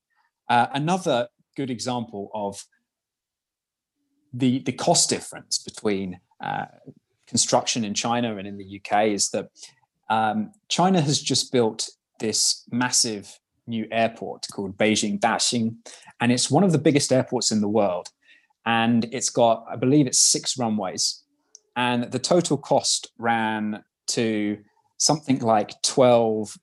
Uh, 0.48 0.66
another 0.74 1.28
good 1.56 1.70
example 1.70 2.30
of 2.34 2.64
the 4.32 4.60
the 4.60 4.72
cost 4.72 5.10
difference 5.10 5.58
between 5.58 6.20
uh, 6.42 6.66
construction 7.26 7.84
in 7.84 7.94
China 7.94 8.36
and 8.36 8.46
in 8.46 8.58
the 8.58 8.80
UK 8.80 9.08
is 9.08 9.30
that 9.30 9.48
um, 10.10 10.52
China 10.68 11.00
has 11.00 11.20
just 11.20 11.52
built 11.52 11.88
this 12.18 12.64
massive 12.70 13.38
new 13.66 13.86
airport 13.90 14.46
called 14.52 14.76
Beijing 14.76 15.18
Daxing, 15.18 15.76
and 16.20 16.32
it's 16.32 16.50
one 16.50 16.64
of 16.64 16.72
the 16.72 16.78
biggest 16.78 17.12
airports 17.12 17.50
in 17.50 17.60
the 17.60 17.68
world. 17.68 18.08
And 18.64 19.06
it's 19.12 19.30
got, 19.30 19.64
I 19.68 19.76
believe, 19.76 20.06
it's 20.06 20.18
six 20.18 20.56
runways, 20.56 21.24
and 21.76 22.04
the 22.12 22.18
total 22.18 22.56
cost 22.56 23.10
ran 23.18 23.82
to 24.08 24.58
something 24.98 25.40
like 25.40 25.80
12 25.82 26.56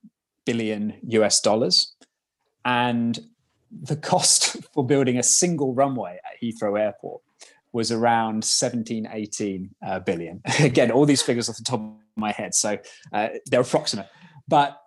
billion 0.46 0.94
US 1.04 1.42
dollars. 1.42 1.94
And 2.64 3.20
the 3.72 3.96
cost 3.96 4.64
for 4.74 4.86
building 4.86 5.18
a 5.18 5.24
single 5.24 5.74
runway 5.74 6.20
at 6.26 6.42
Heathrow 6.42 6.80
Airport 6.80 7.22
was 7.72 7.92
around 7.92 8.44
17, 8.44 9.08
18 9.12 9.70
uh, 9.86 10.00
billion. 10.00 10.42
Again, 10.60 10.92
all 10.92 11.06
these 11.06 11.22
figures 11.22 11.50
off 11.50 11.58
the 11.58 11.64
top 11.64 11.80
of 11.80 11.92
my 12.16 12.32
head, 12.32 12.54
so 12.54 12.78
uh, 13.14 13.30
they're 13.48 13.62
approximate. 13.62 14.08
But 14.48 14.78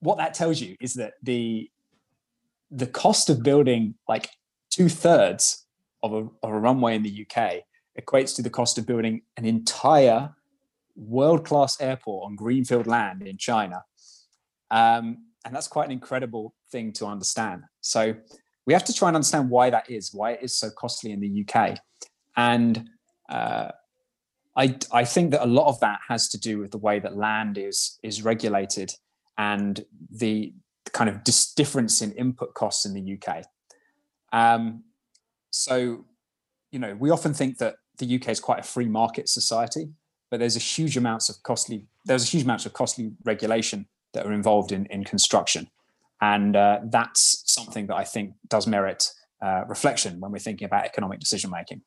what 0.00 0.18
that 0.18 0.34
tells 0.34 0.60
you 0.60 0.76
is 0.80 0.94
that 0.94 1.14
the 1.22 1.70
the 2.70 2.86
cost 2.86 3.28
of 3.28 3.42
building 3.42 3.94
like 4.08 4.30
two 4.70 4.88
thirds 4.88 5.66
of 6.02 6.12
a, 6.12 6.28
of 6.42 6.50
a 6.50 6.58
runway 6.58 6.94
in 6.94 7.02
the 7.02 7.26
UK 7.26 7.64
equates 8.00 8.34
to 8.36 8.42
the 8.42 8.50
cost 8.50 8.78
of 8.78 8.86
building 8.86 9.22
an 9.36 9.44
entire 9.44 10.32
world 10.94 11.44
class 11.44 11.80
airport 11.80 12.26
on 12.26 12.36
greenfield 12.36 12.86
land 12.86 13.22
in 13.22 13.36
China. 13.36 13.82
Um, 14.70 15.24
and 15.44 15.54
that's 15.54 15.66
quite 15.68 15.86
an 15.86 15.92
incredible 15.92 16.54
thing 16.70 16.92
to 16.92 17.06
understand. 17.06 17.64
So 17.80 18.14
we 18.66 18.72
have 18.72 18.84
to 18.84 18.92
try 18.92 19.08
and 19.08 19.16
understand 19.16 19.50
why 19.50 19.70
that 19.70 19.90
is, 19.90 20.12
why 20.12 20.32
it 20.32 20.40
is 20.42 20.54
so 20.54 20.70
costly 20.70 21.12
in 21.12 21.20
the 21.20 21.44
UK. 21.44 21.78
And 22.36 22.88
uh, 23.28 23.70
I, 24.56 24.76
I 24.92 25.04
think 25.04 25.30
that 25.30 25.44
a 25.44 25.46
lot 25.46 25.68
of 25.68 25.80
that 25.80 26.00
has 26.08 26.28
to 26.30 26.38
do 26.38 26.58
with 26.58 26.70
the 26.70 26.78
way 26.78 26.98
that 26.98 27.16
land 27.16 27.58
is 27.58 27.98
is 28.02 28.22
regulated 28.22 28.92
and 29.38 29.84
the 30.10 30.52
kind 30.92 31.08
of 31.08 31.22
dis- 31.24 31.52
difference 31.54 32.02
in 32.02 32.12
input 32.12 32.54
costs 32.54 32.84
in 32.84 32.94
the 32.94 33.16
UK. 33.16 33.44
Um, 34.32 34.84
so, 35.50 36.04
you 36.70 36.78
know, 36.78 36.94
we 36.98 37.10
often 37.10 37.32
think 37.32 37.58
that 37.58 37.76
the 37.98 38.16
UK 38.16 38.28
is 38.28 38.40
quite 38.40 38.60
a 38.60 38.62
free 38.62 38.88
market 38.88 39.28
society, 39.28 39.90
but 40.30 40.40
there's 40.40 40.56
a 40.56 40.60
huge 40.60 40.96
amounts 40.96 41.28
of 41.28 41.42
costly 41.42 41.86
there's 42.06 42.24
a 42.24 42.28
huge 42.28 42.44
amounts 42.44 42.66
of 42.66 42.72
costly 42.72 43.12
regulation 43.24 43.86
that 44.12 44.26
are 44.26 44.32
involved 44.32 44.72
in 44.72 44.86
in 44.86 45.04
construction, 45.04 45.68
and 46.20 46.56
uh, 46.56 46.80
that's 46.84 47.42
something 47.46 47.86
that 47.86 47.96
I 47.96 48.04
think 48.04 48.34
does 48.48 48.66
merit 48.66 49.12
uh, 49.42 49.64
reflection 49.68 50.20
when 50.20 50.32
we're 50.32 50.38
thinking 50.38 50.66
about 50.66 50.84
economic 50.84 51.20
decision 51.20 51.50
making. 51.50 51.82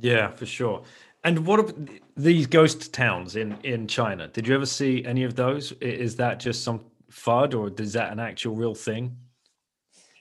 Yeah, 0.00 0.30
for 0.30 0.46
sure. 0.46 0.82
And 1.24 1.46
what 1.46 1.60
about 1.60 1.76
these 2.16 2.46
ghost 2.46 2.92
towns 2.92 3.36
in 3.36 3.56
in 3.62 3.86
China? 3.86 4.28
Did 4.28 4.48
you 4.48 4.54
ever 4.54 4.66
see 4.66 5.04
any 5.04 5.24
of 5.24 5.36
those? 5.36 5.72
Is 5.80 6.16
that 6.16 6.40
just 6.40 6.64
some 6.64 6.80
fud, 7.10 7.54
or 7.54 7.72
is 7.80 7.92
that 7.92 8.12
an 8.12 8.18
actual 8.18 8.56
real 8.56 8.74
thing? 8.74 9.16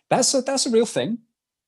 That's 0.10 0.34
a 0.34 0.42
that's 0.42 0.66
a 0.66 0.70
real 0.70 0.86
thing. 0.86 1.20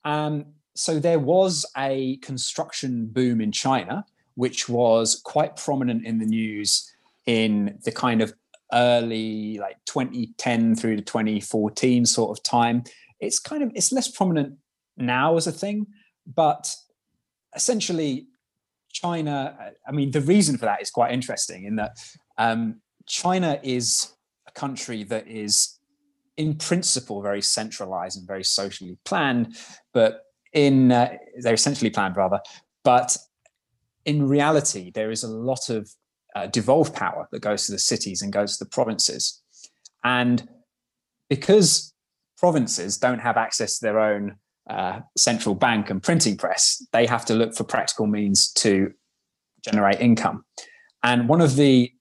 Um, 0.06 0.46
so 0.76 1.00
there 1.00 1.20
was 1.20 1.66
a 1.78 2.18
construction 2.18 3.08
boom 3.08 3.42
in 3.42 3.52
China, 3.52 4.06
which 4.36 4.68
was 4.68 5.22
quite 5.24 5.56
prominent 5.56 6.06
in 6.06 6.20
the 6.20 6.26
news 6.26 6.92
in 7.26 7.80
the 7.86 7.92
kind 7.92 8.22
of 8.22 8.34
early 8.74 9.58
like 9.60 9.78
2010 9.86 10.76
through 10.76 10.96
to 10.98 11.02
2014 11.02 12.06
sort 12.06 12.38
of 12.38 12.44
time. 12.44 12.84
It's 13.20 13.40
kind 13.40 13.64
of 13.64 13.72
it's 13.76 13.92
less 13.92 14.10
prominent 14.10 14.58
now 14.98 15.38
as 15.38 15.48
a 15.48 15.52
thing, 15.52 15.88
but 16.28 16.76
essentially 17.56 18.28
China, 18.92 19.58
I 19.88 19.92
mean, 19.92 20.12
the 20.12 20.22
reason 20.22 20.58
for 20.58 20.66
that 20.66 20.82
is 20.82 20.92
quite 20.92 21.12
interesting 21.12 21.66
in 21.66 21.76
that 21.78 21.98
um, 22.38 22.82
China 23.08 23.60
is 23.64 24.14
a 24.48 24.52
country 24.52 25.04
that 25.06 25.28
is, 25.28 25.80
in 26.38 26.56
principle, 26.56 27.22
very 27.22 27.42
centralized 27.42 28.18
and 28.18 28.28
very 28.28 28.44
socially 28.44 28.98
planned, 29.04 29.58
but 29.94 30.22
in 30.54 30.92
uh, 30.92 31.18
they're 31.40 31.56
essentially 31.56 31.90
planned 31.90 32.16
rather, 32.16 32.40
but 32.84 33.18
in 34.06 34.28
reality, 34.28 34.92
there 34.92 35.12
is 35.12 35.24
a 35.24 35.28
lot 35.28 35.70
of 35.70 35.90
uh, 36.36 36.48
devolved 36.48 36.94
power 36.94 37.28
that 37.32 37.42
goes 37.42 37.66
to 37.66 37.72
the 37.72 37.80
cities 37.80 38.22
and 38.22 38.32
goes 38.32 38.58
to 38.58 38.64
the 38.64 38.70
provinces, 38.70 39.42
and 40.04 40.48
because 41.30 41.94
provinces 42.38 42.98
don't 42.98 43.20
have 43.20 43.38
access 43.38 43.80
to 43.80 43.86
their 43.86 44.00
own 44.00 44.36
uh, 44.70 45.02
central 45.18 45.56
bank 45.56 45.90
and 45.90 46.02
printing 46.02 46.38
press, 46.38 46.86
they 46.92 47.06
have 47.06 47.26
to 47.26 47.34
look 47.34 47.54
for 47.54 47.64
practical 47.64 48.08
means 48.08 48.52
to 48.54 48.94
generate 49.64 50.00
income. 50.00 50.46
And 51.04 51.28
one 51.28 51.42
of 51.42 51.56
the 51.56 51.92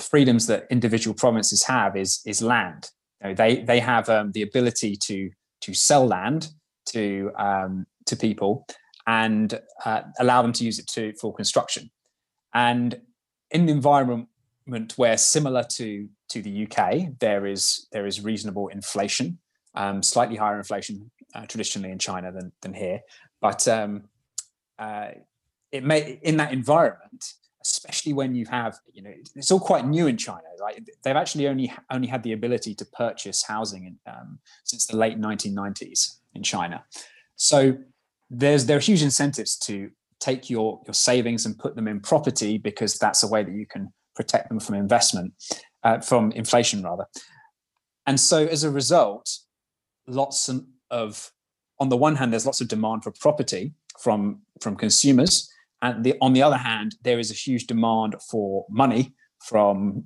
freedoms 0.00 0.46
that 0.46 0.66
individual 0.70 1.14
provinces 1.14 1.64
have 1.64 1.96
is 1.96 2.20
is 2.26 2.42
land. 2.42 2.90
You 3.22 3.28
know, 3.28 3.34
they 3.34 3.62
they 3.62 3.80
have 3.80 4.08
um, 4.08 4.32
the 4.32 4.42
ability 4.42 4.96
to 4.96 5.30
to 5.62 5.74
sell 5.74 6.06
land 6.06 6.48
to 6.86 7.32
um, 7.38 7.86
to 8.06 8.16
people 8.16 8.66
and 9.06 9.60
uh, 9.84 10.02
allow 10.18 10.42
them 10.42 10.52
to 10.52 10.64
use 10.64 10.78
it 10.78 10.86
to 10.88 11.12
for 11.14 11.34
construction. 11.34 11.90
And 12.54 13.00
in 13.50 13.66
the 13.66 13.72
environment 13.72 14.28
where 14.96 15.16
similar 15.16 15.64
to 15.76 16.08
to 16.30 16.42
the 16.42 16.66
UK, 16.66 17.18
there 17.20 17.46
is 17.46 17.86
there 17.92 18.06
is 18.06 18.22
reasonable 18.22 18.68
inflation, 18.68 19.38
um, 19.74 20.02
slightly 20.02 20.36
higher 20.36 20.58
inflation 20.58 21.10
uh, 21.36 21.46
traditionally 21.46 21.90
in 21.90 21.98
China 21.98 22.32
than 22.32 22.52
than 22.62 22.72
here, 22.72 23.00
but 23.40 23.68
um, 23.68 24.04
uh, 24.78 25.08
it 25.70 25.84
may 25.84 26.18
in 26.22 26.36
that 26.38 26.52
environment, 26.52 27.34
especially 27.62 28.12
when 28.12 28.34
you 28.34 28.46
have 28.46 28.78
you 28.92 29.02
know 29.02 29.12
it's 29.34 29.50
all 29.50 29.60
quite 29.60 29.86
new 29.86 30.06
in 30.06 30.16
China. 30.16 30.44
Like 30.60 30.82
they've 31.02 31.16
actually 31.16 31.48
only 31.48 31.72
only 31.90 32.08
had 32.08 32.22
the 32.22 32.32
ability 32.32 32.74
to 32.76 32.84
purchase 32.86 33.42
housing 33.42 33.84
in, 33.84 34.12
um, 34.12 34.38
since 34.64 34.86
the 34.86 34.96
late 34.96 35.20
1990s 35.20 36.16
in 36.34 36.42
China, 36.42 36.84
so 37.36 37.76
there's 38.30 38.64
there 38.66 38.78
are 38.78 38.80
huge 38.80 39.02
incentives 39.02 39.56
to 39.58 39.90
take 40.18 40.48
your 40.48 40.80
your 40.86 40.94
savings 40.94 41.44
and 41.44 41.58
put 41.58 41.76
them 41.76 41.86
in 41.86 42.00
property 42.00 42.56
because 42.56 42.98
that's 42.98 43.22
a 43.22 43.28
way 43.28 43.44
that 43.44 43.52
you 43.52 43.66
can 43.66 43.92
protect 44.14 44.48
them 44.48 44.58
from 44.58 44.74
investment 44.74 45.34
uh, 45.84 46.00
from 46.00 46.32
inflation 46.32 46.82
rather. 46.82 47.06
And 48.06 48.18
so 48.18 48.46
as 48.46 48.64
a 48.64 48.70
result 48.70 49.38
lots 50.06 50.48
of 50.90 51.30
on 51.78 51.88
the 51.88 51.96
one 51.96 52.16
hand 52.16 52.32
there's 52.32 52.46
lots 52.46 52.60
of 52.60 52.68
demand 52.68 53.02
for 53.04 53.12
property 53.12 53.72
from 53.98 54.40
from 54.60 54.76
consumers 54.76 55.50
and 55.82 56.04
the, 56.04 56.14
on 56.20 56.32
the 56.32 56.42
other 56.42 56.56
hand 56.56 56.96
there 57.02 57.18
is 57.18 57.30
a 57.30 57.34
huge 57.34 57.66
demand 57.66 58.16
for 58.30 58.64
money 58.70 59.14
from 59.40 60.04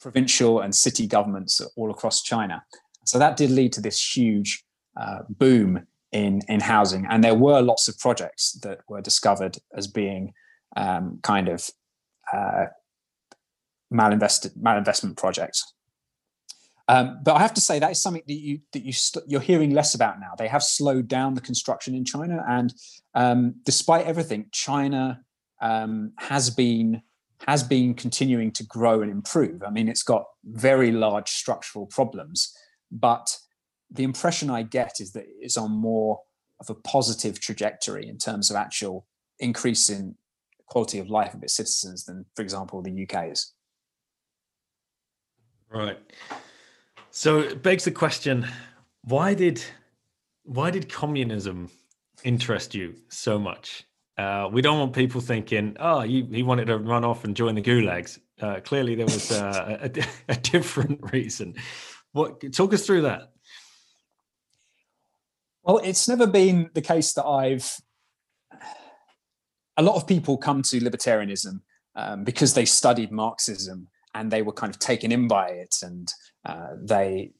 provincial 0.00 0.60
and 0.60 0.74
city 0.74 1.06
governments 1.06 1.60
all 1.76 1.90
across 1.90 2.22
china. 2.22 2.62
So 3.04 3.18
that 3.18 3.36
did 3.36 3.50
lead 3.50 3.72
to 3.74 3.80
this 3.80 4.16
huge 4.16 4.64
uh, 4.98 5.20
boom 5.28 5.86
in 6.12 6.40
in 6.48 6.60
housing. 6.60 7.06
And 7.08 7.22
there 7.22 7.34
were 7.34 7.60
lots 7.60 7.88
of 7.88 7.98
projects 7.98 8.52
that 8.62 8.80
were 8.88 9.00
discovered 9.00 9.58
as 9.74 9.86
being 9.86 10.32
um, 10.76 11.20
kind 11.22 11.48
of 11.48 11.70
uh, 12.32 12.66
malinvested 13.92 14.56
malinvestment 14.56 15.16
projects 15.16 15.74
um, 16.90 17.20
but 17.22 17.36
I 17.36 17.38
have 17.38 17.54
to 17.54 17.60
say 17.60 17.78
that 17.78 17.92
is 17.92 18.02
something 18.02 18.24
that 18.26 18.34
you 18.34 18.58
that 18.72 18.84
you 18.84 18.92
st- 18.92 19.24
you're 19.28 19.40
hearing 19.40 19.70
less 19.70 19.94
about 19.94 20.18
now. 20.18 20.32
They 20.36 20.48
have 20.48 20.64
slowed 20.64 21.06
down 21.06 21.34
the 21.34 21.40
construction 21.40 21.94
in 21.94 22.04
China, 22.04 22.44
and 22.48 22.74
um, 23.14 23.54
despite 23.64 24.06
everything, 24.06 24.46
China 24.50 25.20
um, 25.62 26.12
has 26.18 26.50
been 26.50 27.00
has 27.46 27.62
been 27.62 27.94
continuing 27.94 28.50
to 28.52 28.64
grow 28.64 29.02
and 29.02 29.10
improve. 29.10 29.62
I 29.62 29.70
mean, 29.70 29.88
it's 29.88 30.02
got 30.02 30.24
very 30.44 30.90
large 30.90 31.30
structural 31.30 31.86
problems, 31.86 32.52
but 32.90 33.38
the 33.88 34.02
impression 34.02 34.50
I 34.50 34.64
get 34.64 34.96
is 34.98 35.12
that 35.12 35.26
it's 35.28 35.56
on 35.56 35.70
more 35.70 36.18
of 36.58 36.70
a 36.70 36.74
positive 36.74 37.38
trajectory 37.38 38.08
in 38.08 38.18
terms 38.18 38.50
of 38.50 38.56
actual 38.56 39.06
increase 39.38 39.90
in 39.90 40.16
quality 40.66 40.98
of 40.98 41.08
life 41.08 41.34
of 41.34 41.42
its 41.44 41.54
citizens 41.54 42.04
than, 42.04 42.26
for 42.34 42.42
example, 42.42 42.82
the 42.82 43.06
UK 43.08 43.30
is. 43.30 43.54
Right. 45.68 45.96
So 47.10 47.40
it 47.40 47.62
begs 47.62 47.84
the 47.84 47.90
question: 47.90 48.46
Why 49.04 49.34
did 49.34 49.62
why 50.44 50.70
did 50.70 50.88
communism 50.88 51.70
interest 52.24 52.74
you 52.74 52.96
so 53.08 53.38
much? 53.38 53.84
Uh, 54.16 54.48
we 54.52 54.62
don't 54.62 54.78
want 54.78 54.92
people 54.92 55.20
thinking, 55.20 55.76
"Oh, 55.80 56.00
he, 56.00 56.22
he 56.30 56.42
wanted 56.42 56.66
to 56.66 56.78
run 56.78 57.04
off 57.04 57.24
and 57.24 57.34
join 57.34 57.54
the 57.54 57.62
gulags." 57.62 58.18
Uh, 58.40 58.60
clearly, 58.60 58.94
there 58.94 59.06
was 59.06 59.32
uh, 59.32 59.78
a, 59.82 60.04
a, 60.28 60.36
different 60.36 61.12
reason. 61.12 61.54
What 62.12 62.52
talk 62.52 62.72
us 62.74 62.86
through 62.86 63.02
that? 63.02 63.32
Well, 65.62 65.78
it's 65.78 66.08
never 66.08 66.26
been 66.26 66.70
the 66.74 66.82
case 66.82 67.12
that 67.14 67.24
I've. 67.24 67.70
A 69.76 69.82
lot 69.82 69.96
of 69.96 70.06
people 70.06 70.36
come 70.36 70.62
to 70.62 70.80
libertarianism 70.80 71.60
um, 71.96 72.24
because 72.24 72.54
they 72.54 72.66
studied 72.66 73.10
Marxism 73.10 73.88
and 74.14 74.30
they 74.30 74.42
were 74.42 74.52
kind 74.52 74.70
of 74.70 74.78
taken 74.78 75.12
in 75.12 75.28
by 75.28 75.48
it 75.48 75.76
and 75.82 76.12
uh, 76.44 76.68
they 76.80 77.32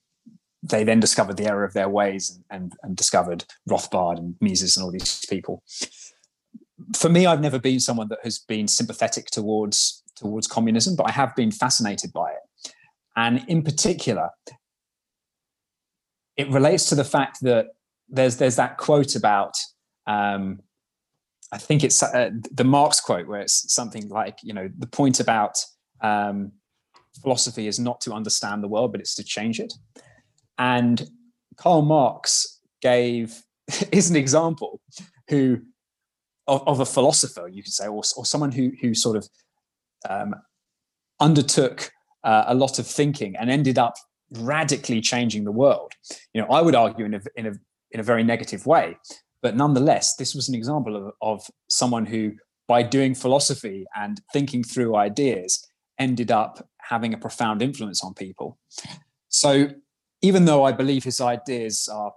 they 0.62 0.84
then 0.84 1.01
discovered 1.01 1.38
the 1.38 1.46
error 1.46 1.64
of 1.64 1.72
their 1.72 1.88
ways 1.88 2.30
and, 2.30 2.44
and, 2.51 2.72
and 2.82 2.96
discovered 2.96 3.46
Rothbard 3.68 4.18
and 4.18 4.34
Mises 4.42 4.76
and 4.76 4.84
all 4.84 4.92
these 4.92 5.24
people. 5.24 5.62
For 6.94 7.09
me, 7.09 7.24
I've 7.24 7.40
never 7.40 7.59
been 7.59 7.80
someone 7.80 8.09
that 8.09 8.18
has 8.24 8.38
been 8.38 8.68
sympathetic 8.68 9.26
towards 9.26 10.03
towards 10.16 10.46
communism, 10.46 10.96
but 10.96 11.09
I 11.09 11.12
have 11.12 11.34
been 11.34 11.51
fascinated 11.51 12.12
by 12.12 12.32
it. 12.32 12.72
And 13.16 13.42
in 13.48 13.62
particular, 13.62 14.30
it 16.36 16.51
relates 16.51 16.88
to 16.90 16.94
the 16.94 17.05
fact 17.05 17.38
that 17.42 17.68
there's 18.09 18.36
there's 18.36 18.57
that 18.57 18.76
quote 18.76 19.14
about 19.14 19.55
um, 20.07 20.61
I 21.53 21.59
think 21.59 21.82
it's 21.82 22.03
uh, 22.03 22.30
the 22.53 22.64
Marx 22.64 23.01
quote 23.01 23.26
where 23.26 23.40
it's 23.40 23.72
something 23.72 24.09
like 24.09 24.38
you 24.42 24.53
know 24.53 24.68
the 24.78 24.86
point 24.86 25.20
about 25.20 25.57
um, 26.01 26.53
philosophy 27.22 27.66
is 27.66 27.78
not 27.78 28.00
to 28.00 28.12
understand 28.12 28.62
the 28.62 28.68
world 28.68 28.92
but 28.92 29.00
it's 29.00 29.14
to 29.14 29.24
change 29.24 29.61
it, 29.61 29.72
and 30.58 31.08
Karl 31.56 31.82
Marx 31.82 32.61
gave 32.82 33.42
is 33.92 34.11
an 34.11 34.16
example 34.16 34.80
who 35.28 35.61
of, 36.46 36.66
of, 36.66 36.80
a 36.80 36.86
philosopher 36.86 37.48
you 37.48 37.62
could 37.62 37.72
say 37.72 37.86
or, 37.86 38.02
or 38.16 38.24
someone 38.24 38.52
who 38.52 38.72
who 38.80 38.94
sort 38.94 39.16
of 39.16 39.28
um, 40.08 40.34
undertook 41.20 41.90
uh, 42.24 42.44
a 42.46 42.54
lot 42.54 42.78
of 42.78 42.86
thinking 42.86 43.36
and 43.36 43.50
ended 43.50 43.78
up 43.78 43.94
radically 44.38 45.00
changing 45.00 45.44
the 45.44 45.52
world. 45.52 45.92
You 46.32 46.40
know, 46.40 46.48
I 46.48 46.62
would 46.62 46.74
argue 46.74 47.04
in 47.04 47.14
a 47.14 47.20
in 47.36 47.46
a 47.46 47.52
in 47.92 48.00
a 48.00 48.04
very 48.04 48.22
negative 48.22 48.66
way, 48.66 48.96
but 49.42 49.56
nonetheless, 49.56 50.16
this 50.16 50.34
was 50.34 50.48
an 50.48 50.54
example 50.54 50.96
of, 50.96 51.12
of 51.20 51.50
someone 51.68 52.06
who, 52.06 52.32
by 52.68 52.82
doing 52.82 53.14
philosophy 53.14 53.84
and 53.96 54.20
thinking 54.32 54.62
through 54.62 54.96
ideas, 54.96 55.66
ended 56.01 56.32
up 56.32 56.66
having 56.80 57.14
a 57.14 57.18
profound 57.18 57.62
influence 57.62 58.03
on 58.03 58.14
people. 58.14 58.59
So, 59.28 59.68
even 60.22 60.44
though 60.44 60.64
I 60.64 60.72
believe 60.72 61.05
his 61.05 61.20
ideas 61.20 61.88
are, 61.92 62.12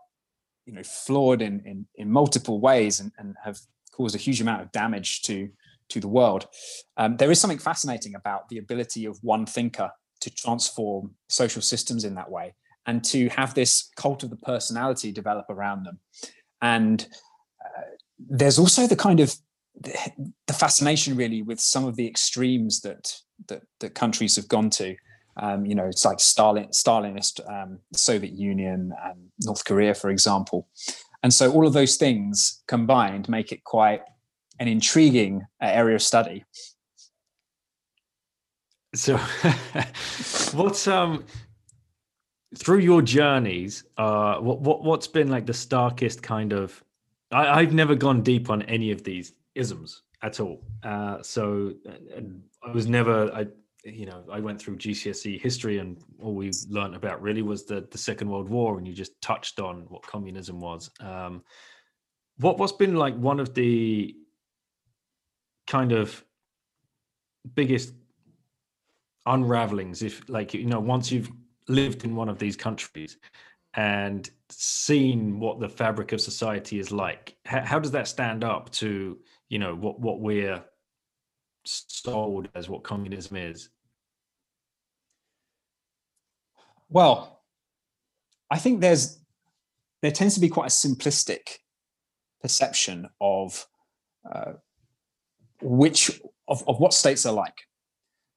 you 0.66 0.74
know, 0.74 0.84
flawed 0.84 1.42
in 1.42 1.62
in, 1.66 1.86
in 1.96 2.12
multiple 2.12 2.60
ways 2.60 3.00
and, 3.00 3.12
and 3.20 3.36
have 3.44 3.60
caused 3.92 4.16
a 4.16 4.18
huge 4.18 4.42
amount 4.42 4.64
of 4.64 4.72
damage 4.72 5.22
to 5.24 5.50
to 5.90 6.00
the 6.00 6.08
world, 6.08 6.48
um, 6.98 7.18
there 7.18 7.30
is 7.30 7.40
something 7.40 7.60
fascinating 7.60 8.16
about 8.16 8.50
the 8.50 8.58
ability 8.58 9.06
of 9.06 9.20
one 9.22 9.46
thinker 9.46 9.92
to 10.22 10.34
transform 10.34 11.14
social 11.28 11.62
systems 11.62 12.06
in 12.06 12.16
that 12.16 12.32
way 12.32 12.56
and 12.86 13.04
to 13.04 13.28
have 13.30 13.54
this 13.54 13.90
cult 13.96 14.24
of 14.24 14.30
the 14.30 14.38
personality 14.38 15.12
develop 15.12 15.46
around 15.50 15.84
them. 15.84 16.00
And 16.62 17.06
uh, 17.64 17.82
there's 18.18 18.58
also 18.58 18.88
the 18.88 18.96
kind 18.96 19.20
of 19.20 19.36
the 19.82 20.54
fascination 20.54 21.16
really 21.16 21.42
with 21.42 21.60
some 21.60 21.86
of 21.86 21.96
the 21.96 22.08
extremes 22.08 22.82
that 22.82 23.16
that, 23.48 23.64
that 23.80 23.96
countries 23.96 24.36
have 24.36 24.48
gone 24.48 24.70
to. 24.70 24.96
Um, 25.38 25.66
you 25.66 25.74
know, 25.74 25.86
it's 25.86 26.06
like 26.06 26.20
Stalin, 26.20 26.68
Stalinist, 26.68 27.40
um, 27.50 27.80
Soviet 27.94 28.34
Union, 28.34 28.94
and 29.04 29.30
North 29.44 29.66
Korea, 29.66 29.96
for 29.96 30.12
example. 30.12 30.68
And 31.24 31.34
so 31.34 31.52
all 31.52 31.66
of 31.66 31.74
those 31.74 31.96
things 31.96 32.62
combined 32.68 33.28
make 33.28 33.52
it 33.52 33.64
quite 33.64 34.02
an 34.60 34.68
intriguing 34.68 35.42
uh, 35.62 35.66
area 35.66 35.96
of 35.96 36.04
study. 36.04 36.46
So, 38.94 39.18
what's 40.54 40.88
um 40.88 41.26
through 42.56 42.80
your 42.80 43.02
journeys? 43.02 43.86
Uh, 43.98 44.38
what 44.38 44.62
what 44.62 44.84
what's 44.84 45.08
been 45.08 45.30
like 45.30 45.48
the 45.48 45.54
starkest 45.54 46.22
kind 46.22 46.54
of? 46.54 46.84
I, 47.32 47.62
I've 47.62 47.74
never 47.74 47.96
gone 47.96 48.22
deep 48.22 48.52
on 48.52 48.62
any 48.64 48.92
of 48.92 49.04
these 49.04 49.34
isms 49.56 50.04
at 50.22 50.40
all. 50.40 50.64
Uh, 50.84 51.22
so 51.22 51.74
I 52.66 52.72
was 52.72 52.88
never 52.88 53.32
I 53.34 53.48
you 53.84 54.06
know 54.06 54.24
I 54.32 54.40
went 54.40 54.62
through 54.62 54.78
GCSE 54.78 55.42
history 55.42 55.80
and 55.80 55.98
all 56.22 56.34
we 56.34 56.52
learned 56.70 56.96
about 56.96 57.22
really 57.22 57.42
was 57.42 57.66
the 57.66 57.88
the 57.92 57.98
Second 57.98 58.30
World 58.30 58.50
War 58.50 58.78
and 58.78 58.88
you 58.88 58.94
just 58.94 59.20
touched 59.22 59.60
on 59.60 59.86
what 59.90 60.04
communism 60.04 60.60
was. 60.60 60.90
Um, 61.00 61.44
what 62.38 62.58
what's 62.58 62.74
been 62.74 62.96
like 62.96 63.16
one 63.16 63.40
of 63.40 63.54
the 63.54 64.16
kind 65.68 65.92
of 65.92 66.24
biggest 67.56 67.94
unravelings 69.26 70.02
if 70.02 70.28
like 70.30 70.54
you 70.54 70.66
know 70.66 70.80
once 70.80 71.12
you've 71.12 71.32
lived 71.68 72.04
in 72.04 72.16
one 72.16 72.30
of 72.30 72.40
these 72.40 72.58
countries 72.58 73.18
and 73.76 74.30
seen 74.50 75.40
what 75.40 75.60
the 75.60 75.70
fabric 75.70 76.12
of 76.12 76.22
society 76.22 76.78
is 76.78 76.92
like 76.92 77.36
how, 77.46 77.62
how 77.62 77.80
does 77.80 77.92
that 77.92 78.08
stand 78.08 78.44
up 78.44 78.70
to 78.70 79.18
you 79.54 79.60
know 79.60 79.76
what 79.76 80.00
what 80.00 80.20
we're 80.20 80.64
sold 81.66 82.50
as 82.56 82.68
what 82.68 82.84
communism 82.84 83.38
is? 83.38 83.70
Well 86.90 87.34
i 88.52 88.58
think 88.60 88.82
there's 88.82 89.20
there 90.04 90.12
tends 90.12 90.36
to 90.36 90.40
be 90.40 90.50
quite 90.50 90.68
a 90.68 90.80
simplistic 90.86 91.58
perception 92.42 93.10
of 93.20 93.66
uh, 94.32 94.54
which 95.62 96.22
of, 96.48 96.68
of 96.68 96.80
what 96.80 96.94
states 96.94 97.26
are 97.26 97.34
like. 97.34 97.58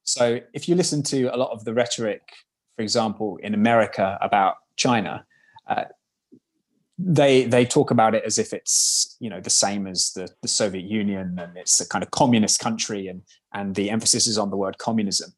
So 0.05 0.39
if 0.53 0.69
you 0.69 0.75
listen 0.75 1.03
to 1.03 1.25
a 1.25 1.37
lot 1.37 1.51
of 1.51 1.65
the 1.65 1.73
rhetoric, 1.73 2.21
for 2.77 2.81
example, 2.83 3.37
in 3.43 3.53
America 3.53 4.17
about 4.21 4.55
China, 4.77 5.25
uh, 5.67 5.85
they 6.97 7.45
they 7.45 7.65
talk 7.65 7.91
about 7.91 8.15
it 8.15 8.23
as 8.25 8.39
if 8.39 8.53
it's 8.53 9.15
you 9.19 9.29
know 9.29 9.39
the 9.39 9.49
same 9.49 9.85
as 9.85 10.11
the, 10.13 10.27
the 10.41 10.47
Soviet 10.47 10.85
Union 10.85 11.37
and 11.39 11.55
it's 11.55 11.79
a 11.79 11.87
kind 11.87 12.03
of 12.03 12.11
communist 12.11 12.59
country 12.59 13.07
and 13.07 13.21
and 13.53 13.75
the 13.75 13.89
emphasis 13.89 14.27
is 14.27 14.37
on 14.37 14.49
the 14.49 14.57
word 14.57 14.77
communism. 14.77 15.31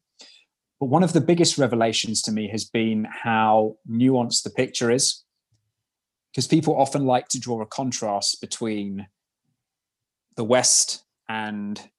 But 0.78 0.86
one 0.86 1.02
of 1.02 1.12
the 1.12 1.20
biggest 1.20 1.58
revelations 1.58 2.22
to 2.22 2.32
me 2.32 2.48
has 2.48 2.64
been 2.64 3.06
how 3.10 3.76
nuanced 3.88 4.44
the 4.44 4.50
picture 4.50 4.90
is, 4.90 5.22
because 6.32 6.46
people 6.46 6.74
often 6.74 7.04
like 7.04 7.28
to 7.28 7.38
draw 7.38 7.60
a 7.60 7.66
contrast 7.66 8.40
between 8.40 9.06
the 10.36 10.44
West 10.44 11.04
and 11.28 11.90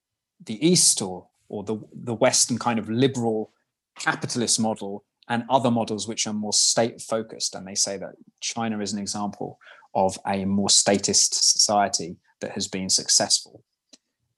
the 0.44 0.66
East 0.66 1.00
or 1.00 1.28
or 1.48 1.62
the, 1.62 1.78
the 1.92 2.14
Western 2.14 2.58
kind 2.58 2.78
of 2.78 2.88
liberal 2.88 3.52
capitalist 3.96 4.58
model 4.58 5.04
and 5.32 5.44
other 5.48 5.70
models 5.70 6.06
which 6.06 6.26
are 6.26 6.34
more 6.34 6.52
state 6.52 7.00
focused. 7.00 7.54
And 7.54 7.66
they 7.66 7.74
say 7.74 7.96
that 7.96 8.16
China 8.40 8.80
is 8.80 8.92
an 8.92 8.98
example 8.98 9.58
of 9.94 10.18
a 10.26 10.44
more 10.44 10.68
statist 10.68 11.54
society 11.54 12.16
that 12.42 12.50
has 12.50 12.68
been 12.68 12.90
successful. 12.90 13.64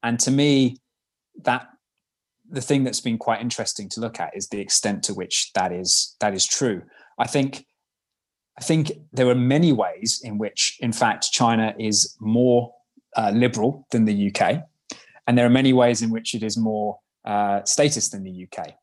And 0.05 0.21
to 0.21 0.31
me, 0.31 0.77
that 1.43 1.67
the 2.49 2.61
thing 2.61 2.85
that's 2.85 3.01
been 3.01 3.19
quite 3.19 3.41
interesting 3.41 3.89
to 3.89 4.01
look 4.01 4.21
at 4.21 4.37
is 4.37 4.49
the 4.49 4.61
extent 4.61 5.03
to 5.05 5.15
which 5.15 5.51
that 5.55 5.73
is 5.73 6.15
that 6.21 6.33
is 6.33 6.47
true. 6.47 6.83
I 7.19 7.27
think 7.27 7.67
I 8.57 8.63
think 8.63 8.93
there 9.13 9.29
are 9.29 9.35
many 9.35 9.73
ways 9.73 10.21
in 10.23 10.39
which, 10.39 10.79
in 10.79 10.93
fact, 10.93 11.33
China 11.33 11.75
is 11.77 12.17
more 12.21 12.73
uh, 13.17 13.33
liberal 13.35 13.85
than 13.91 14.05
the 14.05 14.31
UK, 14.31 14.63
and 15.27 15.37
there 15.37 15.47
are 15.47 15.57
many 15.61 15.73
ways 15.73 16.03
in 16.03 16.11
which 16.11 16.37
it 16.37 16.45
is 16.45 16.57
more 16.57 17.01
uh, 17.25 17.65
statist 17.65 18.13
than 18.13 18.23
the 18.23 18.47
UK. 18.47 18.75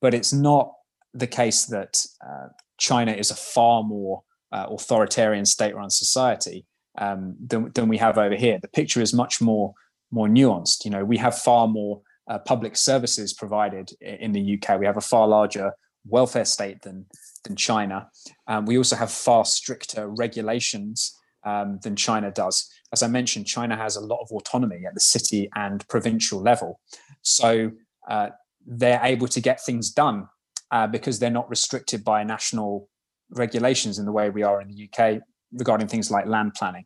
But 0.00 0.14
it's 0.14 0.32
not 0.32 0.72
the 1.14 1.26
case 1.26 1.66
that 1.66 2.04
uh, 2.24 2.48
China 2.78 3.12
is 3.12 3.30
a 3.30 3.34
far 3.34 3.82
more 3.82 4.22
uh, 4.52 4.66
authoritarian 4.70 5.44
state-run 5.44 5.90
society 5.90 6.66
um, 6.98 7.36
than, 7.44 7.70
than 7.72 7.88
we 7.88 7.98
have 7.98 8.18
over 8.18 8.34
here. 8.34 8.58
The 8.60 8.68
picture 8.68 9.00
is 9.00 9.12
much 9.12 9.40
more 9.40 9.74
more 10.12 10.26
nuanced. 10.26 10.84
You 10.84 10.90
know, 10.90 11.04
we 11.04 11.18
have 11.18 11.38
far 11.38 11.68
more 11.68 12.02
uh, 12.28 12.38
public 12.40 12.76
services 12.76 13.32
provided 13.32 13.92
in 14.00 14.32
the 14.32 14.58
UK. 14.58 14.80
We 14.80 14.86
have 14.86 14.96
a 14.96 15.00
far 15.00 15.28
larger 15.28 15.72
welfare 16.04 16.44
state 16.44 16.82
than 16.82 17.06
than 17.44 17.56
China. 17.56 18.08
Um, 18.48 18.66
we 18.66 18.76
also 18.76 18.96
have 18.96 19.10
far 19.10 19.44
stricter 19.44 20.08
regulations 20.08 21.16
um, 21.44 21.78
than 21.82 21.96
China 21.96 22.30
does. 22.30 22.68
As 22.92 23.02
I 23.02 23.06
mentioned, 23.06 23.46
China 23.46 23.76
has 23.76 23.96
a 23.96 24.00
lot 24.00 24.20
of 24.20 24.30
autonomy 24.30 24.84
at 24.86 24.94
the 24.94 25.00
city 25.00 25.48
and 25.54 25.86
provincial 25.88 26.42
level. 26.42 26.80
So 27.22 27.70
uh, 28.08 28.30
they're 28.66 29.00
able 29.02 29.28
to 29.28 29.40
get 29.40 29.64
things 29.64 29.90
done 29.90 30.28
uh, 30.70 30.86
because 30.86 31.18
they're 31.18 31.30
not 31.30 31.48
restricted 31.48 32.04
by 32.04 32.22
national 32.24 32.88
regulations 33.30 33.98
in 33.98 34.04
the 34.04 34.12
way 34.12 34.30
we 34.30 34.42
are 34.42 34.60
in 34.60 34.68
the 34.68 34.88
UK 34.88 35.20
regarding 35.52 35.86
things 35.86 36.10
like 36.10 36.26
land 36.26 36.54
planning. 36.54 36.84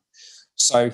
So 0.56 0.90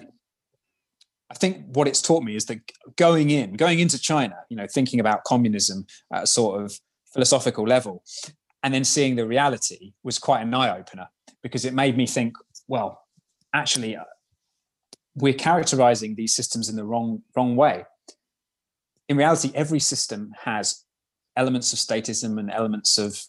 I 1.30 1.34
think 1.34 1.66
what 1.74 1.86
it's 1.86 2.02
taught 2.02 2.24
me 2.24 2.34
is 2.34 2.46
that 2.46 2.58
going 2.96 3.30
in, 3.30 3.54
going 3.54 3.78
into 3.78 3.98
China, 3.98 4.36
you 4.48 4.56
know, 4.56 4.66
thinking 4.66 5.00
about 5.00 5.24
communism 5.24 5.86
at 6.12 6.24
a 6.24 6.26
sort 6.26 6.62
of 6.62 6.72
philosophical 7.12 7.64
level, 7.64 8.02
and 8.62 8.74
then 8.74 8.84
seeing 8.84 9.16
the 9.16 9.26
reality 9.26 9.92
was 10.02 10.18
quite 10.18 10.42
an 10.42 10.52
eye 10.52 10.76
opener 10.78 11.08
because 11.42 11.64
it 11.64 11.72
made 11.72 11.96
me 11.96 12.06
think, 12.06 12.34
well, 12.68 13.00
actually, 13.54 13.96
uh, 13.96 14.04
we're 15.14 15.34
characterizing 15.34 16.14
these 16.14 16.34
systems 16.34 16.68
in 16.68 16.76
the 16.76 16.84
wrong 16.84 17.22
wrong 17.34 17.56
way 17.56 17.84
in 19.10 19.16
reality, 19.16 19.50
every 19.56 19.80
system 19.80 20.32
has 20.44 20.84
elements 21.36 21.72
of 21.72 21.78
statism 21.78 22.38
and 22.38 22.50
elements 22.50 22.98
of 22.98 23.22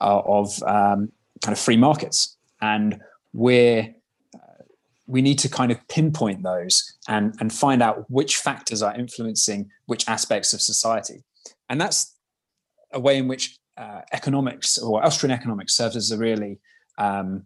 uh, 0.00 0.22
of 0.24 0.62
um, 0.64 1.12
kind 1.42 1.52
of 1.52 1.58
free 1.58 1.76
markets, 1.76 2.36
and 2.60 3.00
we're 3.32 3.94
uh, 4.34 4.62
we 5.06 5.22
need 5.22 5.38
to 5.38 5.48
kind 5.48 5.70
of 5.72 5.78
pinpoint 5.88 6.42
those 6.42 6.94
and 7.08 7.34
and 7.40 7.52
find 7.52 7.82
out 7.82 8.10
which 8.10 8.36
factors 8.36 8.82
are 8.82 8.94
influencing 8.96 9.70
which 9.86 10.08
aspects 10.08 10.52
of 10.52 10.60
society, 10.60 11.22
and 11.68 11.80
that's 11.80 12.14
a 12.92 13.00
way 13.00 13.18
in 13.18 13.28
which 13.28 13.58
uh, 13.76 14.02
economics 14.12 14.78
or 14.78 15.04
Austrian 15.04 15.32
economics 15.32 15.74
serves 15.74 15.96
as 15.96 16.10
a 16.10 16.18
really 16.18 16.58
um, 16.98 17.44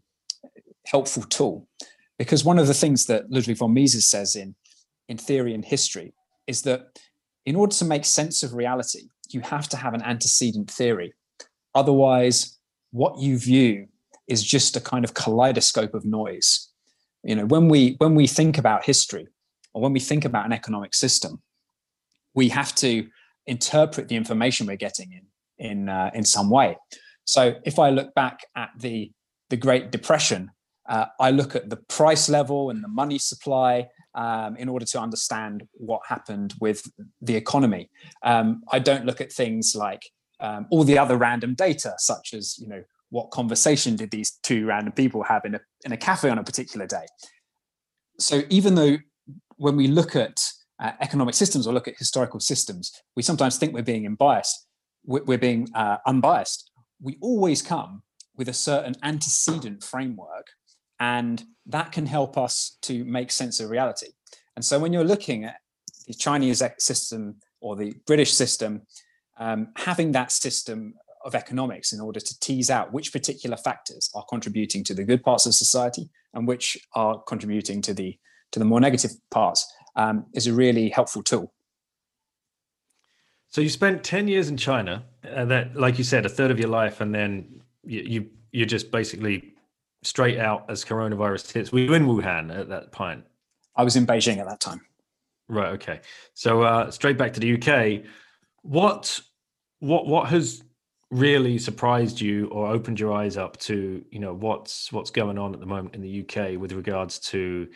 helpful 0.87 1.23
tool, 1.23 1.67
because 2.19 2.45
one 2.45 2.59
of 2.59 2.67
the 2.67 2.75
things 2.75 3.07
that 3.07 3.31
Ludwig 3.31 3.59
von 3.59 3.73
Mises 3.73 4.07
says 4.07 4.37
in 4.37 4.55
in 5.09 5.17
theory 5.17 5.55
and 5.55 5.65
history 5.65 6.13
is 6.47 6.63
that 6.63 6.99
in 7.45 7.57
order 7.57 7.75
to 7.75 7.85
make 7.85 8.05
sense 8.05 8.43
of 8.43 8.53
reality, 8.53 9.09
you 9.31 9.41
have 9.41 9.69
to 9.71 9.77
have 9.77 9.95
an 9.95 10.03
antecedent 10.03 10.71
theory. 10.71 11.15
Otherwise, 11.75 12.59
what 12.91 13.19
you 13.19 13.39
view 13.39 13.89
is 14.27 14.43
just 14.43 14.77
a 14.77 14.81
kind 14.81 15.05
of 15.05 15.15
kaleidoscope 15.15 15.95
of 15.95 16.05
noise. 16.05 16.69
You 17.23 17.35
know, 17.35 17.47
when 17.47 17.69
we 17.69 17.97
when 17.99 18.15
we 18.15 18.27
think 18.27 18.59
about 18.59 18.85
history 18.85 19.27
or 19.75 19.83
when 19.83 19.93
we 19.93 20.01
think 20.01 20.25
about 20.25 20.47
an 20.47 20.53
economic 20.53 20.95
system, 20.95 21.43
we 22.35 22.49
have 22.49 22.75
to 22.77 23.09
interpret 23.47 24.09
the 24.09 24.17
information 24.17 24.67
we're 24.67 24.77
getting 24.77 25.13
in 25.13 25.27
in 25.59 25.89
uh, 25.89 26.11
in 26.15 26.25
some 26.25 26.51
way. 26.51 26.77
So 27.25 27.55
if 27.65 27.79
I 27.79 27.91
look 27.91 28.15
back 28.15 28.41
at 28.57 28.71
the 28.79 29.13
the 29.51 29.57
Great 29.57 29.91
Depression, 29.91 30.51
uh, 30.89 31.07
I 31.21 31.31
look 31.31 31.57
at 31.57 31.71
the 31.71 31.77
price 31.77 32.29
level 32.29 32.71
and 32.71 32.83
the 32.83 32.89
money 32.89 33.19
supply 33.19 33.89
um, 34.19 34.57
in 34.57 34.69
order 34.69 34.85
to 34.85 35.01
understand 35.01 35.67
what 35.75 36.03
happened 36.07 36.53
with 36.61 36.91
the 37.23 37.37
economy. 37.37 37.89
Um, 38.25 38.63
I 38.71 38.81
don't 38.81 39.07
look 39.07 39.21
at 39.21 39.33
things 39.33 39.75
like 39.77 40.03
um, 40.41 40.67
all 40.71 40.83
the 40.83 40.99
other 40.99 41.17
random 41.17 41.55
data, 41.55 41.95
such 41.99 42.35
as 42.35 42.59
you 42.59 42.67
know 42.67 42.83
what 43.11 43.31
conversation 43.31 43.97
did 43.97 44.11
these 44.11 44.33
two 44.43 44.67
random 44.67 44.93
people 44.93 45.23
have 45.23 45.45
in 45.45 45.55
a 45.55 45.61
in 45.85 45.93
a 45.93 45.97
cafe 45.97 46.29
on 46.29 46.39
a 46.39 46.43
particular 46.43 46.87
day. 46.87 47.07
So 48.19 48.43
even 48.51 48.75
though 48.75 48.97
when 49.57 49.77
we 49.77 49.87
look 49.87 50.17
at 50.17 50.37
uh, 50.81 50.93
economic 51.01 51.35
systems 51.35 51.67
or 51.67 51.73
look 51.73 51.89
at 51.89 51.97
historical 51.97 52.41
systems, 52.41 52.93
we 53.15 53.23
sometimes 53.23 53.57
think 53.57 53.73
we're 53.73 53.83
being 53.83 54.05
unbiased. 54.05 54.67
We're 55.05 55.39
being 55.39 55.69
uh, 55.75 55.99
unbiased. 56.07 56.71
We 57.01 57.17
always 57.23 57.63
come 57.63 58.03
with 58.37 58.49
a 58.49 58.53
certain 58.53 58.95
antecedent 59.05 59.85
framework, 59.85 60.49
and 60.99 61.45
that 61.69 61.93
can 61.93 62.07
help 62.07 62.37
us 62.37 62.79
to 62.83 63.05
make 63.05 63.31
sense 63.31 63.61
of 63.61 63.71
reality. 63.71 64.09
And 64.57 64.65
so 64.65 64.79
when 64.79 64.93
you're 64.93 65.05
looking 65.05 65.45
at 65.45 65.57
the 66.07 66.15
Chinese 66.15 66.63
system 66.79 67.37
or 67.61 67.77
the 67.77 67.95
British 68.07 68.33
system, 68.33 68.83
um, 69.39 69.69
having 69.77 70.13
that 70.13 70.33
system 70.33 70.95
of 71.25 71.35
economics 71.35 71.93
in 71.93 72.01
order 72.01 72.21
to 72.21 72.41
tease 72.41 72.71
out 72.71 72.93
which 72.93 73.13
particular 73.13 73.57
factors 73.57 74.11
are 74.15 74.25
contributing 74.29 74.83
to 74.85 74.95
the 74.95 75.05
good 75.05 75.23
parts 75.23 75.47
of 75.47 75.55
society 75.55 76.09
and 76.35 76.49
which 76.49 76.79
are 76.95 77.23
contributing 77.23 77.83
to 77.83 77.95
the 77.95 78.19
to 78.51 78.59
the 78.59 78.65
more 78.65 78.81
negative 78.81 79.11
parts 79.31 79.71
um, 79.97 80.25
is 80.33 80.47
a 80.47 80.55
really 80.55 80.89
helpful 80.89 81.23
tool. 81.23 81.53
So 83.49 83.61
you 83.61 83.69
spent 83.69 84.03
ten 84.03 84.27
years 84.29 84.49
in 84.49 84.57
China, 84.57 85.05
uh, 85.25 85.45
that, 85.47 85.77
like 85.77 85.99
you 85.99 86.05
said, 86.05 86.25
a 86.25 86.29
third 86.29 86.51
of 86.51 86.59
your 86.59 86.69
life, 86.69 87.01
and 87.03 87.15
then 87.15 87.61
you, 87.85 88.01
you 88.01 88.31
you're 88.53 88.67
just 88.67 88.91
basically 88.91 89.55
straight 90.03 90.39
out 90.39 90.67
as 90.69 90.85
coronavirus 90.85 91.53
hits. 91.53 91.73
Were 91.73 91.81
you 91.81 91.95
in 91.95 92.07
Wuhan 92.07 92.57
at 92.57 92.69
that 92.69 92.93
point? 92.93 93.25
I 93.77 93.85
was 93.85 93.97
in 93.97 94.07
Beijing 94.07 94.39
at 94.39 94.47
that 94.47 94.61
time. 94.61 94.81
Right. 95.49 95.69
Okay. 95.75 96.01
So 96.35 96.63
uh, 96.63 96.91
straight 96.91 97.17
back 97.17 97.33
to 97.35 97.41
the 97.41 97.55
UK. 97.55 98.05
What 98.63 99.21
what 99.81 100.07
what 100.07 100.29
has 100.29 100.63
really 101.11 101.59
surprised 101.59 102.21
you 102.21 102.49
or 102.49 102.69
opened 102.69 103.01
your 103.01 103.13
eyes 103.13 103.37
up 103.37 103.57
to 103.57 104.05
you 104.11 104.19
know 104.19 104.35
what's 104.35 104.93
what's 104.93 105.11
going 105.11 105.39
on 105.39 105.55
at 105.55 105.61
the 105.61 105.67
moment 105.67 105.95
in 105.95 106.03
the 106.03 106.21
UK 106.21 106.61
with 106.61 106.73
regards 106.73 107.19
to 107.19 107.67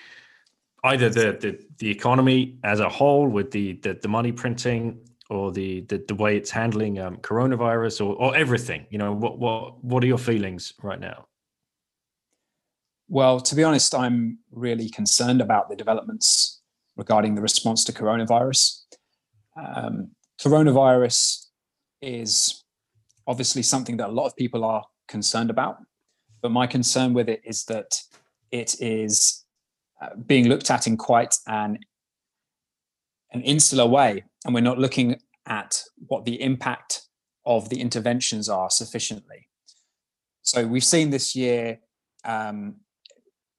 either 0.85 1.09
the 1.09 1.39
the, 1.41 1.59
the 1.79 1.91
economy 1.91 2.59
as 2.63 2.81
a 2.81 2.89
whole 2.89 3.27
with 3.27 3.51
the, 3.51 3.75
the 3.75 3.95
the, 3.95 4.09
money 4.09 4.33
printing 4.33 4.99
or 5.31 5.51
the 5.51 5.81
the, 5.83 6.05
the 6.09 6.15
way 6.15 6.37
it's 6.37 6.51
handling 6.51 6.99
um, 6.99 7.17
coronavirus 7.19 8.05
or, 8.05 8.15
or 8.17 8.37
everything 8.37 8.85
you 8.91 8.99
know 8.99 9.13
what 9.13 9.39
what 9.39 9.83
what 9.83 10.05
are 10.05 10.09
your 10.09 10.19
feelings 10.19 10.75
right 10.83 11.01
now 11.01 11.25
well 13.13 13.39
to 13.41 13.55
be 13.55 13.65
honest 13.65 13.95
i'm 13.95 14.39
really 14.51 14.89
concerned 14.89 15.41
about 15.41 15.69
the 15.69 15.77
developments 15.77 16.63
regarding 16.97 17.35
the 17.35 17.43
response 17.43 17.85
to 17.85 17.93
coronavirus 17.93 18.83
um, 19.57 20.11
coronavirus 20.41 21.47
is 22.01 22.65
obviously 23.27 23.63
something 23.63 23.97
that 23.99 24.09
a 24.09 24.13
lot 24.13 24.27
of 24.27 24.37
people 24.37 24.65
are 24.65 24.85
concerned 25.09 25.51
about. 25.51 25.77
But 26.41 26.51
my 26.51 26.67
concern 26.67 27.15
with 27.15 27.29
it 27.29 27.41
is 27.45 27.65
that 27.67 28.01
it 28.51 28.81
is 28.81 29.45
uh, 30.01 30.17
being 30.27 30.49
looked 30.49 30.71
at 30.71 30.87
in 30.87 30.97
quite 30.97 31.37
an 31.47 31.79
an 33.35 33.41
insular 33.43 33.87
way, 33.87 34.25
and 34.45 34.55
we're 34.55 34.61
not 34.61 34.79
looking 34.79 35.19
at 35.47 35.83
what 36.09 36.27
the 36.27 36.43
impact 36.43 37.03
of 37.47 37.71
the 37.71 37.81
interventions 37.81 38.47
are 38.47 38.69
sufficiently. 38.69 39.49
So 40.43 40.67
we've 40.67 40.85
seen 40.85 41.09
this 41.09 41.35
year 41.35 41.79
um, 42.27 42.77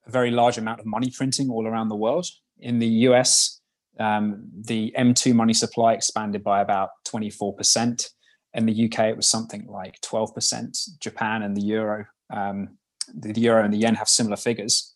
a 0.06 0.12
very 0.12 0.32
large 0.32 0.58
amount 0.58 0.80
of 0.80 0.86
money 0.86 1.12
printing 1.16 1.49
all 1.49 1.68
around 1.68 1.89
the 1.89 1.95
world. 1.95 2.28
In 2.60 2.80
the 2.80 2.88
US, 2.88 3.62
um, 3.99 4.49
the 4.54 4.93
M2 4.97 5.34
money 5.34 5.54
supply 5.54 5.93
expanded 5.93 6.43
by 6.43 6.62
about 6.62 6.89
24%. 7.08 8.10
In 8.56 8.66
the 8.66 8.86
UK, 8.86 8.99
it 9.10 9.16
was 9.16 9.28
something 9.28 9.66
like 9.68 9.99
12%. 10.01 10.99
Japan 10.99 11.41
and 11.41 11.56
the 11.56 11.62
euro, 11.62 12.06
um, 12.32 12.78
the, 13.14 13.34
the 13.34 13.41
euro 13.41 13.64
and 13.64 13.74
the 13.74 13.78
yen 13.78 13.95
have 13.95 14.10
similar 14.10 14.38
figures. 14.38 14.93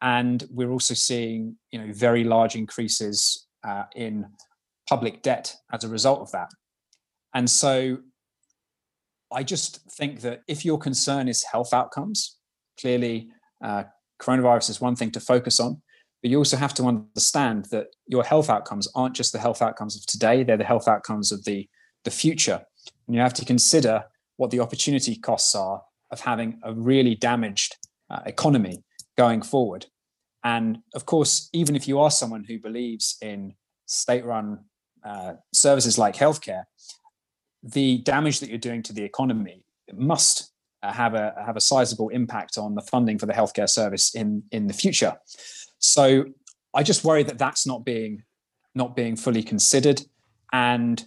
And 0.00 0.44
we're 0.50 0.70
also 0.70 0.94
seeing, 0.94 1.56
you 1.70 1.78
know, 1.80 1.92
very 1.92 2.24
large 2.24 2.54
increases 2.54 3.46
uh, 3.66 3.84
in 3.96 4.26
public 4.88 5.22
debt 5.22 5.54
as 5.72 5.84
a 5.84 5.88
result 5.88 6.20
of 6.20 6.30
that. 6.32 6.48
And 7.34 7.50
so 7.50 7.98
I 9.32 9.42
just 9.42 9.90
think 9.90 10.20
that 10.20 10.40
if 10.48 10.64
your 10.64 10.78
concern 10.78 11.28
is 11.28 11.44
health 11.44 11.74
outcomes, 11.74 12.38
clearly 12.80 13.28
uh, 13.62 13.84
coronavirus 14.20 14.70
is 14.70 14.80
one 14.80 14.96
thing 14.96 15.10
to 15.12 15.20
focus 15.20 15.60
on, 15.60 15.80
but 16.22 16.30
you 16.30 16.38
also 16.38 16.56
have 16.56 16.74
to 16.74 16.84
understand 16.84 17.66
that 17.66 17.88
your 18.06 18.24
health 18.24 18.50
outcomes 18.50 18.88
aren't 18.94 19.14
just 19.14 19.32
the 19.32 19.38
health 19.38 19.62
outcomes 19.62 19.96
of 19.96 20.04
today, 20.06 20.42
they're 20.42 20.56
the 20.56 20.64
health 20.64 20.88
outcomes 20.88 21.30
of 21.30 21.44
the, 21.44 21.68
the 22.04 22.10
future. 22.10 22.64
And 23.06 23.14
you 23.14 23.22
have 23.22 23.34
to 23.34 23.44
consider 23.44 24.04
what 24.36 24.50
the 24.50 24.60
opportunity 24.60 25.16
costs 25.16 25.54
are 25.54 25.82
of 26.10 26.20
having 26.20 26.58
a 26.62 26.72
really 26.72 27.14
damaged 27.14 27.76
uh, 28.10 28.20
economy 28.26 28.82
going 29.16 29.42
forward. 29.42 29.86
And 30.44 30.78
of 30.94 31.06
course, 31.06 31.48
even 31.52 31.76
if 31.76 31.86
you 31.86 32.00
are 32.00 32.10
someone 32.10 32.44
who 32.44 32.58
believes 32.58 33.16
in 33.20 33.54
state 33.86 34.24
run 34.24 34.64
uh, 35.04 35.34
services 35.52 35.98
like 35.98 36.16
healthcare, 36.16 36.64
the 37.62 37.98
damage 37.98 38.40
that 38.40 38.48
you're 38.48 38.58
doing 38.58 38.82
to 38.84 38.92
the 38.92 39.02
economy 39.02 39.64
must 39.92 40.52
have 40.82 41.14
a 41.14 41.34
have 41.44 41.56
a 41.56 41.60
sizable 41.60 42.08
impact 42.10 42.58
on 42.58 42.74
the 42.74 42.82
funding 42.82 43.18
for 43.18 43.26
the 43.26 43.32
healthcare 43.32 43.68
service 43.68 44.14
in 44.14 44.42
in 44.52 44.66
the 44.66 44.74
future. 44.74 45.14
So 45.78 46.24
I 46.74 46.82
just 46.82 47.04
worry 47.04 47.22
that 47.24 47.38
that's 47.38 47.66
not 47.66 47.84
being 47.84 48.22
not 48.74 48.94
being 48.94 49.16
fully 49.16 49.42
considered, 49.42 50.02
and 50.52 51.04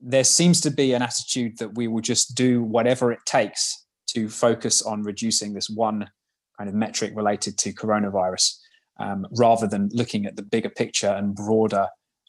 there 0.00 0.24
seems 0.24 0.60
to 0.60 0.70
be 0.70 0.92
an 0.92 1.02
attitude 1.02 1.58
that 1.58 1.74
we 1.74 1.88
will 1.88 2.02
just 2.02 2.34
do 2.34 2.62
whatever 2.62 3.12
it 3.12 3.20
takes 3.24 3.86
to 4.08 4.28
focus 4.28 4.82
on 4.82 5.02
reducing 5.02 5.54
this 5.54 5.70
one 5.70 6.10
kind 6.58 6.68
of 6.68 6.74
metric 6.74 7.12
related 7.14 7.58
to 7.58 7.72
coronavirus, 7.72 8.56
um, 8.98 9.26
rather 9.38 9.66
than 9.66 9.88
looking 9.92 10.26
at 10.26 10.36
the 10.36 10.42
bigger 10.42 10.70
picture 10.70 11.08
and 11.08 11.34
broader 11.34 11.88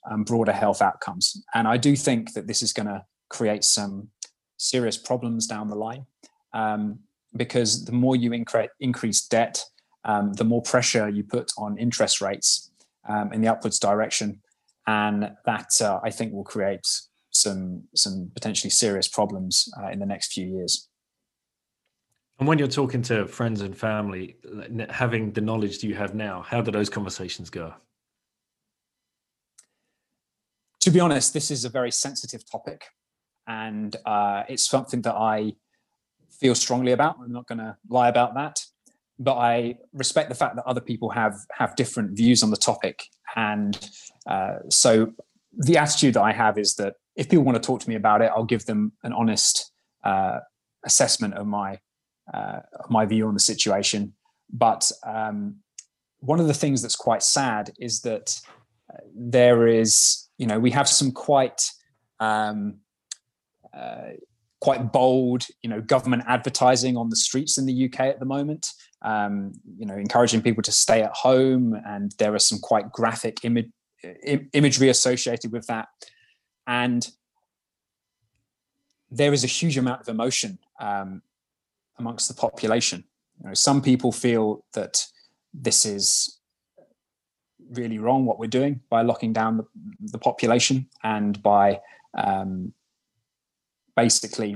um, 0.09 0.23
broader 0.23 0.53
health 0.53 0.81
outcomes. 0.81 1.43
And 1.53 1.67
I 1.67 1.77
do 1.77 1.95
think 1.95 2.33
that 2.33 2.47
this 2.47 2.61
is 2.61 2.73
going 2.73 2.87
to 2.87 3.03
create 3.29 3.63
some 3.63 4.09
serious 4.57 4.97
problems 4.97 5.47
down 5.47 5.67
the 5.67 5.75
line, 5.75 6.05
um, 6.57 6.99
because 7.35 7.85
the 7.85 7.91
more 7.91 8.15
you 8.15 8.31
incre- 8.31 8.69
increase 8.79 9.21
debt, 9.27 9.63
um, 10.03 10.33
the 10.33 10.43
more 10.43 10.61
pressure 10.61 11.07
you 11.07 11.23
put 11.23 11.51
on 11.57 11.77
interest 11.77 12.19
rates 12.19 12.71
um, 13.07 13.31
in 13.31 13.41
the 13.41 13.47
upwards 13.47 13.79
direction, 13.79 14.41
and 14.87 15.31
that 15.45 15.69
uh, 15.81 15.99
I 16.03 16.09
think 16.09 16.33
will 16.33 16.43
create 16.43 16.87
some 17.29 17.83
some 17.95 18.31
potentially 18.33 18.71
serious 18.71 19.07
problems 19.07 19.69
uh, 19.79 19.89
in 19.89 19.99
the 19.99 20.05
next 20.05 20.33
few 20.33 20.47
years. 20.47 20.89
And 22.39 22.47
when 22.47 22.59
you're 22.59 22.67
talking 22.67 23.01
to 23.03 23.27
friends 23.27 23.61
and 23.61 23.75
family, 23.75 24.37
having 24.89 25.31
the 25.33 25.41
knowledge 25.41 25.79
that 25.79 25.87
you 25.87 25.95
have 25.95 26.13
now, 26.13 26.41
how 26.41 26.61
do 26.61 26.71
those 26.71 26.89
conversations 26.89 27.49
go? 27.49 27.73
To 30.81 30.91
be 30.91 30.99
honest, 30.99 31.33
this 31.33 31.51
is 31.51 31.65
a 31.65 31.69
very 31.69 31.91
sensitive 31.91 32.49
topic, 32.49 32.85
and 33.47 33.95
uh, 34.05 34.43
it's 34.47 34.67
something 34.67 35.01
that 35.01 35.15
I 35.15 35.53
feel 36.31 36.55
strongly 36.55 36.91
about. 36.91 37.17
I'm 37.21 37.31
not 37.31 37.47
going 37.47 37.59
to 37.59 37.75
lie 37.89 38.09
about 38.09 38.35
that, 38.35 38.59
but 39.19 39.35
I 39.35 39.77
respect 39.93 40.29
the 40.29 40.35
fact 40.35 40.55
that 40.55 40.65
other 40.65 40.81
people 40.81 41.09
have 41.11 41.35
have 41.51 41.75
different 41.75 42.11
views 42.11 42.43
on 42.43 42.49
the 42.49 42.57
topic, 42.57 43.03
and 43.35 43.89
uh, 44.27 44.57
so 44.69 45.13
the 45.53 45.77
attitude 45.77 46.13
that 46.13 46.21
I 46.21 46.33
have 46.33 46.57
is 46.57 46.75
that 46.75 46.95
if 47.15 47.29
people 47.29 47.43
want 47.43 47.61
to 47.61 47.65
talk 47.65 47.81
to 47.81 47.89
me 47.89 47.95
about 47.95 48.21
it, 48.21 48.31
I'll 48.35 48.45
give 48.45 48.65
them 48.65 48.93
an 49.03 49.11
honest 49.11 49.71
uh, 50.03 50.39
assessment 50.85 51.33
of 51.33 51.47
my 51.47 51.79
uh, 52.33 52.59
of 52.79 52.89
my 52.89 53.05
view 53.05 53.27
on 53.27 53.33
the 53.33 53.39
situation. 53.39 54.13
But 54.51 54.91
um, 55.05 55.57
one 56.19 56.39
of 56.39 56.47
the 56.47 56.53
things 56.53 56.81
that's 56.81 56.95
quite 56.95 57.23
sad 57.23 57.71
is 57.79 58.01
that 58.01 58.39
uh, 58.93 58.97
there 59.15 59.67
is, 59.67 60.27
you 60.37 60.47
know, 60.47 60.59
we 60.59 60.71
have 60.71 60.87
some 60.87 61.11
quite 61.11 61.71
um, 62.19 62.77
uh, 63.73 64.11
quite 64.59 64.91
bold, 64.91 65.45
you 65.61 65.69
know, 65.69 65.81
government 65.81 66.23
advertising 66.27 66.97
on 66.97 67.09
the 67.09 67.15
streets 67.15 67.57
in 67.57 67.65
the 67.65 67.85
UK 67.85 68.01
at 68.01 68.19
the 68.19 68.25
moment. 68.25 68.67
Um, 69.03 69.53
you 69.77 69.85
know, 69.85 69.93
encouraging 69.95 70.41
people 70.41 70.63
to 70.63 70.71
stay 70.71 71.03
at 71.03 71.11
home, 71.13 71.79
and 71.85 72.13
there 72.17 72.33
are 72.33 72.39
some 72.39 72.59
quite 72.59 72.91
graphic 72.91 73.45
Im- 73.45 73.71
imagery 74.53 74.89
associated 74.89 75.51
with 75.51 75.67
that 75.67 75.87
and 76.67 77.09
there 79.09 79.33
is 79.33 79.43
a 79.43 79.47
huge 79.47 79.77
amount 79.77 80.01
of 80.01 80.09
emotion 80.09 80.59
um, 80.79 81.21
amongst 81.97 82.27
the 82.27 82.33
population 82.33 83.05
You 83.39 83.47
know, 83.47 83.53
some 83.53 83.81
people 83.81 84.11
feel 84.11 84.65
that 84.73 85.05
this 85.53 85.85
is 85.85 86.39
really 87.71 87.97
wrong 87.97 88.25
what 88.25 88.37
we're 88.37 88.47
doing 88.47 88.81
by 88.89 89.01
locking 89.01 89.33
down 89.33 89.57
the, 89.57 89.65
the 90.11 90.19
population 90.19 90.87
and 91.03 91.41
by 91.41 91.79
um, 92.17 92.73
basically 93.97 94.55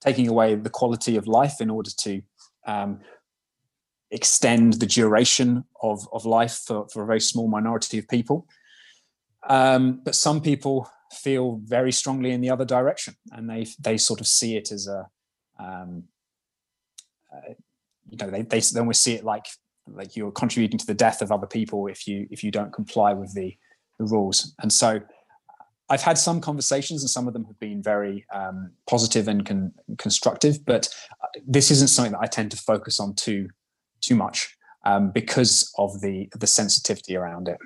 taking 0.00 0.28
away 0.28 0.54
the 0.54 0.70
quality 0.70 1.16
of 1.16 1.26
life 1.26 1.60
in 1.60 1.70
order 1.70 1.90
to 1.98 2.22
um, 2.66 3.00
extend 4.12 4.74
the 4.74 4.86
duration 4.86 5.64
of, 5.82 6.06
of 6.12 6.24
life 6.24 6.60
for, 6.66 6.86
for 6.88 7.02
a 7.02 7.06
very 7.06 7.20
small 7.20 7.48
minority 7.48 7.98
of 7.98 8.06
people. 8.06 8.46
Um, 9.48 10.02
but 10.04 10.14
some 10.14 10.40
people 10.40 10.88
feel 11.12 11.60
very 11.64 11.90
strongly 11.90 12.32
in 12.32 12.40
the 12.40 12.50
other 12.50 12.66
direction 12.66 13.14
and 13.32 13.48
they 13.48 13.66
they 13.80 13.96
sort 13.96 14.20
of 14.20 14.26
see 14.26 14.56
it 14.56 14.70
as 14.70 14.86
a 14.86 15.06
um, 15.58 16.04
uh, 17.32 17.54
you 18.10 18.18
know 18.18 18.30
they, 18.30 18.42
they 18.42 18.60
then 18.60 18.86
we 18.86 18.92
see 18.92 19.14
it 19.14 19.24
like 19.24 19.46
like 19.86 20.16
you're 20.16 20.30
contributing 20.30 20.78
to 20.78 20.86
the 20.86 20.92
death 20.92 21.22
of 21.22 21.32
other 21.32 21.46
people 21.46 21.86
if 21.86 22.06
you 22.06 22.26
if 22.30 22.44
you 22.44 22.50
don't 22.50 22.74
comply 22.74 23.14
with 23.14 23.32
the 23.34 23.56
the 23.98 24.04
rules 24.04 24.54
and 24.60 24.70
so 24.70 25.00
I've 25.90 26.02
had 26.02 26.18
some 26.18 26.40
conversations, 26.40 27.02
and 27.02 27.10
some 27.10 27.26
of 27.26 27.32
them 27.32 27.44
have 27.44 27.58
been 27.58 27.82
very 27.82 28.26
um, 28.32 28.72
positive 28.86 29.28
and 29.28 29.44
con- 29.44 29.72
constructive. 29.96 30.64
But 30.64 30.88
uh, 31.22 31.26
this 31.46 31.70
isn't 31.70 31.88
something 31.88 32.12
that 32.12 32.20
I 32.20 32.26
tend 32.26 32.50
to 32.50 32.56
focus 32.56 33.00
on 33.00 33.14
too 33.14 33.48
too 34.00 34.14
much 34.14 34.56
um, 34.84 35.10
because 35.10 35.72
of 35.78 36.00
the 36.00 36.28
the 36.34 36.46
sensitivity 36.46 37.16
around 37.16 37.48
it. 37.48 37.58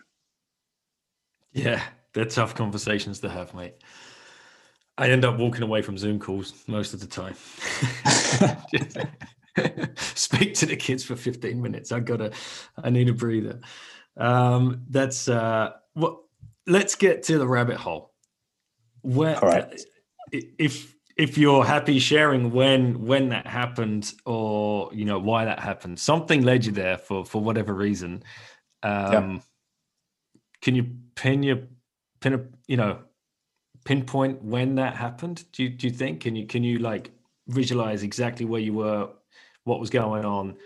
Yeah, 1.52 1.82
they're 2.14 2.24
tough 2.24 2.54
conversations 2.54 3.20
to 3.20 3.28
have, 3.28 3.54
mate. 3.54 3.74
I 4.98 5.10
end 5.10 5.24
up 5.24 5.38
walking 5.38 5.62
away 5.62 5.82
from 5.82 5.96
Zoom 5.96 6.18
calls 6.18 6.52
most 6.66 6.94
of 6.94 7.00
the 7.00 7.06
time. 7.06 7.34
Speak 9.96 10.54
to 10.54 10.66
the 10.66 10.76
kids 10.76 11.02
for 11.02 11.16
15 11.16 11.60
minutes. 11.60 11.92
I 11.92 12.00
gotta, 12.00 12.32
I 12.82 12.90
need 12.90 13.08
a 13.08 13.14
breather. 13.14 13.60
Um, 14.16 14.82
that's 14.88 15.28
uh, 15.28 15.72
what. 15.94 16.18
Let's 16.64 16.94
get 16.94 17.24
to 17.24 17.38
the 17.38 17.48
rabbit 17.48 17.76
hole. 17.76 18.11
Where, 19.02 19.36
All 19.42 19.50
right. 19.50 19.80
if 20.32 20.94
if 21.16 21.36
you're 21.36 21.64
happy 21.64 21.98
sharing 21.98 22.52
when 22.52 23.04
when 23.04 23.28
that 23.28 23.46
happened 23.46 24.14
or 24.24 24.90
you 24.92 25.04
know 25.04 25.18
why 25.18 25.44
that 25.44 25.60
happened, 25.60 25.98
something 25.98 26.42
led 26.42 26.64
you 26.64 26.72
there 26.72 26.96
for 26.96 27.24
for 27.24 27.42
whatever 27.42 27.74
reason. 27.74 28.22
Um, 28.82 29.12
Yeah. 29.12 29.38
Can 30.62 30.74
you 30.76 30.86
pin 31.16 31.42
your 31.42 31.58
pin 32.20 32.34
a 32.34 32.40
you 32.66 32.76
know 32.76 33.00
pinpoint 33.84 34.42
when 34.42 34.76
that 34.76 34.94
happened? 34.96 35.44
Do 35.52 35.64
you 35.64 35.68
do 35.70 35.88
you 35.88 35.92
think? 35.92 36.20
Can 36.20 36.36
you 36.36 36.46
can 36.46 36.62
you 36.62 36.78
like 36.78 37.10
visualize 37.48 38.04
exactly 38.04 38.46
where 38.46 38.60
you 38.60 38.72
were, 38.72 39.10
what 39.64 39.80
was 39.80 39.90
going 39.90 40.24
on? 40.24 40.56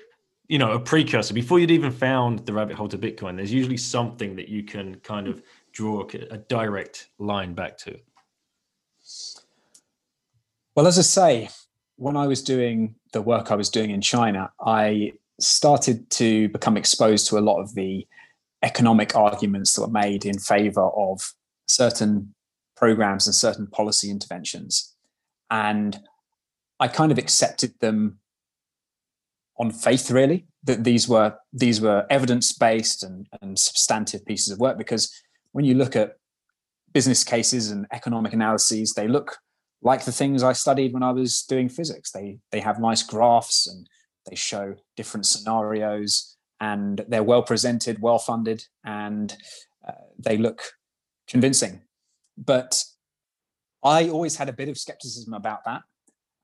You 0.48 0.58
know, 0.58 0.72
a 0.72 0.78
precursor 0.78 1.34
before 1.34 1.58
you'd 1.58 1.70
even 1.70 1.90
found 1.90 2.40
the 2.40 2.52
rabbit 2.52 2.76
hole 2.76 2.88
to 2.88 2.98
Bitcoin. 2.98 3.36
There's 3.36 3.52
usually 3.52 3.78
something 3.78 4.36
that 4.36 4.48
you 4.48 4.62
can 4.62 4.96
kind 4.96 5.26
of 5.26 5.42
draw 5.72 6.02
a, 6.02 6.34
a 6.34 6.38
direct 6.38 7.08
line 7.18 7.54
back 7.54 7.76
to. 7.78 7.98
Well, 10.76 10.86
as 10.86 10.98
I 10.98 11.02
say, 11.02 11.48
when 11.96 12.18
I 12.18 12.26
was 12.26 12.42
doing 12.42 12.96
the 13.14 13.22
work 13.22 13.50
I 13.50 13.54
was 13.54 13.70
doing 13.70 13.88
in 13.88 14.02
China, 14.02 14.52
I 14.60 15.14
started 15.40 16.10
to 16.10 16.50
become 16.50 16.76
exposed 16.76 17.26
to 17.28 17.38
a 17.38 17.40
lot 17.40 17.62
of 17.62 17.74
the 17.74 18.06
economic 18.62 19.16
arguments 19.16 19.72
that 19.72 19.80
were 19.80 19.88
made 19.88 20.26
in 20.26 20.38
favor 20.38 20.82
of 20.82 21.32
certain 21.66 22.34
programs 22.76 23.26
and 23.26 23.34
certain 23.34 23.66
policy 23.68 24.10
interventions. 24.10 24.94
And 25.50 25.98
I 26.78 26.88
kind 26.88 27.10
of 27.10 27.16
accepted 27.16 27.72
them 27.80 28.18
on 29.58 29.70
faith, 29.70 30.10
really, 30.10 30.46
that 30.64 30.84
these 30.84 31.08
were 31.08 31.36
these 31.54 31.80
were 31.80 32.04
evidence-based 32.10 33.02
and, 33.02 33.26
and 33.40 33.58
substantive 33.58 34.26
pieces 34.26 34.52
of 34.52 34.60
work. 34.60 34.76
Because 34.76 35.10
when 35.52 35.64
you 35.64 35.74
look 35.74 35.96
at 35.96 36.18
business 36.92 37.24
cases 37.24 37.70
and 37.70 37.86
economic 37.92 38.34
analyses, 38.34 38.92
they 38.92 39.08
look 39.08 39.38
like 39.82 40.04
the 40.04 40.12
things 40.12 40.42
I 40.42 40.52
studied 40.52 40.92
when 40.92 41.02
I 41.02 41.12
was 41.12 41.42
doing 41.42 41.68
physics. 41.68 42.10
They 42.10 42.38
they 42.50 42.60
have 42.60 42.80
nice 42.80 43.02
graphs 43.02 43.66
and 43.66 43.88
they 44.28 44.36
show 44.36 44.74
different 44.96 45.26
scenarios 45.26 46.36
and 46.60 47.04
they're 47.08 47.22
well 47.22 47.42
presented, 47.42 48.00
well 48.00 48.18
funded, 48.18 48.64
and 48.84 49.36
uh, 49.86 49.92
they 50.18 50.36
look 50.36 50.62
convincing. 51.28 51.82
But 52.36 52.82
I 53.84 54.08
always 54.08 54.36
had 54.36 54.48
a 54.48 54.54
bit 54.54 54.68
of 54.68 54.78
skepticism 54.78 55.34
about 55.34 55.64
that, 55.64 55.82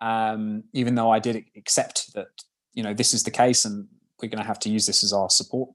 um, 0.00 0.64
even 0.72 0.94
though 0.94 1.10
I 1.10 1.18
did 1.18 1.44
accept 1.56 2.14
that 2.14 2.28
you 2.74 2.82
know 2.82 2.94
this 2.94 3.14
is 3.14 3.24
the 3.24 3.30
case 3.30 3.64
and 3.64 3.88
we're 4.20 4.28
going 4.28 4.38
to 4.42 4.46
have 4.46 4.60
to 4.60 4.70
use 4.70 4.86
this 4.86 5.02
as 5.02 5.12
our 5.12 5.28
support. 5.28 5.70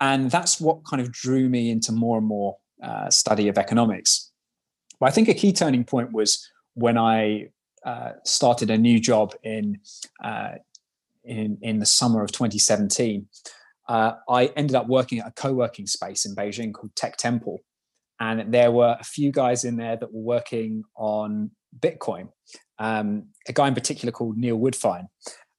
And 0.00 0.30
that's 0.30 0.60
what 0.60 0.84
kind 0.84 1.00
of 1.00 1.12
drew 1.12 1.48
me 1.48 1.70
into 1.70 1.92
more 1.92 2.18
and 2.18 2.26
more 2.26 2.56
uh, 2.82 3.08
study 3.08 3.46
of 3.46 3.56
economics. 3.56 4.31
But 5.02 5.08
I 5.08 5.14
think 5.14 5.26
a 5.26 5.34
key 5.34 5.52
turning 5.52 5.82
point 5.82 6.12
was 6.12 6.48
when 6.74 6.96
I 6.96 7.48
uh, 7.84 8.12
started 8.24 8.70
a 8.70 8.78
new 8.78 9.00
job 9.00 9.34
in 9.42 9.80
uh, 10.22 10.52
in 11.24 11.58
in 11.60 11.80
the 11.80 11.86
summer 11.86 12.22
of 12.22 12.30
2017. 12.30 13.26
Uh, 13.88 14.12
I 14.28 14.46
ended 14.54 14.76
up 14.76 14.86
working 14.86 15.18
at 15.18 15.26
a 15.26 15.32
co-working 15.32 15.88
space 15.88 16.24
in 16.24 16.36
Beijing 16.36 16.72
called 16.72 16.94
Tech 16.94 17.16
Temple, 17.16 17.64
and 18.20 18.54
there 18.54 18.70
were 18.70 18.96
a 19.00 19.02
few 19.02 19.32
guys 19.32 19.64
in 19.64 19.76
there 19.76 19.96
that 19.96 20.14
were 20.14 20.20
working 20.20 20.84
on 20.94 21.50
Bitcoin. 21.76 22.28
Um, 22.78 23.30
a 23.48 23.52
guy 23.52 23.66
in 23.66 23.74
particular 23.74 24.12
called 24.12 24.36
Neil 24.36 24.56
Woodfine, 24.56 25.08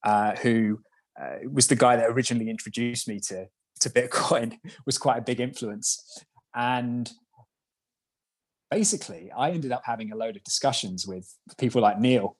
uh, 0.05 0.37
who 0.37 0.79
uh, 1.21 1.49
was 1.51 1.67
the 1.67 1.75
guy 1.75 1.97
that 1.97 2.09
originally 2.09 2.49
introduced 2.49 3.09
me 3.09 3.19
to 3.27 3.47
to 3.81 3.89
Bitcoin, 3.89 4.53
was 4.85 4.97
quite 4.97 5.17
a 5.17 5.21
big 5.21 5.41
influence, 5.41 6.23
and 6.55 7.11
basically, 8.73 9.31
I 9.31 9.51
ended 9.51 9.71
up 9.71 9.83
having 9.85 10.11
a 10.11 10.15
load 10.15 10.35
of 10.35 10.43
discussions 10.43 11.05
with 11.07 11.31
people 11.57 11.81
like 11.81 11.99
Neil 11.99 12.35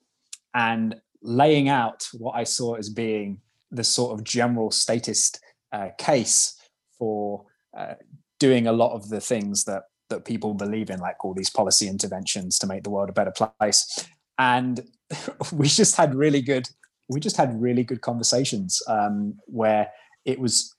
and 0.54 0.96
laying 1.22 1.68
out 1.68 2.08
what 2.12 2.32
I 2.32 2.44
saw 2.44 2.74
as 2.74 2.88
being 2.90 3.38
the 3.70 3.84
sort 3.84 4.18
of 4.18 4.24
general 4.24 4.70
statist 4.70 5.40
uh, 5.72 5.88
case 5.98 6.60
for 6.98 7.44
uh, 7.76 7.94
doing 8.38 8.66
a 8.66 8.72
lot 8.72 8.92
of 8.94 9.08
the 9.08 9.20
things 9.20 9.64
that 9.64 9.84
that 10.10 10.24
people 10.24 10.52
believe 10.52 10.90
in, 10.90 11.00
like 11.00 11.24
all 11.24 11.34
these 11.34 11.48
policy 11.48 11.88
interventions 11.88 12.58
to 12.58 12.66
make 12.66 12.82
the 12.82 12.90
world 12.90 13.08
a 13.08 13.12
better 13.12 13.32
place. 13.32 14.06
And 14.38 14.86
we 15.52 15.66
just 15.66 15.96
had 15.96 16.14
really 16.14 16.42
good, 16.42 16.68
we 17.08 17.20
just 17.20 17.38
had 17.38 17.60
really 17.60 17.84
good 17.84 18.02
conversations 18.02 18.82
um, 18.86 19.34
where 19.46 19.88
it 20.26 20.38
was 20.38 20.74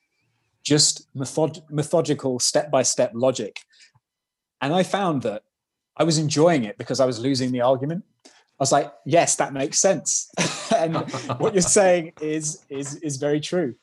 just 0.64 1.08
method- 1.16 1.64
methodical, 1.70 2.40
step 2.40 2.70
by 2.70 2.84
step 2.84 3.12
logic 3.16 3.62
and 4.62 4.74
I 4.74 4.84
found 4.84 5.24
that 5.24 5.44
I 5.98 6.04
was 6.04 6.18
enjoying 6.18 6.64
it 6.64 6.78
because 6.78 7.00
I 7.00 7.06
was 7.06 7.20
losing 7.20 7.52
the 7.52 7.62
argument. 7.62 8.04
I 8.26 8.30
was 8.60 8.72
like, 8.72 8.92
yes, 9.06 9.36
that 9.38 9.54
makes 9.54 9.80
sense. 9.80 10.30
and 10.76 10.96
what 11.38 11.54
you're 11.54 11.62
saying 11.62 12.14
is 12.22 12.66
is 12.70 12.96
is 12.98 13.18
very 13.18 13.40
true. 13.40 13.76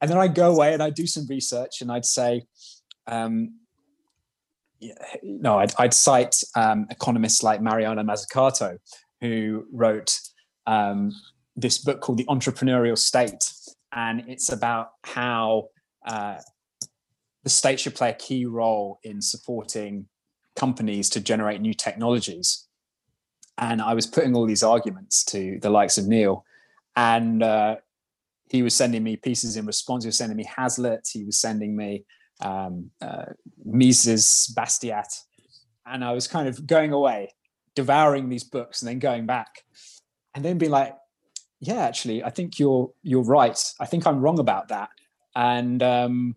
And 0.00 0.10
then 0.10 0.18
I'd 0.18 0.34
go 0.34 0.52
away 0.52 0.74
and 0.74 0.82
I'd 0.82 0.94
do 0.94 1.06
some 1.06 1.26
research 1.26 1.80
and 1.80 1.90
I'd 1.90 2.04
say, 2.04 2.44
um, 3.06 3.54
no, 5.22 5.58
I'd, 5.58 5.72
I'd 5.78 5.94
cite 5.94 6.36
um, 6.54 6.86
economists 6.90 7.42
like 7.42 7.60
Mariana 7.60 8.04
Mazzucato, 8.04 8.78
who 9.20 9.66
wrote 9.72 10.20
um, 10.66 11.12
this 11.56 11.78
book 11.78 12.00
called 12.00 12.18
The 12.18 12.26
Entrepreneurial 12.26 12.96
State. 12.96 13.52
And 13.92 14.28
it's 14.28 14.52
about 14.52 14.90
how 15.02 15.70
uh, 16.06 16.36
the 17.42 17.50
state 17.50 17.80
should 17.80 17.94
play 17.94 18.10
a 18.10 18.14
key 18.14 18.46
role 18.46 19.00
in 19.02 19.20
supporting 19.20 20.06
companies 20.58 21.08
to 21.10 21.20
generate 21.20 21.60
new 21.60 21.74
technologies. 21.74 22.66
And 23.56 23.80
I 23.80 23.94
was 23.94 24.06
putting 24.06 24.34
all 24.34 24.46
these 24.46 24.62
arguments 24.62 25.24
to 25.26 25.58
the 25.60 25.70
likes 25.70 25.98
of 25.98 26.06
Neil, 26.06 26.44
and 26.94 27.42
uh, 27.42 27.76
he 28.50 28.62
was 28.62 28.74
sending 28.74 29.02
me 29.02 29.16
pieces 29.16 29.56
in 29.56 29.66
response. 29.66 30.04
He 30.04 30.08
was 30.08 30.18
sending 30.18 30.36
me 30.36 30.44
Hazlitt. 30.44 31.08
He 31.12 31.24
was 31.24 31.40
sending 31.40 31.76
me 31.76 32.04
um, 32.40 32.90
uh, 33.00 33.26
Mises, 33.64 34.52
Bastiat, 34.56 35.12
and 35.86 36.04
I 36.04 36.12
was 36.12 36.28
kind 36.28 36.48
of 36.48 36.66
going 36.66 36.92
away, 36.92 37.34
devouring 37.74 38.28
these 38.28 38.44
books, 38.44 38.80
and 38.80 38.88
then 38.88 38.98
going 38.98 39.26
back, 39.26 39.64
and 40.34 40.44
then 40.44 40.58
being 40.58 40.72
like, 40.72 40.94
"Yeah, 41.60 41.80
actually, 41.80 42.22
I 42.22 42.30
think 42.30 42.58
you're 42.58 42.92
you're 43.02 43.24
right. 43.24 43.60
I 43.80 43.86
think 43.86 44.06
I'm 44.06 44.20
wrong 44.20 44.38
about 44.38 44.68
that." 44.68 44.90
And 45.34 45.82
um, 45.82 46.36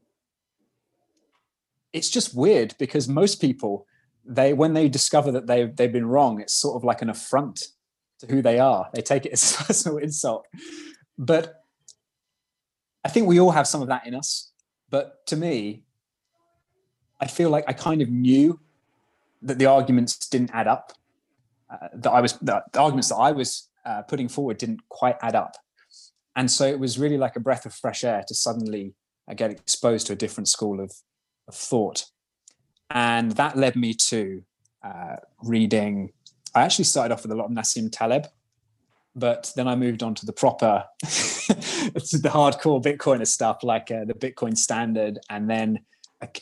it's 1.93 2.09
just 2.09 2.36
weird 2.36 2.76
because 2.80 3.07
most 3.07 3.41
people 3.41 3.86
they 4.26 4.53
when 4.53 4.74
they 4.74 4.89
discover 4.89 5.32
that 5.32 5.47
they 5.47 5.65
they've 5.65 5.91
been 5.91 6.07
wrong, 6.07 6.39
it's 6.39 6.53
sort 6.53 6.76
of 6.76 6.84
like 6.84 7.01
an 7.01 7.09
affront 7.09 7.67
to 8.19 8.28
who 8.28 8.41
they 8.41 8.59
are. 8.59 8.89
They 8.93 9.01
take 9.01 9.26
it 9.26 9.34
as 9.34 9.53
a 9.53 9.57
personal 9.65 9.97
insult. 9.97 10.45
But 11.17 11.63
I 13.03 13.09
think 13.09 13.28
we 13.28 13.39
all 13.39 13.51
have 13.51 13.67
some 13.67 13.82
of 13.82 13.88
that 13.88 14.05
in 14.05 14.15
us. 14.15 14.51
But 14.89 15.26
to 15.28 15.36
me, 15.36 15.84
I 17.19 17.28
feel 17.28 17.49
like 17.49 17.65
I 17.67 17.74
kind 17.74 18.01
of 18.01 18.09
knew 18.09 18.59
that 19.41 19.57
the 19.57 19.65
arguments 19.65 20.17
didn't 20.28 20.51
add 20.53 20.67
up. 20.67 20.93
Uh, 21.69 21.88
that 21.93 22.11
I 22.11 22.22
was 22.22 22.34
that 22.39 22.63
the 22.74 22.82
arguments 22.82 23.09
that 23.09 23.15
I 23.15 23.32
was 23.32 23.69
uh, 23.86 24.01
putting 24.03 24.28
forward 24.28 24.57
didn't 24.57 24.82
quite 24.89 25.15
add 25.22 25.36
up, 25.36 25.55
and 26.36 26.51
so 26.51 26.65
it 26.65 26.80
was 26.80 26.99
really 26.99 27.17
like 27.17 27.36
a 27.36 27.39
breath 27.39 27.65
of 27.65 27.74
fresh 27.74 28.03
air 28.03 28.24
to 28.28 28.36
suddenly 28.36 28.93
uh, 29.30 29.34
get 29.34 29.51
exposed 29.51 30.07
to 30.07 30.13
a 30.13 30.15
different 30.15 30.47
school 30.47 30.82
of, 30.82 30.91
of 31.47 31.55
thought. 31.55 32.05
And 32.94 33.32
that 33.34 33.58
led 33.58 33.76
me 33.76 33.94
to 33.94 34.44
uh, 34.84 35.18
reading. 35.44 36.12
I 36.54 36.62
actually 36.62 36.86
started 36.86 37.14
off 37.14 37.24
with 37.24 37.32
a 37.32 37.36
lot 37.36 37.46
of 37.46 37.52
Nassim 37.52 37.89
Taleb, 37.92 38.28
but 39.16 39.52
then 39.56 39.68
I 39.68 39.76
moved 39.76 40.04
on 40.04 40.16
to 40.16 40.26
the 40.26 40.34
proper, 40.34 40.86
the 41.02 42.30
hardcore 42.32 42.84
Bitcoiner 42.84 43.28
stuff 43.28 43.64
like 43.64 43.92
uh, 43.92 44.06
the 44.06 44.14
Bitcoin 44.14 44.58
Standard. 44.58 45.20
And 45.30 45.50
then 45.50 45.80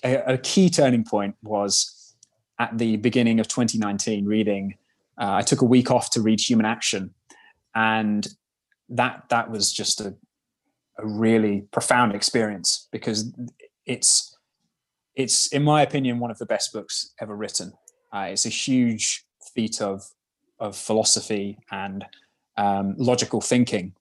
a, 0.04 0.34
a, 0.34 0.38
key 0.38 0.70
turning 0.70 1.04
point 1.04 1.36
was 1.44 2.16
at 2.60 2.78
the 2.78 2.98
beginning 2.98 3.40
of 3.40 3.48
2019, 3.48 4.26
reading. 4.26 4.76
Uh, 5.18 5.34
I 5.34 5.42
took 5.42 5.62
a 5.62 5.66
week 5.66 5.92
off 5.92 6.10
to 6.12 6.22
read 6.22 6.40
Human 6.40 6.66
Action, 6.66 7.14
and 7.76 8.28
that 8.90 9.26
that 9.30 9.52
was 9.52 9.72
just 9.72 10.02
a, 10.02 10.16
a 10.98 11.06
really 11.06 11.62
profound 11.72 12.16
experience 12.16 12.88
because 12.92 13.34
it's 13.86 14.38
it's 15.20 15.48
in 15.48 15.64
my 15.64 15.82
opinion 15.82 16.18
one 16.18 16.32
of 16.32 16.38
the 16.38 16.46
best 16.46 16.72
books 16.72 17.14
ever 17.20 17.36
written. 17.36 17.74
Uh, 18.14 18.28
it's 18.32 18.46
a 18.46 18.50
huge 18.50 19.26
feat 19.54 19.82
of 19.82 20.02
of 20.60 20.78
philosophy 20.78 21.58
and 21.72 22.06
um, 22.58 22.96
logical 22.98 23.42
thinking. 23.42 23.94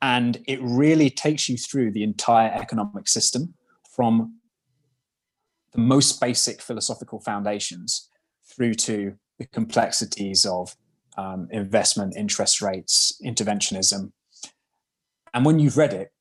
And 0.00 0.38
it 0.46 0.60
really 0.62 1.10
takes 1.10 1.48
you 1.48 1.56
through 1.58 1.90
the 1.92 2.02
entire 2.02 2.50
economic 2.50 3.06
system 3.08 3.54
from 3.94 4.38
the 5.72 5.80
most 5.80 6.20
basic 6.20 6.62
philosophical 6.62 7.20
foundations 7.20 8.08
through 8.50 8.74
to 8.74 9.14
the 9.38 9.46
complexities 9.46 10.46
of 10.46 10.74
um, 11.18 11.48
investment, 11.50 12.16
interest 12.16 12.62
rates, 12.62 13.20
interventionism. 13.24 14.12
And 15.34 15.44
when 15.44 15.58
you've 15.58 15.76
read 15.76 15.92
it, 15.92 16.12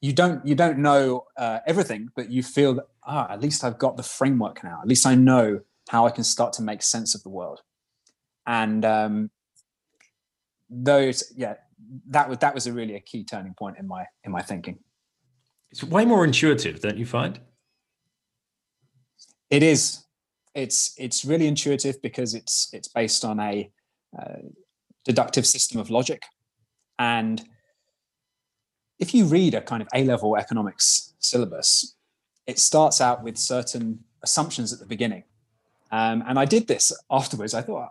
you 0.00 0.12
don't 0.12 0.46
you 0.46 0.54
don't 0.54 0.78
know 0.78 1.24
uh, 1.36 1.58
everything, 1.66 2.08
but 2.14 2.30
you 2.30 2.42
feel 2.42 2.74
that 2.74 2.84
ah, 3.04 3.26
at 3.30 3.40
least 3.40 3.64
I've 3.64 3.78
got 3.78 3.96
the 3.96 4.02
framework 4.02 4.62
now. 4.62 4.80
At 4.82 4.88
least 4.88 5.06
I 5.06 5.14
know 5.14 5.60
how 5.88 6.06
I 6.06 6.10
can 6.10 6.24
start 6.24 6.52
to 6.54 6.62
make 6.62 6.82
sense 6.82 7.14
of 7.14 7.22
the 7.22 7.30
world. 7.30 7.60
And 8.46 8.84
um, 8.84 9.30
those 10.70 11.32
yeah 11.36 11.54
that 12.08 12.28
was 12.28 12.38
that 12.38 12.54
was 12.54 12.66
a 12.66 12.72
really 12.72 12.94
a 12.94 13.00
key 13.00 13.24
turning 13.24 13.54
point 13.54 13.76
in 13.78 13.86
my 13.86 14.04
in 14.24 14.32
my 14.32 14.42
thinking 14.42 14.78
it's 15.70 15.82
way 15.82 16.04
more 16.04 16.24
intuitive 16.24 16.80
don't 16.80 16.98
you 16.98 17.06
find 17.06 17.40
it 19.50 19.62
is 19.62 20.04
it's 20.54 20.94
it's 20.98 21.24
really 21.24 21.46
intuitive 21.46 22.00
because 22.02 22.34
it's 22.34 22.68
it's 22.72 22.88
based 22.88 23.24
on 23.24 23.40
a 23.40 23.70
uh, 24.18 24.38
deductive 25.04 25.46
system 25.46 25.80
of 25.80 25.88
logic 25.88 26.22
and 26.98 27.42
if 28.98 29.14
you 29.14 29.24
read 29.24 29.54
a 29.54 29.60
kind 29.60 29.82
of 29.82 29.88
a 29.94 30.04
level 30.04 30.36
economics 30.36 31.14
syllabus 31.18 31.94
it 32.46 32.58
starts 32.58 33.00
out 33.00 33.22
with 33.22 33.36
certain 33.36 34.02
assumptions 34.22 34.72
at 34.72 34.78
the 34.78 34.86
beginning 34.86 35.24
um, 35.92 36.22
and 36.26 36.38
i 36.38 36.44
did 36.44 36.66
this 36.66 36.92
afterwards 37.10 37.54
i 37.54 37.62
thought 37.62 37.90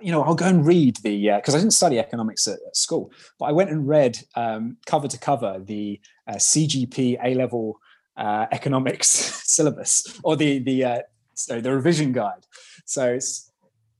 you 0.00 0.12
know, 0.12 0.22
I'll 0.22 0.34
go 0.34 0.46
and 0.46 0.64
read 0.64 0.96
the 0.98 1.30
because 1.36 1.54
uh, 1.54 1.58
I 1.58 1.60
didn't 1.60 1.74
study 1.74 1.98
economics 1.98 2.46
at, 2.46 2.58
at, 2.66 2.76
school, 2.76 3.12
but 3.38 3.46
I 3.46 3.52
went 3.52 3.70
and 3.70 3.86
read 3.88 4.18
um, 4.36 4.76
cover 4.86 5.08
to 5.08 5.18
cover 5.18 5.60
the 5.62 6.00
uh, 6.26 6.34
CGP 6.34 7.18
A 7.22 7.34
level 7.34 7.80
uh, 8.16 8.46
economics 8.52 9.08
syllabus 9.44 10.20
or 10.22 10.36
the 10.36 10.60
the 10.60 10.84
uh, 10.84 10.98
so 11.34 11.60
the 11.60 11.74
revision 11.74 12.12
guide. 12.12 12.46
So 12.84 13.18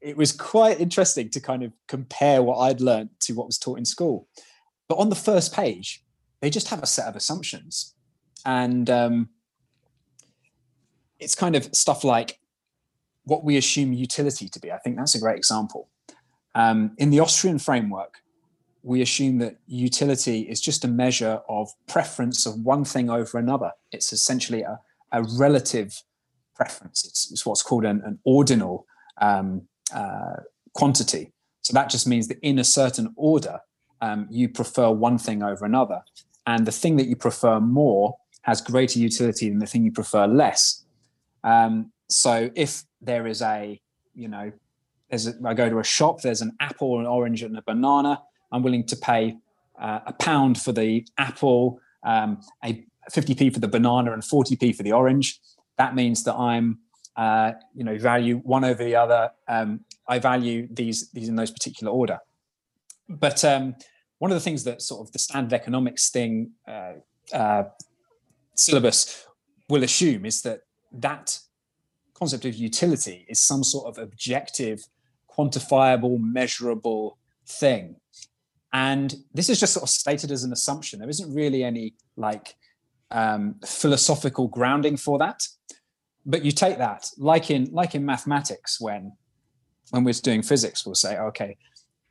it 0.01 0.17
was 0.17 0.33
quite 0.33 0.81
interesting 0.81 1.29
to 1.31 1.41
kind 1.41 1.63
of 1.63 1.73
compare 1.89 2.43
what 2.43 2.59
I'd 2.59 2.81
learned 2.81 3.11
to 3.21 3.35
what 3.35 3.47
was 3.47 3.59
taught 3.59 3.79
in 3.79 3.85
school. 3.85 4.29
But 4.89 4.97
on 4.97 5.11
the 5.11 5.17
first 5.17 5.53
page, 5.53 6.03
they 6.41 6.51
just 6.51 6.69
have 6.69 6.83
a 6.83 6.87
set 6.87 7.07
of 7.07 7.17
assumptions, 7.17 7.95
and 8.45 8.89
um, 8.89 9.29
it's 11.19 11.35
kind 11.35 11.55
of 11.55 11.75
stuff 11.75 12.05
like 12.05 12.39
what 13.25 13.45
we 13.45 13.57
assume 13.57 13.93
utility 13.93 14.49
to 14.49 14.59
be. 14.59 14.73
I 14.73 14.79
think 14.79 14.97
that's 14.97 15.15
a 15.15 15.21
great 15.21 15.37
example. 15.37 15.89
Um, 16.55 16.93
in 16.99 17.11
the 17.11 17.21
Austrian 17.21 17.59
framework, 17.59 18.23
we 18.83 19.03
assume 19.03 19.39
that 19.39 19.59
utility 19.67 20.41
is 20.41 20.61
just 20.61 20.85
a 20.85 20.89
measure 20.89 21.41
of 21.49 21.71
preference 21.87 22.47
of 22.47 22.59
one 22.61 22.85
thing 22.85 23.11
over 23.11 23.39
another. 23.39 23.73
It's 23.93 24.13
essentially 24.13 24.63
a, 24.63 24.81
a 25.13 25.23
relative 25.39 26.03
preference. 26.55 27.05
It's, 27.05 27.31
it's, 27.31 27.45
what's 27.45 27.63
called 27.63 27.85
an, 27.85 28.03
an 28.05 28.19
ordinal 28.25 28.87
um, 29.21 29.63
uh, 29.95 30.37
quantity. 30.73 31.33
So 31.63 31.75
that 31.75 31.91
just 31.91 32.07
means 32.07 32.29
that 32.29 32.39
in 32.41 32.59
a 32.59 32.65
certain 32.65 33.13
order, 33.17 33.61
um, 34.01 34.27
you 34.31 34.49
prefer 34.49 34.91
one 34.91 35.19
thing 35.19 35.43
over 35.43 35.67
another. 35.67 36.03
And 36.51 36.67
the 36.67 36.73
thing 36.73 36.97
that 36.97 37.07
you 37.07 37.15
prefer 37.15 37.61
more 37.61 38.17
has 38.43 38.61
greater 38.61 38.99
utility 38.99 39.49
than 39.49 39.61
the 39.61 39.67
thing 39.67 39.85
you 39.85 39.93
prefer 39.93 40.27
less. 40.27 40.85
Um, 41.45 41.93
so 42.09 42.51
if 42.57 42.83
there 43.01 43.29
is 43.29 43.41
a, 43.41 43.81
you 44.17 44.27
know, 44.27 44.51
there's 45.09 45.29
a, 45.29 45.35
I 45.45 45.55
go 45.55 45.71
to 45.71 45.79
a 45.79 45.85
shop, 45.85 46.23
there's 46.23 46.41
an 46.41 46.57
apple, 46.59 46.99
an 46.99 47.07
orange, 47.07 47.45
and 47.45 47.57
a 47.57 47.63
banana. 47.63 48.21
I'm 48.51 48.65
willing 48.65 48.85
to 48.87 48.97
pay 48.97 49.37
uh, 49.81 50.01
a 50.07 50.13
pound 50.13 50.61
for 50.61 50.73
the 50.73 51.07
apple, 51.19 51.81
um, 52.03 52.41
a 52.65 52.85
50p 53.13 53.55
for 53.55 53.61
the 53.61 53.69
banana, 53.69 54.13
and 54.13 54.21
40p 54.21 54.75
for 54.75 54.83
the 54.83 54.93
orange. 54.93 55.39
That 55.79 55.95
means 55.95 56.25
that 56.25 56.35
I'm, 56.35 56.81
uh, 57.15 57.53
you 57.77 57.85
know, 57.85 57.97
value 57.97 58.39
one 58.39 58.65
over 58.65 58.83
the 58.83 58.97
other. 58.97 59.31
Um, 59.47 59.85
I 60.09 60.19
value 60.19 60.67
these 60.69 61.11
these 61.13 61.29
in 61.29 61.37
those 61.37 61.53
particular 61.53 61.93
order. 61.93 62.19
But 63.09 63.45
um, 63.45 63.77
one 64.21 64.31
of 64.31 64.37
the 64.37 64.41
things 64.49 64.65
that 64.65 64.81
sort 64.81 65.07
of 65.07 65.13
the 65.13 65.19
standard 65.19 65.53
economics 65.53 66.11
thing 66.11 66.53
uh, 66.69 66.93
uh 67.33 67.65
syllabus 68.55 69.27
will 69.69 69.83
assume 69.83 70.25
is 70.25 70.43
that 70.43 70.61
that 70.93 71.39
concept 72.15 72.45
of 72.45 72.55
utility 72.55 73.25
is 73.29 73.41
some 73.41 73.65
sort 73.65 73.87
of 73.89 74.03
objective, 74.03 74.85
quantifiable, 75.35 76.19
measurable 76.21 77.19
thing. 77.47 77.97
And 78.73 79.17
this 79.33 79.49
is 79.49 79.59
just 79.59 79.73
sort 79.73 79.85
of 79.85 79.89
stated 79.89 80.31
as 80.31 80.45
an 80.45 80.53
assumption. 80.53 81.01
There 81.01 81.09
isn't 81.09 81.35
really 81.35 81.65
any 81.65 81.95
like 82.17 82.55
um, 83.11 83.57
philosophical 83.65 84.49
grounding 84.49 84.97
for 84.97 85.19
that. 85.19 85.47
But 86.27 86.45
you 86.45 86.53
take 86.53 86.79
that, 86.79 87.09
like 87.17 87.51
in 87.51 87.71
like 87.73 87.95
in 87.95 88.05
mathematics, 88.05 88.79
when 88.81 89.13
when 89.91 90.05
we're 90.05 90.13
doing 90.13 90.43
physics, 90.43 90.85
we'll 90.85 90.95
say, 90.95 91.17
okay, 91.19 91.57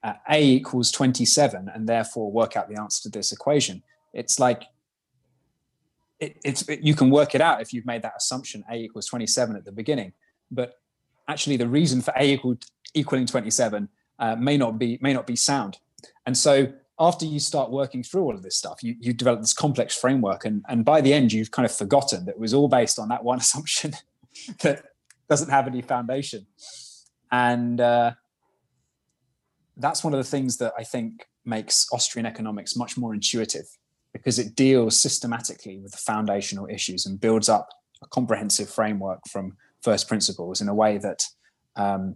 uh, 0.03 0.13
a 0.29 0.43
equals 0.43 0.91
27, 0.91 1.69
and 1.73 1.87
therefore 1.87 2.31
work 2.31 2.55
out 2.55 2.69
the 2.69 2.79
answer 2.79 3.03
to 3.03 3.09
this 3.09 3.31
equation. 3.31 3.83
It's 4.13 4.39
like 4.39 4.63
it, 6.19 6.37
it's 6.43 6.67
it, 6.67 6.81
you 6.81 6.95
can 6.95 7.09
work 7.09 7.35
it 7.35 7.41
out 7.41 7.61
if 7.61 7.73
you've 7.73 7.85
made 7.85 8.01
that 8.03 8.13
assumption 8.17 8.63
a 8.71 8.75
equals 8.75 9.07
27 9.07 9.55
at 9.55 9.65
the 9.65 9.71
beginning. 9.71 10.13
But 10.51 10.75
actually 11.27 11.57
the 11.57 11.67
reason 11.67 12.01
for 12.01 12.13
a 12.17 12.33
equal, 12.33 12.57
equaling 12.93 13.25
27 13.25 13.89
uh, 14.19 14.35
may 14.35 14.57
not 14.57 14.77
be 14.77 14.97
may 15.01 15.13
not 15.13 15.27
be 15.27 15.35
sound. 15.35 15.77
And 16.25 16.37
so 16.37 16.73
after 16.99 17.25
you 17.25 17.39
start 17.39 17.71
working 17.71 18.03
through 18.03 18.23
all 18.23 18.35
of 18.35 18.43
this 18.43 18.57
stuff 18.57 18.83
you, 18.83 18.95
you 18.99 19.13
develop 19.13 19.39
this 19.39 19.53
complex 19.53 19.95
framework 19.95 20.43
and, 20.43 20.65
and 20.67 20.83
by 20.83 20.99
the 20.99 21.13
end 21.13 21.31
you've 21.31 21.51
kind 21.51 21.65
of 21.65 21.71
forgotten 21.71 22.25
that 22.25 22.31
it 22.31 22.39
was 22.39 22.53
all 22.53 22.67
based 22.67 22.99
on 22.99 23.07
that 23.07 23.23
one 23.23 23.37
assumption 23.45 23.93
that 24.61 24.83
doesn't 25.29 25.49
have 25.49 25.67
any 25.67 25.81
foundation. 25.81 26.47
And 27.31 27.79
uh, 27.79 28.13
that's 29.79 30.03
one 30.03 30.13
of 30.13 30.17
the 30.17 30.29
things 30.29 30.57
that 30.57 30.73
i 30.77 30.83
think 30.83 31.25
makes 31.45 31.87
austrian 31.91 32.25
economics 32.25 32.75
much 32.75 32.97
more 32.97 33.13
intuitive 33.13 33.65
because 34.13 34.39
it 34.39 34.55
deals 34.55 34.99
systematically 34.99 35.79
with 35.79 35.91
the 35.91 35.97
foundational 35.97 36.67
issues 36.67 37.05
and 37.05 37.19
builds 37.19 37.49
up 37.49 37.67
a 38.01 38.07
comprehensive 38.07 38.69
framework 38.69 39.19
from 39.29 39.55
first 39.81 40.07
principles 40.07 40.61
in 40.61 40.69
a 40.69 40.73
way 40.73 40.97
that 40.97 41.23
um, 41.75 42.15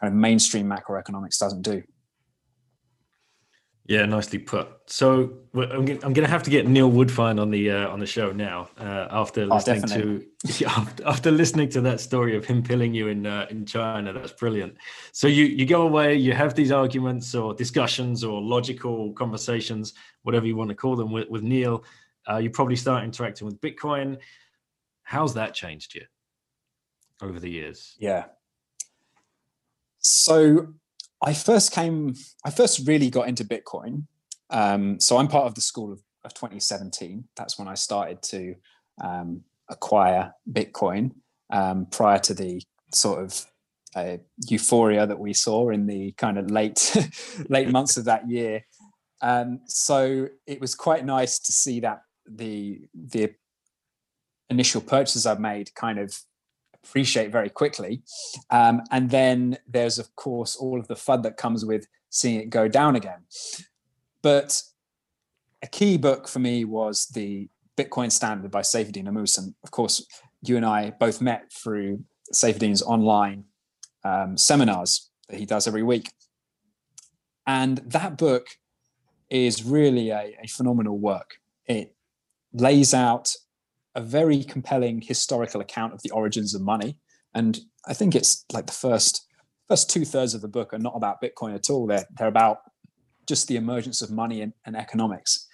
kind 0.00 0.12
of 0.12 0.14
mainstream 0.14 0.68
macroeconomics 0.68 1.38
doesn't 1.38 1.62
do. 1.62 1.82
Yeah, 3.88 4.04
nicely 4.04 4.38
put. 4.38 4.68
So 4.84 5.32
I'm, 5.54 5.86
going 5.86 6.14
to 6.14 6.26
have 6.26 6.42
to 6.42 6.50
get 6.50 6.68
Neil 6.68 6.90
Woodfine 6.90 7.40
on 7.40 7.50
the 7.50 7.70
uh, 7.70 7.88
on 7.88 8.00
the 8.00 8.06
show 8.06 8.32
now 8.32 8.68
uh, 8.78 9.08
after 9.10 9.44
oh, 9.44 9.46
listening 9.46 9.82
to 9.84 10.26
after, 10.66 11.06
after, 11.06 11.30
listening 11.30 11.70
to 11.70 11.80
that 11.80 11.98
story 11.98 12.36
of 12.36 12.44
him 12.44 12.62
pilling 12.62 12.92
you 12.92 13.08
in 13.08 13.24
uh, 13.24 13.46
in 13.48 13.64
China. 13.64 14.12
That's 14.12 14.32
brilliant. 14.32 14.76
So 15.12 15.26
you 15.26 15.46
you 15.46 15.64
go 15.64 15.82
away, 15.82 16.16
you 16.16 16.34
have 16.34 16.54
these 16.54 16.70
arguments 16.70 17.34
or 17.34 17.54
discussions 17.54 18.22
or 18.22 18.42
logical 18.42 19.14
conversations, 19.14 19.94
whatever 20.22 20.46
you 20.46 20.54
want 20.54 20.68
to 20.68 20.76
call 20.76 20.94
them, 20.94 21.10
with, 21.10 21.30
with 21.30 21.42
Neil. 21.42 21.82
Uh, 22.28 22.36
you 22.36 22.50
probably 22.50 22.76
start 22.76 23.04
interacting 23.04 23.46
with 23.46 23.58
Bitcoin. 23.62 24.18
How's 25.02 25.32
that 25.32 25.54
changed 25.54 25.94
you 25.94 26.02
over 27.22 27.40
the 27.40 27.48
years? 27.48 27.96
Yeah. 27.98 28.26
So 30.00 30.74
I 31.22 31.34
first 31.34 31.72
came, 31.72 32.14
I 32.44 32.50
first 32.50 32.86
really 32.86 33.10
got 33.10 33.28
into 33.28 33.44
Bitcoin. 33.44 34.04
Um, 34.50 35.00
so 35.00 35.18
I'm 35.18 35.28
part 35.28 35.46
of 35.46 35.54
the 35.54 35.60
school 35.60 35.92
of, 35.92 36.00
of 36.24 36.34
2017. 36.34 37.24
That's 37.36 37.58
when 37.58 37.68
I 37.68 37.74
started 37.74 38.22
to 38.22 38.54
um, 39.02 39.42
acquire 39.68 40.32
Bitcoin 40.50 41.12
um, 41.50 41.86
prior 41.86 42.18
to 42.20 42.34
the 42.34 42.62
sort 42.92 43.22
of 43.22 43.44
uh, 43.94 44.18
euphoria 44.48 45.06
that 45.06 45.18
we 45.18 45.32
saw 45.32 45.70
in 45.70 45.86
the 45.86 46.12
kind 46.12 46.38
of 46.38 46.50
late 46.50 46.96
late 47.48 47.68
months 47.68 47.96
of 47.96 48.04
that 48.04 48.28
year. 48.28 48.64
Um, 49.20 49.60
so 49.66 50.28
it 50.46 50.60
was 50.60 50.74
quite 50.74 51.04
nice 51.04 51.38
to 51.40 51.52
see 51.52 51.80
that 51.80 52.02
the 52.26 52.80
the 52.94 53.34
initial 54.50 54.80
purchases 54.80 55.26
I've 55.26 55.40
made 55.40 55.74
kind 55.74 55.98
of 55.98 56.16
appreciate 56.88 57.30
very 57.30 57.50
quickly. 57.50 58.02
Um, 58.50 58.82
and 58.90 59.10
then 59.10 59.58
there's 59.66 59.98
of 59.98 60.14
course 60.16 60.56
all 60.56 60.80
of 60.80 60.88
the 60.88 60.96
fun 60.96 61.22
that 61.22 61.36
comes 61.36 61.64
with 61.64 61.86
seeing 62.10 62.40
it 62.40 62.50
go 62.50 62.68
down 62.68 62.96
again. 62.96 63.20
But 64.22 64.62
a 65.62 65.66
key 65.66 65.96
book 65.96 66.28
for 66.28 66.38
me 66.38 66.64
was 66.64 67.06
the 67.06 67.48
Bitcoin 67.76 68.10
Standard 68.10 68.50
by 68.50 68.62
Saifedean 68.62 69.06
Ammous. 69.06 69.38
And 69.38 69.54
of 69.62 69.70
course, 69.70 70.04
you 70.42 70.56
and 70.56 70.66
I 70.66 70.90
both 70.90 71.20
met 71.20 71.52
through 71.52 72.04
Saifedean's 72.32 72.82
online 72.82 73.44
um, 74.04 74.36
seminars 74.36 75.10
that 75.28 75.38
he 75.38 75.46
does 75.46 75.66
every 75.66 75.82
week. 75.82 76.10
And 77.46 77.78
that 77.78 78.18
book 78.18 78.46
is 79.30 79.64
really 79.64 80.10
a, 80.10 80.36
a 80.42 80.46
phenomenal 80.48 80.98
work. 80.98 81.36
It 81.66 81.94
lays 82.52 82.94
out 82.94 83.34
a 83.98 84.00
very 84.00 84.44
compelling 84.44 85.00
historical 85.00 85.60
account 85.60 85.92
of 85.92 86.00
the 86.02 86.10
origins 86.10 86.54
of 86.54 86.62
money. 86.62 86.96
And 87.34 87.58
I 87.88 87.94
think 87.94 88.14
it's 88.14 88.44
like 88.52 88.66
the 88.66 88.80
first 88.86 89.26
first 89.66 89.90
two 89.90 90.04
thirds 90.04 90.34
of 90.34 90.40
the 90.40 90.48
book 90.48 90.72
are 90.72 90.78
not 90.78 90.96
about 90.96 91.20
Bitcoin 91.20 91.52
at 91.54 91.68
all. 91.68 91.86
They're 91.88 92.06
they're 92.16 92.28
about 92.28 92.58
just 93.26 93.48
the 93.48 93.56
emergence 93.56 94.00
of 94.00 94.10
money 94.10 94.40
and, 94.40 94.52
and 94.64 94.76
economics. 94.76 95.48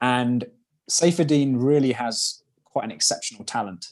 And 0.00 0.46
Saifedean 0.90 1.54
really 1.56 1.92
has 1.92 2.42
quite 2.64 2.86
an 2.86 2.90
exceptional 2.90 3.44
talent 3.44 3.86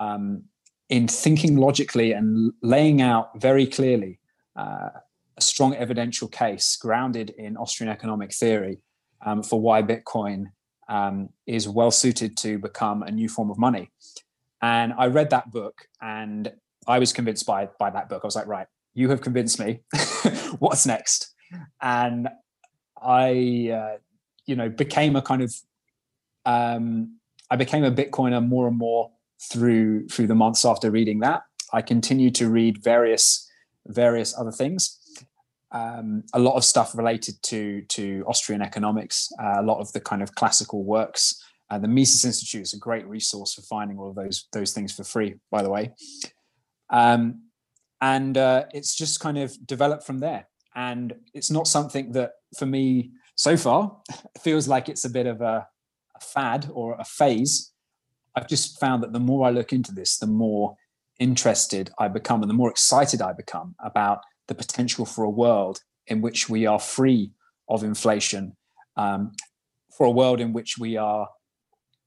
um, 0.00 0.44
in 0.88 1.06
thinking 1.06 1.56
logically 1.56 2.12
and 2.12 2.52
laying 2.62 3.02
out 3.02 3.38
very 3.40 3.66
clearly 3.66 4.20
uh, 4.56 4.88
a 5.36 5.40
strong 5.40 5.74
evidential 5.74 6.28
case 6.28 6.76
grounded 6.76 7.30
in 7.36 7.58
Austrian 7.58 7.92
economic 7.92 8.32
theory 8.32 8.80
um, 9.24 9.42
for 9.42 9.60
why 9.60 9.82
Bitcoin 9.82 10.46
um, 10.88 11.30
is 11.46 11.68
well 11.68 11.90
suited 11.90 12.36
to 12.38 12.58
become 12.58 13.02
a 13.02 13.10
new 13.10 13.28
form 13.28 13.50
of 13.50 13.58
money. 13.58 13.90
And 14.62 14.92
I 14.96 15.06
read 15.06 15.30
that 15.30 15.50
book 15.50 15.86
and 16.00 16.52
I 16.86 16.98
was 16.98 17.12
convinced 17.12 17.46
by, 17.46 17.68
by 17.78 17.90
that 17.90 18.08
book. 18.08 18.22
I 18.24 18.26
was 18.26 18.36
like, 18.36 18.46
right, 18.46 18.66
you 18.94 19.10
have 19.10 19.20
convinced 19.20 19.58
me. 19.58 19.80
What's 20.58 20.86
next? 20.86 21.34
And 21.80 22.28
I, 23.02 23.70
uh, 23.72 23.98
you 24.46 24.56
know, 24.56 24.68
became 24.68 25.16
a 25.16 25.22
kind 25.22 25.42
of, 25.42 25.54
um, 26.46 27.18
I 27.50 27.56
became 27.56 27.84
a 27.84 27.90
Bitcoiner 27.90 28.46
more 28.46 28.66
and 28.66 28.76
more 28.76 29.10
through 29.50 30.08
through 30.08 30.26
the 30.26 30.34
months 30.34 30.64
after 30.64 30.90
reading 30.90 31.20
that. 31.20 31.42
I 31.72 31.82
continued 31.82 32.34
to 32.36 32.48
read 32.48 32.82
various 32.82 33.50
various 33.86 34.36
other 34.38 34.52
things. 34.52 34.98
Um, 35.74 36.22
a 36.32 36.38
lot 36.38 36.54
of 36.54 36.64
stuff 36.64 36.96
related 36.96 37.42
to 37.42 37.82
to 37.82 38.24
Austrian 38.26 38.62
economics, 38.62 39.28
uh, 39.42 39.56
a 39.58 39.62
lot 39.62 39.80
of 39.80 39.92
the 39.92 40.00
kind 40.00 40.22
of 40.22 40.34
classical 40.34 40.84
works. 40.84 41.42
Uh, 41.70 41.78
the 41.78 41.88
Mises 41.88 42.24
Institute 42.24 42.62
is 42.62 42.74
a 42.74 42.78
great 42.78 43.06
resource 43.08 43.54
for 43.54 43.62
finding 43.62 43.98
all 43.98 44.08
of 44.08 44.14
those 44.14 44.46
those 44.52 44.72
things 44.72 44.92
for 44.92 45.04
free, 45.04 45.34
by 45.50 45.62
the 45.62 45.70
way. 45.70 45.92
Um, 46.90 47.42
and 48.00 48.36
uh, 48.36 48.64
it's 48.72 48.94
just 48.94 49.20
kind 49.20 49.38
of 49.38 49.56
developed 49.66 50.04
from 50.04 50.18
there. 50.18 50.46
And 50.76 51.14
it's 51.32 51.50
not 51.50 51.66
something 51.66 52.12
that, 52.12 52.32
for 52.58 52.66
me, 52.66 53.12
so 53.34 53.56
far, 53.56 53.96
feels 54.40 54.68
like 54.68 54.88
it's 54.88 55.04
a 55.04 55.10
bit 55.10 55.26
of 55.26 55.40
a, 55.40 55.66
a 56.16 56.20
fad 56.20 56.68
or 56.72 56.96
a 56.98 57.04
phase. 57.04 57.72
I've 58.36 58.48
just 58.48 58.78
found 58.78 59.02
that 59.02 59.12
the 59.12 59.20
more 59.20 59.46
I 59.46 59.50
look 59.50 59.72
into 59.72 59.92
this, 59.92 60.18
the 60.18 60.26
more 60.26 60.76
interested 61.18 61.90
I 61.98 62.08
become 62.08 62.42
and 62.42 62.50
the 62.50 62.54
more 62.54 62.70
excited 62.70 63.22
I 63.22 63.32
become 63.32 63.76
about 63.82 64.18
the 64.48 64.54
potential 64.54 65.04
for 65.04 65.24
a 65.24 65.30
world 65.30 65.80
in 66.06 66.20
which 66.20 66.48
we 66.48 66.66
are 66.66 66.78
free 66.78 67.32
of 67.68 67.82
inflation, 67.82 68.56
um, 68.96 69.32
for 69.96 70.06
a 70.06 70.10
world 70.10 70.40
in 70.40 70.52
which 70.52 70.76
we 70.78 70.96
are 70.96 71.28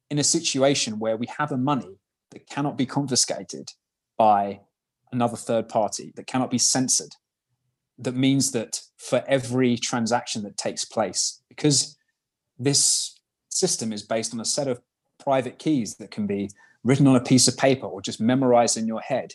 in 0.10 0.20
a 0.20 0.24
situation 0.24 1.00
where 1.00 1.18
we 1.18 1.28
have 1.38 1.52
a 1.52 1.58
money 1.58 2.00
that 2.32 2.48
cannot 2.48 2.78
be 2.78 2.86
confiscated 2.86 3.70
by 4.18 4.60
another 5.12 5.38
third 5.38 5.68
party, 5.70 6.12
that 6.16 6.28
cannot 6.28 6.52
be 6.52 6.58
censored. 6.58 7.16
That 7.98 8.16
means 8.16 8.52
that 8.52 8.82
for 8.98 9.24
every 9.28 9.78
transaction 9.78 10.44
that 10.44 10.58
takes 10.58 10.86
place, 10.86 11.42
because 11.50 11.98
this 12.60 13.20
system 13.50 13.92
is 13.92 14.04
based 14.04 14.34
on 14.34 14.40
a 14.40 14.46
set 14.46 14.68
of 14.68 14.82
private 15.20 15.58
keys 15.58 15.96
that 15.96 16.12
can 16.12 16.28
be 16.28 16.50
written 16.84 17.08
on 17.08 17.16
a 17.16 17.24
piece 17.24 17.48
of 17.48 17.58
paper 17.58 17.88
or 17.88 18.02
just 18.02 18.22
memorized 18.22 18.78
in 18.78 18.88
your 18.88 19.02
head, 19.02 19.34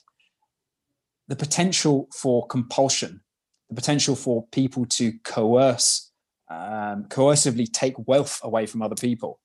the 1.28 1.36
potential 1.36 2.08
for 2.12 2.46
compulsion, 2.46 3.20
the 3.68 3.74
potential 3.74 4.16
for 4.16 4.46
people 4.52 4.84
to 4.86 5.12
coerce, 5.24 6.10
um, 6.50 7.04
coercively 7.04 7.70
take 7.70 7.94
wealth 8.06 8.40
away 8.42 8.66
from 8.66 8.82
other 8.82 8.96
people 8.96 9.40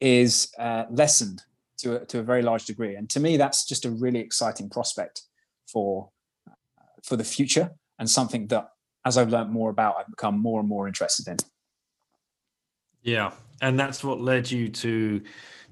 is 0.00 0.52
uh, 0.58 0.84
lessened 0.90 1.42
to 1.78 2.02
a, 2.02 2.04
to 2.06 2.18
a 2.18 2.22
very 2.22 2.42
large 2.42 2.64
degree. 2.64 2.96
And 2.96 3.08
to 3.10 3.20
me, 3.20 3.36
that's 3.36 3.66
just 3.66 3.84
a 3.84 3.90
really 3.90 4.20
exciting 4.20 4.70
prospect 4.70 5.22
for 5.70 6.10
uh, 6.48 6.54
for 7.04 7.16
the 7.16 7.24
future 7.24 7.70
and 7.98 8.08
something 8.10 8.46
that 8.48 8.68
as 9.04 9.16
I've 9.16 9.30
learned 9.30 9.50
more 9.50 9.70
about, 9.70 9.96
I've 9.98 10.10
become 10.10 10.38
more 10.38 10.60
and 10.60 10.68
more 10.68 10.86
interested 10.86 11.28
in. 11.28 11.36
Yeah, 13.02 13.32
and 13.62 13.78
that's 13.78 14.04
what 14.04 14.20
led 14.20 14.50
you 14.50 14.68
to 14.68 15.22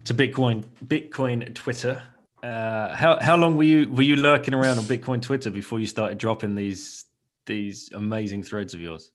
to 0.05 0.15
Bitcoin 0.15 0.65
Bitcoin 0.87 1.55
Twitter. 1.55 2.03
Uh, 2.43 2.95
how 2.95 3.19
how 3.21 3.37
long 3.37 3.57
were 3.57 3.65
you 3.65 3.89
were 3.91 4.03
you 4.03 4.17
lurking 4.17 4.55
around 4.55 4.79
on 4.79 4.85
Bitcoin 4.85 5.21
Twitter 5.21 5.51
before 5.51 5.81
you 5.81 5.87
started 5.87 6.19
dropping 6.19 6.55
these 6.55 7.05
these 7.47 7.91
amazing 7.93 8.43
threads 8.43 8.75
of 8.75 8.81
yours? 8.81 9.11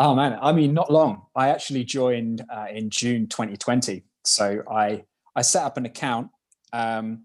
Oh 0.00 0.14
man, 0.14 0.38
I 0.40 0.52
mean, 0.52 0.72
not 0.72 0.90
long. 0.90 1.22
I 1.36 1.50
actually 1.50 1.84
joined 1.84 2.44
uh, 2.50 2.66
in 2.72 2.88
June 2.88 3.26
2020, 3.28 4.02
so 4.24 4.62
I 4.70 5.04
I 5.36 5.42
set 5.42 5.64
up 5.64 5.76
an 5.76 5.84
account 5.84 6.30
um, 6.72 7.24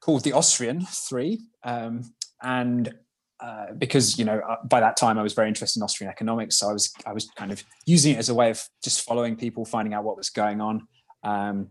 called 0.00 0.22
the 0.22 0.32
Austrian 0.32 0.82
Three, 0.82 1.40
um, 1.64 2.02
and 2.42 2.92
uh, 3.40 3.72
because 3.78 4.18
you 4.18 4.26
know 4.26 4.40
uh, 4.46 4.56
by 4.68 4.80
that 4.80 4.98
time 4.98 5.18
I 5.18 5.22
was 5.22 5.32
very 5.32 5.48
interested 5.48 5.80
in 5.80 5.82
Austrian 5.82 6.10
economics, 6.10 6.58
so 6.58 6.68
I 6.68 6.72
was 6.74 6.92
I 7.06 7.12
was 7.14 7.26
kind 7.36 7.52
of 7.52 7.64
using 7.86 8.14
it 8.14 8.18
as 8.18 8.28
a 8.28 8.34
way 8.34 8.50
of 8.50 8.62
just 8.84 9.00
following 9.00 9.34
people, 9.34 9.64
finding 9.64 9.94
out 9.94 10.04
what 10.04 10.18
was 10.18 10.28
going 10.28 10.60
on. 10.60 10.86
Um, 11.22 11.70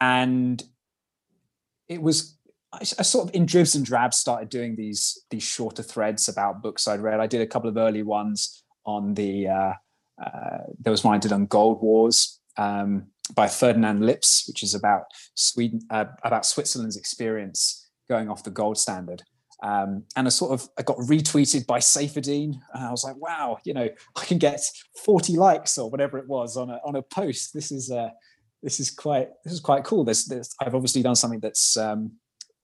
and 0.00 0.62
it 1.88 2.02
was 2.02 2.38
I, 2.72 2.78
I, 2.78 3.02
sort 3.02 3.28
of 3.28 3.34
in 3.34 3.46
dribs 3.46 3.74
and 3.74 3.84
drabs 3.84 4.16
started 4.16 4.48
doing 4.48 4.76
these 4.76 5.24
these 5.30 5.42
shorter 5.42 5.82
threads 5.82 6.28
about 6.28 6.62
books 6.62 6.88
I'd 6.88 7.00
read. 7.00 7.20
I 7.20 7.26
did 7.26 7.40
a 7.40 7.46
couple 7.46 7.68
of 7.68 7.76
early 7.76 8.02
ones 8.02 8.62
on 8.84 9.14
the 9.14 9.48
uh, 9.48 9.72
uh, 10.22 10.58
there 10.78 10.90
was 10.90 11.04
one 11.04 11.14
I 11.14 11.18
did 11.18 11.32
on 11.32 11.46
Gold 11.46 11.82
Wars 11.82 12.40
um, 12.56 13.06
by 13.34 13.48
Ferdinand 13.48 14.04
Lips, 14.04 14.44
which 14.48 14.62
is 14.62 14.74
about 14.74 15.04
Sweden 15.34 15.80
uh, 15.90 16.06
about 16.24 16.46
Switzerland's 16.46 16.96
experience 16.96 17.88
going 18.08 18.28
off 18.28 18.44
the 18.44 18.50
gold 18.50 18.78
standard. 18.78 19.22
Um, 19.62 20.04
and 20.16 20.26
I 20.26 20.30
sort 20.30 20.52
of 20.52 20.68
I 20.78 20.82
got 20.82 20.98
retweeted 20.98 21.66
by 21.66 21.78
Saifedean, 21.78 22.54
and 22.74 22.84
I 22.84 22.90
was 22.90 23.04
like, 23.04 23.16
wow, 23.16 23.58
you 23.64 23.74
know, 23.74 23.88
I 24.16 24.24
can 24.24 24.38
get 24.38 24.60
40 25.04 25.36
likes 25.36 25.78
or 25.78 25.90
whatever 25.90 26.18
it 26.18 26.28
was 26.28 26.56
on 26.56 26.70
a 26.70 26.78
on 26.84 26.96
a 26.96 27.02
post. 27.02 27.52
This 27.54 27.72
is 27.72 27.90
uh, 27.90 28.10
this 28.62 28.80
is 28.80 28.90
quite 28.90 29.28
this 29.44 29.52
is 29.52 29.60
quite 29.60 29.84
cool. 29.84 30.04
This, 30.04 30.24
this 30.26 30.54
I've 30.60 30.74
obviously 30.74 31.02
done 31.02 31.16
something 31.16 31.40
that's 31.40 31.76
um, 31.76 32.12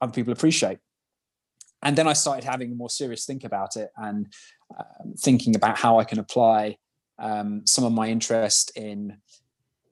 other 0.00 0.12
people 0.12 0.32
appreciate. 0.32 0.78
And 1.82 1.96
then 1.96 2.06
I 2.06 2.12
started 2.12 2.44
having 2.44 2.72
a 2.72 2.74
more 2.74 2.90
serious 2.90 3.24
think 3.24 3.44
about 3.44 3.76
it 3.76 3.90
and 3.96 4.32
um, 4.78 5.14
thinking 5.18 5.56
about 5.56 5.76
how 5.76 5.98
I 5.98 6.04
can 6.04 6.18
apply 6.20 6.76
um, 7.18 7.62
some 7.66 7.84
of 7.84 7.92
my 7.92 8.08
interest 8.08 8.72
in, 8.76 9.18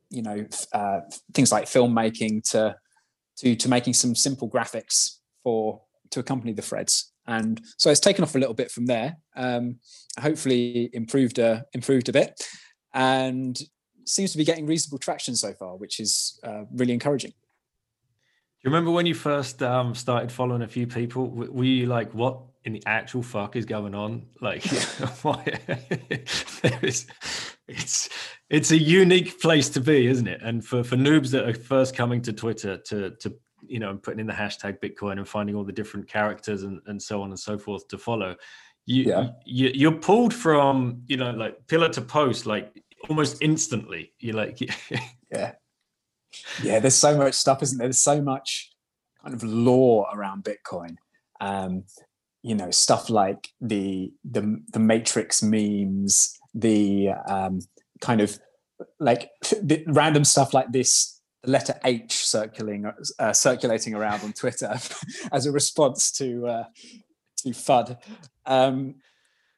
you 0.09 0.23
know, 0.23 0.47
uh, 0.73 1.01
things 1.35 1.51
like 1.51 1.65
filmmaking 1.65 2.49
to 2.51 2.77
to 3.39 3.57
to 3.57 3.69
making 3.69 3.95
some 3.95 4.15
simple 4.15 4.49
graphics 4.49 5.19
for 5.43 5.83
to 6.11 6.21
accompany 6.21 6.53
the 6.53 6.63
threads. 6.63 7.13
And 7.27 7.61
so 7.77 7.91
it's 7.91 8.01
taken 8.01 8.25
off 8.25 8.35
a 8.35 8.39
little 8.39 8.55
bit 8.55 8.71
from 8.71 8.87
there. 8.87 9.17
Um, 9.37 9.79
hopefully 10.19 10.91
improved 10.93 11.39
a 11.39 11.65
improved 11.73 12.09
a 12.09 12.13
bit, 12.13 12.41
and 12.95 13.61
seems 14.05 14.33
to 14.33 14.39
be 14.39 14.45
getting 14.45 14.67
reasonable 14.67 14.99
traction 14.99 15.37
so 15.37 15.53
far, 15.53 15.77
which 15.77 16.01
is 16.01 16.39
uh, 16.43 16.65
really 16.73 16.93
encouraging. 16.93 17.31
Do 17.31 18.69
you 18.69 18.75
remember 18.75 18.91
when 18.91 19.07
you 19.07 19.15
first 19.15 19.63
um, 19.63 19.95
started 19.95 20.31
following 20.31 20.63
a 20.63 20.69
few 20.69 20.87
people? 20.87 21.29
Were 21.29 21.65
you 21.65 21.87
like, 21.87 22.13
"What 22.13 22.41
in 22.65 22.75
the 22.75 22.83
actual 22.85 23.23
fuck 23.23 23.57
is 23.57 23.65
going 23.65 23.95
on?" 23.95 24.27
Like, 24.43 24.63
there 24.65 25.09
is, 26.83 27.07
it's 27.69 28.09
it's 28.51 28.71
a 28.71 28.77
unique 28.77 29.41
place 29.41 29.71
to 29.71 29.81
be, 29.81 30.09
isn't 30.09 30.29
it? 30.29 30.43
And 30.43 30.65
for 30.65 30.85
for 30.85 30.97
noobs 30.97 31.31
that 31.31 31.49
are 31.49 31.55
first 31.55 31.97
coming 31.97 32.21
to 32.23 32.35
Twitter 32.35 32.77
to 32.77 33.13
to 33.13 33.35
you 33.67 33.79
know 33.79 33.91
and 33.91 34.03
putting 34.03 34.21
in 34.21 34.27
the 34.27 34.35
hashtag 34.35 34.79
Bitcoin 34.81 35.13
and 35.13 35.27
finding 35.27 35.57
all 35.57 35.65
the 35.65 35.73
different 35.73 36.07
characters 36.07 36.65
and, 36.65 36.81
and 36.87 37.01
so 37.01 37.23
on 37.23 37.31
and 37.31 37.39
so 37.39 37.57
forth 37.57 37.89
to 37.89 37.97
follow, 37.97 38.37
you, 38.87 39.05
yeah. 39.05 39.29
you 39.45 39.71
you're 39.73 39.93
pulled 39.93 40.35
from 40.35 41.03
you 41.07 41.17
know 41.17 41.31
like 41.31 41.67
pillar 41.67 41.89
to 41.89 42.03
post 42.03 42.45
like 42.45 42.83
almost 43.09 43.39
instantly. 43.41 44.13
You're 44.19 44.37
like, 44.37 44.61
yeah, 45.31 45.53
yeah. 46.63 46.79
There's 46.79 46.95
so 46.95 47.17
much 47.17 47.35
stuff, 47.35 47.63
isn't 47.63 47.79
there? 47.79 47.89
There's 47.89 48.01
so 48.01 48.21
much 48.21 48.71
kind 49.23 49.35
of 49.35 49.43
lore 49.43 50.07
around 50.13 50.45
Bitcoin. 50.45 50.97
Um, 51.41 51.85
you 52.43 52.55
know, 52.55 52.71
stuff 52.71 53.11
like 53.11 53.49
the 53.61 54.13
the 54.25 54.63
the 54.73 54.79
Matrix 54.79 55.43
memes, 55.43 56.39
the 56.55 57.11
um, 57.27 57.61
kind 58.01 58.21
of 58.21 58.39
like 58.99 59.31
the 59.63 59.85
random 59.87 60.25
stuff 60.25 60.55
like 60.55 60.73
this 60.73 61.21
the 61.43 61.51
letter 61.51 61.79
H 61.85 62.13
circulating 62.27 62.91
uh, 63.19 63.33
circulating 63.33 63.95
around 63.95 64.23
on 64.23 64.33
Twitter 64.33 64.79
as 65.33 65.47
a 65.47 65.53
response 65.53 66.11
to 66.13 66.47
uh, 66.47 66.65
to 67.39 67.51
FUD. 67.51 67.97
Um, 68.47 68.97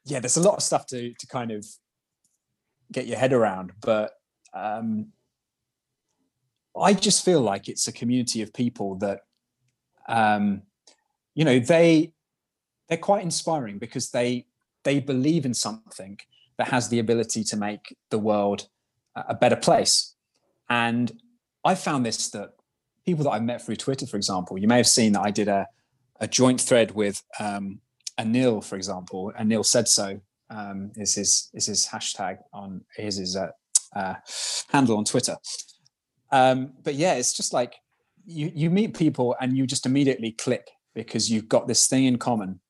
yeah, 0.05 0.20
there's 0.20 0.36
a 0.36 0.43
lot 0.43 0.57
of 0.57 0.62
stuff 0.62 0.86
to 0.86 1.12
to 1.14 1.26
kind 1.26 1.51
of 1.51 1.66
get 2.93 3.07
your 3.07 3.18
head 3.18 3.32
around, 3.32 3.72
but 3.80 4.12
um, 4.55 5.09
I 6.80 6.95
just 6.95 7.24
feel 7.24 7.40
like 7.40 7.68
it's 7.68 7.88
a 7.88 7.93
community 7.93 8.43
of 8.43 8.53
people 8.53 8.97
that 8.97 9.20
um, 10.09 10.62
you 11.34 11.45
know 11.45 11.59
they 11.59 12.12
they're 12.88 12.99
quite 12.99 13.22
inspiring 13.22 13.78
because 13.78 14.11
they 14.11 14.47
they 14.84 15.01
believe 15.01 15.45
in 15.45 15.55
something 15.55 16.18
that 16.59 16.68
has 16.68 16.88
the 16.88 16.99
ability 16.99 17.45
to 17.45 17.57
make 17.57 17.97
the 18.11 18.18
world 18.18 18.68
a 19.16 19.34
better 19.34 19.57
place. 19.57 20.14
And 20.68 21.12
I 21.64 21.74
found 21.74 22.05
this 22.05 22.30
that 22.30 22.51
people 23.05 23.24
that 23.24 23.30
I 23.30 23.40
met 23.40 23.64
through 23.64 23.76
Twitter, 23.76 24.07
for 24.07 24.16
example, 24.16 24.59
you 24.59 24.68
may 24.68 24.76
have 24.76 24.86
seen 24.86 25.12
that 25.12 25.22
I 25.22 25.30
did 25.30 25.49
a, 25.49 25.66
a 26.20 26.26
joint 26.26 26.61
thread 26.61 26.93
with 26.93 27.22
um, 27.38 27.80
Anil, 28.18 28.64
for 28.64 28.76
example. 28.76 29.32
Anil 29.38 29.64
said 29.64 29.88
so 29.88 30.20
um, 30.53 30.92
is 30.96 31.14
his 31.14 31.50
is 31.55 31.66
his 31.66 31.86
hashtag 31.86 32.38
on 32.53 32.82
his 32.96 33.16
his 33.16 33.36
uh, 33.36 33.48
uh, 33.96 34.14
handle 34.68 34.96
on 34.96 35.05
Twitter. 35.05 35.36
Um, 36.30 36.72
but 36.82 36.94
yeah, 36.94 37.14
it's 37.14 37.34
just 37.34 37.53
like 37.53 37.74
you 38.24 38.53
you 38.55 38.70
meet 38.70 38.96
people 38.96 39.34
and 39.40 39.57
you 39.57 39.66
just 39.66 39.86
immediately 39.86 40.32
click 40.32 40.70
because 40.94 41.30
you've 41.30 41.48
got 41.48 41.66
this 41.66 41.86
thing 41.86 42.05
in 42.05 42.18
common 42.18 42.61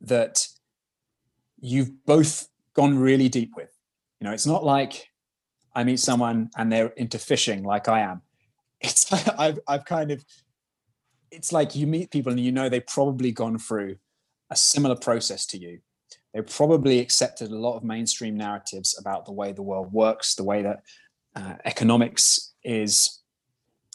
that 0.00 0.46
you've 1.60 2.04
both 2.06 2.48
gone 2.74 2.98
really 2.98 3.28
deep 3.28 3.52
with. 3.56 3.76
You 4.20 4.26
know, 4.26 4.32
it's 4.32 4.46
not 4.46 4.64
like 4.64 5.08
I 5.74 5.84
meet 5.84 6.00
someone 6.00 6.50
and 6.56 6.70
they're 6.70 6.88
into 6.96 7.18
fishing 7.18 7.64
like 7.64 7.88
I 7.88 8.00
am. 8.00 8.22
It's 8.82 9.12
I've 9.12 9.58
I've 9.68 9.84
kind 9.84 10.10
of 10.10 10.24
it's 11.30 11.52
like 11.52 11.76
you 11.76 11.86
meet 11.86 12.10
people 12.10 12.32
and 12.32 12.40
you 12.40 12.50
know 12.50 12.70
they've 12.70 12.86
probably 12.86 13.30
gone 13.30 13.58
through 13.58 13.96
a 14.48 14.56
similar 14.56 14.96
process 14.96 15.44
to 15.46 15.58
you. 15.58 15.80
They 16.32 16.42
probably 16.42 17.00
accepted 17.00 17.50
a 17.50 17.58
lot 17.58 17.76
of 17.76 17.84
mainstream 17.84 18.36
narratives 18.36 18.96
about 18.98 19.26
the 19.26 19.32
way 19.32 19.52
the 19.52 19.62
world 19.62 19.92
works, 19.92 20.34
the 20.34 20.44
way 20.44 20.62
that 20.62 20.82
uh, 21.34 21.54
economics 21.64 22.52
is 22.62 23.20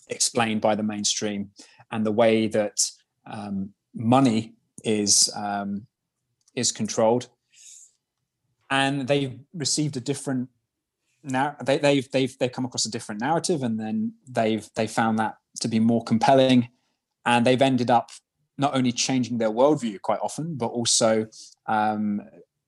explained 0.09 0.61
by 0.61 0.75
the 0.75 0.83
mainstream, 0.83 1.51
and 1.91 2.05
the 2.05 2.11
way 2.11 2.47
that 2.47 2.81
um, 3.25 3.71
money 3.93 4.53
is 4.83 5.31
um, 5.35 5.87
is 6.55 6.71
controlled. 6.71 7.29
And 8.69 9.07
they've 9.07 9.39
received 9.53 9.95
a 9.95 10.01
different 10.01 10.49
now 11.23 11.55
they, 11.63 11.77
they've 11.77 12.09
they've 12.11 12.37
they've 12.37 12.51
come 12.51 12.65
across 12.65 12.85
a 12.85 12.91
different 12.91 13.21
narrative 13.21 13.63
and 13.63 13.79
then 13.79 14.13
they've 14.27 14.69
they 14.75 14.87
found 14.87 15.19
that 15.19 15.37
to 15.59 15.67
be 15.67 15.79
more 15.79 16.03
compelling 16.03 16.69
and 17.25 17.45
they've 17.45 17.61
ended 17.61 17.89
up 17.89 18.11
not 18.57 18.75
only 18.75 18.91
changing 18.91 19.37
their 19.37 19.51
worldview 19.51 19.99
quite 20.01 20.19
often 20.21 20.55
but 20.55 20.67
also 20.67 21.25
um, 21.67 22.21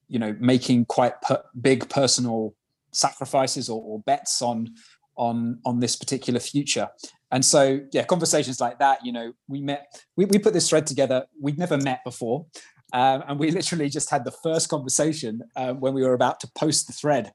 you 0.08 0.20
know 0.20 0.36
making 0.40 0.86
quite 0.86 1.20
per- 1.22 1.44
big 1.60 1.88
personal 1.90 2.54
sacrifices 2.92 3.70
or, 3.70 3.82
or, 3.84 4.00
bets 4.00 4.42
on 4.42 4.74
on 5.18 5.60
on 5.66 5.80
this 5.80 5.96
particular 5.96 6.40
future 6.40 6.88
and 7.32 7.44
so 7.44 7.80
yeah 7.92 8.04
conversations 8.04 8.62
like 8.62 8.80
that 8.80 9.06
you 9.06 9.12
know 9.12 9.34
we 9.48 9.62
met 9.62 10.04
we, 10.16 10.26
we 10.26 10.38
put 10.38 10.54
this 10.54 10.70
thread 10.70 10.88
together 10.88 11.26
we'd 11.40 11.58
never 11.58 11.78
met 11.78 12.04
before 12.04 12.46
um, 12.94 13.24
and 13.28 13.40
we 13.40 13.52
literally 13.60 13.90
just 13.90 14.10
had 14.10 14.24
the 14.24 14.32
first 14.32 14.70
conversation 14.70 15.42
uh, 15.56 15.74
when 15.74 15.94
we 15.94 16.04
were 16.04 16.14
about 16.14 16.40
to 16.42 16.52
post 16.56 16.88
the 16.88 16.94
thread 16.94 17.32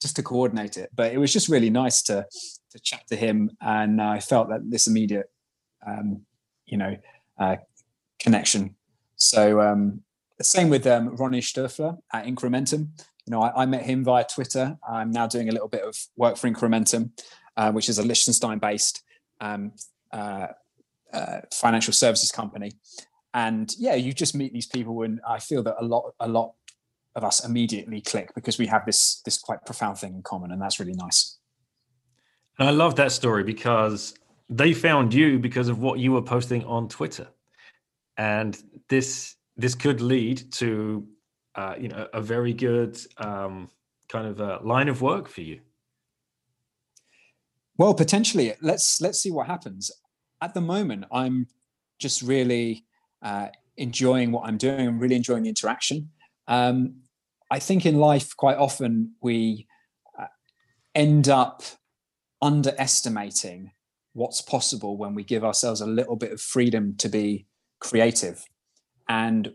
just 0.00 0.16
to 0.16 0.22
coordinate 0.22 0.76
it. 0.76 0.90
But 0.94 1.12
it 1.12 1.18
was 1.18 1.32
just 1.32 1.48
really 1.48 1.70
nice 1.70 2.02
to 2.02 2.26
to 2.70 2.78
chat 2.78 3.02
to 3.08 3.16
him, 3.16 3.50
and 3.60 4.00
I 4.00 4.20
felt 4.20 4.48
that 4.50 4.60
this 4.70 4.86
immediate, 4.86 5.28
um, 5.86 6.22
you 6.66 6.78
know, 6.78 6.96
uh, 7.38 7.56
connection. 8.20 8.76
So 9.16 9.60
um, 9.60 10.02
same 10.42 10.70
with 10.70 10.86
um, 10.86 11.16
Ronnie 11.16 11.40
Stoeferle 11.40 11.98
at 12.12 12.26
Incrementum. 12.26 12.88
You 13.26 13.30
know, 13.30 13.42
I, 13.42 13.62
I, 13.62 13.66
met 13.66 13.82
him 13.82 14.02
via 14.04 14.24
Twitter. 14.24 14.76
I'm 14.88 15.10
now 15.10 15.26
doing 15.26 15.48
a 15.48 15.52
little 15.52 15.68
bit 15.68 15.82
of 15.82 15.96
work 16.16 16.36
for 16.36 16.48
Incrementum, 16.48 17.10
uh, 17.56 17.70
which 17.72 17.88
is 17.88 17.98
a 17.98 18.02
Liechtenstein-based 18.02 19.02
um, 19.40 19.72
uh, 20.12 20.48
uh, 21.12 21.40
financial 21.52 21.92
services 21.92 22.32
company. 22.32 22.72
And 23.34 23.72
yeah, 23.78 23.94
you 23.94 24.12
just 24.12 24.34
meet 24.34 24.52
these 24.52 24.66
people, 24.66 25.02
and 25.02 25.20
I 25.28 25.38
feel 25.38 25.62
that 25.62 25.76
a 25.78 25.84
lot, 25.84 26.12
a 26.18 26.28
lot 26.28 26.54
of 27.14 27.24
us 27.24 27.44
immediately 27.44 28.00
click 28.00 28.32
because 28.34 28.58
we 28.58 28.66
have 28.66 28.86
this 28.86 29.20
this 29.24 29.38
quite 29.38 29.64
profound 29.64 29.98
thing 29.98 30.14
in 30.14 30.22
common, 30.22 30.50
and 30.50 30.60
that's 30.60 30.80
really 30.80 30.94
nice. 30.94 31.38
And 32.58 32.68
I 32.68 32.72
love 32.72 32.96
that 32.96 33.12
story 33.12 33.44
because 33.44 34.14
they 34.48 34.72
found 34.72 35.14
you 35.14 35.38
because 35.38 35.68
of 35.68 35.78
what 35.78 36.00
you 36.00 36.12
were 36.12 36.22
posting 36.22 36.64
on 36.64 36.88
Twitter, 36.88 37.28
and 38.20 38.62
this 38.90 39.36
this 39.56 39.74
could 39.74 40.02
lead 40.02 40.52
to 40.52 41.06
uh, 41.54 41.74
you 41.80 41.88
know 41.88 42.06
a 42.12 42.20
very 42.20 42.52
good 42.52 43.00
um, 43.16 43.70
kind 44.10 44.26
of 44.26 44.40
a 44.40 44.60
line 44.62 44.88
of 44.88 45.00
work 45.00 45.26
for 45.26 45.40
you. 45.40 45.60
Well, 47.78 47.94
potentially. 47.94 48.52
Let's 48.60 49.00
let's 49.00 49.18
see 49.22 49.30
what 49.30 49.46
happens. 49.46 49.90
At 50.42 50.52
the 50.52 50.60
moment, 50.60 51.06
I'm 51.10 51.46
just 51.98 52.20
really 52.20 52.84
uh, 53.22 53.48
enjoying 53.78 54.32
what 54.32 54.46
I'm 54.46 54.58
doing. 54.58 54.86
I'm 54.86 54.98
really 54.98 55.16
enjoying 55.16 55.44
the 55.44 55.48
interaction. 55.48 56.10
Um, 56.46 56.96
I 57.50 57.58
think 57.58 57.86
in 57.86 57.96
life, 57.96 58.36
quite 58.36 58.58
often 58.58 59.14
we 59.22 59.66
uh, 60.18 60.26
end 60.94 61.30
up 61.30 61.62
underestimating 62.42 63.72
what's 64.12 64.42
possible 64.42 64.98
when 64.98 65.14
we 65.14 65.24
give 65.24 65.42
ourselves 65.42 65.80
a 65.80 65.86
little 65.86 66.16
bit 66.16 66.32
of 66.32 66.40
freedom 66.40 66.96
to 66.98 67.08
be 67.08 67.46
creative. 67.80 68.44
And 69.08 69.54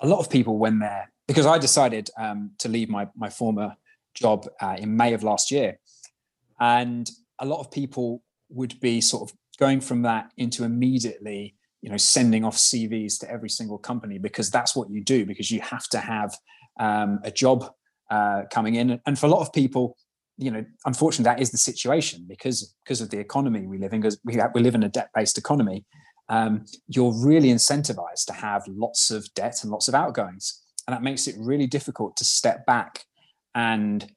a 0.00 0.06
lot 0.06 0.18
of 0.18 0.28
people, 0.28 0.58
when 0.58 0.80
they're 0.80 1.10
because 1.26 1.46
I 1.46 1.58
decided 1.58 2.10
um, 2.18 2.50
to 2.58 2.68
leave 2.68 2.88
my 2.88 3.08
my 3.16 3.30
former 3.30 3.76
job 4.14 4.46
uh, 4.60 4.76
in 4.78 4.96
May 4.96 5.14
of 5.14 5.22
last 5.22 5.50
year, 5.50 5.78
and 6.60 7.10
a 7.38 7.46
lot 7.46 7.60
of 7.60 7.70
people 7.70 8.22
would 8.50 8.78
be 8.80 9.00
sort 9.00 9.30
of 9.30 9.36
going 9.58 9.80
from 9.80 10.02
that 10.02 10.30
into 10.36 10.64
immediately 10.64 11.54
you 11.80 11.90
know 11.90 11.96
sending 11.96 12.44
off 12.44 12.56
cvs 12.56 13.18
to 13.18 13.30
every 13.30 13.48
single 13.48 13.78
company 13.78 14.18
because 14.18 14.50
that's 14.50 14.74
what 14.76 14.90
you 14.90 15.02
do 15.02 15.26
because 15.26 15.50
you 15.50 15.60
have 15.60 15.88
to 15.88 15.98
have 15.98 16.36
um, 16.80 17.20
a 17.24 17.30
job 17.30 17.70
uh, 18.10 18.42
coming 18.50 18.74
in. 18.76 19.00
And 19.06 19.18
for 19.18 19.26
a 19.26 19.28
lot 19.30 19.40
of 19.40 19.52
people 19.52 19.96
you 20.38 20.50
know 20.50 20.64
unfortunately 20.86 21.24
that 21.24 21.40
is 21.40 21.50
the 21.50 21.58
situation 21.58 22.24
because 22.26 22.74
because 22.84 23.00
of 23.00 23.10
the 23.10 23.18
economy 23.18 23.66
we 23.66 23.78
live 23.78 23.92
in 23.92 24.00
because 24.00 24.18
we, 24.24 24.40
we 24.54 24.62
live 24.62 24.74
in 24.74 24.82
a 24.82 24.88
debt-based 24.88 25.36
economy 25.36 25.84
um, 26.28 26.64
you're 26.88 27.12
really 27.12 27.48
incentivized 27.48 28.26
to 28.26 28.32
have 28.32 28.62
lots 28.68 29.10
of 29.10 29.32
debt 29.34 29.62
and 29.62 29.70
lots 29.70 29.88
of 29.88 29.94
outgoings. 29.94 30.62
And 30.86 30.94
that 30.94 31.02
makes 31.02 31.28
it 31.28 31.36
really 31.38 31.66
difficult 31.66 32.16
to 32.16 32.24
step 32.24 32.66
back 32.66 33.04
and 33.54 34.10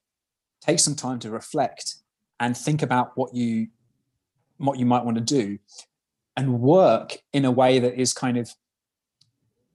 take 0.61 0.80
some 0.80 0.95
time 0.95 1.19
to 1.19 1.30
reflect 1.30 1.98
and 2.40 2.56
think 2.56 2.82
about 2.82 3.11
what 3.15 3.34
you 3.34 3.68
what 4.57 4.80
you 4.80 4.86
might 4.86 5.03
want 5.03 5.18
to 5.18 5.23
do 5.23 5.60
and 6.38 6.61
work 6.61 7.18
in 7.34 7.45
a 7.45 7.52
way 7.52 7.80
that 7.80 7.99
is 7.99 8.14
kind 8.14 8.38
of 8.38 8.49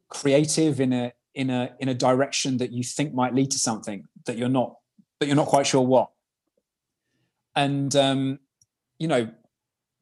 creative 0.09 0.81
in 0.81 0.93
a 0.93 1.13
in 1.35 1.51
a 1.51 1.71
in 1.79 1.89
a 1.89 1.95
direction 1.95 2.57
that 2.59 2.73
you 2.73 2.83
think 2.83 3.15
might 3.15 3.35
lead 3.35 3.51
to 3.51 3.59
something 3.59 4.05
that 4.27 4.37
you're 4.37 4.49
not 4.49 4.77
but 5.19 5.29
you're 5.29 5.37
not 5.37 5.47
quite 5.47 5.67
sure 5.67 5.83
what. 5.83 6.11
And 7.55 7.95
um 7.95 8.39
you 8.99 9.09
know 9.09 9.31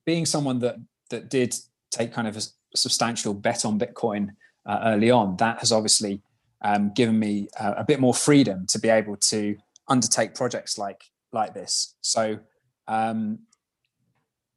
being 0.06 0.26
someone 0.26 0.60
that 0.60 0.76
that 1.10 1.28
did 1.28 1.54
take 1.90 2.12
kind 2.12 2.28
of 2.28 2.36
a, 2.36 2.42
substantial 2.76 3.32
bet 3.32 3.64
on 3.64 3.78
bitcoin 3.78 4.28
uh, 4.66 4.80
early 4.84 5.10
on. 5.10 5.36
That 5.36 5.58
has 5.60 5.72
obviously 5.72 6.20
um, 6.62 6.92
given 6.94 7.18
me 7.18 7.48
uh, 7.58 7.74
a 7.78 7.84
bit 7.84 7.98
more 7.98 8.12
freedom 8.12 8.66
to 8.68 8.78
be 8.78 8.90
able 8.90 9.16
to 9.16 9.56
undertake 9.88 10.34
projects 10.34 10.78
like 10.78 11.02
like 11.32 11.54
this. 11.54 11.96
So 12.00 12.38
um 12.86 13.40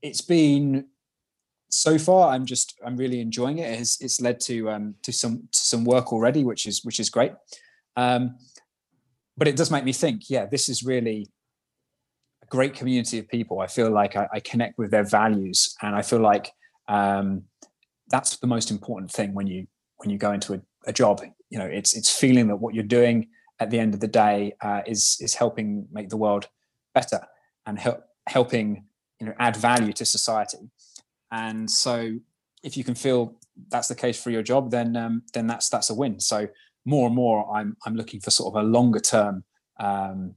it's 0.01 0.21
been 0.21 0.85
so 1.69 1.97
far 1.97 2.33
i'm 2.33 2.45
just 2.45 2.79
i'm 2.85 2.97
really 2.97 3.19
enjoying 3.19 3.59
it. 3.59 3.79
It's, 3.79 4.01
it's 4.01 4.21
led 4.21 4.39
to 4.41 4.69
um 4.69 4.95
to 5.03 5.11
some 5.11 5.47
to 5.51 5.59
some 5.59 5.83
work 5.85 6.13
already 6.13 6.43
which 6.43 6.65
is 6.65 6.83
which 6.83 6.99
is 6.99 7.09
great. 7.09 7.33
Um 7.95 8.35
but 9.37 9.47
it 9.47 9.55
does 9.55 9.71
make 9.71 9.83
me 9.83 9.93
think 9.93 10.29
yeah 10.29 10.45
this 10.45 10.69
is 10.69 10.83
really 10.83 11.27
a 12.43 12.45
great 12.47 12.73
community 12.73 13.19
of 13.19 13.27
people. 13.27 13.59
I 13.59 13.67
feel 13.67 13.91
like 13.91 14.15
i, 14.15 14.27
I 14.33 14.39
connect 14.39 14.77
with 14.77 14.91
their 14.91 15.05
values 15.05 15.75
and 15.81 15.95
i 15.95 16.01
feel 16.01 16.19
like 16.19 16.51
um 16.91 17.43
that's 18.09 18.37
the 18.37 18.47
most 18.47 18.71
important 18.71 19.11
thing 19.11 19.33
when 19.33 19.47
you 19.47 19.65
when 19.97 20.09
you 20.09 20.17
go 20.17 20.31
into 20.31 20.53
a, 20.53 20.61
a 20.87 20.93
job 20.93 21.21
you 21.49 21.57
know 21.57 21.65
it's 21.65 21.95
it's 21.95 22.11
feeling 22.23 22.47
that 22.47 22.57
what 22.57 22.73
you're 22.75 22.83
doing 22.83 23.27
at 23.59 23.69
the 23.69 23.79
end 23.79 23.93
of 23.93 23.99
the 23.99 24.07
day 24.07 24.53
uh, 24.61 24.81
is 24.85 25.17
is 25.19 25.33
helping 25.35 25.87
make 25.91 26.09
the 26.09 26.17
world 26.17 26.47
better 26.93 27.21
and 27.65 27.79
help 27.79 27.99
helping 28.27 28.85
you 29.19 29.25
know 29.25 29.33
add 29.39 29.55
value 29.55 29.93
to 29.93 30.05
society 30.05 30.69
and 31.31 31.69
so 31.69 32.17
if 32.63 32.77
you 32.77 32.83
can 32.83 32.95
feel 32.95 33.35
that's 33.69 33.87
the 33.87 33.95
case 33.95 34.21
for 34.21 34.29
your 34.29 34.43
job, 34.43 34.71
then 34.71 34.95
um, 34.95 35.23
then 35.33 35.47
that's 35.47 35.69
that's 35.69 35.89
a 35.89 35.95
win. 35.95 36.19
So 36.19 36.47
more 36.85 37.07
and 37.07 37.15
more, 37.15 37.49
I'm 37.55 37.75
I'm 37.85 37.95
looking 37.95 38.19
for 38.19 38.31
sort 38.31 38.55
of 38.55 38.63
a 38.63 38.67
longer 38.67 38.99
term 38.99 39.43
um, 39.79 40.35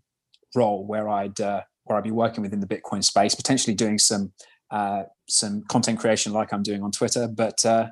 role 0.55 0.87
where 0.87 1.09
I'd 1.09 1.41
uh, 1.41 1.63
where 1.85 1.99
I'd 1.99 2.05
be 2.05 2.11
working 2.11 2.43
within 2.43 2.61
the 2.61 2.67
Bitcoin 2.67 3.03
space, 3.03 3.35
potentially 3.35 3.75
doing 3.75 3.99
some 3.99 4.33
uh, 4.71 5.05
some 5.29 5.63
content 5.69 5.99
creation 5.99 6.33
like 6.33 6.53
I'm 6.53 6.63
doing 6.63 6.83
on 6.83 6.91
Twitter. 6.91 7.29
But 7.29 7.65
uh, 7.65 7.89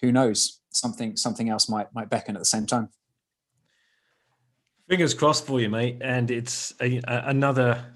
who 0.00 0.12
knows? 0.12 0.60
Something 0.70 1.16
something 1.16 1.48
else 1.48 1.68
might 1.68 1.86
might 1.94 2.10
beckon 2.10 2.36
at 2.36 2.40
the 2.40 2.46
same 2.46 2.66
time. 2.66 2.88
Fingers 4.88 5.14
crossed 5.14 5.46
for 5.46 5.60
you, 5.60 5.70
mate. 5.70 5.98
And 6.02 6.30
it's 6.30 6.74
a, 6.80 6.98
a, 7.06 7.24
another 7.28 7.94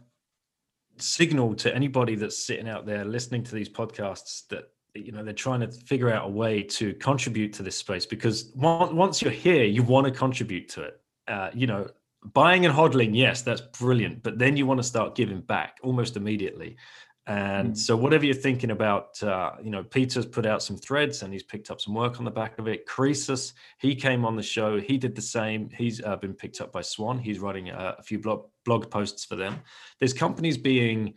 signal 0.96 1.54
to 1.54 1.74
anybody 1.74 2.14
that's 2.14 2.46
sitting 2.46 2.68
out 2.68 2.86
there 2.86 3.04
listening 3.04 3.42
to 3.44 3.54
these 3.54 3.68
podcasts 3.68 4.46
that 4.48 4.70
you 4.94 5.12
know 5.12 5.22
they're 5.22 5.32
trying 5.32 5.60
to 5.60 5.70
figure 5.70 6.10
out 6.10 6.26
a 6.26 6.30
way 6.30 6.62
to 6.62 6.94
contribute 6.94 7.52
to 7.52 7.62
this 7.62 7.76
space 7.76 8.06
because 8.06 8.50
once 8.54 9.22
you're 9.22 9.30
here 9.30 9.64
you 9.64 9.82
want 9.82 10.06
to 10.06 10.10
contribute 10.12 10.68
to 10.68 10.82
it 10.82 11.00
uh, 11.28 11.50
you 11.54 11.66
know 11.66 11.86
buying 12.32 12.66
and 12.66 12.74
hodling 12.74 13.10
yes 13.14 13.42
that's 13.42 13.60
brilliant 13.60 14.22
but 14.22 14.38
then 14.38 14.56
you 14.56 14.66
want 14.66 14.78
to 14.78 14.84
start 14.84 15.14
giving 15.14 15.40
back 15.40 15.78
almost 15.82 16.16
immediately 16.16 16.76
and 17.28 17.74
mm. 17.74 17.76
so, 17.76 17.94
whatever 17.94 18.24
you're 18.24 18.34
thinking 18.34 18.70
about, 18.70 19.22
uh, 19.22 19.52
you 19.62 19.70
know, 19.70 19.84
Peter's 19.84 20.24
put 20.24 20.46
out 20.46 20.62
some 20.62 20.78
threads 20.78 21.22
and 21.22 21.30
he's 21.30 21.42
picked 21.42 21.70
up 21.70 21.78
some 21.78 21.94
work 21.94 22.18
on 22.18 22.24
the 22.24 22.30
back 22.30 22.58
of 22.58 22.66
it. 22.68 22.86
Croesus, 22.86 23.52
he 23.78 23.94
came 23.94 24.24
on 24.24 24.34
the 24.34 24.42
show. 24.42 24.80
He 24.80 24.96
did 24.96 25.14
the 25.14 25.22
same. 25.22 25.68
He's 25.76 26.02
uh, 26.02 26.16
been 26.16 26.32
picked 26.32 26.62
up 26.62 26.72
by 26.72 26.80
Swan. 26.80 27.18
He's 27.18 27.38
writing 27.38 27.68
a, 27.68 27.96
a 27.98 28.02
few 28.02 28.18
blog, 28.18 28.46
blog 28.64 28.90
posts 28.90 29.26
for 29.26 29.36
them. 29.36 29.60
There's 29.98 30.14
companies 30.14 30.56
being 30.56 31.12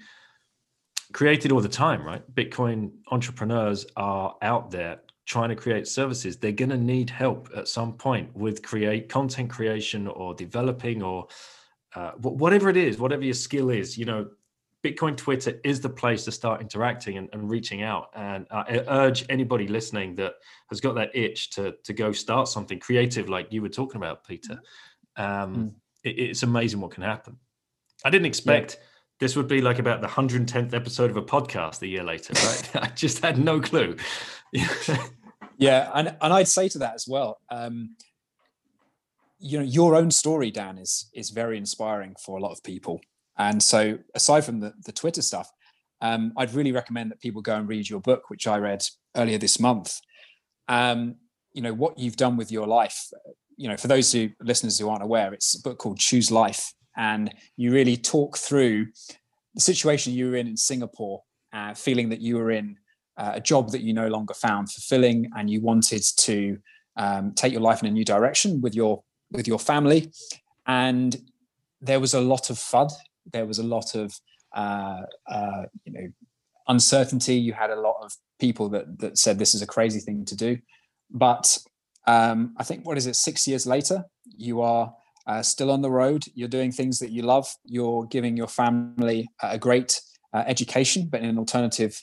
created 1.14 1.54
all 1.54 1.62
the 1.62 1.70
time, 1.70 2.06
right? 2.06 2.24
Bitcoin 2.36 2.92
entrepreneurs 3.10 3.86
are 3.96 4.36
out 4.42 4.70
there 4.70 5.00
trying 5.26 5.50
to 5.50 5.56
create 5.56 5.88
services. 5.88 6.36
They're 6.36 6.52
going 6.52 6.72
to 6.72 6.78
need 6.78 7.10
help 7.10 7.50
at 7.56 7.70
some 7.70 7.94
point 7.94 8.36
with 8.36 8.62
create 8.62 9.08
content 9.08 9.50
creation 9.50 10.10
or 10.10 10.34
developing 10.34 11.02
or 11.02 11.28
uh, 11.96 12.12
whatever 12.18 12.70
it 12.70 12.76
is, 12.76 12.98
whatever 12.98 13.24
your 13.24 13.34
skill 13.34 13.70
is. 13.70 13.98
You 13.98 14.06
know, 14.06 14.30
Bitcoin 14.84 15.16
Twitter 15.16 15.60
is 15.64 15.80
the 15.80 15.90
place 15.90 16.26
to 16.26 16.32
start 16.32 16.60
interacting 16.60 17.18
and, 17.18 17.30
and 17.34 17.50
reaching 17.50 17.84
out. 17.84 18.10
And 18.16 18.48
I 18.50 18.84
urge 18.88 19.26
anybody 19.30 19.68
listening 19.68 20.16
that 20.16 20.34
has 20.70 20.82
got 20.82 20.96
that 20.96 21.16
itch 21.16 21.52
to 21.52 21.76
to 21.84 21.94
go 21.94 22.12
start 22.12 22.48
something 22.48 22.80
creative, 22.80 23.30
like 23.30 23.52
you 23.52 23.62
were 23.62 23.70
talking 23.70 23.98
about, 23.98 24.26
Peter. 24.26 24.60
Um, 25.18 25.56
mm. 25.56 25.72
it, 26.04 26.20
it's 26.20 26.44
amazing 26.44 26.82
what 26.82 26.92
can 26.92 27.04
happen. 27.04 27.38
I 28.04 28.10
didn't 28.10 28.26
expect 28.26 28.78
yeah. 28.80 28.88
this 29.20 29.36
would 29.36 29.48
be 29.48 29.62
like 29.62 29.78
about 29.78 30.02
the 30.02 30.08
110th 30.08 30.74
episode 30.74 31.12
of 31.12 31.18
a 31.18 31.22
podcast 31.22 31.84
a 31.84 31.88
year 31.88 32.04
later. 32.04 32.34
Right? 32.34 32.76
I 32.84 32.88
just 32.96 33.24
had 33.24 33.38
no 33.38 33.62
clue. 33.62 33.98
yeah, 35.58 35.92
and 35.94 36.16
and 36.20 36.34
I'd 36.34 36.48
say 36.48 36.70
to 36.70 36.80
that 36.80 36.96
as 36.96 37.08
well. 37.08 37.40
Um, 37.52 37.96
you 39.38 39.60
know, 39.60 39.64
your 39.64 39.96
own 39.96 40.10
story, 40.10 40.50
Dan, 40.50 40.80
is 40.80 41.08
is 41.14 41.30
very 41.30 41.58
inspiring 41.58 42.16
for 42.20 42.38
a 42.38 42.42
lot 42.42 42.52
of 42.52 42.64
people 42.64 43.00
and 43.42 43.62
so, 43.62 43.98
aside 44.14 44.46
from 44.46 44.60
the, 44.60 44.74
the 44.86 44.92
Twitter 44.92 45.24
stuff, 45.24 45.50
um, 46.02 46.32
I'd 46.38 46.54
really 46.54 46.72
recommend 46.72 47.10
that 47.10 47.20
people 47.20 47.42
go 47.42 47.56
and 47.56 47.68
read 47.68 47.90
your 47.90 48.00
book, 48.00 48.30
which 48.30 48.46
I 48.46 48.58
read 48.58 48.84
earlier 49.16 49.40
this 49.40 49.60
month. 49.60 50.00
Um, 50.68 51.16
you 51.54 51.64
know 51.64 51.74
what 51.74 51.98
you've 51.98 52.18
done 52.18 52.38
with 52.38 52.52
your 52.52 52.68
life. 52.68 53.08
You 53.58 53.68
know, 53.68 53.78
for 53.78 53.88
those 53.88 54.12
who 54.12 54.30
listeners 54.42 54.78
who 54.78 54.90
aren't 54.90 55.04
aware, 55.04 55.34
it's 55.34 55.58
a 55.58 55.62
book 55.62 55.80
called 55.80 55.98
Choose 55.98 56.32
Life, 56.32 56.72
and 56.96 57.34
you 57.58 57.72
really 57.72 57.98
talk 57.98 58.38
through 58.38 58.88
the 59.56 59.62
situation 59.62 60.14
you 60.14 60.30
were 60.30 60.38
in 60.38 60.48
in 60.48 60.56
Singapore, 60.56 61.24
uh, 61.52 61.74
feeling 61.74 62.10
that 62.10 62.22
you 62.22 62.38
were 62.38 62.52
in 62.52 62.78
uh, 63.18 63.32
a 63.36 63.42
job 63.42 63.72
that 63.72 63.82
you 63.82 63.92
no 63.92 64.08
longer 64.08 64.36
found 64.36 64.72
fulfilling, 64.72 65.32
and 65.36 65.50
you 65.50 65.62
wanted 65.62 66.04
to 66.18 66.60
um, 66.96 67.34
take 67.34 67.54
your 67.54 67.62
life 67.62 67.82
in 67.82 67.88
a 67.88 67.92
new 67.92 68.06
direction 68.06 68.62
with 68.62 68.76
your 68.76 69.04
with 69.32 69.48
your 69.48 69.60
family, 69.60 70.12
and 70.68 71.18
there 71.82 72.00
was 72.00 72.14
a 72.14 72.22
lot 72.22 72.52
of 72.52 72.58
FUD 72.58 72.92
there 73.32 73.46
was 73.46 73.60
a 73.60 73.64
lot 73.64 73.96
of 73.96 74.14
uh, 74.56 75.02
uh, 75.28 75.64
you 75.86 75.94
know 75.94 76.08
uncertainty. 76.68 77.36
You 77.36 77.54
had 77.54 77.70
a 77.70 77.80
lot 77.80 77.98
of 78.02 78.14
people 78.40 78.70
that 78.70 79.00
that 79.00 79.18
said 79.18 79.40
this 79.40 79.56
is 79.56 79.62
a 79.62 79.68
crazy 79.68 80.00
thing 80.00 80.26
to 80.26 80.36
do, 80.36 80.58
but 81.10 81.58
um, 82.08 82.56
I 82.58 82.64
think 82.64 82.86
what 82.86 82.98
is 82.98 83.08
it? 83.08 83.16
Six 83.16 83.48
years 83.48 83.66
later, 83.68 84.06
you 84.26 84.62
are 84.62 84.94
uh, 85.28 85.42
still 85.42 85.72
on 85.72 85.82
the 85.82 85.92
road. 85.92 86.26
You're 86.34 86.48
doing 86.48 86.72
things 86.72 87.00
that 87.00 87.12
you 87.12 87.22
love. 87.22 87.48
You're 87.66 88.06
giving 88.06 88.36
your 88.36 88.48
family 88.48 89.30
a 89.42 89.58
great 89.58 90.02
uh, 90.34 90.44
education, 90.48 91.08
but 91.12 91.22
in 91.22 91.30
an 91.30 91.38
alternative 91.38 92.02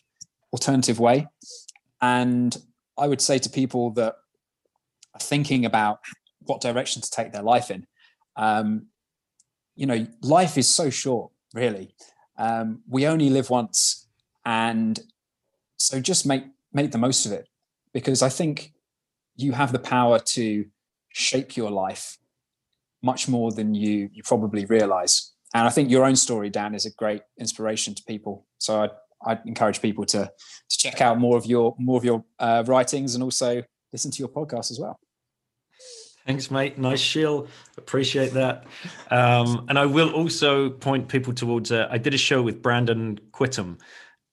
alternative 0.52 0.98
way. 0.98 1.26
And 2.00 2.56
I 2.96 3.06
would 3.06 3.20
say 3.20 3.38
to 3.38 3.50
people 3.50 3.90
that 3.92 4.14
are 5.14 5.20
thinking 5.20 5.64
about 5.64 5.98
what 6.40 6.60
direction 6.60 7.02
to 7.02 7.10
take 7.10 7.32
their 7.32 7.42
life 7.42 7.70
in, 7.70 7.86
um, 8.36 8.86
you 9.78 9.86
know, 9.86 10.06
life 10.22 10.58
is 10.58 10.68
so 10.68 10.90
short, 10.90 11.30
really. 11.54 11.94
Um, 12.36 12.82
we 12.88 13.06
only 13.06 13.30
live 13.30 13.48
once, 13.48 14.08
and 14.44 14.98
so 15.76 16.00
just 16.00 16.26
make 16.26 16.44
make 16.72 16.90
the 16.90 16.98
most 16.98 17.26
of 17.26 17.32
it, 17.32 17.48
because 17.92 18.20
I 18.28 18.28
think 18.38 18.72
you 19.36 19.52
have 19.52 19.70
the 19.72 19.78
power 19.78 20.18
to 20.18 20.66
shape 21.10 21.56
your 21.56 21.70
life 21.70 22.18
much 23.02 23.28
more 23.28 23.52
than 23.58 23.74
you 23.74 24.10
you 24.12 24.22
probably 24.24 24.64
realize. 24.64 25.32
And 25.54 25.66
I 25.68 25.70
think 25.70 25.90
your 25.90 26.04
own 26.04 26.16
story, 26.16 26.50
Dan, 26.50 26.74
is 26.74 26.86
a 26.86 26.92
great 27.02 27.22
inspiration 27.38 27.94
to 27.94 28.02
people. 28.12 28.34
So 28.58 28.82
I 28.82 28.88
I 29.30 29.38
encourage 29.46 29.80
people 29.80 30.04
to 30.06 30.22
to 30.70 30.76
check 30.84 31.00
out 31.00 31.18
more 31.18 31.36
of 31.36 31.46
your 31.46 31.76
more 31.78 31.98
of 31.98 32.04
your 32.04 32.24
uh, 32.38 32.64
writings 32.66 33.14
and 33.14 33.22
also 33.22 33.62
listen 33.92 34.10
to 34.10 34.18
your 34.18 34.28
podcast 34.28 34.70
as 34.72 34.78
well. 34.80 34.98
Thanks, 36.28 36.50
mate. 36.50 36.76
Nice 36.76 37.00
shill. 37.00 37.48
Appreciate 37.78 38.34
that. 38.34 38.66
Um, 39.10 39.64
and 39.70 39.78
I 39.78 39.86
will 39.86 40.10
also 40.10 40.68
point 40.68 41.08
people 41.08 41.32
towards. 41.32 41.72
Uh, 41.72 41.88
I 41.90 41.96
did 41.96 42.12
a 42.12 42.18
show 42.18 42.42
with 42.42 42.60
Brandon 42.60 43.18
Quittem. 43.32 43.78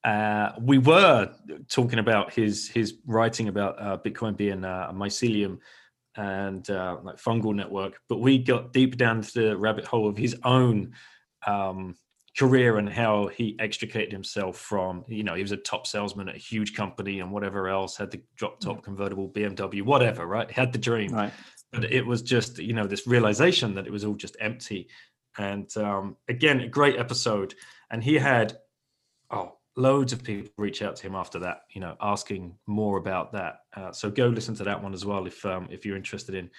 Uh, 0.04 0.52
we 0.60 0.78
were 0.78 1.34
talking 1.70 2.00
about 2.00 2.34
his 2.34 2.68
his 2.68 2.96
writing 3.08 3.48
about 3.48 3.82
uh, 3.82 3.98
Bitcoin 3.98 4.36
being 4.36 4.66
uh, 4.66 4.88
a 4.90 4.94
mycelium 4.94 5.60
and 6.18 6.70
uh, 6.70 6.98
like 7.02 7.16
fungal 7.16 7.56
network, 7.56 7.98
but 8.10 8.20
we 8.20 8.40
got 8.40 8.74
deep 8.74 8.98
down 8.98 9.22
to 9.22 9.34
the 9.34 9.56
rabbit 9.56 9.86
hole 9.86 10.10
of 10.10 10.18
his 10.18 10.36
own 10.44 10.92
um, 11.48 11.96
career 12.38 12.78
and 12.78 12.90
how 12.90 13.28
he 13.28 13.56
extricated 13.58 14.12
himself 14.12 14.58
from. 14.58 15.06
You 15.08 15.24
know, 15.24 15.36
he 15.36 15.42
was 15.42 15.54
a 15.54 15.58
top 15.58 15.88
salesman 15.88 16.28
at 16.28 16.36
a 16.36 16.40
huge 16.40 16.74
company 16.74 17.22
and 17.22 17.32
whatever 17.32 17.70
else, 17.70 17.96
had 17.96 18.12
the 18.12 18.22
drop 18.36 18.60
top 18.60 18.84
convertible 18.84 19.30
BMW, 19.30 19.82
whatever. 19.82 20.28
Right, 20.28 20.52
had 20.52 20.74
the 20.74 20.80
dream. 20.80 21.14
Right 21.14 21.32
but 21.76 21.91
it 21.91 22.06
was 22.06 22.22
just 22.22 22.57
you 22.57 22.73
know 22.73 22.88
this 22.88 23.06
realization 23.06 23.76
that 23.76 23.85
it 23.85 23.91
was 23.91 24.06
all 24.06 24.15
just 24.15 24.38
empty 24.39 24.88
and 25.38 25.76
um, 25.77 26.15
again 26.30 26.61
a 26.61 26.68
great 26.68 26.97
episode 26.97 27.53
and 27.91 28.03
he 28.03 28.15
had 28.15 28.57
oh 29.31 29.53
loads 29.76 30.14
of 30.14 30.23
people 30.23 30.49
reach 30.57 30.81
out 30.81 30.95
to 30.95 31.03
him 31.03 31.15
after 31.15 31.39
that 31.39 31.64
you 31.69 31.81
know 31.81 31.95
asking 32.02 32.56
more 32.65 32.97
about 32.97 33.31
that 33.34 33.61
uh, 33.76 33.91
so 33.91 34.10
go 34.10 34.27
listen 34.27 34.56
to 34.56 34.64
that 34.64 34.81
one 34.81 34.93
as 34.93 35.06
well 35.06 35.26
if 35.27 35.45
um, 35.45 35.68
if 35.69 35.85
you're 35.85 35.97
interested 35.97 36.35
in 36.35 36.49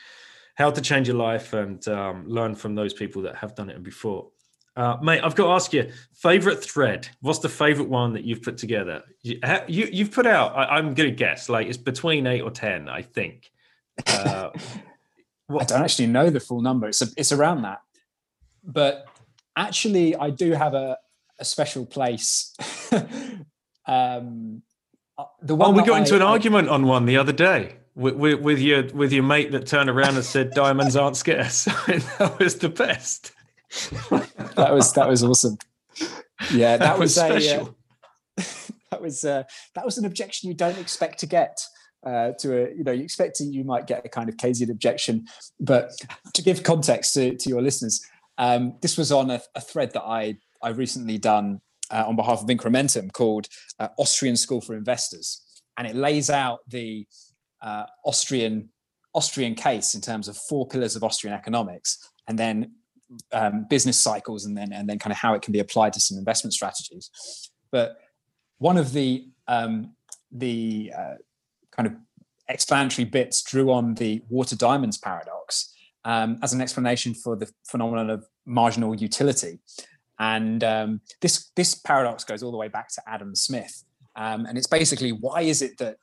how 0.54 0.70
to 0.70 0.80
change 0.80 1.06
your 1.08 1.16
life 1.16 1.52
and 1.52 1.86
um, 1.88 2.26
learn 2.28 2.54
from 2.54 2.74
those 2.74 2.92
people 2.92 3.22
that 3.22 3.36
have 3.36 3.54
done 3.54 3.70
it 3.70 3.82
before 3.82 4.28
uh, 4.76 4.98
mate, 5.00 5.22
I've 5.24 5.34
got 5.34 5.46
to 5.46 5.52
ask 5.52 5.72
you, 5.72 5.90
favorite 6.12 6.62
thread. 6.62 7.08
What's 7.22 7.38
the 7.38 7.48
favorite 7.48 7.88
one 7.88 8.12
that 8.12 8.24
you've 8.24 8.42
put 8.42 8.58
together? 8.58 9.02
You, 9.22 9.40
you 9.66 10.04
have 10.04 10.12
put 10.12 10.26
out. 10.26 10.54
I, 10.54 10.78
am 10.78 10.92
gonna 10.92 11.12
guess 11.12 11.48
like 11.48 11.66
it's 11.66 11.78
between 11.78 12.26
eight 12.26 12.42
or 12.42 12.50
ten, 12.50 12.86
I 12.86 13.00
think. 13.00 13.50
Uh, 14.06 14.50
I 15.48 15.64
don't 15.64 15.82
actually 15.82 16.08
know 16.08 16.30
the 16.30 16.40
full 16.40 16.60
number. 16.60 16.88
It's 16.88 17.02
a, 17.02 17.06
it's 17.16 17.32
around 17.32 17.62
that, 17.62 17.80
but 18.64 19.06
actually, 19.56 20.16
I 20.16 20.30
do 20.30 20.52
have 20.52 20.74
a, 20.74 20.98
a 21.38 21.44
special 21.44 21.86
place. 21.86 22.54
um, 23.86 24.62
uh, 25.18 25.24
the 25.40 25.54
one 25.54 25.70
oh, 25.70 25.72
we 25.72 25.82
got 25.82 25.96
I, 25.96 25.98
into 26.00 26.16
an 26.16 26.22
I, 26.22 26.26
argument 26.26 26.68
on 26.68 26.86
one 26.86 27.06
the 27.06 27.16
other 27.16 27.32
day 27.32 27.76
with, 27.94 28.14
with, 28.14 28.40
with, 28.40 28.58
your 28.60 28.84
with 28.92 29.12
your 29.12 29.22
mate 29.22 29.52
that 29.52 29.66
turned 29.66 29.88
around 29.88 30.16
and 30.16 30.24
said 30.24 30.50
diamonds 30.50 30.96
aren't 30.96 31.16
scarce. 31.16 31.64
that 31.86 32.36
was 32.38 32.56
the 32.56 32.68
best. 32.68 33.32
that 34.10 34.72
was 34.72 34.92
that 34.92 35.08
was 35.08 35.24
awesome. 35.24 35.58
Yeah, 36.52 36.76
that, 36.76 36.78
that 36.78 36.98
was, 36.98 37.16
was, 37.16 37.46
a 37.46 37.60
uh, 37.60 37.66
that 38.90 39.02
was 39.02 39.24
uh, 39.24 39.44
that 39.74 39.84
was 39.84 39.98
an 39.98 40.04
objection 40.04 40.48
you 40.48 40.54
don't 40.54 40.78
expect 40.78 41.20
to 41.20 41.26
get 41.26 41.58
uh, 42.06 42.32
to 42.38 42.56
a 42.56 42.74
you 42.74 42.84
know 42.84 42.92
you 42.92 43.02
expect 43.02 43.40
you 43.40 43.64
might 43.64 43.86
get 43.86 44.06
a 44.06 44.08
kind 44.08 44.28
of 44.28 44.36
Keynesian 44.36 44.70
objection, 44.70 45.26
but 45.60 45.90
to 46.34 46.42
give 46.42 46.62
context 46.62 47.14
to, 47.14 47.36
to 47.36 47.48
your 47.48 47.60
listeners, 47.60 48.00
um, 48.38 48.74
this 48.80 48.96
was 48.96 49.10
on 49.10 49.30
a, 49.30 49.40
a, 49.56 49.60
thread 49.60 49.92
that 49.92 50.04
I 50.04 50.36
I 50.62 50.70
recently 50.70 51.18
done 51.18 51.60
uh, 51.90 52.04
on 52.06 52.14
behalf 52.14 52.42
of 52.42 52.48
Incrementum 52.48 53.12
called 53.12 53.48
uh, 53.80 53.88
Austrian 53.98 54.36
School 54.36 54.60
for 54.60 54.76
Investors, 54.76 55.42
and 55.76 55.86
it 55.86 55.96
lays 55.96 56.30
out 56.30 56.60
the 56.68 57.06
uh, 57.60 57.84
Austrian 58.04 58.70
Austrian 59.12 59.56
case 59.56 59.94
in 59.94 60.00
terms 60.00 60.28
of 60.28 60.36
four 60.36 60.68
pillars 60.68 60.94
of 60.94 61.02
Austrian 61.02 61.34
economics, 61.34 61.98
and 62.28 62.38
then 62.38 62.70
um, 63.32 63.66
business 63.68 63.98
cycles, 63.98 64.44
and 64.44 64.56
then 64.56 64.72
and 64.72 64.88
then 64.88 65.00
kind 65.00 65.12
of 65.12 65.18
how 65.18 65.34
it 65.34 65.42
can 65.42 65.52
be 65.52 65.58
applied 65.58 65.92
to 65.94 66.00
some 66.00 66.18
investment 66.18 66.54
strategies. 66.54 67.10
But 67.72 67.96
one 68.58 68.76
of 68.76 68.92
the 68.92 69.26
um, 69.48 69.96
the 70.30 70.92
uh, 70.96 71.14
kind 71.76 71.86
of 71.86 71.94
explanatory 72.48 73.04
bits 73.04 73.42
drew 73.42 73.72
on 73.72 73.94
the 73.94 74.22
water 74.28 74.56
diamonds 74.56 74.98
paradox 74.98 75.74
um, 76.04 76.38
as 76.42 76.52
an 76.52 76.60
explanation 76.60 77.12
for 77.14 77.36
the 77.36 77.50
phenomenon 77.68 78.10
of 78.10 78.24
marginal 78.46 78.94
utility. 78.94 79.58
And 80.18 80.64
um, 80.64 81.00
this 81.20 81.50
this 81.56 81.74
paradox 81.74 82.24
goes 82.24 82.42
all 82.42 82.50
the 82.50 82.56
way 82.56 82.68
back 82.68 82.88
to 82.94 83.02
Adam 83.06 83.34
Smith, 83.34 83.84
um, 84.14 84.46
and 84.46 84.56
it's 84.56 84.66
basically 84.66 85.10
why 85.10 85.42
is 85.42 85.60
it 85.60 85.76
that 85.76 85.96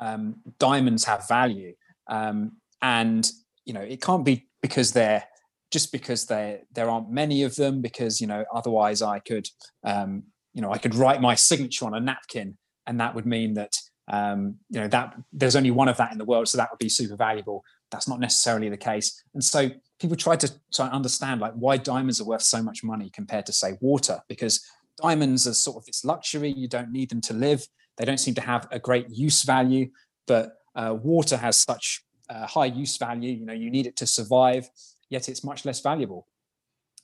um, 0.00 0.36
diamonds 0.58 1.04
have 1.04 1.28
value? 1.28 1.74
Um, 2.08 2.56
and 2.82 3.30
you 3.64 3.72
know, 3.72 3.80
it 3.80 4.02
can't 4.02 4.24
be 4.24 4.48
because 4.60 4.92
they're 4.92 5.24
just 5.70 5.92
because 5.92 6.26
there 6.26 6.62
there 6.72 6.90
aren't 6.90 7.10
many 7.10 7.44
of 7.44 7.54
them. 7.54 7.80
Because 7.80 8.20
you 8.20 8.26
know, 8.26 8.44
otherwise 8.52 9.02
I 9.02 9.20
could 9.20 9.46
um, 9.84 10.24
you 10.52 10.60
know 10.60 10.72
I 10.72 10.78
could 10.78 10.96
write 10.96 11.20
my 11.20 11.36
signature 11.36 11.84
on 11.84 11.94
a 11.94 12.00
napkin, 12.00 12.58
and 12.88 12.98
that 12.98 13.14
would 13.14 13.26
mean 13.26 13.54
that 13.54 13.76
um, 14.08 14.56
you 14.70 14.80
know 14.80 14.88
that 14.88 15.16
there's 15.32 15.56
only 15.56 15.70
one 15.70 15.88
of 15.88 15.96
that 15.96 16.12
in 16.12 16.18
the 16.18 16.24
world, 16.24 16.48
so 16.48 16.58
that 16.58 16.70
would 16.70 16.78
be 16.78 16.88
super 16.88 17.16
valuable. 17.16 17.64
That's 17.90 18.08
not 18.08 18.20
necessarily 18.20 18.68
the 18.68 18.76
case, 18.76 19.22
and 19.34 19.42
so 19.42 19.70
people 20.00 20.16
try 20.16 20.36
to 20.36 20.50
try 20.72 20.86
and 20.86 20.94
understand 20.94 21.40
like 21.40 21.54
why 21.54 21.76
diamonds 21.76 22.20
are 22.20 22.24
worth 22.24 22.42
so 22.42 22.62
much 22.62 22.82
money 22.82 23.10
compared 23.10 23.46
to 23.46 23.52
say 23.52 23.78
water, 23.80 24.20
because 24.28 24.64
diamonds 25.00 25.46
are 25.46 25.54
sort 25.54 25.76
of 25.78 25.86
this 25.86 26.04
luxury. 26.04 26.50
You 26.50 26.68
don't 26.68 26.92
need 26.92 27.10
them 27.10 27.20
to 27.22 27.34
live. 27.34 27.66
They 27.96 28.04
don't 28.04 28.18
seem 28.18 28.34
to 28.34 28.40
have 28.40 28.66
a 28.70 28.78
great 28.78 29.08
use 29.10 29.42
value, 29.42 29.90
but 30.26 30.52
uh, 30.74 30.96
water 31.00 31.36
has 31.36 31.56
such 31.56 32.04
uh, 32.28 32.46
high 32.46 32.66
use 32.66 32.96
value. 32.96 33.32
You 33.32 33.46
know, 33.46 33.52
you 33.52 33.70
need 33.70 33.86
it 33.86 33.96
to 33.96 34.06
survive, 34.06 34.68
yet 35.10 35.28
it's 35.28 35.44
much 35.44 35.64
less 35.64 35.80
valuable. 35.80 36.26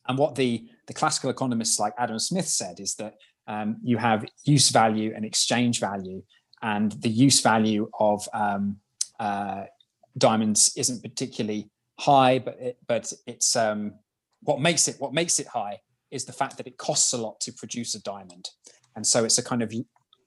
And 0.09 0.19
what 0.19 0.35
the 0.35 0.69
the 0.87 0.95
classical 0.95 1.31
economists 1.31 1.79
like 1.79 1.95
Adam 1.99 2.19
Smith 2.19 2.49
said 2.49 2.81
is 2.81 2.95
that 2.97 3.15
um, 3.47 3.77
you 3.83 3.97
have 3.99 4.25
use 4.45 4.71
value 4.71 5.13
and 5.15 5.25
exchange 5.25 5.81
value, 5.81 6.23
and 6.63 6.93
the 6.93 7.09
use 7.09 7.41
value 7.41 7.91
of 7.99 8.29
um, 8.33 8.79
uh, 9.19 9.65
diamonds 10.19 10.73
isn't 10.77 11.03
particularly 11.03 11.71
high, 11.99 12.39
but 12.39 12.59
it, 12.61 12.79
but 12.87 13.13
it's 13.27 13.57
um, 13.57 13.95
what 14.43 14.61
makes 14.61 14.89
it 14.89 14.97
what 14.99 15.13
makes 15.13 15.39
it 15.39 15.47
high 15.47 15.81
is 16.11 16.25
the 16.25 16.33
fact 16.33 16.57
that 16.57 16.67
it 16.67 16.77
costs 16.77 17.13
a 17.13 17.19
lot 17.19 17.41
to 17.41 17.53
produce 17.53 17.95
a 17.95 18.03
diamond, 18.03 18.51
and 18.97 19.07
so 19.07 19.25
it's 19.25 19.39
a 19.39 19.43
kind 19.43 19.63
of 19.63 19.73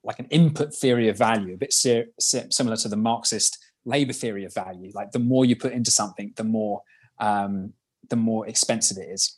like 0.03 0.19
an 0.19 0.27
input 0.27 0.73
theory 0.73 1.07
of 1.07 1.17
value, 1.17 1.53
a 1.53 1.57
bit 1.57 1.73
similar 1.73 2.77
to 2.77 2.89
the 2.89 2.97
Marxist 2.97 3.57
labor 3.85 4.13
theory 4.13 4.43
of 4.45 4.53
value. 4.53 4.91
Like 4.93 5.11
the 5.11 5.19
more 5.19 5.45
you 5.45 5.55
put 5.55 5.73
into 5.73 5.91
something, 5.91 6.33
the 6.35 6.43
more 6.43 6.81
um, 7.19 7.73
the 8.09 8.15
more 8.15 8.47
expensive 8.47 8.97
it 8.97 9.09
is. 9.09 9.37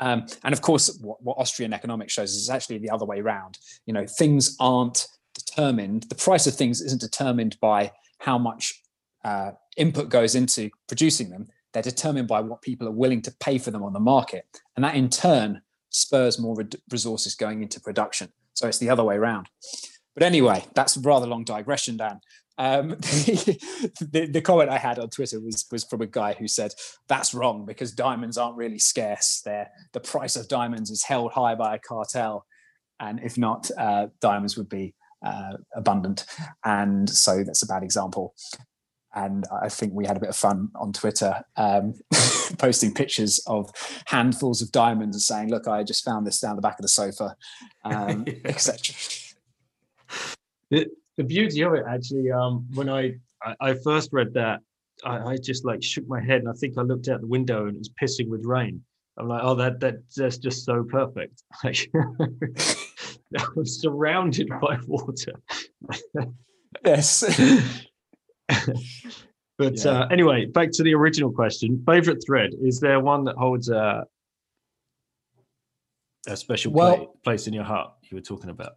Um, 0.00 0.26
and 0.42 0.52
of 0.52 0.60
course, 0.60 0.98
what, 1.00 1.22
what, 1.22 1.38
Austrian 1.38 1.72
economics 1.72 2.12
shows 2.12 2.34
is 2.34 2.50
actually 2.50 2.78
the 2.78 2.90
other 2.90 3.04
way 3.04 3.20
around. 3.20 3.58
You 3.86 3.94
know, 3.94 4.06
things 4.06 4.56
aren't 4.58 5.06
determined. 5.54 6.04
The 6.04 6.14
price 6.14 6.46
of 6.46 6.54
things 6.54 6.80
isn't 6.80 7.00
determined 7.00 7.56
by 7.60 7.92
how 8.18 8.38
much 8.38 8.82
uh, 9.24 9.52
input 9.76 10.08
goes 10.08 10.34
into 10.34 10.70
producing 10.88 11.30
them. 11.30 11.48
They're 11.72 11.82
determined 11.82 12.28
by 12.28 12.40
what 12.40 12.62
people 12.62 12.86
are 12.86 12.92
willing 12.92 13.22
to 13.22 13.34
pay 13.40 13.58
for 13.58 13.70
them 13.70 13.82
on 13.82 13.92
the 13.92 14.00
market, 14.00 14.46
and 14.76 14.84
that 14.84 14.94
in 14.94 15.10
turn 15.10 15.62
spurs 15.90 16.38
more 16.38 16.56
re- 16.56 16.68
resources 16.90 17.34
going 17.34 17.62
into 17.62 17.80
production. 17.80 18.32
So 18.54 18.68
it's 18.68 18.78
the 18.78 18.90
other 18.90 19.02
way 19.02 19.16
around. 19.16 19.48
But 20.14 20.22
anyway, 20.22 20.64
that's 20.74 20.96
a 20.96 21.00
rather 21.00 21.26
long 21.26 21.44
digression, 21.44 21.96
Dan. 21.96 22.20
Um, 22.56 22.90
the, 23.00 24.28
the, 24.30 24.40
comment 24.40 24.70
I 24.70 24.78
had 24.78 25.00
on 25.00 25.10
Twitter 25.10 25.40
was 25.40 25.66
was 25.72 25.82
from 25.82 26.02
a 26.02 26.06
guy 26.06 26.34
who 26.34 26.46
said 26.46 26.72
that's 27.08 27.34
wrong 27.34 27.66
because 27.66 27.90
diamonds 27.90 28.38
aren't 28.38 28.56
really 28.56 28.78
scarce. 28.78 29.42
They're, 29.44 29.68
the 29.92 29.98
price 29.98 30.36
of 30.36 30.46
diamonds 30.46 30.90
is 30.90 31.02
held 31.02 31.32
high 31.32 31.56
by 31.56 31.74
a 31.74 31.80
cartel, 31.80 32.46
and 33.00 33.18
if 33.24 33.36
not, 33.36 33.72
uh, 33.76 34.06
diamonds 34.20 34.56
would 34.56 34.68
be 34.68 34.94
uh, 35.24 35.56
abundant. 35.74 36.24
And 36.64 37.08
so 37.08 37.42
that's 37.44 37.62
a 37.62 37.66
bad 37.66 37.82
example. 37.82 38.34
And 39.16 39.44
I 39.62 39.68
think 39.68 39.92
we 39.94 40.06
had 40.06 40.16
a 40.16 40.20
bit 40.20 40.28
of 40.28 40.36
fun 40.36 40.70
on 40.74 40.92
Twitter, 40.92 41.42
um, 41.56 41.94
posting 42.58 42.92
pictures 42.92 43.40
of 43.46 43.70
handfuls 44.06 44.60
of 44.60 44.72
diamonds 44.72 45.14
and 45.14 45.22
saying, 45.22 45.50
"Look, 45.50 45.68
I 45.68 45.84
just 45.84 46.04
found 46.04 46.26
this 46.26 46.40
down 46.40 46.56
the 46.56 46.62
back 46.62 46.80
of 46.80 46.82
the 46.82 46.88
sofa," 46.88 47.36
um, 47.84 48.24
etc 48.44 48.96
the 51.16 51.24
beauty 51.24 51.62
of 51.62 51.74
it 51.74 51.84
actually 51.88 52.30
um 52.30 52.66
when 52.74 52.88
i 52.88 53.12
i, 53.42 53.54
I 53.60 53.74
first 53.74 54.10
read 54.12 54.34
that 54.34 54.60
I, 55.04 55.18
I, 55.18 55.36
just 55.36 55.64
like 55.64 55.82
shook 55.82 56.06
my 56.06 56.20
head 56.20 56.40
and 56.40 56.48
i 56.48 56.52
think 56.52 56.78
i 56.78 56.82
looked 56.82 57.08
out 57.08 57.20
the 57.20 57.26
window 57.26 57.66
and 57.66 57.76
it 57.76 57.78
was 57.78 57.90
pissing 58.00 58.28
with 58.28 58.44
rain 58.44 58.82
i'm 59.18 59.28
like 59.28 59.42
oh 59.42 59.54
that 59.56 59.80
that 59.80 59.96
that's 60.16 60.38
just 60.38 60.64
so 60.64 60.84
perfect 60.84 61.42
i 63.38 63.46
was 63.54 63.80
surrounded 63.80 64.48
by 64.60 64.78
water 64.86 65.32
yes 66.84 67.24
but 69.58 69.84
yeah. 69.84 69.90
uh, 69.90 70.08
anyway 70.08 70.46
back 70.46 70.70
to 70.70 70.82
the 70.82 70.94
original 70.94 71.30
question 71.30 71.82
favorite 71.86 72.22
thread 72.24 72.50
is 72.62 72.80
there 72.80 73.00
one 73.00 73.24
that 73.24 73.36
holds 73.36 73.68
a 73.68 74.04
a 76.26 76.36
special 76.36 76.72
well, 76.72 76.96
play, 76.96 77.06
place 77.22 77.46
in 77.46 77.52
your 77.52 77.64
heart 77.64 77.92
you 78.10 78.16
were 78.16 78.22
talking 78.22 78.50
about 78.50 78.76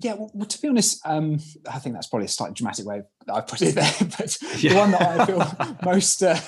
yeah, 0.00 0.14
well, 0.14 0.46
to 0.46 0.62
be 0.62 0.68
honest, 0.68 1.00
um, 1.04 1.38
I 1.70 1.78
think 1.78 1.94
that's 1.94 2.06
probably 2.06 2.26
a 2.26 2.28
slightly 2.28 2.54
dramatic 2.54 2.86
way 2.86 3.02
I 3.32 3.40
put 3.40 3.62
it 3.62 3.74
there. 3.74 3.92
But 4.18 4.36
yeah. 4.62 4.72
the 4.72 4.78
one 4.78 4.90
that 4.92 5.20
I 5.20 5.26
feel 5.26 5.76
most 5.84 6.22
uh, 6.22 6.38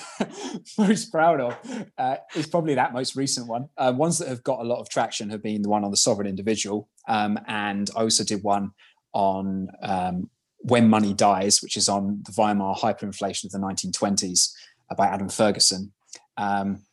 most 0.77 1.11
proud 1.11 1.39
of 1.41 1.57
uh, 1.97 2.17
is 2.35 2.47
probably 2.47 2.75
that 2.75 2.93
most 2.93 3.15
recent 3.15 3.47
one. 3.47 3.69
Uh, 3.77 3.93
ones 3.95 4.19
that 4.19 4.27
have 4.27 4.43
got 4.43 4.59
a 4.59 4.63
lot 4.63 4.79
of 4.79 4.89
traction 4.89 5.29
have 5.29 5.43
been 5.43 5.61
the 5.61 5.69
one 5.69 5.83
on 5.83 5.91
the 5.91 5.97
sovereign 5.97 6.27
individual, 6.27 6.89
um, 7.07 7.39
and 7.47 7.89
I 7.95 8.01
also 8.01 8.23
did 8.23 8.43
one 8.43 8.71
on 9.13 9.69
um, 9.81 10.29
when 10.59 10.89
money 10.89 11.13
dies, 11.13 11.61
which 11.61 11.77
is 11.77 11.87
on 11.89 12.21
the 12.25 12.33
Weimar 12.37 12.75
hyperinflation 12.75 13.45
of 13.45 13.51
the 13.51 13.59
1920s 13.59 14.53
uh, 14.91 14.95
by 14.95 15.07
Adam 15.07 15.29
Ferguson. 15.29 15.93
Um, 16.35 16.83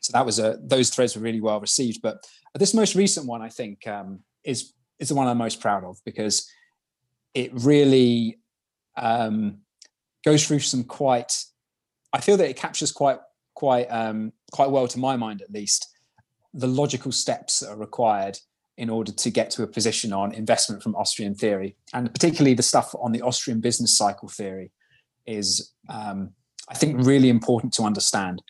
so 0.00 0.12
that 0.12 0.24
was 0.24 0.38
a 0.38 0.58
those 0.62 0.90
threads 0.90 1.14
were 1.14 1.22
really 1.22 1.40
well 1.40 1.60
received. 1.60 2.00
But 2.02 2.26
this 2.54 2.74
most 2.74 2.94
recent 2.94 3.26
one, 3.26 3.42
I 3.42 3.48
think, 3.48 3.86
um, 3.86 4.20
is 4.44 4.72
is 4.98 5.08
the 5.08 5.14
one 5.14 5.26
I'm 5.26 5.38
most 5.38 5.60
proud 5.60 5.84
of 5.84 5.98
because 6.04 6.50
it 7.34 7.50
really 7.52 8.38
um, 8.96 9.58
goes 10.24 10.46
through 10.46 10.60
some 10.60 10.84
quite. 10.84 11.44
I 12.12 12.20
feel 12.20 12.36
that 12.38 12.48
it 12.48 12.56
captures 12.56 12.92
quite 12.92 13.18
quite 13.54 13.86
um, 13.86 14.32
quite 14.52 14.70
well, 14.70 14.88
to 14.88 14.98
my 14.98 15.16
mind 15.16 15.42
at 15.42 15.50
least, 15.50 15.94
the 16.54 16.66
logical 16.66 17.12
steps 17.12 17.60
that 17.60 17.70
are 17.70 17.76
required 17.76 18.38
in 18.80 18.88
order 18.88 19.12
to 19.12 19.30
get 19.30 19.50
to 19.50 19.62
a 19.62 19.66
position 19.66 20.10
on 20.10 20.32
investment 20.32 20.82
from 20.82 20.96
Austrian 20.96 21.34
theory, 21.34 21.76
and 21.92 22.10
particularly 22.10 22.54
the 22.54 22.62
stuff 22.62 22.94
on 22.98 23.12
the 23.12 23.20
Austrian 23.20 23.60
business 23.60 23.94
cycle 23.94 24.26
theory 24.26 24.70
is, 25.26 25.72
um, 25.90 26.30
I 26.66 26.74
think, 26.74 27.06
really 27.06 27.28
important 27.28 27.74
to 27.74 27.82
understand. 27.82 28.42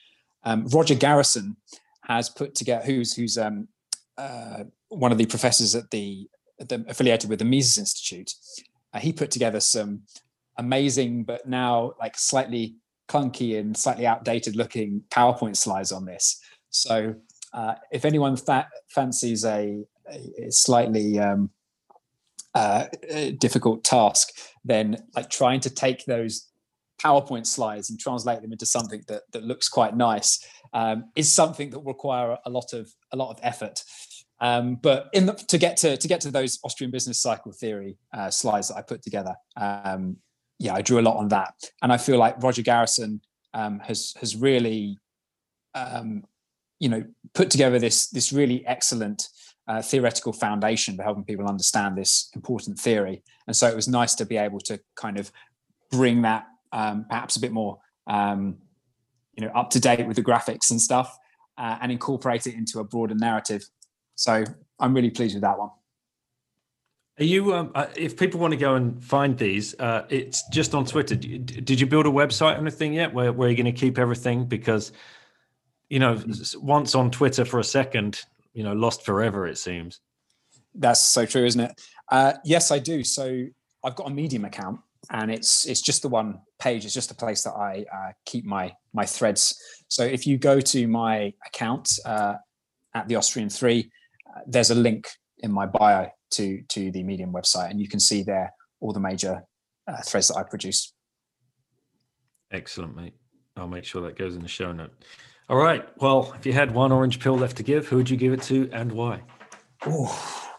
Um, 0.45 0.69
Roger 0.69 0.95
Garrison 0.95 1.57
has 2.05 2.29
put 2.29 2.55
together, 2.55 2.85
who's 2.87 3.13
who's 3.13 3.37
um, 3.37 3.67
uh, 4.17 4.63
one 4.89 5.11
of 5.11 5.19
the 5.19 5.27
professors 5.27 5.75
at 5.75 5.91
the 5.91 6.29
the, 6.61 6.85
affiliated 6.87 7.29
with 7.29 7.41
the 7.41 7.45
Mises 7.45 7.77
Institute. 7.77 8.33
Uh, 8.95 9.01
he 9.01 9.13
put 9.13 9.33
together 9.33 9.59
some 9.59 10.03
amazing, 10.59 11.25
but 11.25 11.45
now 11.49 11.93
like 11.99 12.17
slightly 12.17 12.77
clunky 13.09 13.59
and 13.59 13.77
slightly 13.77 14.07
outdated 14.07 14.55
looking 14.55 15.03
PowerPoint 15.11 15.57
slides 15.57 15.91
on 15.91 16.05
this. 16.05 16.41
So 16.71 17.17
uh, 17.53 17.75
if 17.91 18.05
anyone 18.05 18.37
fa- 18.37 18.69
fancies 18.89 19.45
a, 19.45 19.85
a 20.11 20.51
slightly 20.51 21.19
um, 21.19 21.51
uh, 22.55 22.87
difficult 23.39 23.85
task, 23.85 24.31
then 24.65 24.97
like 25.15 25.31
trying 25.31 25.61
to 25.61 25.71
take 25.71 26.05
those 26.05 26.49
PowerPoint 27.01 27.47
slides 27.47 27.91
and 27.91 27.99
translate 27.99 28.43
them 28.43 28.53
into 28.53 28.67
something 28.67 29.03
that, 29.09 29.23
that 29.33 29.45
looks 29.45 29.69
quite 29.69 29.97
nice 29.97 30.45
um, 30.73 31.11
is 31.17 31.33
something 31.33 31.71
that 31.71 31.79
will 31.79 31.93
require 31.93 32.37
a 32.45 32.51
lot 32.51 32.73
of 32.73 32.91
a 33.13 33.17
lot 33.17 33.31
of 33.31 33.39
effort. 33.43 33.83
Um, 34.41 34.77
but 34.77 35.09
in 35.13 35.27
the, 35.27 35.33
to 35.35 35.59
get 35.59 35.77
to 35.79 35.97
to 35.97 36.09
get 36.09 36.21
to 36.23 36.31
those 36.31 36.59
Austrian 36.65 36.91
business 36.91 37.21
cycle 37.21 37.53
theory 37.53 37.97
uh, 38.13 38.31
slides 38.31 38.69
that 38.69 38.77
I 38.77 38.83
put 38.83 39.03
together, 39.03 39.35
um, 39.57 40.17
yeah, 40.59 40.75
I 40.75 40.83
drew 40.83 40.99
a 40.99 41.03
lot 41.03 41.17
on 41.17 41.29
that, 41.29 41.55
and 41.83 41.93
I 41.93 41.97
feel 41.97 42.19
like 42.19 42.43
Roger 42.43 42.63
Garrison 42.63 43.21
um, 43.55 43.81
has 43.81 44.15
has 44.21 44.37
really, 44.37 44.99
um, 45.75 46.25
you 46.79 46.89
know, 46.89 47.05
put 47.35 47.51
together 47.51 47.79
this 47.79 48.09
this 48.09 48.33
really 48.33 48.67
excellent 48.67 49.29
uh, 49.71 49.83
theoretical 49.83 50.33
foundation 50.33 50.97
for 50.97 51.03
helping 51.03 51.25
people 51.25 51.47
understand 51.47 51.97
this 51.97 52.31
important 52.35 52.79
theory. 52.79 53.23
And 53.47 53.55
so 53.55 53.69
it 53.69 53.77
was 53.77 53.89
nice 53.89 54.15
to 54.17 54.27
be 54.27 54.37
able 54.37 54.61
to 54.61 54.81
kind 54.97 55.19
of 55.19 55.31
bring 55.91 56.23
that 56.23 56.47
um, 56.73 57.07
perhaps 57.09 57.37
a 57.37 57.41
bit 57.41 57.53
more, 57.53 57.79
um, 58.07 58.59
you 59.35 59.45
know, 59.45 59.53
up 59.53 59.71
to 59.71 59.81
date 59.81 60.07
with 60.07 60.17
the 60.17 60.23
graphics 60.23 60.71
and 60.71 60.81
stuff, 60.81 61.19
uh, 61.59 61.79
and 61.81 61.93
incorporate 61.93 62.47
it 62.47 62.55
into 62.55 62.81
a 62.81 62.85
broader 62.85 63.15
narrative 63.15 63.65
so 64.21 64.45
I'm 64.79 64.93
really 64.93 65.09
pleased 65.09 65.35
with 65.35 65.43
that 65.43 65.59
one. 65.59 65.71
Are 67.19 67.25
you? 67.25 67.55
Um, 67.55 67.73
uh, 67.75 67.87
if 67.97 68.19
people 68.19 68.39
want 68.39 68.53
to 68.53 68.59
go 68.59 68.75
and 68.75 69.03
find 69.03 69.37
these, 69.37 69.75
uh, 69.81 70.05
it's 70.11 70.47
just 70.49 70.75
on 70.75 70.85
Twitter. 70.85 71.15
Did 71.15 71.81
you 71.81 71.87
build 71.87 72.05
a 72.05 72.11
website 72.11 72.57
or 72.57 72.61
anything 72.61 72.93
yet? 72.93 73.15
Where 73.15 73.33
where 73.33 73.49
you're 73.49 73.57
going 73.57 73.75
to 73.75 73.81
keep 73.81 73.99
everything? 73.99 74.45
Because 74.45 74.93
you 75.89 75.99
know, 75.99 76.23
once 76.57 76.95
on 76.95 77.11
Twitter 77.11 77.47
for 77.47 77.61
a 77.61 77.65
second, 77.65 78.21
you 78.53 78.65
know, 78.65 78.73
lost 78.73 79.05
forever. 79.05 79.47
It 79.47 79.59
seems. 79.59 80.01
That's 80.75 81.01
so 81.01 81.27
true, 81.27 81.45
isn't 81.45 81.61
it? 81.61 81.81
Uh, 82.11 82.35
yes, 82.45 82.71
I 82.71 82.79
do. 82.79 83.03
So 83.05 83.45
I've 83.85 83.97
got 83.97 84.07
a 84.07 84.11
Medium 84.11 84.45
account, 84.45 84.81
and 85.11 85.31
it's 85.31 85.67
it's 85.67 85.81
just 85.81 86.03
the 86.03 86.09
one 86.09 86.41
page. 86.59 86.85
It's 86.85 86.95
just 86.95 87.11
a 87.11 87.15
place 87.15 87.43
that 87.45 87.53
I 87.53 87.85
uh, 87.93 88.13
keep 88.27 88.45
my 88.45 88.73
my 88.93 89.07
threads. 89.07 89.57
So 89.89 90.05
if 90.05 90.27
you 90.27 90.39
go 90.39 90.61
to 90.61 90.87
my 90.87 91.33
account, 91.47 91.91
uh, 92.05 92.35
at 92.95 93.09
the 93.09 93.17
Austrian 93.17 93.49
Three. 93.49 93.91
Uh, 94.29 94.41
there's 94.47 94.71
a 94.71 94.75
link 94.75 95.09
in 95.39 95.53
my 95.53 95.67
bio 95.67 96.09
to 96.33 96.63
to 96.69 96.91
the 96.91 97.03
Medium 97.03 97.33
website, 97.33 97.71
and 97.71 97.81
you 97.81 97.89
can 97.89 98.01
see 98.01 98.23
there 98.23 98.53
all 98.81 98.93
the 98.93 99.01
major 99.01 99.43
uh, 99.87 100.03
threads 100.05 100.29
that 100.29 100.37
I 100.37 100.43
produce. 100.43 100.93
Excellent, 102.53 102.97
mate. 102.97 103.15
I'll 103.57 103.69
make 103.69 103.85
sure 103.85 104.03
that 104.03 104.19
goes 104.19 104.37
in 104.37 104.43
the 104.43 104.49
show 104.49 104.73
note. 104.73 104.93
All 105.51 105.57
right. 105.57 105.85
Well, 105.97 106.33
if 106.39 106.47
you 106.47 106.53
had 106.53 106.73
one 106.73 106.93
orange 106.93 107.19
pill 107.19 107.37
left 107.37 107.57
to 107.57 107.65
give, 107.65 107.89
who 107.89 107.97
would 107.97 108.09
you 108.09 108.17
give 108.17 108.33
it 108.33 108.41
to 108.43 108.71
and 108.73 108.93
why? 108.93 109.23
Oh, 109.85 110.57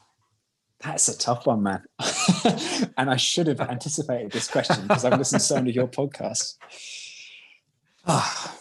that's 0.82 1.08
a 1.08 1.18
tough 1.18 1.48
one, 1.48 1.64
man. 1.64 1.84
and 2.98 3.10
I 3.10 3.16
should 3.16 3.48
have 3.48 3.62
anticipated 3.62 4.34
this 4.34 4.50
question 4.50 4.82
because 4.82 5.06
I've 5.06 5.18
listened 5.18 5.40
to 5.40 5.46
so 5.46 5.56
many 5.56 5.70
of 5.70 5.78
your 5.78 5.88
podcasts. 5.88 6.58
Ah, 8.06 8.54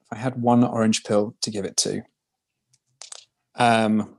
if 0.00 0.12
I 0.12 0.16
had 0.16 0.40
one 0.40 0.64
orange 0.64 1.04
pill 1.04 1.36
to 1.42 1.50
give 1.50 1.66
it 1.66 1.76
to, 1.78 2.00
um, 3.56 4.13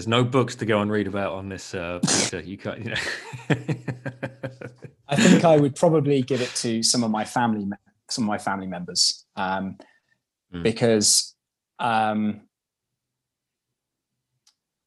There's 0.00 0.08
no 0.08 0.24
books 0.24 0.56
to 0.56 0.64
go 0.64 0.80
and 0.80 0.90
read 0.90 1.06
about 1.06 1.32
on 1.34 1.50
this, 1.50 1.74
uh, 1.74 2.00
Peter. 2.00 2.40
You 2.40 2.56
can't. 2.56 2.78
You 2.78 2.90
know. 2.92 2.96
I 5.10 5.16
think 5.16 5.44
I 5.44 5.58
would 5.58 5.76
probably 5.76 6.22
give 6.22 6.40
it 6.40 6.48
to 6.54 6.82
some 6.82 7.04
of 7.04 7.10
my 7.10 7.26
family, 7.26 7.68
some 8.08 8.24
of 8.24 8.28
my 8.28 8.38
family 8.38 8.66
members, 8.66 9.26
um, 9.36 9.76
mm. 10.54 10.62
because 10.62 11.34
um, 11.78 12.48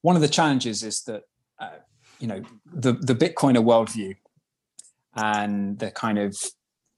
one 0.01 0.15
of 0.15 0.23
the 0.23 0.27
challenges 0.27 0.81
is 0.81 1.03
that 1.03 1.21
uh, 1.59 1.77
you 2.19 2.25
know 2.25 2.41
the 2.73 2.93
the 2.93 3.13
Bitcoiner 3.13 3.63
worldview 3.63 4.15
and 5.15 5.77
the 5.77 5.91
kind 5.91 6.17
of 6.17 6.35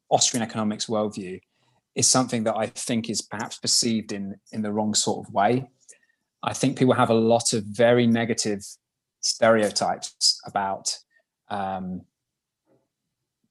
Austrian 0.09 0.41
economics 0.41 0.85
worldview 0.85 1.41
is 1.95 2.07
something 2.07 2.45
that 2.45 2.55
I 2.55 2.67
think 2.67 3.09
is 3.09 3.21
perhaps 3.21 3.57
perceived 3.57 4.13
in 4.13 4.35
in 4.53 4.61
the 4.61 4.71
wrong 4.71 4.93
sort 4.93 5.27
of 5.27 5.33
way. 5.33 5.67
I 6.45 6.53
think 6.53 6.77
people 6.77 6.93
have 6.93 7.09
a 7.09 7.15
lot 7.15 7.53
of 7.53 7.63
very 7.63 8.05
negative 8.05 8.63
stereotypes 9.21 10.39
about 10.45 10.95
um, 11.49 12.01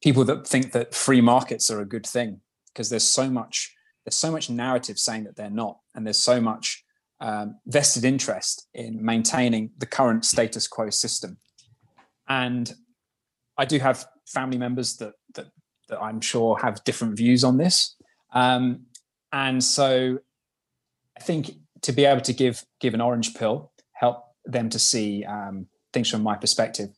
people 0.01 0.23
that 0.23 0.47
think 0.47 0.71
that 0.71 0.95
free 0.95 1.19
markets 1.19 1.69
are 1.69 1.81
a 1.81 1.85
good 1.85 2.05
thing 2.05 2.39
because 2.67 2.89
there's 2.89 3.03
so 3.03 3.29
much 3.29 3.73
there's 4.05 4.15
so 4.15 4.31
much 4.31 4.49
narrative 4.49 4.99
saying 4.99 5.23
that 5.23 5.35
they're 5.35 5.49
not, 5.49 5.79
and 5.95 6.05
there's 6.05 6.21
so 6.21 6.39
much 6.39 6.83
um, 7.19 7.55
vested 7.65 8.05
interest 8.05 8.67
in 8.75 9.03
maintaining 9.03 9.71
the 9.79 9.87
current 9.87 10.23
status 10.23 10.67
quo 10.67 10.91
system. 10.91 11.37
And 12.29 12.71
I 13.57 13.65
do 13.65 13.79
have 13.79 14.05
family 14.27 14.57
members 14.57 14.97
that 14.97 15.13
that, 15.33 15.47
that 15.89 15.99
I'm 16.01 16.21
sure 16.21 16.57
have 16.59 16.83
different 16.83 17.17
views 17.17 17.43
on 17.43 17.57
this, 17.57 17.95
um, 18.31 18.85
and 19.33 19.61
so 19.61 20.19
I 21.17 21.23
think 21.23 21.51
to 21.85 21.91
be 21.91 22.03
able 22.03 22.21
to 22.21 22.33
give 22.33 22.65
give 22.79 22.95
an 22.95 23.01
orange 23.01 23.35
pill, 23.35 23.71
help 23.93 24.17
them 24.43 24.69
to 24.69 24.79
see 24.79 25.23
um, 25.25 25.67
things 25.93 26.09
from 26.09 26.23
my 26.23 26.35
perspective, 26.35 26.89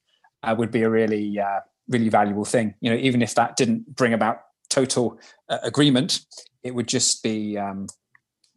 uh, 0.43 0.55
would 0.57 0.71
be 0.71 0.83
a 0.83 0.89
really 0.89 1.37
uh, 1.39 1.59
really 1.89 2.09
valuable 2.09 2.45
thing. 2.45 2.73
You 2.79 2.91
know, 2.91 2.97
even 2.97 3.21
if 3.21 3.35
that 3.35 3.57
didn't 3.57 3.95
bring 3.95 4.13
about 4.13 4.39
total 4.69 5.19
uh, 5.49 5.59
agreement, 5.63 6.21
it 6.63 6.73
would 6.73 6.87
just 6.87 7.21
be 7.21 7.57
um, 7.57 7.87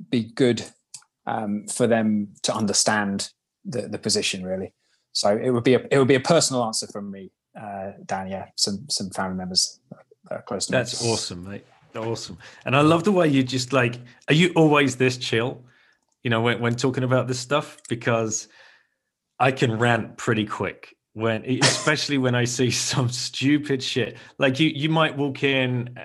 be 0.09 0.23
good 0.23 0.65
um, 1.27 1.67
for 1.67 1.89
them 1.89 2.29
to 2.45 2.55
understand 2.55 3.31
the 3.65 3.89
the 3.89 3.99
position 3.99 4.45
really. 4.45 4.73
So 5.13 5.37
it 5.37 5.51
would 5.51 5.65
be 5.65 5.75
a 5.75 5.81
it 5.91 5.99
would 5.99 6.09
be 6.09 6.15
a 6.15 6.21
personal 6.35 6.65
answer 6.65 6.87
from 6.87 7.11
me, 7.11 7.33
uh, 7.61 7.91
Dan. 8.07 8.29
Yeah, 8.29 8.47
some 8.55 8.87
some 8.89 9.11
family 9.11 9.37
members 9.37 9.81
close 10.47 10.67
to 10.67 10.73
That's 10.73 11.03
me. 11.03 11.11
awesome, 11.11 11.43
mate. 11.43 11.67
Awesome. 11.97 12.39
And 12.65 12.77
I 12.77 12.83
love 12.83 13.03
the 13.03 13.11
way 13.11 13.27
you 13.27 13.43
just 13.43 13.73
like, 13.73 13.99
are 14.29 14.35
you 14.35 14.53
always 14.55 14.95
this 14.95 15.17
chill? 15.17 15.65
You 16.23 16.31
know, 16.31 16.41
when, 16.41 16.61
when 16.61 16.75
talking 16.75 17.05
about 17.05 17.29
this 17.29 17.39
stuff 17.39 17.79
because 17.89 18.49
I 19.39 19.53
can 19.53 19.79
rant 19.79 20.17
pretty 20.17 20.47
quick 20.47 20.95
when, 21.15 21.45
especially 21.45 22.19
when 22.19 22.35
I 22.35 22.45
see 22.45 22.71
some 22.93 23.09
stupid 23.09 23.83
shit. 23.83 24.19
Like 24.39 24.61
you, 24.61 24.69
you 24.69 24.89
might 24.89 25.17
walk 25.17 25.43
in. 25.43 25.97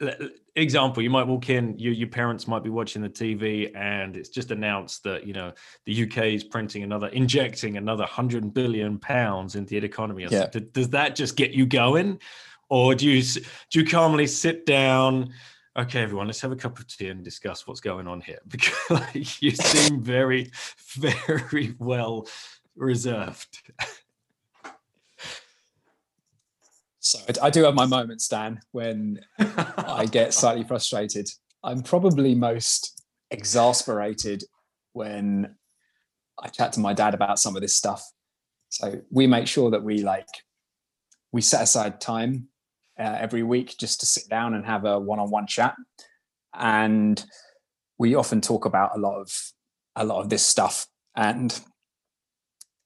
Uh, 0.00 0.12
example, 0.54 1.02
you 1.02 1.10
might 1.10 1.26
walk 1.26 1.50
in. 1.50 1.78
Your 1.78 1.92
your 1.92 2.08
parents 2.08 2.46
might 2.46 2.62
be 2.62 2.70
watching 2.70 3.02
the 3.02 3.08
TV, 3.08 3.74
and 3.76 4.16
it's 4.16 4.28
just 4.28 4.50
announced 4.50 5.04
that 5.04 5.26
you 5.26 5.32
know 5.32 5.52
the 5.86 6.04
UK 6.04 6.18
is 6.26 6.44
printing 6.44 6.82
another, 6.82 7.08
injecting 7.08 7.76
another 7.76 8.04
hundred 8.04 8.52
billion 8.54 8.98
pounds 8.98 9.54
into 9.54 9.80
the 9.80 9.86
economy. 9.86 10.26
yeah. 10.30 10.46
Does 10.72 10.90
that 10.90 11.16
just 11.16 11.36
get 11.36 11.52
you 11.52 11.66
going, 11.66 12.20
or 12.68 12.94
do 12.94 13.08
you 13.08 13.22
do 13.22 13.80
you 13.80 13.86
calmly 13.86 14.26
sit 14.26 14.66
down? 14.66 15.32
Okay, 15.78 16.02
everyone, 16.02 16.26
let's 16.26 16.40
have 16.40 16.52
a 16.52 16.56
cup 16.56 16.78
of 16.78 16.86
tea 16.88 17.08
and 17.08 17.24
discuss 17.24 17.66
what's 17.66 17.80
going 17.80 18.08
on 18.08 18.20
here 18.20 18.40
because 18.48 18.74
like, 18.90 19.40
you 19.40 19.52
seem 19.52 20.02
very, 20.02 20.50
very 20.94 21.74
well 21.78 22.26
reserved. 22.76 23.60
So 27.00 27.18
I 27.42 27.48
do 27.48 27.64
have 27.64 27.74
my 27.74 27.86
moments, 27.86 28.28
Dan, 28.28 28.60
when 28.72 29.20
I 29.38 30.06
get 30.10 30.34
slightly 30.34 30.64
frustrated. 30.64 31.30
I'm 31.64 31.82
probably 31.82 32.34
most 32.34 33.02
exasperated 33.30 34.44
when 34.92 35.54
I 36.38 36.48
chat 36.48 36.74
to 36.74 36.80
my 36.80 36.92
dad 36.92 37.14
about 37.14 37.38
some 37.38 37.56
of 37.56 37.62
this 37.62 37.74
stuff. 37.74 38.04
So 38.68 39.00
we 39.10 39.26
make 39.26 39.46
sure 39.46 39.70
that 39.70 39.82
we 39.82 40.02
like 40.02 40.28
we 41.32 41.40
set 41.40 41.62
aside 41.62 42.00
time 42.00 42.48
uh, 42.98 43.16
every 43.20 43.42
week 43.42 43.76
just 43.78 44.00
to 44.00 44.06
sit 44.06 44.28
down 44.28 44.54
and 44.54 44.64
have 44.66 44.84
a 44.84 44.98
one-on-one 44.98 45.46
chat. 45.46 45.74
And 46.54 47.22
we 47.98 48.14
often 48.14 48.40
talk 48.40 48.64
about 48.64 48.96
a 48.96 48.98
lot 48.98 49.20
of 49.20 49.32
a 49.96 50.04
lot 50.04 50.20
of 50.20 50.28
this 50.28 50.44
stuff. 50.44 50.86
And 51.16 51.58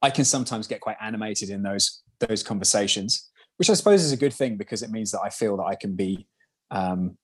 i 0.03 0.11
can 0.11 0.25
sometimes 0.25 0.67
get 0.67 0.81
quite 0.81 0.97
animated 1.01 1.49
in 1.49 1.63
those 1.63 2.03
those 2.19 2.43
conversations 2.43 3.31
which 3.57 3.71
i 3.71 3.75
suppose 3.75 4.03
is 4.03 4.13
a 4.13 4.17
good 4.17 4.35
thing 4.35 4.57
because 4.57 4.83
it 4.83 4.91
means 4.91 5.13
that 5.13 5.21
i 5.21 5.31
feel 5.31 5.57
that 5.57 5.65
i 5.65 5.75
can 5.75 5.95
be 5.95 6.27
um, 6.71 7.17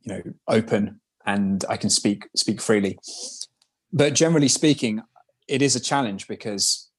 you 0.00 0.12
know 0.12 0.22
open 0.48 1.00
and 1.26 1.64
i 1.68 1.76
can 1.76 1.90
speak 1.90 2.28
speak 2.34 2.60
freely. 2.60 2.98
But 3.92 4.14
generally 4.14 4.48
speaking 4.48 5.02
it 5.48 5.62
is 5.62 5.74
a 5.74 5.80
challenge 5.80 6.28
because 6.28 6.90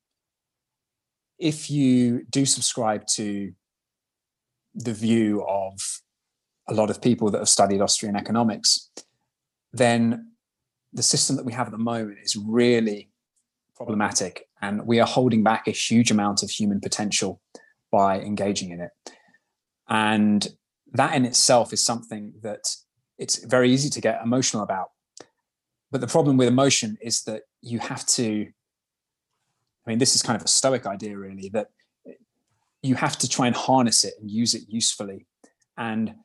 if 1.39 1.71
you 1.71 2.25
do 2.29 2.45
subscribe 2.45 3.07
to 3.15 3.53
the 4.73 4.93
view 4.93 5.45
of 5.47 6.01
a 6.67 6.73
lot 6.73 6.89
of 6.89 7.01
people 7.01 7.29
that 7.31 7.39
have 7.39 7.49
studied 7.49 7.81
Austrian 7.81 8.15
economics, 8.15 8.89
then 9.73 10.31
the 10.93 11.03
system 11.03 11.35
that 11.35 11.45
we 11.45 11.53
have 11.53 11.67
at 11.67 11.71
the 11.71 11.77
moment 11.77 12.19
is 12.23 12.35
really 12.35 13.09
problematic. 13.75 14.47
And 14.61 14.85
we 14.85 14.99
are 14.99 15.07
holding 15.07 15.43
back 15.43 15.67
a 15.67 15.71
huge 15.71 16.11
amount 16.11 16.43
of 16.43 16.49
human 16.49 16.79
potential 16.79 17.41
by 17.91 18.19
engaging 18.19 18.71
in 18.71 18.81
it. 18.81 18.91
And 19.89 20.47
that 20.93 21.15
in 21.15 21.25
itself 21.25 21.73
is 21.73 21.83
something 21.83 22.33
that 22.41 22.75
it's 23.17 23.43
very 23.43 23.71
easy 23.71 23.89
to 23.89 24.01
get 24.01 24.21
emotional 24.23 24.63
about. 24.63 24.91
But 25.91 26.01
the 26.01 26.07
problem 26.07 26.37
with 26.37 26.47
emotion 26.47 26.97
is 27.01 27.23
that 27.23 27.43
you 27.61 27.79
have 27.79 28.05
to, 28.07 28.47
I 29.85 29.89
mean, 29.89 29.99
this 29.99 30.15
is 30.15 30.21
kind 30.21 30.37
of 30.37 30.43
a 30.43 30.47
stoic 30.47 30.85
idea, 30.85 31.17
really, 31.17 31.49
that 31.49 31.67
you 32.81 32.95
have 32.95 33.17
to 33.19 33.29
try 33.29 33.47
and 33.47 33.55
harness 33.55 34.03
it 34.03 34.13
and 34.19 34.29
use 34.29 34.53
it 34.53 34.63
usefully. 34.67 35.25
And 35.77 36.15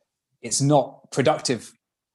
it's 0.42 0.60
not 0.60 1.10
productive 1.10 1.72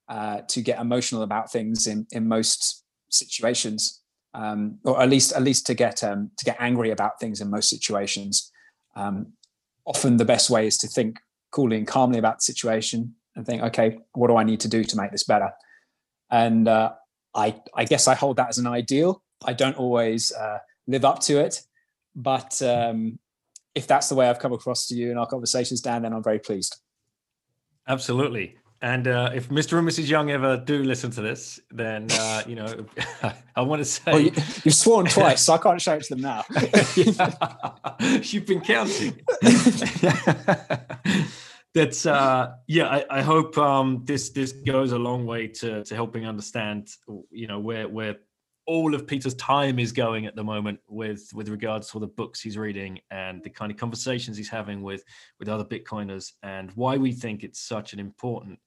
uh, 0.09 0.41
to 0.47 0.61
get 0.61 0.79
emotional 0.79 1.21
about 1.21 1.51
things 1.51 1.87
in, 1.87 2.07
in 2.11 2.27
most 2.27 2.83
situations, 3.09 4.01
um, 4.33 4.79
or 4.83 5.01
at 5.01 5.09
least 5.09 5.33
at 5.33 5.41
least 5.41 5.65
to 5.67 5.73
get 5.73 6.03
um, 6.03 6.31
to 6.37 6.45
get 6.45 6.57
angry 6.59 6.91
about 6.91 7.19
things 7.19 7.41
in 7.41 7.49
most 7.49 7.69
situations. 7.69 8.51
Um, 8.95 9.33
often, 9.85 10.17
the 10.17 10.25
best 10.25 10.49
way 10.49 10.67
is 10.67 10.77
to 10.79 10.87
think 10.87 11.19
coolly 11.51 11.77
and 11.77 11.87
calmly 11.87 12.19
about 12.19 12.37
the 12.37 12.43
situation 12.43 13.15
and 13.35 13.45
think, 13.45 13.61
okay, 13.61 13.99
what 14.13 14.27
do 14.27 14.37
I 14.37 14.43
need 14.43 14.59
to 14.61 14.67
do 14.67 14.83
to 14.83 14.97
make 14.97 15.11
this 15.11 15.23
better? 15.23 15.51
And 16.29 16.67
uh, 16.67 16.93
I, 17.35 17.61
I 17.75 17.85
guess 17.85 18.07
I 18.07 18.15
hold 18.15 18.37
that 18.37 18.49
as 18.49 18.57
an 18.57 18.67
ideal. 18.67 19.23
I 19.45 19.53
don't 19.53 19.77
always 19.77 20.31
uh, 20.31 20.59
live 20.87 21.05
up 21.05 21.19
to 21.21 21.39
it, 21.39 21.61
but 22.15 22.61
um, 22.61 23.19
if 23.75 23.87
that's 23.87 24.09
the 24.09 24.15
way 24.15 24.29
I've 24.29 24.39
come 24.39 24.53
across 24.53 24.87
to 24.87 24.95
you 24.95 25.11
in 25.11 25.17
our 25.17 25.27
conversations, 25.27 25.81
Dan, 25.81 26.01
then 26.03 26.13
I'm 26.13 26.23
very 26.23 26.39
pleased. 26.39 26.77
Absolutely. 27.87 28.57
And 28.83 29.07
uh, 29.07 29.29
if 29.33 29.49
Mr. 29.49 29.77
and 29.77 29.87
Mrs. 29.87 30.09
Young 30.09 30.31
ever 30.31 30.57
do 30.57 30.83
listen 30.83 31.11
to 31.11 31.21
this, 31.21 31.59
then 31.69 32.07
uh, 32.11 32.41
you 32.47 32.55
know 32.55 32.85
I 33.55 33.61
want 33.61 33.79
to 33.79 33.85
say 33.85 34.11
well, 34.11 34.21
you, 34.21 34.31
have 34.31 34.73
sworn 34.73 35.05
twice, 35.05 35.43
so 35.43 35.53
I 35.53 35.57
can't 35.59 35.79
show 35.79 35.93
it 35.95 36.03
to 36.03 36.15
them 36.15 36.21
now. 36.21 36.43
You've 38.23 38.47
been 38.47 38.61
counting. 38.61 39.21
That's 41.73 42.05
uh, 42.05 42.53
yeah. 42.67 42.87
I, 42.87 43.05
I 43.09 43.21
hope 43.21 43.57
um, 43.57 44.01
this 44.03 44.31
this 44.31 44.51
goes 44.51 44.93
a 44.93 44.99
long 44.99 45.27
way 45.27 45.47
to 45.47 45.83
to 45.83 45.95
helping 45.95 46.25
understand 46.25 46.89
you 47.29 47.47
know 47.47 47.59
where 47.59 47.87
where 47.87 48.17
all 48.71 48.95
of 48.95 49.05
Peter's 49.05 49.33
time 49.33 49.79
is 49.79 49.91
going 49.91 50.25
at 50.25 50.33
the 50.33 50.43
moment 50.43 50.79
with 50.87 51.29
with 51.33 51.49
regards 51.49 51.91
to 51.91 51.99
the 51.99 52.07
books 52.07 52.39
he's 52.39 52.57
reading 52.57 52.97
and 53.11 53.43
the 53.43 53.49
kind 53.49 53.69
of 53.69 53.77
conversations 53.77 54.37
he's 54.37 54.47
having 54.47 54.81
with 54.81 55.03
with 55.39 55.49
other 55.49 55.65
Bitcoiners 55.65 56.31
and 56.41 56.71
why 56.75 56.95
we 56.95 57.11
think 57.11 57.43
it's 57.43 57.59
such 57.59 57.91
an 57.91 57.99
important 57.99 58.57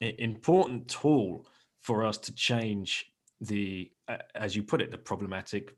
important 0.00 0.88
tool 0.88 1.46
for 1.80 2.04
us 2.04 2.18
to 2.18 2.34
change 2.34 3.06
the 3.40 3.88
as 4.34 4.56
you 4.56 4.64
put 4.64 4.82
it 4.82 4.90
the 4.90 4.98
problematic 4.98 5.76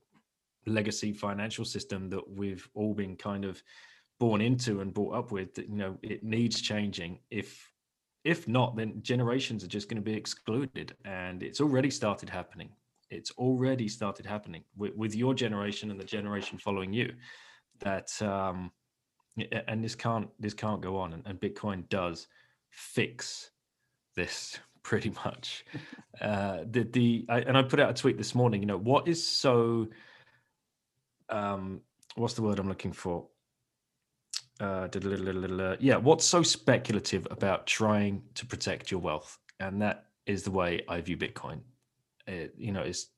legacy 0.65 1.13
financial 1.13 1.67
system 1.67 2.09
that 2.09 2.27
we've 2.27 2.67
all 2.73 2.95
been 2.95 3.17
kind 3.17 3.45
of 3.45 3.63
born 4.19 4.41
into 4.41 4.81
and 4.81 4.95
brought 4.95 5.15
up 5.15 5.31
with 5.31 5.53
that 5.57 5.69
you 5.69 5.77
know 5.77 5.99
it 6.03 6.25
needs 6.25 6.63
changing. 6.63 7.19
If 7.31 7.71
if 8.25 8.49
not 8.49 8.77
then 8.77 9.03
generations 9.03 9.63
are 9.63 9.75
just 9.77 9.91
going 9.91 10.03
to 10.03 10.11
be 10.11 10.17
excluded 10.17 10.97
and 11.05 11.43
it's 11.43 11.61
already 11.61 11.91
started 11.91 12.31
happening 12.31 12.71
it's 13.11 13.31
already 13.33 13.89
started 13.89 14.27
happening 14.27 14.63
with, 14.77 14.95
with 14.95 15.15
your 15.15 15.35
generation 15.35 15.91
and 15.91 15.99
the 15.99 16.05
generation 16.05 16.59
following 16.59 16.93
you 16.93 17.13
that 17.81 18.11
um 18.23 18.71
and 19.67 19.85
this 19.85 19.95
can't 19.95 20.29
this 20.41 20.55
can't 20.55 20.81
go 20.81 20.97
on 20.97 21.13
and, 21.13 21.23
and 21.27 21.41
bitcoin 21.41 21.89
does 21.89 22.27
fix 22.71 23.51
this 24.17 24.59
pretty 24.83 25.13
much 25.25 25.65
uh 26.21 26.59
the 26.71 26.83
the 26.85 27.27
I, 27.29 27.41
and 27.41 27.57
i 27.57 27.63
put 27.63 27.81
out 27.81 27.91
a 27.91 27.95
tweet 27.95 28.17
this 28.17 28.35
morning 28.35 28.63
you 28.63 28.67
know 28.67 28.79
what 28.79 29.07
is 29.07 29.25
so 29.25 29.87
um 31.29 31.83
what's 32.17 32.35
the 32.35 32.43
word 32.43 32.59
i'm 32.59 32.69
looking 32.69 32.93
for 32.93 33.27
uh, 34.61 34.89
yeah, 35.79 35.97
what's 35.97 36.25
so 36.25 36.43
speculative 36.43 37.27
about 37.31 37.67
trying 37.67 38.23
to 38.35 38.47
protect 38.47 38.91
your 38.91 39.01
wealth? 39.01 39.39
And 39.61 39.81
that 39.83 40.07
is 40.27 40.43
the 40.43 40.51
way 40.51 40.83
I 40.89 41.01
view 41.01 41.17
Bitcoin. 41.17 41.61
It, 42.29 42.55
you 42.57 42.73
know, 42.73 42.83
it's 42.83 43.09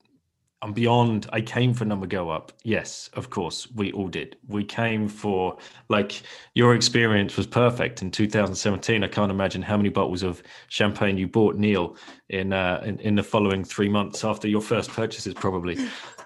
I'm 0.63 0.75
beyond. 0.75 1.27
I 1.33 1.41
came 1.41 1.73
for 1.73 1.87
number 1.87 2.07
go 2.07 2.29
up. 2.29 2.53
Yes, 2.65 3.09
of 3.15 3.31
course, 3.31 3.71
we 3.73 3.93
all 3.93 4.09
did. 4.09 4.37
We 4.47 4.63
came 4.63 5.09
for 5.09 5.57
like 5.89 6.21
your 6.55 6.75
experience 6.75 7.37
was 7.39 7.47
perfect 7.47 8.03
in 8.03 8.11
2017. 8.11 9.03
I 9.03 9.09
can't 9.09 9.31
imagine 9.31 9.63
how 9.63 9.79
many 9.79 9.89
bottles 9.89 10.23
of 10.23 10.43
champagne 10.69 11.17
you 11.17 11.27
bought, 11.27 11.57
Neil, 11.57 11.97
in 12.29 12.53
uh, 12.53 12.83
in, 12.85 12.99
in 13.01 13.15
the 13.15 13.23
following 13.23 13.65
three 13.65 13.89
months 13.89 14.23
after 14.23 14.49
your 14.49 14.61
first 14.61 14.91
purchases, 14.91 15.33
probably. 15.33 15.79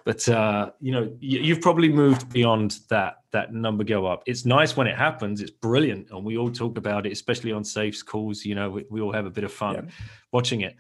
But 0.05 0.29
uh, 0.29 0.73
you 0.81 0.91
know, 0.91 1.11
you, 1.21 1.55
have 1.55 1.63
probably 1.63 1.89
moved 1.89 2.29
beyond 2.33 2.81
that 2.91 3.19
that 3.31 3.55
number 3.55 3.85
go 3.85 4.05
up. 4.05 4.25
It's 4.27 4.45
nice 4.45 4.77
when 4.77 4.89
it 4.89 4.99
happens. 4.99 5.41
It's 5.43 5.53
brilliant, 5.53 6.11
and 6.11 6.25
we 6.25 6.37
all 6.37 6.51
talk 6.51 6.77
about 6.77 7.07
it, 7.07 7.13
especially 7.13 7.53
on 7.53 7.63
Saif's 7.63 8.03
calls. 8.03 8.45
You 8.45 8.57
know, 8.57 8.69
we, 8.69 8.85
we 8.91 9.01
all 9.01 9.13
have 9.13 9.27
a 9.27 9.31
bit 9.31 9.45
of 9.45 9.53
fun 9.53 9.75
yeah. 9.75 9.91
watching 10.33 10.63
it 10.63 10.75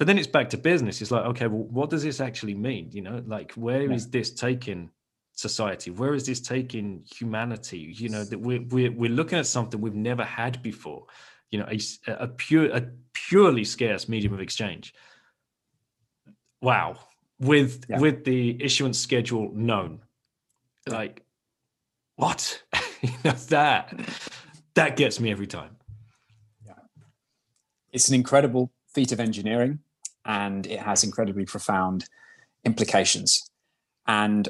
but 0.00 0.06
then 0.06 0.16
it's 0.16 0.26
back 0.26 0.48
to 0.48 0.56
business. 0.56 1.02
It's 1.02 1.10
like 1.10 1.26
okay 1.26 1.46
well 1.46 1.64
what 1.64 1.90
does 1.90 2.02
this 2.02 2.22
actually 2.22 2.54
mean? 2.54 2.88
You 2.90 3.02
know 3.02 3.22
like 3.26 3.52
where 3.52 3.82
yeah. 3.82 3.94
is 3.94 4.08
this 4.08 4.30
taking 4.30 4.90
society? 5.34 5.90
Where 5.90 6.14
is 6.14 6.24
this 6.24 6.40
taking 6.40 7.04
humanity? 7.14 7.92
You 7.94 8.08
know 8.08 8.24
that 8.24 8.38
we're, 8.40 8.62
we're, 8.70 8.92
we're 8.92 9.10
looking 9.10 9.38
at 9.38 9.46
something 9.46 9.78
we've 9.78 9.94
never 9.94 10.24
had 10.24 10.62
before 10.62 11.04
you 11.50 11.58
know 11.58 11.68
a, 11.68 11.78
a 12.12 12.28
pure 12.28 12.74
a 12.74 12.88
purely 13.12 13.62
scarce 13.62 14.08
medium 14.08 14.32
of 14.32 14.40
exchange. 14.40 14.94
Wow. 16.62 16.96
With 17.38 17.84
yeah. 17.86 17.98
with 17.98 18.24
the 18.24 18.56
issuance 18.58 18.98
schedule 18.98 19.52
known. 19.52 20.00
Like 20.88 21.24
what? 22.16 22.62
You 23.02 23.14
know 23.24 23.32
that 23.48 23.98
that 24.74 24.96
gets 24.96 25.20
me 25.20 25.30
every 25.30 25.46
time. 25.46 25.74
Yeah. 26.66 26.74
It's 27.92 28.10
an 28.10 28.14
incredible 28.14 28.70
feat 28.92 29.10
of 29.10 29.20
engineering 29.20 29.78
and 30.30 30.66
it 30.68 30.78
has 30.78 31.02
incredibly 31.02 31.44
profound 31.44 32.04
implications. 32.64 33.50
And 34.06 34.48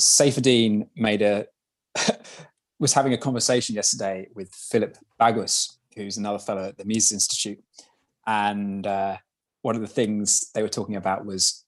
Saifedean 0.00 0.88
made 0.96 1.22
a 1.22 1.46
was 2.80 2.92
having 2.92 3.12
a 3.12 3.18
conversation 3.18 3.76
yesterday 3.76 4.26
with 4.34 4.52
Philip 4.52 4.96
Bagus, 5.20 5.78
who's 5.94 6.16
another 6.16 6.40
fellow 6.40 6.64
at 6.64 6.76
the 6.76 6.84
Mises 6.84 7.12
Institute, 7.12 7.62
and 8.26 8.84
uh, 8.84 9.16
one 9.60 9.76
of 9.76 9.80
the 9.80 9.94
things 9.98 10.50
they 10.54 10.62
were 10.62 10.76
talking 10.78 10.96
about 10.96 11.24
was 11.24 11.64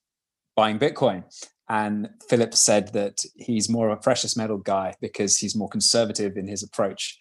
buying 0.57 0.81
Bitcoin. 0.81 1.23
And 1.69 2.09
Philip 2.29 2.55
said 2.55 2.93
that 2.93 3.19
he's 3.37 3.71
more 3.71 3.89
of 3.89 3.97
a 3.97 4.03
precious 4.03 4.37
metal 4.37 4.59
guy 4.59 4.95
because 5.01 5.39
he's 5.39 5.55
more 5.55 5.69
conservative 5.69 6.37
in 6.37 6.49
his 6.49 6.65
approach, 6.65 7.19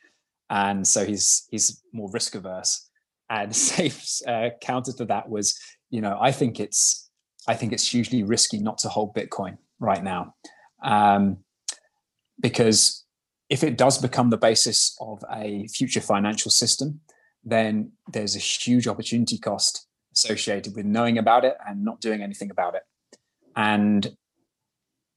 and 0.50 0.88
so 0.88 1.06
he's 1.06 1.48
he's 1.52 1.84
more 1.94 2.10
risk 2.12 2.34
averse. 2.34 2.90
And 3.34 3.56
Saif's 3.56 4.22
uh, 4.28 4.50
counter 4.62 4.94
to 4.94 5.06
that 5.06 5.28
was 5.30 5.60
you 5.90 6.02
know, 6.02 6.18
I 6.20 6.32
think 6.32 6.60
it's 6.60 7.10
I 7.48 7.56
think 7.56 7.74
it's 7.74 7.88
hugely 7.88 8.24
risky 8.24 8.60
not 8.60 8.78
to 8.80 8.90
hold 8.90 9.16
Bitcoin 9.16 9.58
right 9.80 10.04
now, 10.04 10.36
um, 10.84 11.38
because 12.40 13.06
if 13.50 13.64
it 13.64 13.78
does 13.78 13.98
become 14.00 14.30
the 14.30 14.38
basis 14.38 14.96
of 15.00 15.24
a 15.32 15.68
future 15.68 16.02
financial 16.02 16.50
system, 16.50 17.02
then 17.44 17.92
there's 18.12 18.36
a 18.36 18.40
huge 18.40 18.88
opportunity 18.88 19.38
cost 19.38 19.88
associated 20.14 20.76
with 20.76 20.86
knowing 20.86 21.18
about 21.18 21.44
it 21.44 21.58
and 21.68 21.84
not 21.84 22.02
doing 22.02 22.24
anything 22.24 22.50
about 22.50 22.76
it. 22.76 22.84
And 23.56 24.16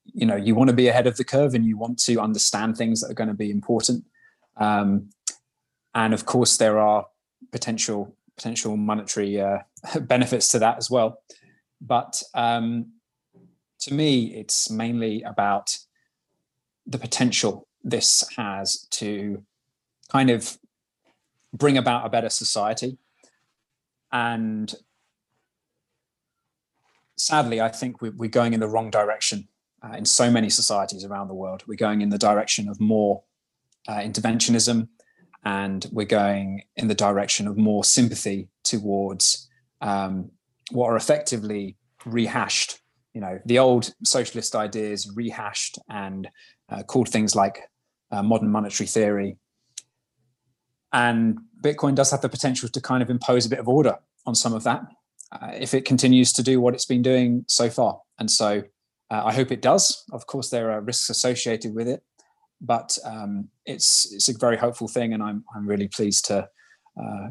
you 0.05 0.27
know, 0.27 0.37
you 0.37 0.55
want 0.55 0.69
to 0.69 0.77
be 0.77 0.89
ahead 0.89 1.07
of 1.07 1.17
the 1.17 1.25
curve 1.25 1.55
and 1.55 1.65
you 1.65 1.77
want 1.77 1.99
to 2.01 2.21
understand 2.21 2.77
things 2.77 3.01
that 3.01 3.11
are 3.11 3.15
going 3.15 3.29
to 3.29 3.35
be 3.35 3.51
important. 3.51 4.05
Um, 4.57 5.11
and 5.95 6.13
of 6.13 6.27
course, 6.27 6.59
there 6.59 6.79
are 6.79 7.07
potential 7.53 8.15
potential 8.37 8.77
monetary 8.77 9.41
uh, 9.41 9.59
benefits 10.01 10.49
to 10.49 10.59
that 10.59 10.77
as 10.77 10.91
well. 10.91 11.23
But 11.81 12.23
um, 12.35 12.93
to 13.81 13.95
me, 13.95 14.35
it's 14.35 14.71
mainly 14.71 15.23
about 15.23 15.77
the 16.87 16.99
potential 16.99 17.67
this 17.83 18.25
has 18.37 18.87
to 18.91 19.43
kind 20.11 20.31
of 20.31 20.59
bring 21.53 21.79
about 21.79 22.07
a 22.07 22.09
better 22.11 22.29
society. 22.29 22.99
And 24.13 24.75
sadly, 27.17 27.61
I 27.61 27.69
think 27.69 28.01
we're 28.03 28.29
going 28.29 28.53
in 28.53 28.61
the 28.61 28.69
wrong 28.69 28.91
direction 28.91 29.49
uh, 29.83 29.97
in 29.97 30.05
so 30.05 30.31
many 30.31 30.51
societies 30.51 31.05
around 31.05 31.29
the 31.29 31.35
world. 31.35 31.63
We're 31.67 31.77
going 31.77 32.01
in 32.01 32.11
the 32.11 32.19
direction 32.19 32.69
of 32.69 32.81
more 32.81 33.23
uh, 33.89 33.99
interventionism, 33.99 34.89
and 35.47 35.87
we're 35.93 36.05
going 36.05 36.65
in 36.75 36.89
the 36.89 36.95
direction 36.95 37.47
of 37.47 37.57
more 37.57 37.85
sympathy 37.85 38.49
towards 38.65 39.49
um, 39.81 40.29
what 40.73 40.89
are 40.89 40.97
effectively 40.97 41.77
rehashed, 42.05 42.81
you 43.15 43.21
know, 43.21 43.39
the 43.47 43.61
old 43.61 43.95
socialist 44.05 44.57
ideas 44.57 45.09
rehashed 45.15 45.79
and 45.89 46.29
uh, 46.69 46.83
called 46.83 47.09
things 47.09 47.37
like 47.37 47.61
uh, 48.11 48.25
modern 48.25 48.51
monetary 48.51 48.89
theory. 48.89 49.37
And 50.93 51.39
Bitcoin 51.63 51.95
does 51.95 52.11
have 52.11 52.23
the 52.23 52.29
potential 52.29 52.69
to 52.69 52.81
kind 52.81 53.01
of 53.01 53.09
impose 53.09 53.47
a 53.47 53.49
bit 53.49 53.61
of 53.61 53.69
order 53.69 53.99
on 54.27 54.35
some 54.35 54.53
of 54.53 54.65
that 54.65 54.83
uh, 55.31 55.53
if 55.55 55.75
it 55.75 55.85
continues 55.85 56.33
to 56.33 56.43
do 56.43 56.61
what 56.61 56.75
it's 56.75 56.87
been 56.87 57.03
doing 57.03 57.45
so 57.47 57.71
far. 57.71 58.01
And 58.19 58.29
so 58.29 58.65
uh, 59.13 59.23
I 59.25 59.33
hope 59.33 59.53
it 59.53 59.63
does. 59.63 60.03
Of 60.11 60.27
course, 60.27 60.51
there 60.51 60.73
are 60.73 60.81
risks 60.81 61.09
associated 61.09 61.73
with 61.73 61.87
it, 61.87 62.03
but 62.61 62.97
um, 63.05 63.49
it's 63.65 64.13
it's 64.13 64.29
a 64.29 64.37
very 64.39 64.57
hopeful 64.57 64.89
thing, 64.89 65.13
and 65.13 65.23
I'm 65.23 65.45
I'm 65.55 65.67
really 65.67 65.89
pleased 65.89 66.27
to 66.27 66.49
uh, 67.01 67.29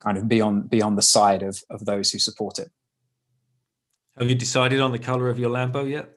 kind 0.00 0.18
of 0.18 0.28
be 0.28 0.40
on 0.40 0.62
be 0.62 0.82
on 0.82 0.96
the 0.96 1.02
side 1.02 1.42
of 1.42 1.62
of 1.70 1.84
those 1.84 2.10
who 2.10 2.18
support 2.18 2.58
it. 2.58 2.70
Have 4.18 4.28
you 4.28 4.34
decided 4.34 4.80
on 4.80 4.92
the 4.92 4.98
color 4.98 5.28
of 5.30 5.38
your 5.38 5.50
Lambo 5.50 5.88
yet? 5.88 6.10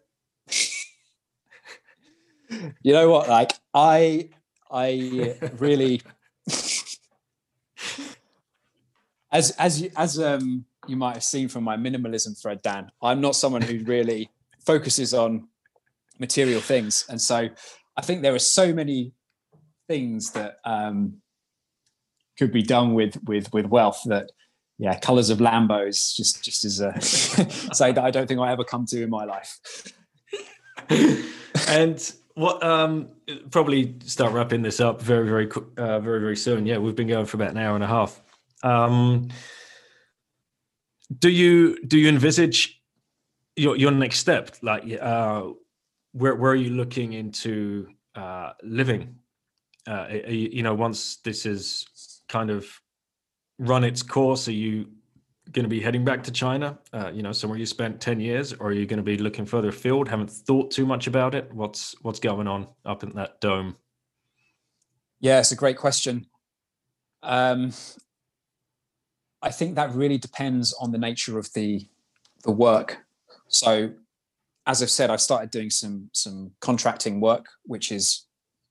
you 2.81 2.93
know 2.93 3.09
what? 3.09 3.29
Like 3.29 3.51
I 3.73 4.29
I 4.71 5.35
really 5.57 6.01
as 9.31 9.51
as 9.51 9.81
you, 9.81 9.91
as 9.95 10.19
um 10.19 10.65
you 10.87 10.95
might 10.95 11.13
have 11.13 11.23
seen 11.23 11.47
from 11.47 11.63
my 11.63 11.77
minimalism 11.77 12.39
thread, 12.39 12.61
Dan. 12.61 12.91
I'm 13.01 13.21
not 13.21 13.35
someone 13.35 13.61
who 13.61 13.83
really 13.85 14.29
focuses 14.65 15.13
on 15.13 15.47
material 16.19 16.61
things, 16.61 17.05
and 17.09 17.19
so 17.21 17.49
I 17.97 18.01
think 18.01 18.21
there 18.21 18.35
are 18.35 18.39
so 18.39 18.73
many 18.73 19.13
things 19.87 20.31
that 20.31 20.57
um, 20.65 21.21
could 22.37 22.51
be 22.51 22.63
done 22.63 22.93
with 22.93 23.17
with 23.23 23.51
with 23.53 23.65
wealth 23.67 24.01
that 24.05 24.31
yeah 24.77 24.99
colors 24.99 25.29
of 25.29 25.37
lambos 25.37 26.13
just 26.15 26.43
just 26.43 26.65
as 26.65 26.81
a 26.81 26.99
say 27.73 27.93
that 27.93 28.03
i 28.03 28.11
don't 28.11 28.27
think 28.27 28.41
i 28.41 28.51
ever 28.51 28.65
come 28.65 28.85
to 28.85 29.01
in 29.01 29.09
my 29.09 29.23
life. 29.23 29.59
And 31.67 32.13
what 32.33 32.61
um 32.63 33.09
probably 33.49 33.95
start 34.05 34.33
wrapping 34.33 34.61
this 34.61 34.79
up 34.79 35.01
very 35.01 35.27
very 35.27 35.49
uh, 35.77 35.99
very 35.99 36.19
very 36.19 36.35
soon. 36.35 36.65
Yeah 36.65 36.77
we've 36.77 36.95
been 36.95 37.07
going 37.07 37.25
for 37.25 37.37
about 37.37 37.51
an 37.51 37.57
hour 37.57 37.75
and 37.75 37.83
a 37.83 37.87
half. 37.87 38.21
Um 38.63 39.29
do 41.17 41.29
you 41.29 41.81
do 41.85 41.97
you 41.97 42.09
envisage 42.09 42.81
your 43.55 43.77
your 43.77 43.91
next 43.91 44.19
step? 44.19 44.55
Like 44.61 44.83
uh 45.01 45.51
where 46.15 46.35
where 46.35 46.51
are 46.51 46.55
you 46.55 46.71
looking 46.71 47.13
into 47.13 47.87
uh 48.15 48.51
living 48.63 49.15
uh 49.87 50.07
you, 50.09 50.49
you 50.53 50.63
know 50.63 50.73
once 50.73 51.17
this 51.17 51.45
is 51.45 51.85
kind 52.29 52.49
of 52.49 52.65
run 53.59 53.83
its 53.83 54.01
course? 54.01 54.47
Are 54.47 54.53
you 54.53 54.87
going 55.51 55.63
to 55.63 55.69
be 55.69 55.79
heading 55.79 56.03
back 56.03 56.23
to 56.23 56.31
China? 56.31 56.77
Uh, 56.93 57.11
you 57.13 57.21
know, 57.21 57.31
somewhere 57.31 57.59
you 57.59 57.65
spent 57.65 58.01
ten 58.01 58.19
years, 58.19 58.53
or 58.53 58.67
are 58.67 58.73
you 58.73 58.85
going 58.85 58.97
to 58.97 59.03
be 59.03 59.17
looking 59.17 59.45
further 59.45 59.69
afield? 59.69 60.07
Haven't 60.07 60.31
thought 60.31 60.71
too 60.71 60.85
much 60.85 61.07
about 61.07 61.35
it. 61.35 61.53
What's 61.53 61.95
what's 62.01 62.19
going 62.19 62.47
on 62.47 62.67
up 62.85 63.03
in 63.03 63.13
that 63.15 63.39
dome? 63.41 63.75
Yeah, 65.19 65.39
it's 65.39 65.51
a 65.51 65.55
great 65.55 65.77
question. 65.77 66.27
Um, 67.23 67.73
I 69.41 69.51
think 69.51 69.75
that 69.75 69.93
really 69.93 70.17
depends 70.17 70.73
on 70.73 70.91
the 70.91 70.97
nature 70.97 71.37
of 71.39 71.51
the 71.53 71.87
the 72.43 72.51
work. 72.51 72.99
So, 73.47 73.91
as 74.67 74.81
I've 74.81 74.89
said, 74.89 75.09
I've 75.09 75.21
started 75.21 75.51
doing 75.51 75.69
some 75.69 76.09
some 76.13 76.51
contracting 76.59 77.19
work, 77.19 77.45
which 77.63 77.91
is 77.91 78.25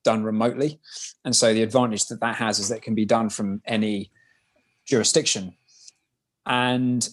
done 0.04 0.22
remotely, 0.22 0.80
and 1.24 1.34
so 1.34 1.54
the 1.54 1.62
advantage 1.62 2.06
that 2.06 2.20
that 2.20 2.36
has 2.36 2.58
is 2.58 2.68
that 2.68 2.76
it 2.76 2.82
can 2.82 2.94
be 2.94 3.04
done 3.04 3.28
from 3.30 3.62
any 3.66 4.10
jurisdiction. 4.86 5.56
And 6.46 7.08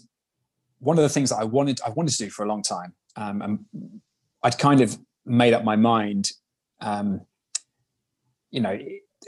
one 0.79 0.97
of 0.97 1.03
the 1.03 1.09
things 1.09 1.29
that 1.29 1.37
I 1.37 1.43
wanted 1.43 1.79
I 1.85 1.89
wanted 1.89 2.11
to 2.11 2.25
do 2.25 2.29
for 2.29 2.43
a 2.43 2.47
long 2.47 2.63
time, 2.63 2.93
um, 3.15 3.41
and 3.41 4.01
I'd 4.43 4.57
kind 4.57 4.81
of 4.81 4.97
made 5.25 5.53
up 5.53 5.63
my 5.63 5.75
mind. 5.75 6.31
Um, 6.81 7.21
you 8.49 8.59
know, 8.59 8.77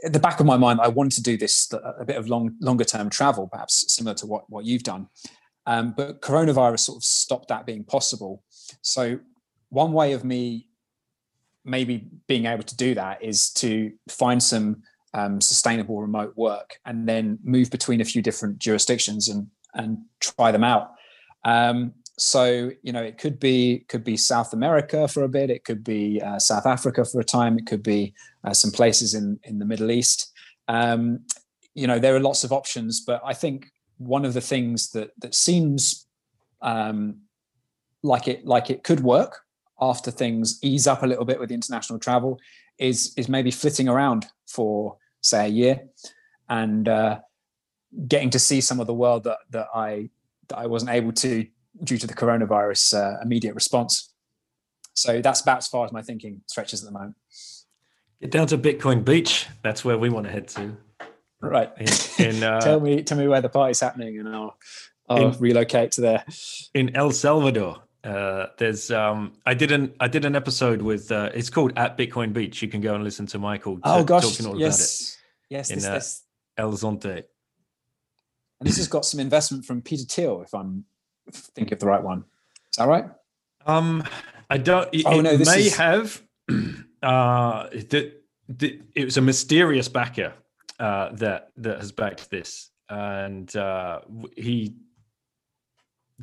at 0.04 0.12
the 0.12 0.20
back 0.20 0.40
of 0.40 0.46
my 0.46 0.58
mind, 0.58 0.82
I 0.82 0.88
wanted 0.88 1.14
to 1.14 1.24
do 1.24 1.38
this 1.38 1.72
a 1.72 2.04
bit 2.04 2.18
of 2.18 2.28
long, 2.28 2.56
longer 2.60 2.84
term 2.84 3.10
travel, 3.10 3.48
perhaps 3.48 3.94
similar 3.94 4.16
to 4.16 4.26
what, 4.26 4.50
what 4.50 4.66
you've 4.66 4.84
done. 4.84 5.08
Um, 5.66 5.94
but 5.96 6.22
coronavirus 6.22 6.80
sort 6.80 6.98
of 6.98 7.04
stopped 7.04 7.48
that 7.48 7.66
being 7.66 7.84
possible. 7.84 8.44
So 8.82 9.20
one 9.74 9.92
way 9.94 10.14
of 10.14 10.24
me 10.24 10.68
maybe 11.66 12.08
being 12.28 12.46
able 12.46 12.64
to 12.64 12.76
do 12.76 12.94
that 12.96 13.24
is 13.24 13.50
to 13.50 13.92
find 14.10 14.42
some 14.42 14.84
um, 15.14 15.40
sustainable 15.40 16.02
remote 16.02 16.34
work 16.36 16.80
and 16.86 17.08
then 17.08 17.40
move 17.44 17.70
between 17.70 18.02
a 18.02 18.06
few 18.06 18.22
different 18.22 18.58
jurisdictions 18.60 19.28
and 19.28 19.48
and 19.76 19.98
try 20.20 20.52
them 20.52 20.64
out. 20.64 20.92
Um, 21.44 21.94
so 22.18 22.72
you 22.84 22.94
know 22.94 23.02
it 23.02 23.18
could 23.18 23.40
be 23.40 23.86
could 23.88 24.04
be 24.04 24.16
south 24.16 24.54
america 24.54 25.08
for 25.08 25.24
a 25.24 25.30
bit. 25.30 25.50
It 25.50 25.64
could 25.66 25.84
be 25.84 26.22
uh, 26.22 26.40
south 26.40 26.66
africa 26.66 27.04
for 27.06 27.20
a 27.20 27.26
time. 27.26 27.58
It 27.58 27.66
could 27.66 27.84
be 27.84 28.14
uh, 28.44 28.54
some 28.54 28.72
places 28.72 29.14
in 29.14 29.40
in 29.44 29.60
the 29.60 29.66
middle 29.66 29.92
east. 29.92 30.32
Um, 30.68 31.26
you 31.74 31.88
know 31.88 32.00
there 32.00 32.16
are 32.16 32.20
lots 32.20 32.44
of 32.44 32.52
options 32.52 33.02
but 33.02 33.22
i 33.26 33.34
think 33.34 33.72
one 33.98 34.26
of 34.26 34.34
the 34.34 34.42
things 34.42 34.92
that 34.92 35.12
that 35.20 35.36
seems 35.36 36.08
um, 36.62 37.18
like 38.04 38.28
it 38.28 38.46
like 38.46 38.70
it 38.70 38.84
could 38.84 39.02
work 39.02 39.43
after 39.90 40.12
things 40.12 40.60
ease 40.62 40.88
up 40.88 41.04
a 41.04 41.08
little 41.08 41.26
bit 41.26 41.40
with 41.40 41.52
international 41.52 42.00
travel 42.00 42.40
is 42.78 43.14
is 43.18 43.30
maybe 43.30 43.52
flitting 43.52 43.88
around 43.88 44.26
for 44.48 44.98
say 45.22 45.46
a 45.46 45.50
year 45.50 45.82
and 46.50 46.88
uh, 46.88 47.20
getting 48.08 48.30
to 48.30 48.40
see 48.40 48.62
some 48.62 48.80
of 48.80 48.88
the 48.88 48.94
world 48.94 49.24
that 49.24 49.40
that 49.50 49.68
i 49.74 50.10
that 50.48 50.58
i 50.58 50.66
wasn't 50.66 50.92
able 50.92 51.12
to 51.12 51.46
due 51.82 51.98
to 51.98 52.08
the 52.08 52.14
coronavirus 52.14 52.94
uh, 52.94 53.20
immediate 53.22 53.56
response. 53.56 54.14
So 54.94 55.22
that's 55.22 55.42
about 55.42 55.60
as 55.60 55.68
far 55.68 55.86
as 55.86 55.92
my 55.92 56.02
thinking 56.02 56.42
stretches 56.48 56.84
at 56.84 56.88
the 56.88 56.92
moment. 56.92 57.16
Get 58.22 58.32
down 58.32 58.48
to 58.48 58.58
Bitcoin 58.58 59.04
Beach. 59.04 59.48
That's 59.64 59.84
where 59.84 59.98
we 59.98 60.10
want 60.10 60.28
to 60.28 60.32
head 60.32 60.48
to. 60.50 60.78
Right. 61.42 61.72
In, 61.78 62.26
in, 62.26 62.44
uh, 62.44 62.60
tell 62.62 62.80
me, 62.80 63.02
tell 63.02 63.18
me 63.18 63.28
where 63.28 63.42
the 63.42 63.50
party's 63.50 63.80
happening, 63.80 64.20
and 64.20 64.30
I'll, 64.30 64.58
I'll 65.10 65.34
in, 65.34 65.40
relocate 65.40 65.92
to 65.94 66.02
there. 66.02 66.24
In 66.74 66.96
El 66.96 67.12
Salvador, 67.12 67.84
uh, 68.04 68.48
there's 68.58 68.92
um, 68.92 69.34
I 69.46 69.54
did 69.54 69.72
an 69.72 69.94
I 70.00 70.08
did 70.08 70.26
an 70.26 70.36
episode 70.36 70.82
with 70.82 71.12
uh, 71.12 71.30
it's 71.34 71.50
called 71.50 71.74
at 71.78 71.98
Bitcoin 71.98 72.34
Beach. 72.34 72.62
You 72.62 72.68
can 72.68 72.82
go 72.82 72.96
and 72.96 73.04
listen 73.04 73.26
to 73.28 73.40
Michael. 73.40 73.76
T- 73.76 73.82
oh 73.86 74.04
gosh, 74.04 74.24
talking 74.24 74.46
all 74.46 74.60
yes, 74.60 74.78
about 74.78 74.86
it. 74.86 75.58
yes, 75.58 75.70
in 75.70 75.76
this, 75.78 75.86
uh, 75.86 75.94
this. 75.94 76.22
El 76.58 76.72
Zonte. 76.74 77.24
And 78.60 78.70
this 78.70 78.78
has 78.78 78.88
got 78.88 79.06
some 79.06 79.20
investment 79.20 79.66
from 79.66 79.82
Peter 79.82 80.04
Thiel, 80.04 80.42
if 80.42 80.54
I'm 80.54 80.86
think 81.32 81.72
of 81.72 81.80
the 81.80 81.86
right 81.86 82.04
one. 82.04 82.26
Is 82.72 82.78
that 82.78 82.88
right? 82.88 83.06
Um, 83.66 84.04
I 84.50 84.58
don't. 84.58 84.90
Oh 85.06 85.22
no, 85.22 85.38
this 85.38 85.50
may 85.50 85.64
is... 85.64 85.78
have. 85.78 86.22
Uh, 87.04 87.68
the, 87.70 88.14
the, 88.48 88.80
it 88.96 89.04
was 89.04 89.18
a 89.18 89.22
mysterious 89.22 89.90
backer 89.90 90.34
uh, 90.80 91.10
that 91.12 91.50
that 91.58 91.78
has 91.80 91.92
backed 91.92 92.30
this, 92.30 92.70
and 92.88 93.54
uh, 93.58 94.00
he 94.38 94.74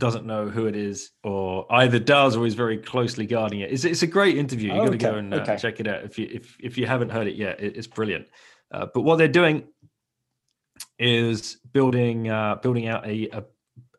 doesn't 0.01 0.27
know 0.27 0.49
who 0.49 0.67
it 0.67 0.75
is, 0.75 1.13
or 1.23 1.67
either 1.71 2.01
does 2.01 2.37
or 2.37 2.47
is 2.47 2.55
very 2.55 2.79
closely 2.79 3.27
guarding 3.27 3.61
it. 3.61 3.71
It's, 3.71 3.85
it's 3.85 4.03
a 4.03 4.07
great 4.09 4.37
interview. 4.37 4.73
You 4.73 4.81
oh, 4.81 4.85
got 4.87 4.91
to 4.91 4.99
go 4.99 5.15
and 5.15 5.33
uh, 5.33 5.37
okay. 5.39 5.57
check 5.57 5.79
it 5.79 5.87
out 5.87 6.03
if 6.03 6.19
you 6.19 6.29
if 6.33 6.57
if 6.59 6.77
you 6.77 6.87
haven't 6.87 7.11
heard 7.11 7.29
it 7.29 7.37
yet. 7.37 7.61
It, 7.61 7.77
it's 7.77 7.87
brilliant. 7.87 8.27
Uh, 8.73 8.87
but 8.93 9.03
what 9.03 9.17
they're 9.17 9.29
doing 9.29 9.65
is 10.99 11.59
building 11.73 12.29
uh, 12.29 12.57
building 12.57 12.89
out 12.89 13.07
a, 13.07 13.29
a 13.29 13.45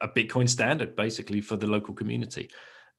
a 0.01 0.07
Bitcoin 0.09 0.49
standard 0.49 0.95
basically 0.95 1.39
for 1.39 1.55
the 1.55 1.67
local 1.67 1.93
community. 1.93 2.49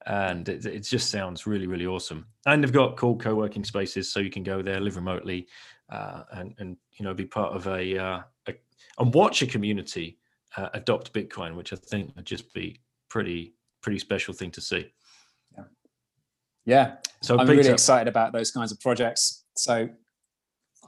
And 0.05 0.49
it, 0.49 0.65
it, 0.65 0.79
just 0.81 1.09
sounds 1.09 1.47
really, 1.47 1.67
really 1.67 1.85
awesome. 1.85 2.25
And 2.45 2.61
they've 2.61 2.73
got 2.73 2.97
cool 2.97 3.15
co-working 3.17 3.63
spaces, 3.63 4.11
so 4.11 4.19
you 4.19 4.29
can 4.29 4.43
go 4.43 4.61
there, 4.61 4.81
live 4.81 4.97
remotely, 4.97 5.47
uh, 5.89 6.23
and 6.31 6.53
and 6.57 6.77
you 6.93 7.05
know 7.05 7.13
be 7.13 7.25
part 7.25 7.53
of 7.53 7.67
a, 7.67 7.97
uh, 7.97 8.21
a 8.47 8.53
and 8.99 9.13
watch 9.13 9.41
a 9.41 9.47
community 9.47 10.17
uh, 10.57 10.69
adopt 10.73 11.13
Bitcoin, 11.13 11.55
which 11.55 11.71
I 11.71 11.77
think 11.77 12.15
would 12.15 12.25
just 12.25 12.53
be 12.53 12.81
pretty 13.13 13.53
pretty 13.83 13.99
special 13.99 14.33
thing 14.33 14.49
to 14.49 14.59
see. 14.59 14.91
Yeah, 15.55 15.63
yeah. 16.65 16.95
So 17.21 17.37
I'm 17.37 17.47
really 17.47 17.69
excited 17.69 18.07
about 18.07 18.33
those 18.33 18.49
kinds 18.49 18.71
of 18.71 18.79
projects. 18.79 19.45
So 19.55 19.87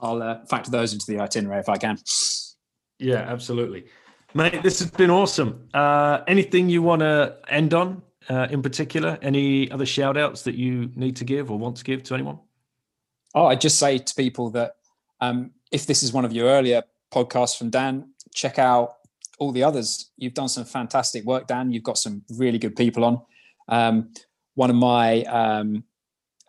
I'll 0.02 0.20
uh, 0.20 0.44
factor 0.46 0.72
those 0.72 0.92
into 0.92 1.06
the 1.06 1.20
itinerary 1.20 1.60
if 1.60 1.68
I 1.68 1.76
can. 1.76 1.98
Yeah, 2.98 3.20
absolutely. 3.20 3.86
Mate, 4.34 4.62
this 4.62 4.80
has 4.80 4.90
been 4.90 5.10
awesome. 5.10 5.68
Uh, 5.72 6.22
anything 6.26 6.68
you 6.68 6.82
want 6.82 7.00
to 7.00 7.36
end 7.48 7.72
on 7.72 8.02
uh, 8.28 8.48
in 8.50 8.60
particular? 8.60 9.18
Any 9.22 9.70
other 9.70 9.86
shout 9.86 10.16
outs 10.16 10.42
that 10.42 10.56
you 10.56 10.90
need 10.96 11.16
to 11.16 11.24
give 11.24 11.50
or 11.50 11.58
want 11.58 11.76
to 11.76 11.84
give 11.84 12.02
to 12.04 12.14
anyone? 12.14 12.40
Oh, 13.34 13.46
I 13.46 13.54
just 13.54 13.78
say 13.78 13.98
to 13.98 14.14
people 14.14 14.50
that 14.50 14.72
um, 15.20 15.52
if 15.70 15.86
this 15.86 16.02
is 16.02 16.12
one 16.12 16.24
of 16.24 16.32
your 16.32 16.48
earlier 16.48 16.82
podcasts 17.14 17.56
from 17.56 17.70
Dan, 17.70 18.10
check 18.34 18.58
out 18.58 18.95
all 19.38 19.52
the 19.52 19.62
others. 19.62 20.10
You've 20.16 20.34
done 20.34 20.48
some 20.48 20.64
fantastic 20.64 21.24
work, 21.24 21.46
Dan. 21.46 21.70
You've 21.70 21.82
got 21.82 21.98
some 21.98 22.22
really 22.36 22.58
good 22.58 22.76
people 22.76 23.04
on. 23.04 23.20
Um, 23.68 24.12
one 24.54 24.70
of 24.70 24.76
my 24.76 25.22
um, 25.24 25.84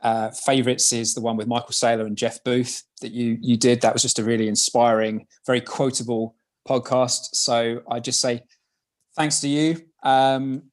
uh, 0.01 0.31
favorites 0.31 0.93
is 0.93 1.13
the 1.13 1.21
one 1.21 1.37
with 1.37 1.47
Michael 1.47 1.71
Saylor 1.71 2.05
and 2.05 2.17
Jeff 2.17 2.43
Booth 2.43 2.83
that 3.01 3.11
you 3.11 3.37
you 3.41 3.57
did. 3.57 3.81
That 3.81 3.93
was 3.93 4.01
just 4.01 4.19
a 4.19 4.23
really 4.23 4.47
inspiring, 4.47 5.27
very 5.45 5.61
quotable 5.61 6.35
podcast. 6.67 7.29
So 7.33 7.81
I 7.89 7.99
just 7.99 8.21
say 8.21 8.43
thanks 9.15 9.41
to 9.41 9.47
you. 9.47 9.81
Um, 10.03 10.63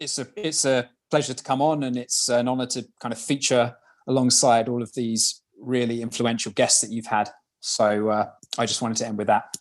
it's 0.00 0.18
a 0.18 0.26
it's 0.36 0.64
a 0.64 0.90
pleasure 1.10 1.34
to 1.34 1.44
come 1.44 1.62
on, 1.62 1.84
and 1.84 1.96
it's 1.96 2.28
an 2.28 2.48
honour 2.48 2.66
to 2.66 2.86
kind 3.00 3.12
of 3.12 3.20
feature 3.20 3.76
alongside 4.08 4.68
all 4.68 4.82
of 4.82 4.92
these 4.94 5.42
really 5.60 6.02
influential 6.02 6.52
guests 6.52 6.80
that 6.80 6.90
you've 6.90 7.06
had. 7.06 7.30
So 7.60 8.10
uh, 8.10 8.30
I 8.58 8.66
just 8.66 8.82
wanted 8.82 8.98
to 8.98 9.06
end 9.06 9.18
with 9.18 9.26
that. 9.28 9.56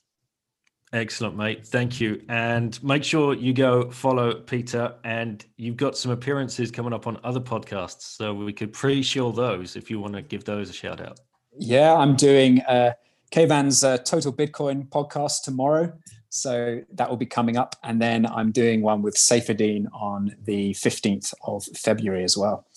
Excellent, 0.96 1.36
mate. 1.36 1.68
Thank 1.68 2.00
you. 2.00 2.22
And 2.30 2.82
make 2.82 3.04
sure 3.04 3.34
you 3.34 3.54
go 3.54 3.92
follow 3.92 4.34
Peter. 4.34 4.96
And 5.04 5.46
you've 5.58 5.76
got 5.76 5.98
some 5.98 6.10
appearances 6.10 6.72
coming 6.72 6.94
up 6.94 7.06
on 7.06 7.20
other 7.22 7.42
podcasts. 7.42 8.04
So 8.16 8.34
we 8.34 8.54
could 8.54 8.72
pre 8.72 9.04
show 9.04 9.34
those 9.34 9.76
if 9.76 9.92
you 9.92 10.00
want 10.00 10.14
to 10.14 10.22
give 10.22 10.46
those 10.46 10.70
a 10.70 10.74
shout 10.74 11.02
out. 11.02 11.20
Yeah, 11.60 11.94
I'm 11.94 12.16
doing 12.16 12.62
uh, 12.62 12.94
Kayvan's 13.30 13.84
uh, 13.84 13.98
Total 13.98 14.32
Bitcoin 14.32 14.88
podcast 14.88 15.44
tomorrow. 15.44 15.92
So 16.30 16.80
that 16.94 17.10
will 17.10 17.18
be 17.18 17.26
coming 17.26 17.58
up. 17.58 17.76
And 17.84 18.02
then 18.02 18.26
I'm 18.26 18.54
doing 18.54 18.82
one 18.82 19.02
with 19.02 19.16
Saifedean 19.16 19.88
on 19.94 20.38
the 20.46 20.72
15th 20.76 21.34
of 21.46 21.66
February 21.76 22.24
as 22.24 22.38
well. 22.38 22.68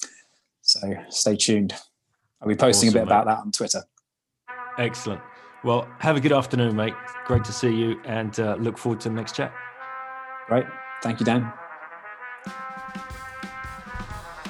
So 0.62 0.80
stay 1.08 1.36
tuned. 1.36 1.72
I'll 2.42 2.48
be 2.48 2.56
posting 2.56 2.88
awesome, 2.88 2.98
a 2.98 3.00
bit 3.02 3.08
mate. 3.08 3.14
about 3.14 3.26
that 3.26 3.38
on 3.38 3.52
Twitter. 3.52 3.84
Excellent. 4.76 5.20
Well, 5.64 5.88
have 5.98 6.16
a 6.16 6.20
good 6.20 6.32
afternoon, 6.32 6.76
mate. 6.76 6.94
Great 7.26 7.44
to 7.44 7.52
see 7.52 7.74
you 7.74 8.00
and 8.04 8.38
uh, 8.38 8.56
look 8.60 8.78
forward 8.78 9.00
to 9.00 9.08
the 9.08 9.14
next 9.14 9.34
chat. 9.34 9.52
Great. 10.46 10.64
Thank 11.02 11.18
you, 11.20 11.26
Dan. 11.26 11.52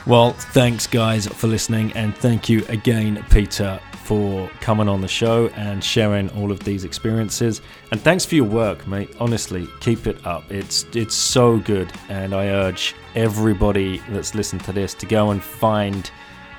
Well, 0.06 0.32
thanks, 0.32 0.86
guys, 0.86 1.26
for 1.26 1.46
listening. 1.46 1.92
And 1.92 2.16
thank 2.16 2.48
you 2.48 2.64
again, 2.68 3.24
Peter, 3.30 3.80
for 4.04 4.48
coming 4.60 4.88
on 4.88 5.00
the 5.00 5.08
show 5.08 5.48
and 5.48 5.84
sharing 5.84 6.30
all 6.30 6.50
of 6.50 6.60
these 6.60 6.84
experiences. 6.84 7.60
And 7.90 8.00
thanks 8.00 8.24
for 8.24 8.34
your 8.34 8.44
work, 8.44 8.86
mate. 8.86 9.14
Honestly, 9.20 9.66
keep 9.80 10.06
it 10.06 10.26
up. 10.26 10.50
It's 10.50 10.86
it's 10.94 11.14
so 11.14 11.58
good, 11.58 11.92
and 12.08 12.34
I 12.34 12.48
urge 12.48 12.94
everybody 13.14 13.98
that's 14.08 14.34
listened 14.34 14.64
to 14.64 14.72
this 14.72 14.94
to 14.94 15.06
go 15.06 15.30
and 15.30 15.42
find 15.42 16.10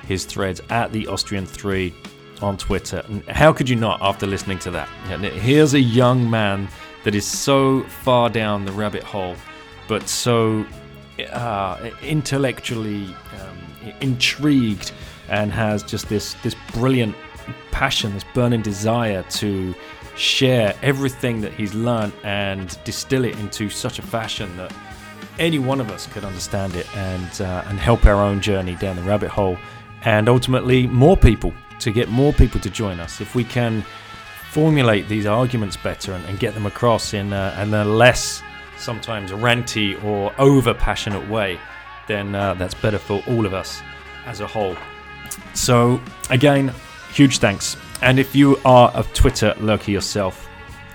his 0.07 0.25
threads 0.25 0.61
at 0.69 0.91
the 0.91 1.07
Austrian 1.07 1.47
Three 1.47 1.95
on 2.41 2.57
Twitter. 2.57 3.03
How 3.29 3.53
could 3.53 3.69
you 3.69 3.75
not 3.75 4.01
after 4.01 4.25
listening 4.27 4.59
to 4.59 4.71
that? 4.71 4.87
Here's 5.19 5.73
a 5.73 5.79
young 5.79 6.29
man 6.29 6.67
that 7.03 7.15
is 7.15 7.25
so 7.25 7.83
far 7.83 8.29
down 8.29 8.65
the 8.65 8.71
rabbit 8.71 9.03
hole, 9.03 9.35
but 9.87 10.07
so 10.07 10.65
uh, 11.31 11.89
intellectually 12.01 13.05
um, 13.39 13.93
intrigued 14.01 14.91
and 15.29 15.51
has 15.51 15.83
just 15.83 16.09
this 16.09 16.35
this 16.43 16.55
brilliant 16.73 17.15
passion, 17.71 18.13
this 18.13 18.25
burning 18.33 18.61
desire 18.61 19.23
to 19.29 19.73
share 20.15 20.75
everything 20.81 21.41
that 21.41 21.53
he's 21.53 21.73
learned 21.73 22.11
and 22.23 22.77
distill 22.83 23.23
it 23.23 23.37
into 23.39 23.69
such 23.69 23.99
a 23.99 24.01
fashion 24.01 24.55
that 24.57 24.73
any 25.37 25.59
one 25.59 25.79
of 25.79 25.89
us 25.89 26.07
could 26.07 26.25
understand 26.25 26.75
it 26.75 26.85
and 26.97 27.41
uh, 27.41 27.63
and 27.67 27.79
help 27.79 28.05
our 28.05 28.15
own 28.15 28.41
journey 28.41 28.75
down 28.75 28.95
the 28.95 29.01
rabbit 29.03 29.29
hole, 29.29 29.57
and 30.03 30.27
ultimately 30.27 30.87
more 30.87 31.15
people 31.15 31.53
to 31.79 31.91
get 31.91 32.09
more 32.09 32.33
people 32.33 32.59
to 32.61 32.69
join 32.69 32.99
us. 32.99 33.21
If 33.21 33.35
we 33.35 33.43
can 33.43 33.83
formulate 34.51 35.07
these 35.07 35.25
arguments 35.25 35.77
better 35.77 36.13
and, 36.13 36.25
and 36.25 36.39
get 36.39 36.53
them 36.53 36.65
across 36.65 37.13
in 37.13 37.33
a, 37.33 37.57
in 37.61 37.73
a 37.73 37.85
less 37.85 38.41
sometimes 38.77 39.31
ranty 39.31 40.01
or 40.03 40.33
over 40.39 40.73
passionate 40.73 41.27
way, 41.29 41.59
then 42.07 42.33
uh, 42.33 42.53
that's 42.55 42.73
better 42.73 42.97
for 42.97 43.21
all 43.27 43.45
of 43.45 43.53
us 43.53 43.81
as 44.25 44.41
a 44.41 44.47
whole. 44.47 44.75
So, 45.53 46.01
again, 46.29 46.73
huge 47.13 47.37
thanks. 47.37 47.77
And 48.01 48.19
if 48.19 48.35
you 48.35 48.57
are 48.65 48.91
a 48.95 49.03
Twitter 49.03 49.53
lurker 49.59 49.91
yourself, 49.91 50.47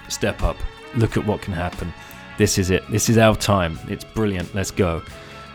step 0.08 0.42
up. 0.42 0.56
Look 0.96 1.16
at 1.16 1.24
what 1.24 1.42
can 1.42 1.52
happen. 1.52 1.92
This 2.38 2.58
is 2.58 2.70
it. 2.70 2.88
This 2.90 3.08
is 3.08 3.18
our 3.18 3.36
time. 3.36 3.78
It's 3.88 4.04
brilliant. 4.04 4.54
Let's 4.54 4.70
go. 4.70 5.02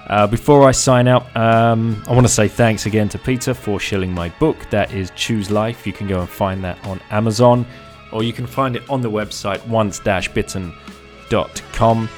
Uh, 0.10 0.26
before 0.26 0.68
I 0.68 0.72
sign 0.72 1.08
out, 1.08 1.28
um, 1.38 2.02
I 2.08 2.14
want 2.14 2.26
to 2.26 2.34
say 2.34 2.48
thanks 2.48 2.88
again 2.88 3.08
to 3.10 3.20
Peter 3.20 3.54
for 3.54 3.80
shilling 3.80 4.12
my 4.12 4.30
book. 4.40 4.58
That 4.72 4.92
is 4.92 5.12
Choose 5.16 5.52
Life. 5.52 5.86
You 5.86 5.94
can 5.94 6.08
go 6.08 6.20
and 6.20 6.28
find 6.28 6.64
that 6.64 6.84
on 6.86 7.00
Amazon, 7.12 7.64
or 8.12 8.24
you 8.24 8.34
can 8.34 8.48
find 8.48 8.76
it 8.76 8.82
on 8.90 9.02
the 9.02 9.12
website 9.12 9.64
once-bitten.com. 9.68 12.10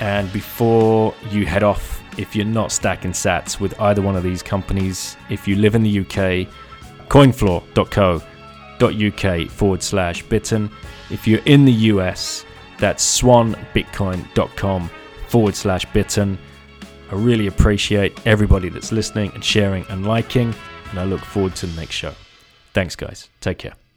And 0.00 0.32
before 0.32 1.14
you 1.30 1.46
head 1.46 1.62
off, 1.62 2.02
if 2.18 2.34
you're 2.34 2.44
not 2.44 2.72
stacking 2.72 3.12
sats 3.12 3.60
with 3.60 3.80
either 3.80 4.02
one 4.02 4.16
of 4.16 4.24
these 4.24 4.42
companies, 4.42 5.16
if 5.30 5.46
you 5.46 5.54
live 5.54 5.76
in 5.76 5.84
the 5.84 6.00
UK, 6.00 6.48
coinfloor.co.uk 7.08 9.50
forward 9.50 9.82
slash 9.82 10.22
bitten. 10.24 10.70
If 11.10 11.28
you're 11.28 11.42
in 11.44 11.64
the 11.64 11.72
US, 11.72 12.44
that's 12.78 13.20
swanbitcoin.com 13.20 14.90
forward 15.28 15.54
slash 15.54 15.84
bitten. 15.92 16.38
I 17.10 17.14
really 17.14 17.46
appreciate 17.46 18.26
everybody 18.26 18.68
that's 18.68 18.92
listening 18.92 19.32
and 19.34 19.44
sharing 19.44 19.84
and 19.88 20.06
liking, 20.06 20.54
and 20.90 21.00
I 21.00 21.04
look 21.04 21.20
forward 21.20 21.56
to 21.56 21.66
the 21.66 21.80
next 21.80 21.94
show. 21.94 22.14
Thanks, 22.74 22.96
guys. 22.96 23.28
Take 23.40 23.58
care. 23.58 23.87